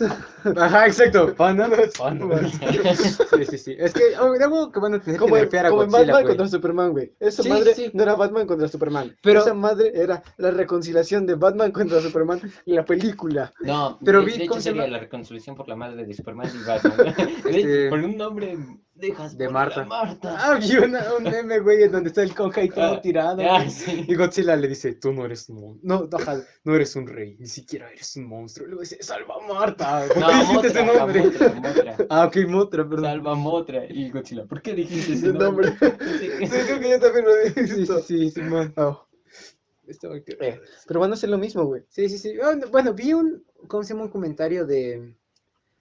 Ajá, 0.56 0.86
exacto. 0.88 1.34
Panas. 1.38 1.70
Panas. 1.98 2.52
Sí, 3.34 3.46
sí, 3.50 3.58
sí. 3.58 3.76
Es 3.80 3.94
que 3.94 4.02
oh, 4.22 4.32
de 4.34 4.44
algo 4.44 4.72
que 4.72 4.80
van 4.80 4.94
a 4.94 5.02
tener 5.02 5.20
Como, 5.20 5.34
que 5.36 5.42
nerfear 5.42 5.66
a 5.66 5.70
como 5.70 5.84
en 5.84 5.90
Godzilla, 5.90 6.06
Batman 6.14 6.24
güey. 6.24 6.38
contra 6.38 6.48
Superman, 6.58 6.92
güey. 6.92 7.14
Esa 7.20 7.42
Sí, 7.44 7.50
madre 7.50 7.74
sí. 7.76 7.90
no 7.94 8.04
era 8.04 8.16
Batman 8.16 8.46
contra 8.46 8.68
Superman. 8.68 9.16
Pero- 9.24 9.40
Esa 9.42 9.54
madre 9.56 9.92
era 9.96 10.22
la 10.38 10.52
reconciliación 10.52 11.26
de 11.26 11.36
Batman 11.36 11.72
contra 11.72 12.00
Superman 12.02 12.40
en 12.66 12.76
la 12.76 12.86
película. 12.86 13.52
No, 13.62 13.98
Pero 14.06 14.20
de, 14.20 14.26
vi- 14.26 14.32
de 14.34 14.38
hecho 14.44 14.50
¿cómo 14.50 14.62
se 14.62 14.70
sería 14.70 14.88
la 14.88 15.00
reconciliación 15.00 15.56
por 15.56 15.68
la 15.68 15.76
madre 15.76 16.06
de 16.06 16.14
Superman 16.14 16.48
y 16.54 16.68
Batman. 16.68 17.16
Este- 17.46 17.90
Por 17.90 18.00
un 18.00 18.18
nombre 18.18 18.58
dejas 18.96 19.38
De 19.38 19.50
Marta. 19.50 19.84
Marta. 19.86 20.36
Ah, 20.40 20.60
vi 20.60 20.78
una- 20.78 21.14
un 21.18 21.24
meme, 21.24 21.60
güey, 21.60 21.84
en 21.84 21.92
donde 21.92 22.10
está 22.10 22.22
el 22.24 22.34
conja 22.36 22.64
y 22.64 22.70
todo 22.70 22.94
Ah, 22.96 23.02
tirado. 23.02 23.42
ah, 23.50 23.68
sí. 23.70 24.06
Y 24.08 24.16
Godzilla 24.16 24.56
le 24.56 24.68
dice, 24.68 24.94
tú 24.94 25.12
no 25.12 25.26
eres 25.26 25.50
un 25.50 25.60
monstruo. 25.62 25.80
No, 25.84 26.08
no, 26.10 26.44
no 26.64 26.76
eres 26.76 26.96
un 26.96 27.08
rey, 27.08 27.36
ni 27.40 27.48
siquiera 27.48 27.90
eres 27.90 28.16
un 28.16 28.26
monstruo. 28.28 28.66
Y 28.68 28.70
luego 28.70 28.82
dice, 28.82 29.02
salva 29.02 29.36
a 29.44 29.54
Marta. 29.54 30.06
¿Por 30.08 30.18
No, 30.20 30.28
qué 30.28 30.34
dijiste 30.36 30.68
ese 30.68 30.84
Motra, 30.84 31.00
nombre? 31.00 31.24
Motra, 31.24 31.54
Motra. 31.54 31.98
Ah, 32.10 32.26
ok, 32.28 32.38
Motra, 32.48 32.84
perdón. 32.90 33.06
Salva 33.06 33.36
Motra 33.36 33.86
y 33.90 34.10
Godzilla. 34.12 34.46
¿Por 34.46 34.62
qué 34.62 34.74
dijiste 34.74 35.14
ese 35.14 35.34
nombre. 35.34 35.70
Sí, 35.80 36.30
Sí. 36.30 36.48
creo 36.48 36.80
que 36.80 36.90
yo 36.90 37.00
también 37.00 37.26
lo 37.26 37.36
he 37.38 37.50
Sí, 37.68 37.86
sí, 37.86 38.32
sí. 38.32 38.42
Oh, 38.78 39.08
Estaba 39.88 40.16
eh, 40.16 40.62
Pero 40.88 41.00
van 41.02 41.12
a 41.12 41.14
hacer 41.16 41.30
lo 41.30 41.38
mismo, 41.38 41.66
güey. 41.66 41.84
Sí, 41.90 42.08
sí, 42.08 42.18
sí. 42.18 42.34
Ah, 42.42 42.56
no, 42.56 42.68
Bueno, 42.70 42.94
vi 42.94 43.14
un, 43.14 43.44
¿cómo 43.68 43.84
se 43.84 43.94
llama? 43.94 44.06
Un 44.06 44.12
comentario 44.12 44.66
de, 44.66 45.14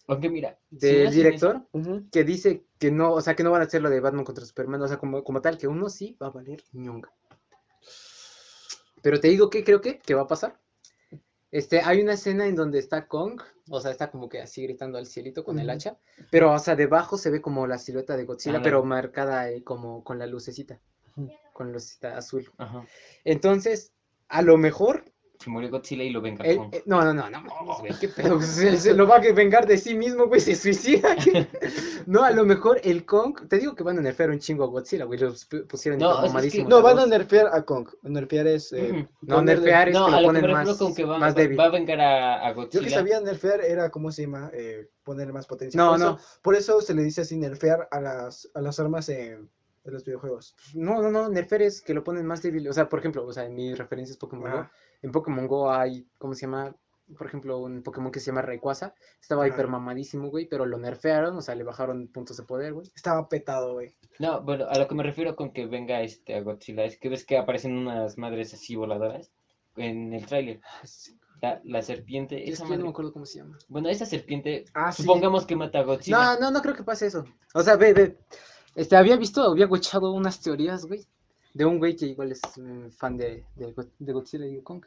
Aunque 0.08 0.28
mira, 0.28 0.58
del 0.70 1.10
director 1.12 1.66
Ujú. 1.72 2.08
que 2.10 2.24
dice 2.24 2.64
que 2.78 2.90
no, 2.90 3.12
o 3.12 3.20
sea, 3.20 3.36
que 3.36 3.44
no 3.44 3.50
van 3.50 3.62
a 3.62 3.66
hacer 3.66 3.82
lo 3.82 3.90
de 3.90 4.00
Batman 4.00 4.24
contra 4.24 4.44
Superman, 4.44 4.82
o 4.82 4.88
sea, 4.88 4.98
como, 4.98 5.22
como 5.22 5.40
tal, 5.40 5.58
que 5.58 5.68
uno 5.68 5.88
sí 5.88 6.16
va 6.20 6.26
a 6.26 6.30
valer 6.30 6.62
ñonga. 6.72 7.10
Pero 9.00 9.20
te 9.20 9.28
digo 9.28 9.50
que 9.50 9.64
creo 9.64 9.80
que, 9.80 9.98
que 9.98 10.14
va 10.14 10.22
a 10.22 10.26
pasar. 10.26 10.58
Este, 11.50 11.82
hay 11.82 12.00
una 12.00 12.14
escena 12.14 12.46
en 12.46 12.56
donde 12.56 12.78
está 12.78 13.06
Kong, 13.06 13.40
o 13.68 13.80
sea, 13.80 13.90
está 13.90 14.10
como 14.10 14.28
que 14.28 14.40
así 14.40 14.62
gritando 14.62 14.96
al 14.96 15.06
cielito 15.06 15.44
con 15.44 15.58
el 15.58 15.68
hacha, 15.68 15.98
pero, 16.30 16.50
o 16.50 16.58
sea, 16.58 16.76
debajo 16.76 17.18
se 17.18 17.30
ve 17.30 17.42
como 17.42 17.66
la 17.66 17.76
silueta 17.78 18.16
de 18.16 18.24
Godzilla, 18.24 18.56
Ándale. 18.56 18.70
pero 18.72 18.84
marcada 18.84 19.50
eh, 19.50 19.62
como 19.62 20.02
con 20.02 20.18
la 20.18 20.26
lucecita, 20.26 20.80
con 21.52 21.66
la 21.66 21.74
lucecita 21.74 22.16
azul. 22.16 22.50
Entonces, 23.24 23.92
a 24.28 24.40
lo 24.40 24.56
mejor 24.56 25.11
Se 25.42 25.50
murió 25.50 25.70
Godzilla 25.70 26.04
y 26.04 26.10
lo 26.10 26.20
venga 26.20 26.44
él- 26.44 26.60
eh, 26.70 26.82
no, 26.86 27.02
no, 27.04 27.12
no, 27.12 27.28
no, 27.28 27.42
güey, 27.80 27.92
qué 28.00 28.08
pedo, 28.08 28.40
se, 28.40 28.76
se 28.76 28.94
lo 28.94 29.06
va 29.08 29.16
a 29.16 29.32
vengar 29.32 29.66
de 29.66 29.76
sí 29.76 29.94
mismo, 29.94 30.26
güey, 30.26 30.40
se 30.40 30.54
suicida. 30.54 31.16
¿qué? 31.16 31.46
No, 32.06 32.24
a 32.24 32.30
lo 32.32 32.44
mejor 32.44 32.80
el 32.84 33.04
Kong, 33.04 33.46
te 33.48 33.58
digo 33.58 33.74
que 33.74 33.82
van 33.84 33.96
a 33.98 34.00
nerfear 34.00 34.30
un 34.30 34.38
chingo 34.38 34.64
a 34.64 34.66
Godzilla, 34.66 35.04
güey, 35.04 35.18
los 35.20 35.48
pu- 35.48 35.66
pusieron 35.66 36.00
No, 36.00 36.24
es 36.38 36.52
que- 36.52 36.64
No, 36.64 36.82
van 36.82 36.98
a 36.98 37.06
nerfear 37.06 37.48
a 37.52 37.62
Kong. 37.62 37.88
Nerfear 38.02 38.46
es. 38.48 38.72
eh. 38.72 39.08
No, 39.22 39.40
nerfear 39.42 39.88
es 39.88 39.94
No, 39.94 40.06
que 40.06 40.12
a 40.12 40.14
lo 40.16 40.20
que 40.20 40.26
ponen 40.26 40.42
me 40.46 40.52
más, 40.52 40.76
con 40.78 40.94
que 40.94 41.04
va, 41.04 41.18
más 41.18 41.34
débil. 41.34 41.58
va 41.58 41.64
a 41.64 41.70
vengar 41.70 42.00
a, 42.00 42.46
a 42.46 42.50
Yo 42.50 42.54
Godzilla. 42.56 42.84
que 42.84 42.90
sabía 42.90 43.20
nerfear 43.20 43.60
era, 43.60 43.90
¿cómo 43.90 44.10
se 44.12 44.22
llama? 44.22 44.50
Eh, 44.52 44.88
ponerle 45.04 45.32
más 45.32 45.46
potencia. 45.46 45.78
No, 45.80 45.90
por 45.90 45.96
eso, 45.96 46.10
no. 46.10 46.18
Por 46.42 46.54
eso 46.56 46.80
se 46.80 46.94
le 46.94 47.02
dice 47.02 47.20
así, 47.22 47.36
nerfear 47.36 47.88
a 47.90 48.00
las, 48.00 48.48
a 48.54 48.60
las 48.60 48.78
armas 48.80 49.08
en, 49.08 49.48
en 49.84 49.92
los 49.92 50.04
videojuegos. 50.04 50.56
No, 50.74 51.00
no, 51.02 51.10
no, 51.10 51.28
nerfear 51.28 51.62
es 51.62 51.82
que 51.82 51.94
lo 51.94 52.02
ponen 52.04 52.26
más 52.26 52.42
débil, 52.42 52.68
o 52.68 52.72
sea, 52.72 52.88
por 52.88 52.98
ejemplo, 52.98 53.24
o 53.24 53.32
sea, 53.32 53.44
en 53.46 53.54
mi 53.54 53.74
referencia 53.74 54.12
es 54.12 54.18
Pokémon 54.18 54.50
Ah. 54.52 54.70
En 55.02 55.12
Pokémon 55.12 55.46
Go 55.46 55.70
hay, 55.70 56.06
¿cómo 56.18 56.34
se 56.34 56.42
llama? 56.42 56.74
Por 57.18 57.26
ejemplo, 57.26 57.58
un 57.58 57.82
Pokémon 57.82 58.10
que 58.10 58.20
se 58.20 58.26
llama 58.26 58.40
Rayquaza, 58.42 58.94
estaba 59.20 59.46
hiper 59.46 59.68
mamadísimo, 59.68 60.30
güey, 60.30 60.46
pero 60.46 60.64
lo 60.64 60.78
nerfearon, 60.78 61.36
o 61.36 61.42
sea, 61.42 61.54
le 61.54 61.64
bajaron 61.64 62.08
puntos 62.08 62.36
de 62.38 62.44
poder, 62.44 62.72
güey. 62.72 62.90
Estaba 62.94 63.28
petado, 63.28 63.74
güey. 63.74 63.94
No, 64.18 64.40
bueno, 64.42 64.66
a 64.70 64.78
lo 64.78 64.88
que 64.88 64.94
me 64.94 65.02
refiero 65.02 65.36
con 65.36 65.52
que 65.52 65.66
venga 65.66 66.00
este 66.00 66.34
a 66.34 66.40
Godzilla 66.40 66.84
es 66.84 66.98
que 66.98 67.08
ves 67.10 67.26
que 67.26 67.36
aparecen 67.36 67.76
unas 67.76 68.16
madres 68.16 68.54
así 68.54 68.76
voladoras 68.76 69.30
en 69.76 70.12
el 70.14 70.24
tráiler. 70.24 70.60
La, 71.42 71.60
la 71.64 71.82
serpiente, 71.82 72.44
Es 72.48 72.54
esa 72.54 72.62
que 72.64 72.68
yo 72.70 72.76
no 72.76 72.76
me 72.76 72.76
madre- 72.84 72.90
acuerdo 72.92 73.12
cómo 73.12 73.26
se 73.26 73.38
llama. 73.38 73.58
Bueno, 73.68 73.88
esa 73.88 74.06
serpiente, 74.06 74.64
Ah, 74.74 74.92
sí. 74.92 75.02
supongamos 75.02 75.44
que 75.44 75.56
mata 75.56 75.80
a 75.80 75.82
Godzilla. 75.82 76.16
No, 76.34 76.40
no, 76.40 76.50
no 76.52 76.62
creo 76.62 76.74
que 76.76 76.84
pase 76.84 77.06
eso. 77.08 77.24
O 77.52 77.62
sea, 77.62 77.74
ve, 77.76 77.92
ve. 77.92 78.16
Este, 78.76 78.96
había 78.96 79.16
visto, 79.16 79.42
había 79.42 79.64
escuchado 79.64 80.12
unas 80.12 80.40
teorías, 80.40 80.86
güey, 80.86 81.04
de 81.54 81.64
un 81.64 81.78
güey 81.78 81.96
que 81.96 82.06
igual 82.06 82.32
es 82.32 82.40
mm, 82.56 82.90
fan 82.90 83.16
de, 83.16 83.46
de, 83.56 83.74
de 83.98 84.12
Godzilla 84.12 84.46
y 84.46 84.62
Kong. 84.62 84.84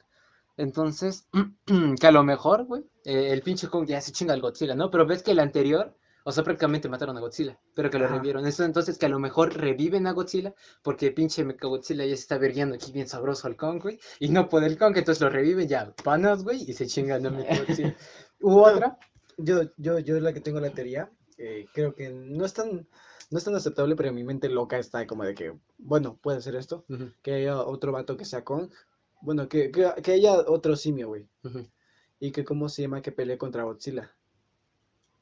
Entonces, 0.57 1.27
que 1.99 2.07
a 2.07 2.11
lo 2.11 2.23
mejor, 2.23 2.65
güey, 2.65 2.83
eh, 3.03 3.31
el 3.31 3.41
pinche 3.41 3.67
Kong 3.67 3.85
ya 3.87 4.01
se 4.01 4.11
chinga 4.11 4.33
al 4.33 4.41
Godzilla, 4.41 4.75
¿no? 4.75 4.89
Pero 4.89 5.05
ves 5.05 5.23
que 5.23 5.31
el 5.31 5.39
anterior, 5.39 5.95
o 6.23 6.31
sea, 6.31 6.43
prácticamente 6.43 6.89
mataron 6.89 7.17
a 7.17 7.21
Godzilla, 7.21 7.59
pero 7.73 7.89
que 7.89 7.99
lo 7.99 8.05
Ajá. 8.05 8.15
revivieron. 8.15 8.45
Eso, 8.47 8.63
entonces, 8.63 8.97
que 8.97 9.05
a 9.05 9.09
lo 9.09 9.19
mejor 9.19 9.55
reviven 9.57 10.07
a 10.07 10.13
Godzilla, 10.13 10.53
porque 10.81 11.11
pinche 11.11 11.43
Mechagodzilla 11.43 12.05
ya 12.05 12.15
se 12.15 12.21
está 12.21 12.37
verguiando 12.37 12.75
aquí 12.75 12.91
bien 12.91 13.07
sabroso 13.07 13.47
al 13.47 13.57
Kong, 13.57 13.81
güey, 13.81 13.99
y 14.19 14.29
no 14.29 14.47
puede 14.49 14.67
el 14.67 14.77
Kong, 14.77 14.95
entonces 14.97 15.21
lo 15.21 15.29
reviven 15.29 15.67
ya, 15.67 15.93
panas, 16.03 16.43
güey, 16.43 16.63
y 16.69 16.73
se 16.73 16.87
chingan 16.87 17.25
a 17.25 17.31
Mechagodzilla. 17.31 17.95
Hubo 18.41 18.63
otra, 18.63 18.97
Yo, 19.37 19.63
yo, 19.77 19.99
yo 19.99 20.15
es 20.17 20.21
la 20.23 20.33
que 20.33 20.41
tengo 20.41 20.59
la 20.59 20.69
teoría. 20.73 21.09
eh, 21.37 21.65
creo 21.73 21.93
que 21.95 22.09
no 22.09 22.45
es 22.45 22.53
tan. 22.53 22.87
No 23.31 23.37
es 23.37 23.43
tan 23.43 23.55
aceptable, 23.55 23.95
pero 23.95 24.13
mi 24.13 24.23
mente 24.23 24.49
loca 24.49 24.77
está 24.77 25.05
como 25.07 25.23
de 25.23 25.35
que, 25.35 25.53
bueno, 25.77 26.17
puede 26.21 26.41
ser 26.41 26.55
esto, 26.55 26.85
que 27.21 27.33
haya 27.33 27.61
otro 27.61 27.91
vato 27.91 28.17
que 28.17 28.25
sea 28.25 28.43
Kong, 28.43 28.69
bueno, 29.21 29.47
que, 29.49 29.71
que, 29.71 29.91
que 30.03 30.11
haya 30.13 30.33
otro 30.47 30.75
simio, 30.75 31.07
güey, 31.09 31.27
y 32.19 32.31
que, 32.31 32.43
¿cómo 32.45 32.69
se 32.69 32.83
llama? 32.83 33.01
Que 33.01 33.11
pelee 33.11 33.37
contra 33.37 33.63
Godzilla. 33.63 34.11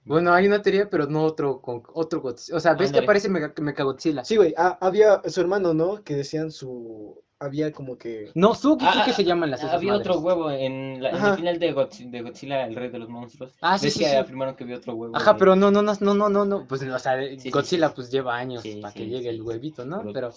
Bueno, 0.06 0.34
hay 0.34 0.48
una 0.48 0.62
teoría, 0.62 0.90
pero 0.90 1.08
no 1.08 1.24
otro 1.24 1.62
con 1.62 1.82
otro 1.94 2.22
Godzilla. 2.22 2.58
O 2.58 2.60
sea, 2.60 2.74
¿ves 2.74 2.92
que 2.92 3.00
Ándale. 3.00 3.06
aparece 3.06 3.30
Mega, 3.30 3.54
Mechagodzilla? 3.62 4.24
Sí, 4.26 4.36
güey, 4.36 4.54
había 4.58 5.22
su 5.28 5.40
hermano, 5.40 5.74
¿no? 5.74 6.04
Que 6.04 6.16
decían 6.16 6.52
su, 6.52 7.24
había 7.44 7.72
como 7.72 7.98
que, 7.98 8.32
No, 8.36 8.56
Suki, 8.56 8.86
Ah, 8.88 9.04
¿qué 9.06 9.14
se 9.14 9.24
llaman 9.24 9.52
las 9.52 9.60
esas 9.62 9.74
Había 9.74 9.94
otro 9.96 10.16
madres? 10.20 10.26
huevo 10.26 10.52
en, 10.52 11.02
la, 11.04 11.10
en 11.12 11.26
el 11.26 11.36
final 11.36 11.60
de 11.60 11.72
Godzilla, 11.74 12.12
de 12.12 12.22
Godzilla, 12.22 12.66
el 12.66 12.76
rey 12.76 12.90
de 12.90 13.00
los 13.00 13.10
monstruos. 13.10 13.54
Ah, 13.62 13.78
sí, 13.78 13.86
¿Ves 13.88 13.94
sí, 13.94 14.00
que 14.00 14.10
sí. 14.10 14.16
afirmaron 14.16 14.56
que 14.56 14.64
había 14.64 14.78
otro 14.78 14.94
huevo? 14.96 15.16
Ajá, 15.16 15.34
de- 15.34 15.40
pero 15.40 15.56
no, 15.56 15.70
no, 15.72 15.82
no, 15.82 15.94
no, 16.00 16.30
no, 16.30 16.46
no. 16.46 16.68
Pues, 16.68 16.82
o 16.84 17.00
sea, 17.00 17.18
Sí, 17.38 17.50
Godzilla 17.50 17.90
sí. 17.90 17.94
pues 17.96 18.10
lleva 18.12 18.36
años 18.36 18.62
Sí, 18.64 18.80
para 18.82 18.94
que 18.94 19.06
llegue 19.08 19.24
sí, 19.30 19.36
el 19.36 19.42
huevito, 19.42 19.86
¿no? 19.86 19.98
Pero- 20.02 20.14
Pero, 20.14 20.30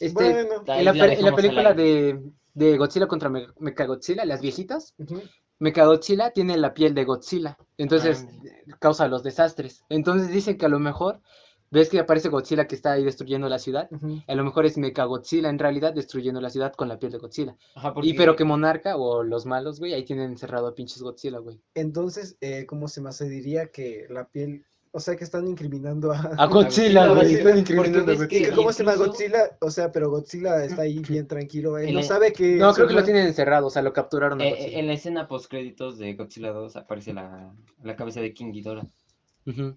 este, 0.00 0.12
bueno, 0.12 0.38
en 0.66 0.84
la, 0.84 0.92
la 0.92 1.12
en 1.12 1.24
la 1.24 1.34
película 1.34 1.74
de, 1.74 2.20
de 2.54 2.76
Godzilla 2.78 3.06
contra 3.06 3.28
Me- 3.28 3.46
Mechagodzilla, 3.58 4.24
las 4.24 4.40
viejitas, 4.40 4.94
ujú, 4.98 5.20
Mechagodzilla 5.58 6.30
tiene 6.32 6.56
la 6.58 6.74
piel 6.74 6.94
de 6.94 7.04
Godzilla, 7.04 7.56
entonces 7.78 8.26
Ah. 8.28 8.76
causa 8.78 9.08
los 9.08 9.22
desastres. 9.22 9.82
Entonces 9.88 10.28
dicen 10.30 10.58
que 10.58 10.66
a 10.66 10.68
lo 10.68 10.78
mejor, 10.78 11.20
ves 11.70 11.88
que 11.88 11.98
aparece 11.98 12.28
Godzilla 12.28 12.66
que 12.66 12.74
está 12.74 12.92
ahí 12.92 13.04
destruyendo 13.04 13.48
la 13.48 13.58
ciudad, 13.58 13.88
a 14.26 14.34
lo 14.34 14.44
mejor 14.44 14.66
es 14.66 14.78
Mechagodzilla 14.78 15.48
en 15.48 15.58
realidad 15.58 15.92
destruyendo 15.92 16.40
la 16.40 16.50
ciudad 16.50 16.72
con 16.74 16.88
la 16.88 16.98
piel 16.98 17.12
de 17.12 17.18
Godzilla. 17.18 17.56
Ajá, 17.74 17.92
Y 18.02 18.14
pero 18.14 18.36
que 18.36 18.44
Monarca 18.44 18.96
o 18.96 19.22
los 19.22 19.46
malos, 19.46 19.78
güey, 19.80 19.92
ahí 19.94 20.04
tienen 20.04 20.30
encerrado 20.30 20.66
a 20.68 20.74
pinches 20.74 21.02
Godzilla, 21.02 21.38
güey. 21.38 21.60
Entonces, 21.74 22.36
eh, 22.40 22.66
¿cómo 22.66 22.88
se 22.88 23.00
me 23.00 23.08
hace? 23.08 23.28
Diría 23.28 23.66
que 23.68 24.06
la 24.10 24.28
piel, 24.28 24.64
o 24.92 25.00
sea, 25.00 25.16
que 25.16 25.24
están 25.24 25.46
incriminando 25.46 26.12
a... 26.12 26.18
A 26.38 26.46
Godzilla, 26.46 27.08
Godzilla, 27.08 27.14
güey, 27.14 27.34
están 27.34 27.58
incriminando 27.58 28.12
a 28.12 28.14
Godzilla. 28.14 28.54
cómo 28.54 28.72
se 28.72 28.84
llama 28.84 28.96
Godzilla, 28.96 29.58
o 29.60 29.70
sea, 29.70 29.92
pero 29.92 30.08
Godzilla 30.10 30.64
está 30.64 30.82
ahí 30.82 30.98
bien 31.08 31.26
tranquilo, 31.26 31.76
él 31.78 31.92
no 31.92 31.98
el- 32.00 32.04
sabe 32.06 32.32
que... 32.32 32.56
No, 32.56 32.72
creo 32.72 32.86
que 32.86 32.94
lo 32.94 33.04
tienen 33.04 33.26
encerrado, 33.26 33.66
o 33.66 33.70
sea, 33.70 33.82
lo 33.82 33.92
capturaron 33.92 34.40
a 34.40 34.44
Eh, 34.46 34.50
Godzilla. 34.50 34.78
en 34.78 34.86
la 34.86 34.92
escena 34.94 35.28
post 35.28 35.50
créditos 35.50 35.98
de 35.98 36.14
Godzilla 36.14 36.52
2 36.52 36.76
aparece 36.76 37.12
la, 37.12 37.52
la 37.82 37.96
cabeza 37.96 38.20
de 38.20 38.32
King 38.32 38.52
Ghidorah. 38.52 38.86
Ujú. 39.46 39.76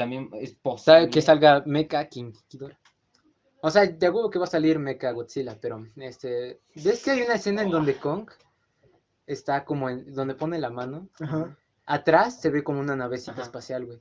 También 0.00 0.30
es 0.40 0.54
posible. 0.54 0.84
Sabe 0.84 1.10
que 1.10 1.20
salga 1.20 1.62
Mecha 1.66 2.08
King 2.08 2.32
Ghidorah. 2.50 2.78
O 3.62 3.70
sea, 3.70 3.86
de 3.86 4.08
huevo 4.08 4.30
que 4.30 4.38
va 4.38 4.46
a 4.46 4.48
salir 4.48 4.78
Mecha 4.78 5.10
Godzilla, 5.12 5.58
pero 5.60 5.86
este, 5.96 6.60
¿ves 6.74 7.04
que 7.04 7.10
hay 7.10 7.20
una 7.22 7.34
escena 7.34 7.60
en 7.62 7.70
donde 7.70 7.96
Kong 7.96 8.30
está 9.26 9.64
como 9.66 9.90
en 9.90 10.14
donde 10.14 10.34
pone 10.34 10.58
la 10.58 10.70
mano? 10.70 11.08
Ajá. 11.20 11.54
Atrás 11.84 12.40
se 12.40 12.48
ve 12.50 12.64
como 12.64 12.80
una 12.80 12.96
navecita 12.96 13.32
Ajá. 13.32 13.42
espacial, 13.42 13.84
güey. 13.84 14.00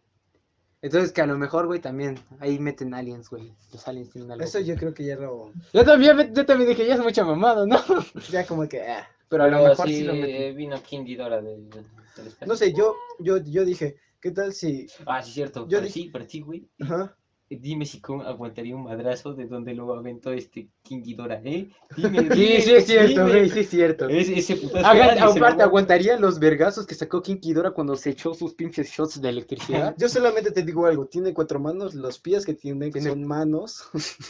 Entonces 0.82 1.12
que 1.12 1.22
a 1.22 1.26
lo 1.26 1.38
mejor, 1.38 1.68
güey, 1.68 1.82
también 1.82 2.18
ahí 2.40 2.58
meten 2.60 2.94
aliens, 2.94 3.30
güey. 3.30 3.54
Los 3.74 3.86
aliens 3.86 4.12
tienen 4.12 4.32
algo. 4.32 4.46
Eso 4.46 4.62
yo 4.62 4.76
creo 4.78 4.94
que 4.94 5.04
ya 5.04 5.18
lo... 5.18 5.52
Yo 5.74 5.84
también, 5.84 6.34
yo 6.34 6.46
también 6.46 6.70
dije, 6.70 6.88
ya 6.88 6.94
es 6.94 7.02
mucha 7.02 7.26
mamada, 7.26 7.66
¿no? 7.66 7.78
Ya 8.32 8.46
como 8.48 8.68
que... 8.70 8.82
ah. 8.88 9.06
Pero 9.28 9.44
a 9.44 9.48
lo 9.48 9.58
Pero 9.58 9.70
mejor 9.70 9.88
sí, 9.88 9.96
sí, 9.96 10.04
lo 10.06 10.14
meten. 10.14 10.42
eh, 10.42 10.54
vino 10.54 10.82
King 10.82 11.04
Ghidorah 11.04 11.42
del, 11.42 11.70
del 11.70 11.86
espacio. 12.16 12.48
No 12.48 12.56
sé, 12.56 12.74
yo, 12.74 12.96
yo, 13.20 13.38
yo 13.40 13.66
dije, 13.66 13.98
¿qué 14.22 14.32
tal 14.32 14.54
si... 14.54 14.88
Ah, 15.06 15.22
sí, 15.22 15.32
cierto. 15.32 15.68
Yo 15.68 15.80
dije- 15.82 15.94
sí, 15.94 16.12
sí, 16.28 16.42
güey. 16.42 16.68
Ajá. 16.82 17.16
Dime 17.52 17.84
si 17.88 18.00
Kong 18.00 18.22
aguantaría 18.28 18.76
un 18.76 18.84
madrazo 18.84 19.34
de 19.34 19.48
donde 19.48 19.74
lo 19.74 19.92
aventó 19.96 20.32
este 20.32 20.70
King 20.84 21.02
Ghidorah, 21.02 21.42
¿eh? 21.44 21.72
Dime, 21.98 22.20
Sí, 22.20 22.28
dime, 22.30 22.62
sí 22.62 22.72
es 22.76 22.86
cierto, 22.86 23.08
dime. 23.26 23.32
güey, 23.32 23.50
sí 23.50 23.60
es 23.62 23.70
cierto. 23.70 24.08
Ese, 24.08 24.38
ese 24.38 24.56
putazo 24.58 24.86
Hagan- 24.86 25.16
lo 25.16 25.22
aparte, 25.24 25.40
aguanta. 25.40 25.64
aguantaría 25.64 26.20
los 26.20 26.38
vergazos 26.38 26.86
que 26.86 26.94
sacó 26.94 27.24
King 27.24 27.38
Ghidorah 27.42 27.72
cuando 27.72 27.96
se 27.96 28.12
echó 28.12 28.36
sus 28.36 28.54
pinches 28.54 28.92
shots 28.92 29.20
de 29.20 29.30
electricidad. 29.30 29.96
Yo 29.98 30.08
solamente 30.10 30.52
te 30.52 30.62
digo 30.62 30.86
algo, 30.86 31.08
tiene 31.08 31.34
cuatro 31.34 31.60
manos, 31.60 31.96
los 31.96 32.20
pies 32.20 32.46
que 32.46 32.54
tiene 32.54 32.92
Tiene- 32.92 33.10
son 33.10 33.24
manos. 33.26 33.90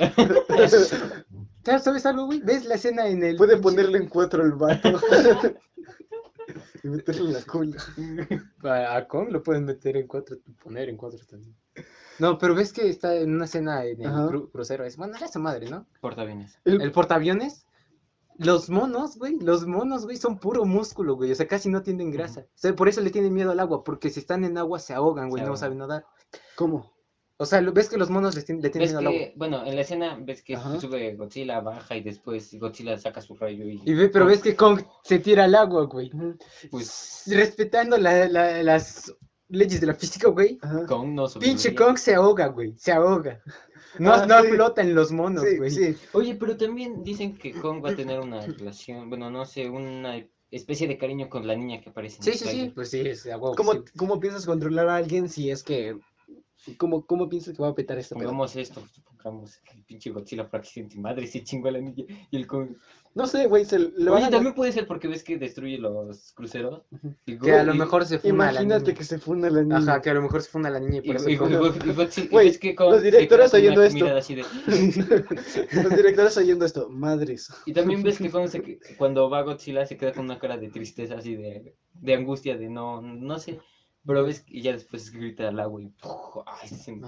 ¿Sabes 1.66 1.84
sabes 1.84 2.06
algo, 2.06 2.26
güey? 2.28 2.40
¿Ves 2.40 2.64
la 2.66 2.76
escena 2.76 3.08
en 3.08 3.22
el. 3.24 3.36
Puede 3.36 3.58
ponerle 3.58 3.98
en 3.98 4.08
cuatro 4.08 4.44
el 4.44 4.54
vato. 4.54 4.98
y 6.84 6.88
meterle 6.90 7.22
en 7.28 7.34
la 7.34 7.44
cola. 7.44 7.78
A, 8.96 9.08
Kong 9.08 9.30
lo 9.32 9.42
pueden 9.44 9.66
meter 9.66 9.98
en 9.98 10.08
cuatro, 10.08 10.38
poner 10.64 10.90
en 10.90 10.98
cuatro 10.98 11.20
también. 11.26 11.56
No, 12.20 12.38
pero 12.38 12.54
ves 12.54 12.74
que 12.74 12.90
está 12.90 13.16
en 13.16 13.34
una 13.34 13.46
escena 13.46 13.86
en 13.86 14.02
el 14.02 14.08
cru- 14.12 14.52
crucero. 14.52 14.84
Es, 14.84 14.98
bueno, 14.98 15.16
era 15.16 15.26
esa 15.26 15.40
madre, 15.40 15.70
¿no? 15.70 15.88
Portaaviones. 16.02 16.58
El 16.66 16.92
portaaviones. 16.92 17.66
Los 18.38 18.70
monos, 18.70 19.18
güey, 19.18 19.38
los 19.40 19.66
monos, 19.68 20.06
güey, 20.06 20.16
son 20.16 20.40
puro 20.40 20.64
músculo, 20.64 21.16
güey. 21.16 21.32
O 21.32 21.36
sea, 21.36 21.46
casi 21.48 21.68
no 21.70 21.82
tienen 21.84 22.10
grasa. 22.10 22.42
O 22.42 22.46
sea, 22.56 22.74
por 22.74 22.88
eso 22.88 23.02
le 23.02 23.10
tienen 23.10 23.34
miedo 23.34 23.52
al 23.52 23.60
agua, 23.60 23.84
porque 23.84 24.10
si 24.10 24.22
están 24.22 24.46
en 24.46 24.58
agua 24.58 24.80
se 24.80 24.94
ahogan, 24.94 25.30
güey, 25.30 25.44
no 25.44 25.58
saben 25.58 25.78
nadar. 25.80 26.06
¿Cómo? 26.56 26.94
O 27.42 27.46
sea, 27.46 27.62
ves 27.62 27.88
que 27.88 27.98
los 27.98 28.10
monos 28.10 28.36
tien- 28.36 28.62
le 28.62 28.70
tienen 28.70 28.90
¿Ves 28.90 28.90
miedo 28.90 29.00
al 29.00 29.08
agua. 29.08 29.28
bueno, 29.38 29.66
en 29.66 29.76
la 29.76 29.82
escena 29.82 30.18
ves 30.22 30.42
que 30.44 30.56
Ajá. 30.58 30.78
sube 30.80 31.16
Godzilla, 31.16 31.62
baja 31.62 31.96
y 31.96 32.02
después 32.02 32.54
Godzilla 32.60 32.98
saca 32.98 33.22
su 33.22 33.34
rayo 33.36 33.64
y... 33.66 33.82
Y 33.86 33.94
ve, 33.94 34.10
pero 34.10 34.26
ves 34.26 34.42
que 34.42 34.58
Kong 34.58 34.82
se 35.04 35.20
tira 35.20 35.46
al 35.46 35.56
agua, 35.56 35.86
güey. 35.86 36.12
Pues 36.70 37.24
Respetando 37.28 37.98
la- 37.98 38.28
la- 38.28 38.62
las 38.62 39.16
leyes 39.48 39.80
de 39.80 39.88
la 39.88 39.94
física, 39.94 40.28
güey. 40.30 40.58
Ajá. 40.62 40.86
Kong 40.86 41.10
no 41.14 41.24
Pinche 41.28 41.34
sobreviviría. 41.34 41.76
Kong 41.86 41.98
se 41.98 42.16
ahoga, 42.16 42.48
güey. 42.48 42.74
Se 42.78 42.92
ahoga. 42.92 43.42
No, 43.98 44.14
Ah, 44.14 44.26
no 44.26 44.42
sí. 44.44 44.50
flota 44.50 44.82
en 44.82 44.94
los 44.94 45.12
monos, 45.12 45.44
Sí, 45.44 45.58
güey. 45.58 45.72
sí. 45.72 45.96
Oye, 46.14 46.36
pero 46.36 46.58
también 46.58 47.04
dicen 47.04 47.38
que 47.38 47.54
Kong 47.54 47.84
va 47.84 47.92
a 47.92 47.96
tener 47.96 48.20
una 48.20 48.42
relación, 48.46 49.10
bueno, 49.10 49.32
no 49.32 49.46
sé, 49.46 49.70
una 49.70 50.24
especie 50.52 50.88
de 50.88 50.98
cariño 50.98 51.30
con 51.30 51.48
la 51.48 51.56
niña 51.56 51.80
que 51.82 51.90
aparece 51.90 52.18
en 52.18 52.24
Sí, 52.24 52.30
el 52.32 52.38
sí, 52.38 52.46
sí. 52.50 52.72
Pues 52.76 52.90
sí, 52.92 53.00
es 53.00 53.26
a 53.28 53.38
huevo 53.38 53.52
que 53.54 53.58
¿Cómo, 53.58 53.74
sí. 53.74 53.80
¿Cómo 53.98 54.20
piensas 54.20 54.46
controlar 54.46 54.90
a 54.90 54.98
alguien 54.98 55.30
si 55.30 55.50
es 55.50 55.64
que... 55.64 55.98
¿Cómo, 56.78 57.06
cómo 57.06 57.30
piensas 57.30 57.56
que 57.56 57.62
va 57.64 57.70
a 57.70 57.76
petar 57.76 57.98
pedo? 57.98 58.10
Pongamos 58.28 58.56
esto, 58.56 58.84
pongamos 59.06 59.60
el 59.74 59.84
pinche 59.86 60.10
Godzilla 60.12 60.50
para 60.50 60.62
que 60.62 60.70
siente 60.70 60.98
madre 60.98 61.26
se 61.26 61.44
chingó 61.44 61.70
a 61.70 61.72
la 61.72 61.80
niña 61.80 62.04
y 62.32 62.36
el. 62.38 62.48
No 63.16 63.26
sé, 63.26 63.48
güey, 63.48 63.66
se 63.66 63.80
le 63.80 64.10
van 64.10 64.18
Oye, 64.20 64.26
a- 64.26 64.30
también 64.30 64.54
puede 64.54 64.72
ser 64.72 64.86
porque 64.86 65.08
ves 65.08 65.24
que 65.24 65.38
destruye 65.38 65.78
los 65.80 66.32
cruceros. 66.34 66.84
Y 67.26 67.38
Que 67.40 67.54
a 67.54 67.64
lo 67.64 67.74
mejor 67.74 68.06
se 68.06 68.20
funda 68.20 68.46
la 68.46 68.52
Imagínate 68.62 68.84
niña. 68.86 68.98
que 68.98 69.04
se 69.04 69.18
funda 69.20 69.50
la 69.50 69.62
niña. 69.64 69.78
Ajá, 69.78 70.02
que 70.02 70.10
a 70.12 70.14
lo 70.14 70.22
mejor 70.22 70.42
se 70.44 70.50
funda 70.52 70.70
la 70.70 70.80
niña 70.80 70.98
y 70.98 71.00
Y, 71.00 71.02
por 71.08 71.16
eso 71.16 71.30
y- 71.30 71.34
y 71.34 72.28
Güey, 72.28 72.48
ves 72.48 72.60
que 72.60 72.76
Kong 72.76 72.92
los 72.92 73.02
directores 73.02 73.52
con 73.52 73.60
oyendo 73.60 73.82
esto. 73.84 74.06
de- 74.06 74.14
Los 75.84 75.96
directores 75.96 76.38
oyendo 76.38 76.66
esto, 76.66 76.90
madres. 76.90 77.52
Y 77.66 77.74
también 77.74 78.04
ves 78.04 78.18
que 78.20 78.30
Kong 78.30 78.48
se 78.48 78.62
que- 78.62 78.80
cuando 78.98 79.30
va 79.30 79.42
Godzilla 79.42 79.86
se 79.86 79.98
queda 79.98 80.14
con 80.14 80.26
una 80.26 80.38
cara 80.40 80.58
de 80.58 80.70
tristeza, 80.70 81.16
así 81.16 81.36
de, 81.36 81.76
de 81.94 82.14
angustia, 82.14 82.58
de 82.58 82.70
no, 82.70 83.02
no 83.02 83.40
sé. 83.40 83.60
Pero 84.06 84.24
ves 84.24 84.44
y 84.48 84.62
ya 84.62 84.74
después 84.74 85.12
grita 85.12 85.48
al 85.48 85.60
agua 85.60 85.82
y 85.82 85.88
¡puf! 85.88 86.44
¡Ay, 86.46 86.70
se 86.70 86.92
me! 86.94 87.08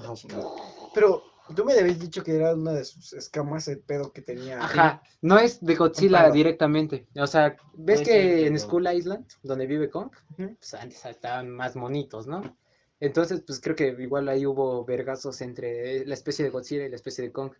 Pero 0.93 1.23
tú 1.55 1.65
me 1.65 1.73
habías 1.73 1.99
dicho 1.99 2.23
que 2.23 2.35
era 2.35 2.53
una 2.53 2.73
de 2.73 2.85
sus 2.85 3.13
escamas 3.13 3.67
el 3.67 3.79
pedo 3.79 4.11
que 4.11 4.21
tenía. 4.21 4.61
Ajá, 4.61 5.01
no 5.21 5.39
es 5.39 5.63
de 5.63 5.75
Godzilla 5.75 6.29
directamente. 6.31 7.07
O 7.15 7.27
sea, 7.27 7.55
ves 7.73 8.01
que 8.01 8.47
en 8.47 8.59
Skull 8.59 8.87
Island, 8.93 9.25
donde 9.43 9.67
vive 9.67 9.89
Kong, 9.89 10.11
pues 10.35 10.73
antes 10.73 11.03
estaban 11.05 11.49
más 11.49 11.75
monitos, 11.75 12.27
¿no? 12.27 12.57
Entonces, 12.99 13.41
pues 13.45 13.59
creo 13.59 13.75
que 13.75 13.95
igual 13.99 14.29
ahí 14.29 14.45
hubo 14.45 14.85
vergazos 14.85 15.41
entre 15.41 16.05
la 16.05 16.13
especie 16.13 16.45
de 16.45 16.51
Godzilla 16.51 16.85
y 16.85 16.89
la 16.89 16.95
especie 16.97 17.23
de 17.23 17.31
Kong. 17.31 17.51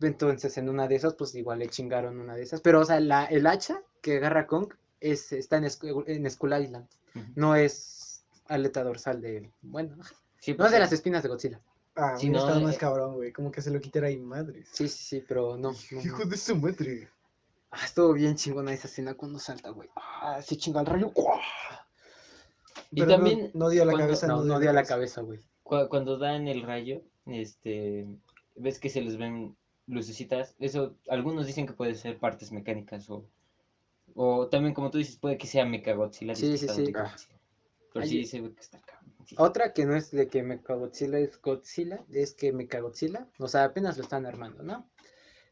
Entonces, 0.00 0.56
en 0.56 0.68
una 0.68 0.88
de 0.88 0.94
esas, 0.94 1.14
pues 1.14 1.34
igual 1.34 1.58
le 1.58 1.68
chingaron 1.68 2.18
una 2.18 2.34
de 2.34 2.42
esas. 2.42 2.62
Pero, 2.62 2.80
o 2.80 2.84
sea, 2.84 2.98
la, 3.00 3.26
el 3.26 3.46
hacha 3.46 3.82
que 4.00 4.16
agarra 4.16 4.46
Kong 4.46 4.72
es, 5.00 5.32
está 5.32 5.58
en, 5.58 5.66
en 6.06 6.30
Skull 6.30 6.62
Island. 6.62 6.86
No 7.34 7.56
es 7.56 7.97
aleta 8.48 8.82
dorsal 8.84 9.20
de. 9.20 9.50
Bueno, 9.62 9.96
Sí, 10.40 10.52
no 10.52 10.64
es 10.66 10.70
de 10.70 10.76
porque- 10.76 10.78
las 10.78 10.92
espinas 10.92 11.22
de 11.22 11.28
Godzilla. 11.28 11.60
Ah, 11.94 12.16
Sí, 12.18 12.28
no, 12.30 12.38
estado 12.38 12.60
más 12.60 12.76
eh. 12.76 12.78
cabrón, 12.78 13.14
güey. 13.14 13.32
Como 13.32 13.50
que 13.50 13.60
se 13.60 13.70
lo 13.72 13.80
quitara 13.80 14.06
ahí, 14.06 14.16
madres. 14.18 14.68
Sí, 14.72 14.88
sí, 14.88 15.02
sí, 15.02 15.24
pero 15.26 15.56
no. 15.56 15.72
no, 15.90 16.00
Hijo 16.00 16.24
no. 16.24 16.30
de 16.30 16.36
su 16.36 16.54
madre. 16.56 17.08
Ah, 17.70 17.84
estuvo 17.84 18.12
bien 18.12 18.36
chingona 18.36 18.72
esa 18.72 18.86
escena 18.88 19.14
cuando 19.14 19.38
salta, 19.38 19.70
güey. 19.70 19.88
Ah, 19.96 20.40
se 20.42 20.56
chinga 20.56 20.80
el 20.80 20.86
rayo. 20.86 21.10
¡guau! 21.14 21.38
Y 22.92 23.00
Pero 23.00 23.06
no- 23.06 23.16
también 23.16 23.50
No, 23.54 23.68
dio 23.68 23.84
la 23.84 23.92
cuando- 23.92 24.06
cabeza. 24.06 24.26
No, 24.28 24.44
no 24.44 24.60
dio 24.60 24.70
a 24.70 24.72
la 24.72 24.84
cabeza, 24.84 25.20
güey. 25.22 25.40
Cu- 25.64 25.88
cuando 25.90 26.16
dan 26.18 26.46
el 26.48 26.62
rayo, 26.62 27.02
este, 27.26 28.06
ves 28.56 28.78
que 28.78 28.88
se 28.90 29.00
les 29.02 29.18
ven 29.18 29.56
lucecitas. 29.86 30.54
Eso, 30.60 30.94
algunos 31.08 31.46
dicen 31.46 31.66
que 31.66 31.72
puede 31.74 31.94
ser 31.96 32.18
partes 32.18 32.52
mecánicas 32.52 33.10
o, 33.10 33.24
o 34.14 34.46
también 34.46 34.72
como 34.72 34.90
tú 34.90 34.98
dices, 34.98 35.16
puede 35.16 35.36
que 35.36 35.46
sea 35.46 35.64
Mechagodzilla. 35.66 36.34
Sí, 36.34 36.56
sí, 36.56 36.68
sí. 36.68 36.84
de 36.86 36.92
Godzilla. 36.92 37.37
Pero 37.92 38.04
Ay, 38.04 38.24
sí 38.26 38.40
que 38.40 38.60
está 38.60 38.78
cabrón. 38.80 39.14
sí. 39.26 39.34
Otra 39.38 39.72
que 39.72 39.84
no 39.84 39.96
es 39.96 40.10
de 40.10 40.28
que 40.28 40.42
Mechagodzilla 40.42 41.18
es 41.18 41.40
Godzilla, 41.40 42.04
es 42.12 42.34
que 42.34 42.52
Mechagodzilla, 42.52 43.26
o 43.38 43.48
sea, 43.48 43.64
apenas 43.64 43.96
lo 43.96 44.02
están 44.04 44.26
armando, 44.26 44.62
¿no? 44.62 44.88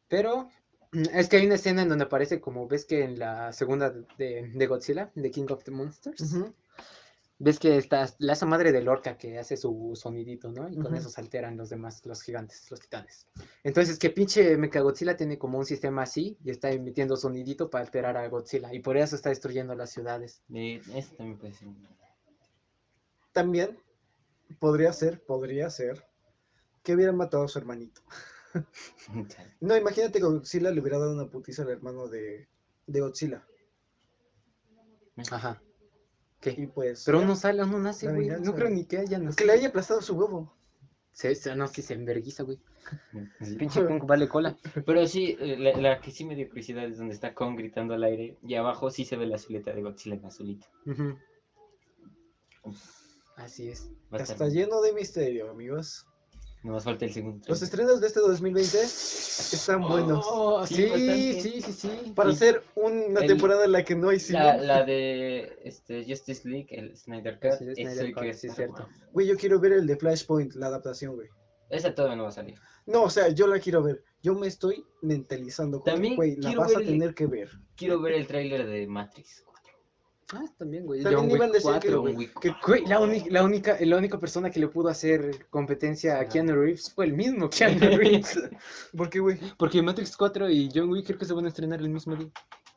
Pero 0.08 0.48
mm, 0.92 1.02
es 1.14 1.28
que 1.28 1.36
hay 1.36 1.46
una 1.46 1.56
escena 1.56 1.82
en 1.82 1.88
donde 1.88 2.04
aparece, 2.04 2.40
como 2.40 2.68
ves 2.68 2.84
que 2.84 3.02
en 3.04 3.18
la 3.18 3.52
segunda 3.52 3.90
de, 4.18 4.50
de 4.54 4.66
Godzilla, 4.66 5.10
de 5.14 5.30
King 5.30 5.46
of 5.50 5.64
the 5.64 5.70
Monsters, 5.70 6.22
ves 7.38 7.58
que 7.58 7.76
está 7.76 8.08
la 8.18 8.32
esa 8.32 8.46
madre 8.46 8.72
de 8.72 8.80
Lorca 8.80 9.18
que 9.18 9.38
hace 9.38 9.56
su 9.56 9.92
sonidito, 9.94 10.50
¿no? 10.50 10.68
Y 10.68 10.76
con 10.76 10.94
eso 10.94 11.10
se 11.10 11.20
alteran 11.20 11.56
los 11.56 11.68
demás, 11.68 12.00
los 12.06 12.22
gigantes, 12.22 12.70
los 12.70 12.80
titanes. 12.80 13.26
Entonces, 13.62 13.98
que 13.98 14.10
pinche 14.10 14.56
Mechagodzilla 14.56 15.16
tiene 15.16 15.38
como 15.38 15.58
un 15.58 15.66
sistema 15.66 16.02
así 16.02 16.38
y 16.42 16.50
está 16.50 16.70
emitiendo 16.70 17.16
sonidito 17.16 17.68
para 17.68 17.84
alterar 17.84 18.16
a 18.16 18.28
Godzilla 18.28 18.72
y 18.72 18.80
por 18.80 18.96
eso 18.96 19.16
está 19.16 19.28
destruyendo 19.28 19.74
las 19.74 19.90
ciudades. 19.90 20.40
De, 20.48 20.80
este 20.94 21.16
también 21.16 21.38
puede 21.38 21.52
ser. 21.52 21.68
También 23.36 23.78
podría 24.58 24.90
ser, 24.94 25.22
podría 25.22 25.68
ser 25.68 26.02
que 26.82 26.94
hubieran 26.94 27.18
matado 27.18 27.44
a 27.44 27.48
su 27.48 27.58
hermanito. 27.58 28.00
No, 29.60 29.76
imagínate 29.76 30.18
que 30.18 30.24
Godzilla 30.24 30.70
le 30.70 30.80
hubiera 30.80 30.98
dado 30.98 31.12
una 31.12 31.30
putiza 31.30 31.60
al 31.60 31.68
hermano 31.68 32.08
de, 32.08 32.48
de 32.86 33.00
Godzilla. 33.00 33.46
Ajá. 35.30 35.60
Y 36.40 36.54
¿Qué? 36.54 36.70
pues. 36.74 37.02
Pero 37.04 37.20
uno 37.20 37.36
sale, 37.36 37.62
uno 37.62 37.78
nace, 37.78 38.06
La 38.06 38.12
güey. 38.12 38.28
No 38.40 38.54
creo 38.54 38.70
ni 38.70 38.86
que 38.86 38.96
haya 38.96 39.18
nacido. 39.18 39.36
que 39.36 39.44
le 39.44 39.52
haya 39.52 39.68
aplastado 39.68 40.00
su 40.00 40.16
huevo. 40.16 40.56
Se, 41.12 41.34
se, 41.34 41.54
no, 41.54 41.68
sí, 41.68 41.82
se 41.82 41.92
enverguiza, 41.92 42.44
güey. 42.44 42.58
Pinche 43.58 43.82
punk 43.82 44.06
vale 44.06 44.26
cola. 44.26 44.56
Pero 44.86 45.06
sí, 45.06 45.36
eh, 45.38 45.58
la, 45.58 45.76
la 45.76 46.00
que 46.00 46.10
sí 46.10 46.24
me 46.24 46.34
dio 46.34 46.48
curiosidad 46.48 46.86
es 46.86 46.96
donde 46.96 47.12
está 47.12 47.34
Kong 47.34 47.58
gritando 47.58 47.92
al 47.92 48.04
aire 48.04 48.38
y 48.42 48.54
abajo 48.54 48.90
sí 48.90 49.04
se 49.04 49.18
ve 49.18 49.26
la 49.26 49.36
silueta 49.36 49.74
de 49.74 49.82
Godzilla 49.82 50.16
en 50.16 50.24
azulito. 50.24 50.66
Ujú. 50.86 51.18
Así 53.36 53.68
es. 53.68 53.88
Va 54.12 54.18
estar 54.18 54.34
Está 54.34 54.48
lleno 54.48 54.80
de 54.80 54.92
misterio, 54.92 55.50
amigos. 55.50 56.06
No 56.62 56.72
nos 56.72 56.84
falta 56.84 57.04
el 57.04 57.12
segundo. 57.12 57.44
Los 57.46 57.62
estrenos 57.62 58.00
de 58.00 58.08
este 58.08 58.18
2020 58.18 58.78
están 58.82 59.82
buenos. 59.86 60.26
Oh, 60.28 60.66
Sí, 60.66 60.88
sí, 60.96 61.40
sí, 61.40 61.62
sí, 61.62 61.72
sí. 61.72 62.12
Para 62.16 62.30
hacer 62.30 62.62
una 62.74 63.20
el- 63.20 63.26
temporada 63.28 63.66
en 63.66 63.72
la 63.72 63.84
que 63.84 63.94
no 63.94 64.08
hay 64.08 64.18
cine. 64.18 64.40
La, 64.40 64.56
la 64.56 64.84
de 64.84 65.58
este, 65.62 66.04
Justice 66.08 66.48
League, 66.48 66.66
el 66.70 66.96
Snyder 66.96 67.38
Cut, 67.38 67.52
Sí, 67.58 67.64
ese 67.70 67.74
Snyder 67.84 68.06
que 68.06 68.12
Cut, 68.14 68.24
va 68.24 68.30
a 68.30 68.34
sí, 68.34 68.48
cierto. 68.48 68.72
bueno. 68.82 68.88
Güey, 69.12 69.26
yo 69.28 69.36
quiero 69.36 69.60
ver 69.60 69.72
el 69.74 69.86
de 69.86 69.96
Flashpoint, 69.96 70.54
la 70.54 70.66
adaptación, 70.66 71.14
güey. 71.14 71.28
Esa 71.70 71.94
todavía 71.94 72.16
no 72.16 72.22
va 72.24 72.30
a 72.30 72.32
salir. 72.32 72.58
No, 72.86 73.02
o 73.04 73.10
sea, 73.10 73.28
yo 73.28 73.46
la 73.46 73.60
quiero 73.60 73.82
ver. 73.82 74.02
Yo 74.22 74.34
me 74.34 74.46
estoy 74.48 74.84
mentalizando. 75.02 75.80
También 75.82 76.16
Güey, 76.16 76.36
la 76.36 76.52
vas 76.54 76.74
a 76.74 76.80
el- 76.80 76.86
tener 76.86 77.14
que 77.14 77.26
ver. 77.26 77.50
Quiero 77.76 78.00
ver 78.00 78.14
el 78.14 78.26
tráiler 78.26 78.66
de 78.66 78.86
Matrix 78.88 79.42
4. 79.44 79.55
Ah, 80.32 80.44
también, 80.58 80.84
güey. 80.86 81.02
También 81.02 81.28
John 81.28 81.36
iban 81.36 81.50
a 81.50 81.52
decir 81.52 81.70
que- 81.80 81.88
4, 81.88 82.02
John 82.02 82.14
güey. 82.14 82.26
Que- 82.26 82.32
4. 82.50 82.58
Güey, 82.66 82.86
la, 82.86 83.00
uni- 83.00 83.30
la, 83.30 83.44
única, 83.44 83.76
la 83.80 83.96
única 83.96 84.18
persona 84.18 84.50
que 84.50 84.58
le 84.60 84.68
pudo 84.68 84.88
hacer 84.88 85.46
competencia 85.50 86.18
a. 86.18 86.26
Keanu 86.28 86.54
Reeves 86.54 86.92
fue 86.92 87.04
el 87.06 87.12
mismo 87.12 87.48
Keanu 87.48 87.78
Reeves. 87.96 88.36
¿Por 88.96 89.08
qué, 89.08 89.20
güey? 89.20 89.38
Porque 89.56 89.80
Matrix 89.82 90.16
4 90.16 90.50
y 90.50 90.68
John 90.74 90.90
Wick 90.90 91.06
creo 91.06 91.18
que 91.18 91.24
se 91.26 91.32
van 91.32 91.44
a 91.44 91.48
estrenar 91.48 91.80
el 91.80 91.90
mismo 91.90 92.16
día. 92.16 92.28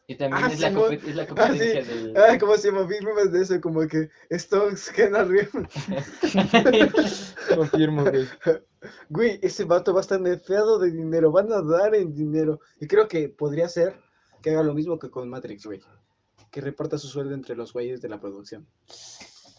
Y 0.07 0.15
también 0.15 0.43
Ah, 0.43 0.51
es, 0.51 0.59
la 0.59 0.71
compet- 0.71 1.03
es 1.07 1.15
la 1.15 1.21
Ah, 1.23 1.25
sí. 1.27 1.33
competencia 1.35 1.83
del... 1.83 2.17
Ah, 2.17 2.37
¿cómo 2.39 2.57
se 2.57 2.67
llama? 2.71 2.83
Vi 2.87 2.95
memes 3.05 3.31
de 3.31 3.41
eso, 3.43 3.61
como 3.61 3.87
que 3.87 4.09
Stokes, 4.31 4.91
Keanu 4.95 5.23
Reeves. 5.25 5.69
Confirmo, 7.55 8.03
güey. 8.03 8.27
Güey, 9.09 9.39
ese 9.41 9.65
vato 9.65 9.93
va 9.93 9.99
a 9.99 10.01
estar 10.01 10.19
nefeado 10.19 10.79
de 10.79 10.91
dinero. 10.91 11.31
Van 11.31 11.51
a 11.51 11.61
dar 11.61 11.93
en 11.95 12.13
dinero. 12.15 12.59
Y 12.79 12.87
creo 12.87 13.07
que 13.07 13.29
podría 13.29 13.67
ser 13.69 13.99
que 14.41 14.51
haga 14.51 14.63
lo 14.63 14.73
mismo 14.73 14.97
que 14.97 15.09
con 15.09 15.29
Matrix, 15.29 15.65
güey. 15.65 15.81
Que 16.51 16.61
reparta 16.61 16.97
su 16.97 17.07
sueldo 17.07 17.33
entre 17.33 17.55
los 17.55 17.73
güeyes 17.73 18.01
de 18.01 18.09
la 18.09 18.19
producción. 18.19 18.67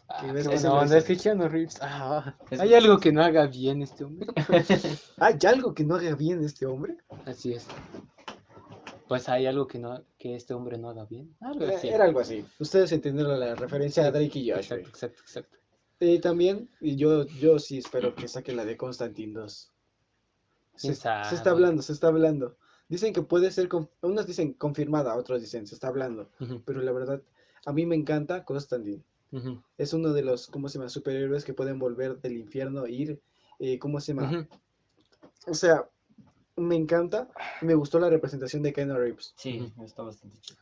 Ah, 0.09 0.27
ves 0.33 0.49
qué 0.49 0.67
onda, 0.67 0.99
es 0.99 1.05
que 1.05 1.17
Keanu 1.17 1.49
Reeves. 1.49 1.79
Ah, 1.81 2.35
Es- 2.51 2.59
hay 2.59 2.75
algo 2.75 2.99
que 2.99 3.13
no 3.13 3.23
haga 3.23 3.47
bien 3.47 3.81
este 3.83 4.03
hombre. 4.05 4.27
¿Hay 5.19 5.39
algo 5.47 5.73
que 5.73 5.85
no 5.85 5.95
haga 5.95 6.17
bien 6.17 6.43
este 6.45 6.67
hombre? 6.67 6.97
Así 7.27 7.53
es. 7.53 7.67
Pues 9.07 9.29
hay 9.29 9.47
algo 9.47 9.67
que 9.69 9.79
no 9.79 10.03
que 10.19 10.35
este 10.35 10.53
hombre 10.55 10.79
no 10.79 10.89
haga 10.91 11.05
bien. 11.05 11.35
Algo 11.41 11.65
Eh, 11.65 11.75
así. 11.77 11.89
Era 11.89 12.05
algo 12.05 12.21
así. 12.21 12.45
Ustedes 12.59 12.91
entendieron 12.93 13.39
la 13.39 13.55
referencia 13.55 14.05
a 14.07 14.11
Drake 14.11 14.39
y 14.39 14.51
Josh, 14.51 14.59
Exacto, 14.73 14.89
exacto, 14.89 15.21
exacto. 15.23 15.57
Y 16.01 16.19
también, 16.19 16.69
y 16.81 16.97
yo, 16.97 17.27
yo 17.27 17.59
sí 17.59 17.79
espero 17.79 18.15
que 18.15 18.27
saque 18.27 18.53
la 18.53 18.65
de 18.65 18.77
Constantine 18.77 19.33
2. 19.35 19.73
Se, 20.77 20.81
¿Quién 20.89 20.95
se 20.97 21.35
está 21.35 21.51
hablando, 21.51 21.83
se 21.83 21.93
está 21.93 22.07
hablando. 22.09 22.57
Dicen 22.91 23.15
que 23.15 23.23
puede 23.23 23.51
ser, 23.51 23.69
con- 23.69 23.89
unos 24.03 24.27
dicen 24.27 24.53
confirmada, 24.53 25.17
otros 25.17 25.41
dicen 25.41 25.67
se 25.67 25.75
está 25.75 25.89
hablando. 25.89 26.29
Pero 26.67 26.83
la 26.83 26.93
verdad, 26.93 27.23
a 27.65 27.73
mí 27.73 27.87
me 27.87 27.97
encanta 27.97 28.45
Constantine. 28.45 29.03
ujú, 29.33 29.63
Es 29.79 29.95
uno 29.95 30.13
de 30.13 30.23
los, 30.23 30.49
¿cómo 30.49 30.69
se 30.69 30.77
llama? 30.79 30.91
Superhéroes 30.91 31.45
que 31.45 31.55
pueden 31.55 31.79
volver 31.79 32.21
del 32.21 32.37
infierno 32.37 32.85
e 32.85 32.91
ir, 32.93 33.21
eh, 33.61 33.79
¿cómo 33.79 34.01
se 34.01 34.13
llama? 34.13 34.29
O 35.47 35.55
sea, 35.55 35.89
me 36.57 36.75
encanta. 36.77 37.29
Me 37.63 37.75
gustó 37.75 37.99
la 38.01 38.11
representación 38.11 38.63
de 38.63 38.73
Keanu 38.73 38.97
Reeves. 38.97 39.33
Sí, 39.37 39.73
está 39.85 40.03
bastante 40.03 40.39
chido. 40.41 40.59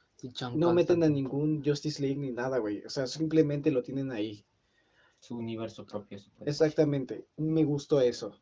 No 0.59 0.66
meten 0.74 1.02
a 1.02 1.09
ningún 1.09 1.64
Justice 1.64 2.02
League 2.02 2.20
ni 2.20 2.30
nada, 2.30 2.59
güey. 2.59 2.84
O 2.84 2.90
sea, 2.90 3.06
simplemente 3.06 3.70
lo 3.70 3.82
tienen 3.82 4.12
ahí. 4.12 4.44
Su 5.20 5.36
universo 5.36 5.84
propio. 5.86 6.20
Exactamente. 6.44 7.26
Me 7.36 7.64
gustó 7.64 8.00
eso. 8.00 8.36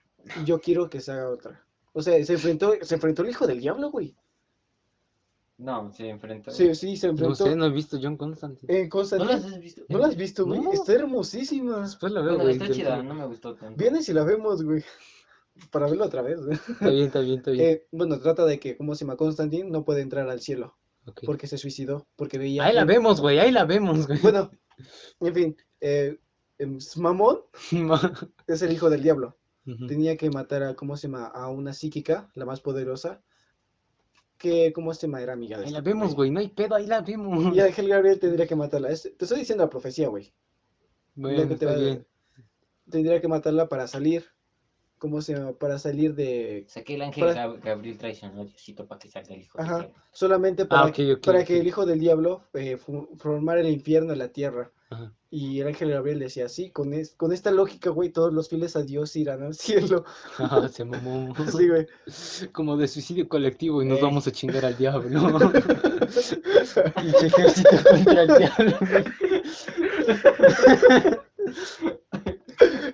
Yo 0.45 0.59
quiero 0.61 0.91
que 0.91 1.01
se 1.01 1.13
haga 1.13 1.31
otra. 1.31 1.66
O 1.99 2.03
sea, 2.03 2.23
se 2.25 2.35
enfrentó, 2.35 2.75
se 2.83 2.95
enfrentó 2.95 3.23
el 3.23 3.31
hijo 3.31 3.47
del 3.47 3.59
diablo, 3.61 3.91
güey. 3.91 4.15
No, 5.59 5.91
se 5.95 6.11
enfrentó. 6.11 6.51
Sí, 6.51 6.75
sí, 6.75 6.97
se 6.99 7.07
No 7.07 7.13
enfrentó. 7.13 7.35
sé, 7.47 7.57
no 7.57 7.65
he 7.65 7.71
visto 7.71 7.99
John 8.01 8.19
Constantine. 8.19 8.71
En 8.77 8.85
¿No 8.85 8.91
Constantine. 8.91 9.33
las 9.33 9.45
has 9.47 9.59
visto? 9.59 9.83
¿No 9.89 9.99
la 9.99 10.07
has 10.09 10.17
visto, 10.17 10.45
güey? 10.45 10.61
No. 10.61 10.73
Está 10.73 10.93
hermosísima. 10.93 11.81
Después 11.81 12.13
la 12.13 12.21
veo, 12.21 12.35
Bueno, 12.37 12.45
güey. 12.45 12.57
está 12.57 12.71
chida, 12.71 13.03
no 13.03 13.15
me 13.15 13.27
gustó 13.27 13.55
tanto. 13.55 13.75
Vienes 13.83 14.07
y 14.11 14.13
la 14.13 14.25
vemos, 14.25 14.63
güey. 14.63 14.85
Para 15.71 15.87
verlo 15.87 16.05
otra 16.05 16.21
vez. 16.21 16.39
güey. 16.45 16.59
Está 16.69 16.91
bien, 16.91 17.07
está 17.07 17.21
bien, 17.21 17.39
está 17.39 17.51
bien. 17.53 17.65
Eh, 17.71 17.87
bueno, 17.91 18.21
trata 18.21 18.45
de 18.45 18.61
que, 18.61 18.77
¿cómo 18.77 18.95
se 18.95 19.07
llama? 19.07 19.17
Constantine 19.17 19.71
no 19.71 19.83
puede 19.87 20.03
entrar 20.03 20.29
al 20.29 20.41
cielo. 20.43 20.77
Porque 21.25 21.47
se 21.47 21.57
suicidó. 21.57 22.07
Porque 22.17 22.37
veía. 22.37 22.65
Ahí 22.67 22.75
la 22.75 22.85
vemos, 22.85 23.23
güey, 23.23 23.39
ahí 23.39 23.51
la 23.53 23.65
vemos, 23.65 24.07
güey. 24.07 24.19
Bueno, 24.21 24.51
en 25.21 25.35
fin. 25.35 25.57
Eh, 25.81 26.19
em, 26.59 26.79
Mamón 26.97 27.41
es 28.47 28.61
el 28.61 28.73
hijo 28.73 28.91
del 28.91 29.03
diablo. 29.03 29.39
Tenía 29.89 30.17
que 30.17 30.31
matar 30.31 30.63
a, 30.63 30.75
¿cómo 30.77 30.97
se 30.97 31.09
llama? 31.09 31.27
A 31.27 31.49
una 31.49 31.73
psíquica, 31.73 32.31
la 32.35 32.45
más 32.45 32.61
poderosa, 32.61 33.21
que, 34.39 34.73
¿cómo 34.73 34.95
se 34.95 35.07
llama? 35.07 35.23
Era 35.23 35.33
amiga 35.33 35.57
de 35.57 35.65
Ahí 35.65 35.69
este 35.71 35.79
la 35.79 35.85
vemos, 35.85 36.15
güey, 36.15 36.31
no 36.31 36.39
hay 36.41 36.49
pedo, 36.49 36.75
ahí 36.77 36.87
la 36.87 37.01
vemos. 37.01 37.55
Y 37.55 37.61
Ángel 37.61 37.89
Gabriel 37.89 38.21
tendría 38.21 38.47
que 38.47 38.55
matarla. 38.55 38.91
Es- 38.91 39.03
te 39.17 39.25
estoy 39.25 39.41
diciendo 39.41 39.65
la 39.65 39.71
profecía, 39.71 40.09
güey. 40.09 40.33
Bueno, 41.15 41.43
que 41.43 41.47
te 41.49 41.55
está 41.55 41.67
va- 41.67 41.75
bien. 41.77 42.07
Tendría 42.91 43.21
que 43.21 43.27
matarla 43.29 43.69
para 43.69 43.89
salir, 43.89 44.27
¿cómo 44.99 45.21
se 45.23 45.35
llama? 45.35 45.53
Para 45.53 45.79
salir 45.79 46.15
de... 46.15 46.67
Que 46.85 46.95
el 46.95 47.03
ángel 47.03 47.25
Para- 47.27 47.47
Gab- 47.49 47.61
Gabriel 47.63 47.99
traicionó 47.99 48.45
Diosito 48.45 48.87
para 48.87 48.99
que 48.99 49.09
salga 49.11 49.35
el 49.35 49.43
hijo 49.43 49.59
del 49.59 49.67
Ajá, 49.67 49.79
diablo. 49.79 49.95
solamente 50.13 50.65
para, 50.67 50.83
Ah, 50.83 50.87
ok, 50.87 50.93
que- 50.95 51.13
ok, 51.15 51.25
para 51.25 51.41
ok. 51.41 51.45
que 51.47 51.59
el 51.61 51.67
hijo 51.67 51.87
del 51.87 52.01
diablo 52.01 52.43
eh, 52.55 52.77
formara 53.17 53.61
el 53.61 53.69
infierno 53.69 54.13
en 54.13 54.19
la 54.19 54.29
tierra. 54.29 54.71
Ajá. 54.89 55.13
Y 55.31 55.61
el 55.61 55.67
ángel 55.67 55.91
Gabriel 55.91 56.21
decía, 56.21 56.49
sí, 56.49 56.71
con, 56.71 56.95
es- 56.95 57.15
con 57.17 57.33
esta 57.33 57.51
lógica, 57.51 57.91
güey, 57.91 58.11
todos 58.11 58.33
los 58.33 58.49
fieles 58.49 58.77
a 58.77 58.83
Dios 58.83 59.15
irán 59.17 59.43
al 59.43 59.55
cielo. 59.57 60.05
Ajá, 60.39 60.69
se 60.69 60.85
mamó. 60.85 61.35
Así, 61.37 61.69
güey. 61.69 61.87
Como 62.53 62.77
de 62.77 62.87
suicidio 62.89 63.29
colectivo 63.29 63.83
y 63.83 63.87
nos 63.87 63.99
Ey. 63.99 64.05
vamos 64.05 64.27
a 64.27 64.33
chingar 64.33 64.65
al 64.65 64.77
diablo. 64.79 65.51
Pinche 66.97 67.27
ejército 67.27 67.71
contra 67.91 68.23
el 68.23 68.29
diablo. 68.39 68.79
güey. 68.81 69.05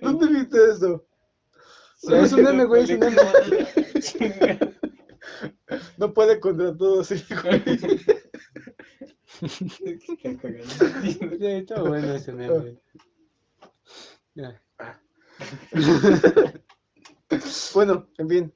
¿Dónde 0.01 0.27
viste 0.29 0.59
eso? 0.73 1.05
Sí, 2.03 2.13
es 2.15 2.33
un 2.33 2.43
meme, 2.43 2.65
güey, 2.65 2.83
es 2.83 2.91
un 2.91 2.99
meme. 3.01 3.17
No 5.97 6.13
puede 6.13 6.39
contra 6.41 6.77
todos, 6.77 7.07
sí, 7.07 7.25
güey. 7.43 7.63
Sí, 9.49 11.47
está 11.47 11.83
bueno 11.83 12.15
ese 12.15 12.33
meme. 12.33 12.79
Bueno, 17.75 18.07
en 18.19 18.29
fin, 18.29 18.55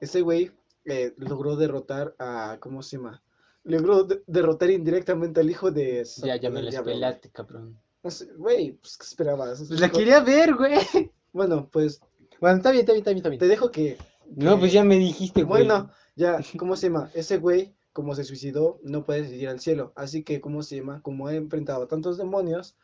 ese 0.00 0.22
güey 0.22 0.50
eh, 0.86 1.12
logró 1.18 1.56
derrotar 1.56 2.14
a, 2.18 2.56
¿cómo 2.60 2.82
se 2.82 2.96
llama? 2.96 3.22
Logró 3.64 4.04
de- 4.04 4.22
derrotar 4.26 4.70
indirectamente 4.70 5.40
al 5.40 5.50
hijo 5.50 5.70
de... 5.70 6.06
Ya, 6.22 6.36
ya 6.36 6.48
me 6.48 6.62
la 6.62 6.82
pelaste, 6.82 7.30
cabrón. 7.30 7.78
Güey, 8.36 8.72
pues, 8.72 8.96
¿qué 8.96 9.04
esperabas? 9.04 9.60
Es 9.60 9.68
Pues 9.68 9.80
la 9.80 9.90
quería 9.90 10.20
ver, 10.20 10.54
güey. 10.54 10.78
Bueno, 11.32 11.68
pues 11.70 12.00
Bueno, 12.40 12.56
está 12.58 12.70
bien, 12.70 12.80
está 12.80 12.92
bien, 12.92 13.00
está 13.00 13.10
bien, 13.10 13.18
está 13.18 13.28
bien. 13.30 13.38
te 13.40 13.48
dejo 13.48 13.70
que... 13.70 13.96
No, 14.36 14.58
pues 14.58 14.72
ya 14.72 14.84
me 14.84 14.96
dijiste, 14.96 15.42
güey. 15.42 15.66
Bueno, 15.66 15.90
ya, 16.16 16.38
¿cómo 16.58 16.76
se 16.76 16.88
llama? 16.88 17.10
Ese 17.14 17.38
güey, 17.38 17.74
como 17.92 18.14
se 18.14 18.24
suicidó, 18.24 18.80
no 18.82 19.04
puede 19.04 19.34
ir 19.36 19.48
al 19.48 19.60
cielo. 19.60 19.92
Así 19.96 20.22
que, 20.22 20.40
¿cómo 20.40 20.62
se 20.62 20.76
llama? 20.76 21.02
Como 21.02 21.26
ha 21.26 21.34
enfrentado 21.34 21.84
a 21.84 21.88
tantos 21.88 22.18
demonios, 22.18 22.76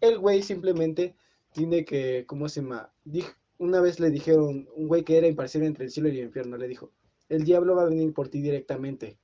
el 0.00 0.18
güey 0.18 0.42
simplemente 0.42 1.16
tiene 1.52 1.84
que, 1.84 2.24
¿cómo 2.26 2.48
se 2.48 2.62
llama? 2.62 2.92
Dij- 3.04 3.34
una 3.58 3.80
vez 3.80 4.00
le 4.00 4.10
dijeron, 4.10 4.68
un 4.74 4.88
güey 4.88 5.04
que 5.04 5.18
era 5.18 5.26
imparcial 5.26 5.64
entre 5.64 5.84
el 5.84 5.90
cielo 5.90 6.08
y 6.08 6.18
el 6.18 6.26
infierno, 6.26 6.56
le 6.56 6.68
dijo, 6.68 6.92
el 7.28 7.44
diablo 7.44 7.76
va 7.76 7.82
a 7.82 7.86
venir 7.86 8.12
por 8.14 8.28
ti 8.28 8.40
directamente. 8.40 9.18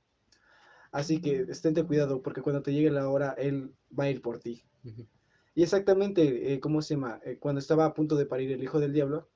Así 0.91 1.19
que 1.21 1.45
estén 1.49 1.73
cuidado, 1.85 2.21
porque 2.21 2.41
cuando 2.41 2.61
te 2.61 2.73
llegue 2.73 2.89
la 2.91 3.09
hora, 3.09 3.35
él 3.37 3.73
va 3.97 4.05
a 4.05 4.09
ir 4.09 4.21
por 4.21 4.39
ti. 4.39 4.63
Y 5.55 5.63
exactamente, 5.63 6.53
eh, 6.53 6.59
¿cómo 6.59 6.81
se 6.81 6.95
llama? 6.95 7.19
Eh, 7.25 7.37
cuando 7.39 7.59
estaba 7.59 7.85
a 7.85 7.93
punto 7.93 8.15
de 8.15 8.25
parir 8.25 8.51
el 8.51 8.63
hijo 8.63 8.79
del 8.79 8.93
diablo, 8.93 9.27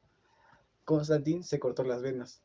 Constantín 0.96 1.44
se 1.44 1.60
cortó 1.60 1.84
las 1.84 2.02
venas 2.02 2.42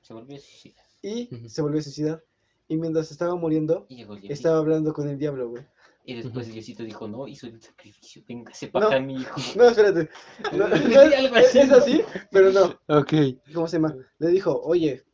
Se 0.00 0.14
volvió 0.14 0.36
a 0.36 0.40
suicidar. 0.40 0.84
y 1.02 1.34
Ujú. 1.34 1.48
se 1.48 1.62
volvió 1.62 1.80
a 1.80 1.82
suicidar. 1.82 2.24
Y 2.68 2.76
mientras 2.76 3.10
estaba 3.10 3.34
muriendo, 3.34 3.86
estaba 4.28 4.58
hablando 4.58 4.92
con 4.92 5.08
el 5.08 5.18
diablo, 5.18 5.48
güey. 5.50 5.64
Y 6.04 6.14
después 6.14 6.46
Ujú. 6.46 6.54
Diosito 6.54 6.82
dijo, 6.84 7.06
no, 7.08 7.26
hizo 7.28 7.46
el 7.46 7.60
sacrificio, 7.60 8.22
véngase 8.26 8.68
para 8.68 8.86
No. 8.86 8.90
acá, 8.92 9.00
mi 9.00 9.14
hijo. 9.16 9.40
No, 9.56 9.68
espérate. 9.68 10.08
No, 10.52 10.68
no, 10.68 11.02
es, 11.38 11.56
así, 11.72 12.02
pero 12.30 12.50
no. 12.52 12.78
Ok. 12.98 13.12
¿Cómo 13.54 13.68
se 13.68 13.76
llama? 13.76 13.94
Le 14.18 14.28
dijo, 14.28 14.58
oye, 14.62 15.04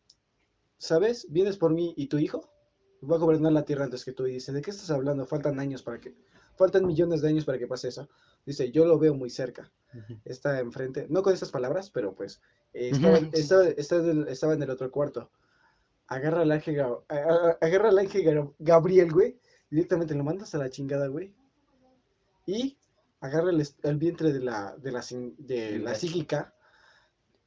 ¿sabes? 0.79 1.27
¿Vienes 1.31 1.57
por 1.57 1.73
mí 1.73 1.95
y 1.97 2.07
tu 2.07 2.19
hijo? 2.19 2.49
Va 3.09 3.17
a 3.17 3.19
gobernar 3.19 3.53
la 3.53 3.65
tierra 3.65 3.85
antes 3.85 4.05
que 4.05 4.13
tú. 4.13 4.27
Y 4.27 4.35
dice, 4.35 4.53
¿de 4.53 4.63
qué 4.63 4.71
estás 4.71 4.91
hablando? 4.91 5.27
Faltan 5.27 5.59
años 5.59 5.83
para 5.83 6.01
que... 6.01 6.15
faltan 6.57 6.87
millones 6.87 7.21
de 7.23 7.29
años 7.29 7.45
para 7.45 7.59
que 7.59 7.67
pase 7.67 7.89
eso. 7.89 8.09
Dice, 8.47 8.71
yo 8.71 8.85
lo 8.85 8.99
veo 8.99 9.15
muy 9.15 9.31
cerca. 9.31 9.71
Está 10.25 10.59
enfrente, 10.61 11.07
no 11.09 11.23
con 11.23 11.33
esas 11.33 11.51
palabras, 11.51 11.91
pero 11.91 12.15
pues 12.15 12.41
eh, 12.73 12.91
estaba, 12.93 13.19
Ujú. 13.19 13.29
estaba- 13.33 13.65
estaba 13.69 14.03
en- 14.11 14.29
estaba 14.29 14.55
en 14.55 14.63
el 14.63 14.71
otro 14.71 14.91
cuarto. 14.91 15.31
Agarra 16.09 16.43
al 16.43 16.51
ángel, 16.53 16.81
agarra 17.09 17.89
al 17.89 17.99
ángel 17.99 18.25
Gab- 18.25 18.55
Gabriel, 18.59 19.11
güey. 19.13 19.39
Directamente 19.71 20.15
lo 20.15 20.25
mandas 20.25 20.55
a 20.55 20.59
la 20.59 20.69
chingada, 20.69 21.07
güey. 21.07 21.33
Y 22.47 22.77
agarra 23.21 23.51
el, 23.51 23.67
el 23.85 23.97
vientre 23.97 24.33
de 24.33 24.41
la, 24.41 24.77
de 24.77 24.93
la, 24.93 25.03
de 25.39 25.79
la 25.79 25.95
psíquica 25.95 26.55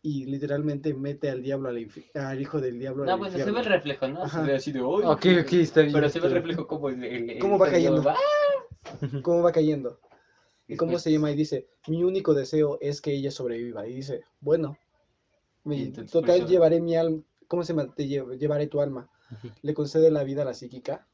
y 0.01 0.25
literalmente 0.25 0.93
mete 0.93 1.29
al 1.29 1.41
diablo 1.43 1.69
al, 1.69 1.87
al 2.15 2.41
hijo 2.41 2.61
del 2.61 2.79
diablo 2.79 3.03
No, 3.05 3.13
al 3.13 3.19
bueno, 3.19 3.37
se 3.37 3.51
ve 3.51 3.59
el 3.59 3.65
reflejo, 3.65 4.07
¿no? 4.07 4.23
Ajá. 4.23 4.41
Se 4.41 4.47
ve 4.47 4.55
así 4.55 4.71
de, 4.71 4.79
"Ay, 4.79 4.85
Ok, 5.05 5.19
qué-". 5.19 5.39
ok, 5.41 5.53
está 5.53 5.81
bien. 5.81 5.93
Pero 5.93 6.09
se 6.09 6.19
ve 6.19 6.27
el 6.27 6.33
reflejo 6.33 6.65
como 6.65 6.89
el... 6.89 7.03
el- 7.03 7.29
el- 7.31 7.39
¿Cómo 7.39 7.59
va 7.59 7.69
cayendo? 7.69 8.03
¡Ah! 8.09 8.15
Cómo 9.23 9.41
va 9.41 9.51
cayendo. 9.51 9.99
¿Y 10.67 10.75
cómo 10.75 10.99
se 10.99 11.11
llama? 11.11 11.31
Y 11.31 11.35
dice, 11.35 11.67
mi 11.87 12.03
único 12.03 12.33
deseo 12.33 12.77
es 12.81 12.99
que 13.01 13.13
ella 13.13 13.31
sobreviva. 13.31 13.87
Y 13.87 13.93
dice, 13.95 14.23
bueno, 14.41 14.77
mi- 15.63 15.91
total 15.91 16.39
eso- 16.41 16.47
llevaré 16.47 16.81
mi 16.81 16.95
alma, 16.95 17.21
¿cómo 17.47 17.63
se 17.63 17.73
llama? 17.73 17.93
Te 17.95 18.03
lle- 18.05 18.37
llevaré 18.37 18.67
tu 18.67 18.81
alma. 18.81 19.09
Le 19.61 19.73
concede 19.73 20.11
la 20.11 20.23
vida 20.23 20.41
a 20.41 20.45
la 20.45 20.53
psíquica. 20.53 21.07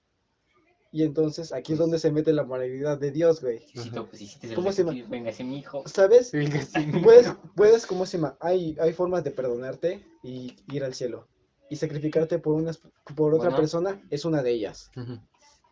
Y 0.92 1.02
entonces 1.04 1.52
aquí 1.54 1.74
es 1.74 1.80
donde 1.80 1.98
se 1.98 2.12
mete 2.12 2.34
la 2.34 2.44
moralidad 2.44 3.00
de 3.00 3.10
Dios, 3.12 3.42
güey. 3.42 3.62
Pues 4.10 4.22
hiciste 4.22 4.48
el 4.48 4.54
¿Cómo 4.56 4.72
se 4.72 4.84
sacrificio, 4.84 5.10
Venga, 5.10 5.30
ese 5.32 5.44
mi 5.44 5.58
hijo. 5.58 5.82
¿Sabes? 5.88 6.32
Venga, 6.32 6.62
sí. 6.62 6.86
Puedes, 7.04 7.32
puedes, 7.56 7.86
¿cómo 7.88 8.06
se 8.06 8.18
llama? 8.18 8.38
Hay, 8.40 8.78
hay 8.80 8.94
formas 8.94 9.24
de 9.24 9.32
perdonarte 9.32 10.06
y 10.22 10.56
ir 10.72 10.84
al 10.84 10.94
cielo. 10.94 11.28
Y 11.70 11.78
sacrificarte 11.78 12.38
por, 12.38 12.54
una, 12.54 12.72
por 13.16 13.34
otra 13.34 13.50
Bueno. 13.50 13.58
persona 13.58 14.02
es 14.12 14.24
una 14.26 14.44
de 14.44 14.52
ellas. 14.52 14.92
Ujú. 14.96 15.20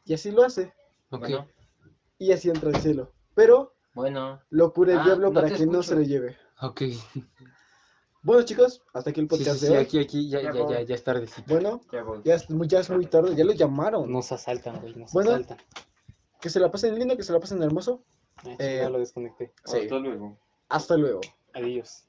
Y 0.05 0.13
así 0.15 0.31
lo 0.31 0.43
hace. 0.43 0.73
Ok. 1.11 1.19
Bueno, 1.19 1.47
Y 2.21 2.31
así 2.33 2.49
entra 2.51 2.69
al 2.69 2.79
cielo. 2.79 3.11
Pero 3.33 3.73
bueno. 3.95 4.39
lo 4.51 4.71
cura 4.73 4.93
el 4.93 4.99
Ah, 4.99 5.03
diablo 5.05 5.29
no 5.29 5.33
para 5.33 5.49
que 5.49 5.65
no 5.65 5.81
se 5.81 5.95
lo 5.95 6.01
lleve. 6.03 6.37
Ok. 6.61 6.83
Bueno, 8.21 8.43
chicos, 8.43 8.83
hasta 8.93 9.09
aquí 9.09 9.21
el 9.21 9.27
Sí, 9.27 9.37
sí, 9.37 9.43
podcast 9.43 9.59
sí, 9.59 9.65
de 9.65 9.71
hoy. 9.71 9.77
aquí, 9.83 9.99
aquí, 9.99 10.29
ya, 10.29 10.39
Ya 10.41 10.53
ya, 10.53 10.81
ya, 10.83 10.93
es 10.95 11.03
tardecito. 11.03 11.51
Bueno, 11.51 11.81
Ya 11.91 12.03
voy. 12.03 12.21
ya 12.23 12.35
es, 12.35 12.47
muy- 12.51 12.67
ya 12.67 12.79
es 12.81 12.91
muy 12.91 13.07
tarde, 13.07 13.35
ya 13.35 13.43
lo 13.43 13.53
llamaron. 13.53 14.11
Nos 14.11 14.31
asaltan, 14.31 14.79
güey, 14.81 14.93
nos 14.95 15.11
Bueno, 15.11 15.31
asaltan. 15.31 15.57
Que 16.39 16.51
se 16.51 16.59
la 16.59 16.69
pasen 16.69 16.93
lindo, 16.99 17.17
que 17.17 17.23
se 17.23 17.33
la 17.33 17.39
pasen 17.39 17.63
hermoso. 17.63 18.03
Eh, 18.45 18.55
eh, 18.59 18.79
ya 18.83 18.89
lo 18.91 18.99
desconecté. 18.99 19.51
Sí. 19.65 19.77
Hasta 19.79 19.97
luego. 19.97 20.37
Hasta 20.69 20.97
luego. 20.97 21.21
Adiós. 21.55 22.03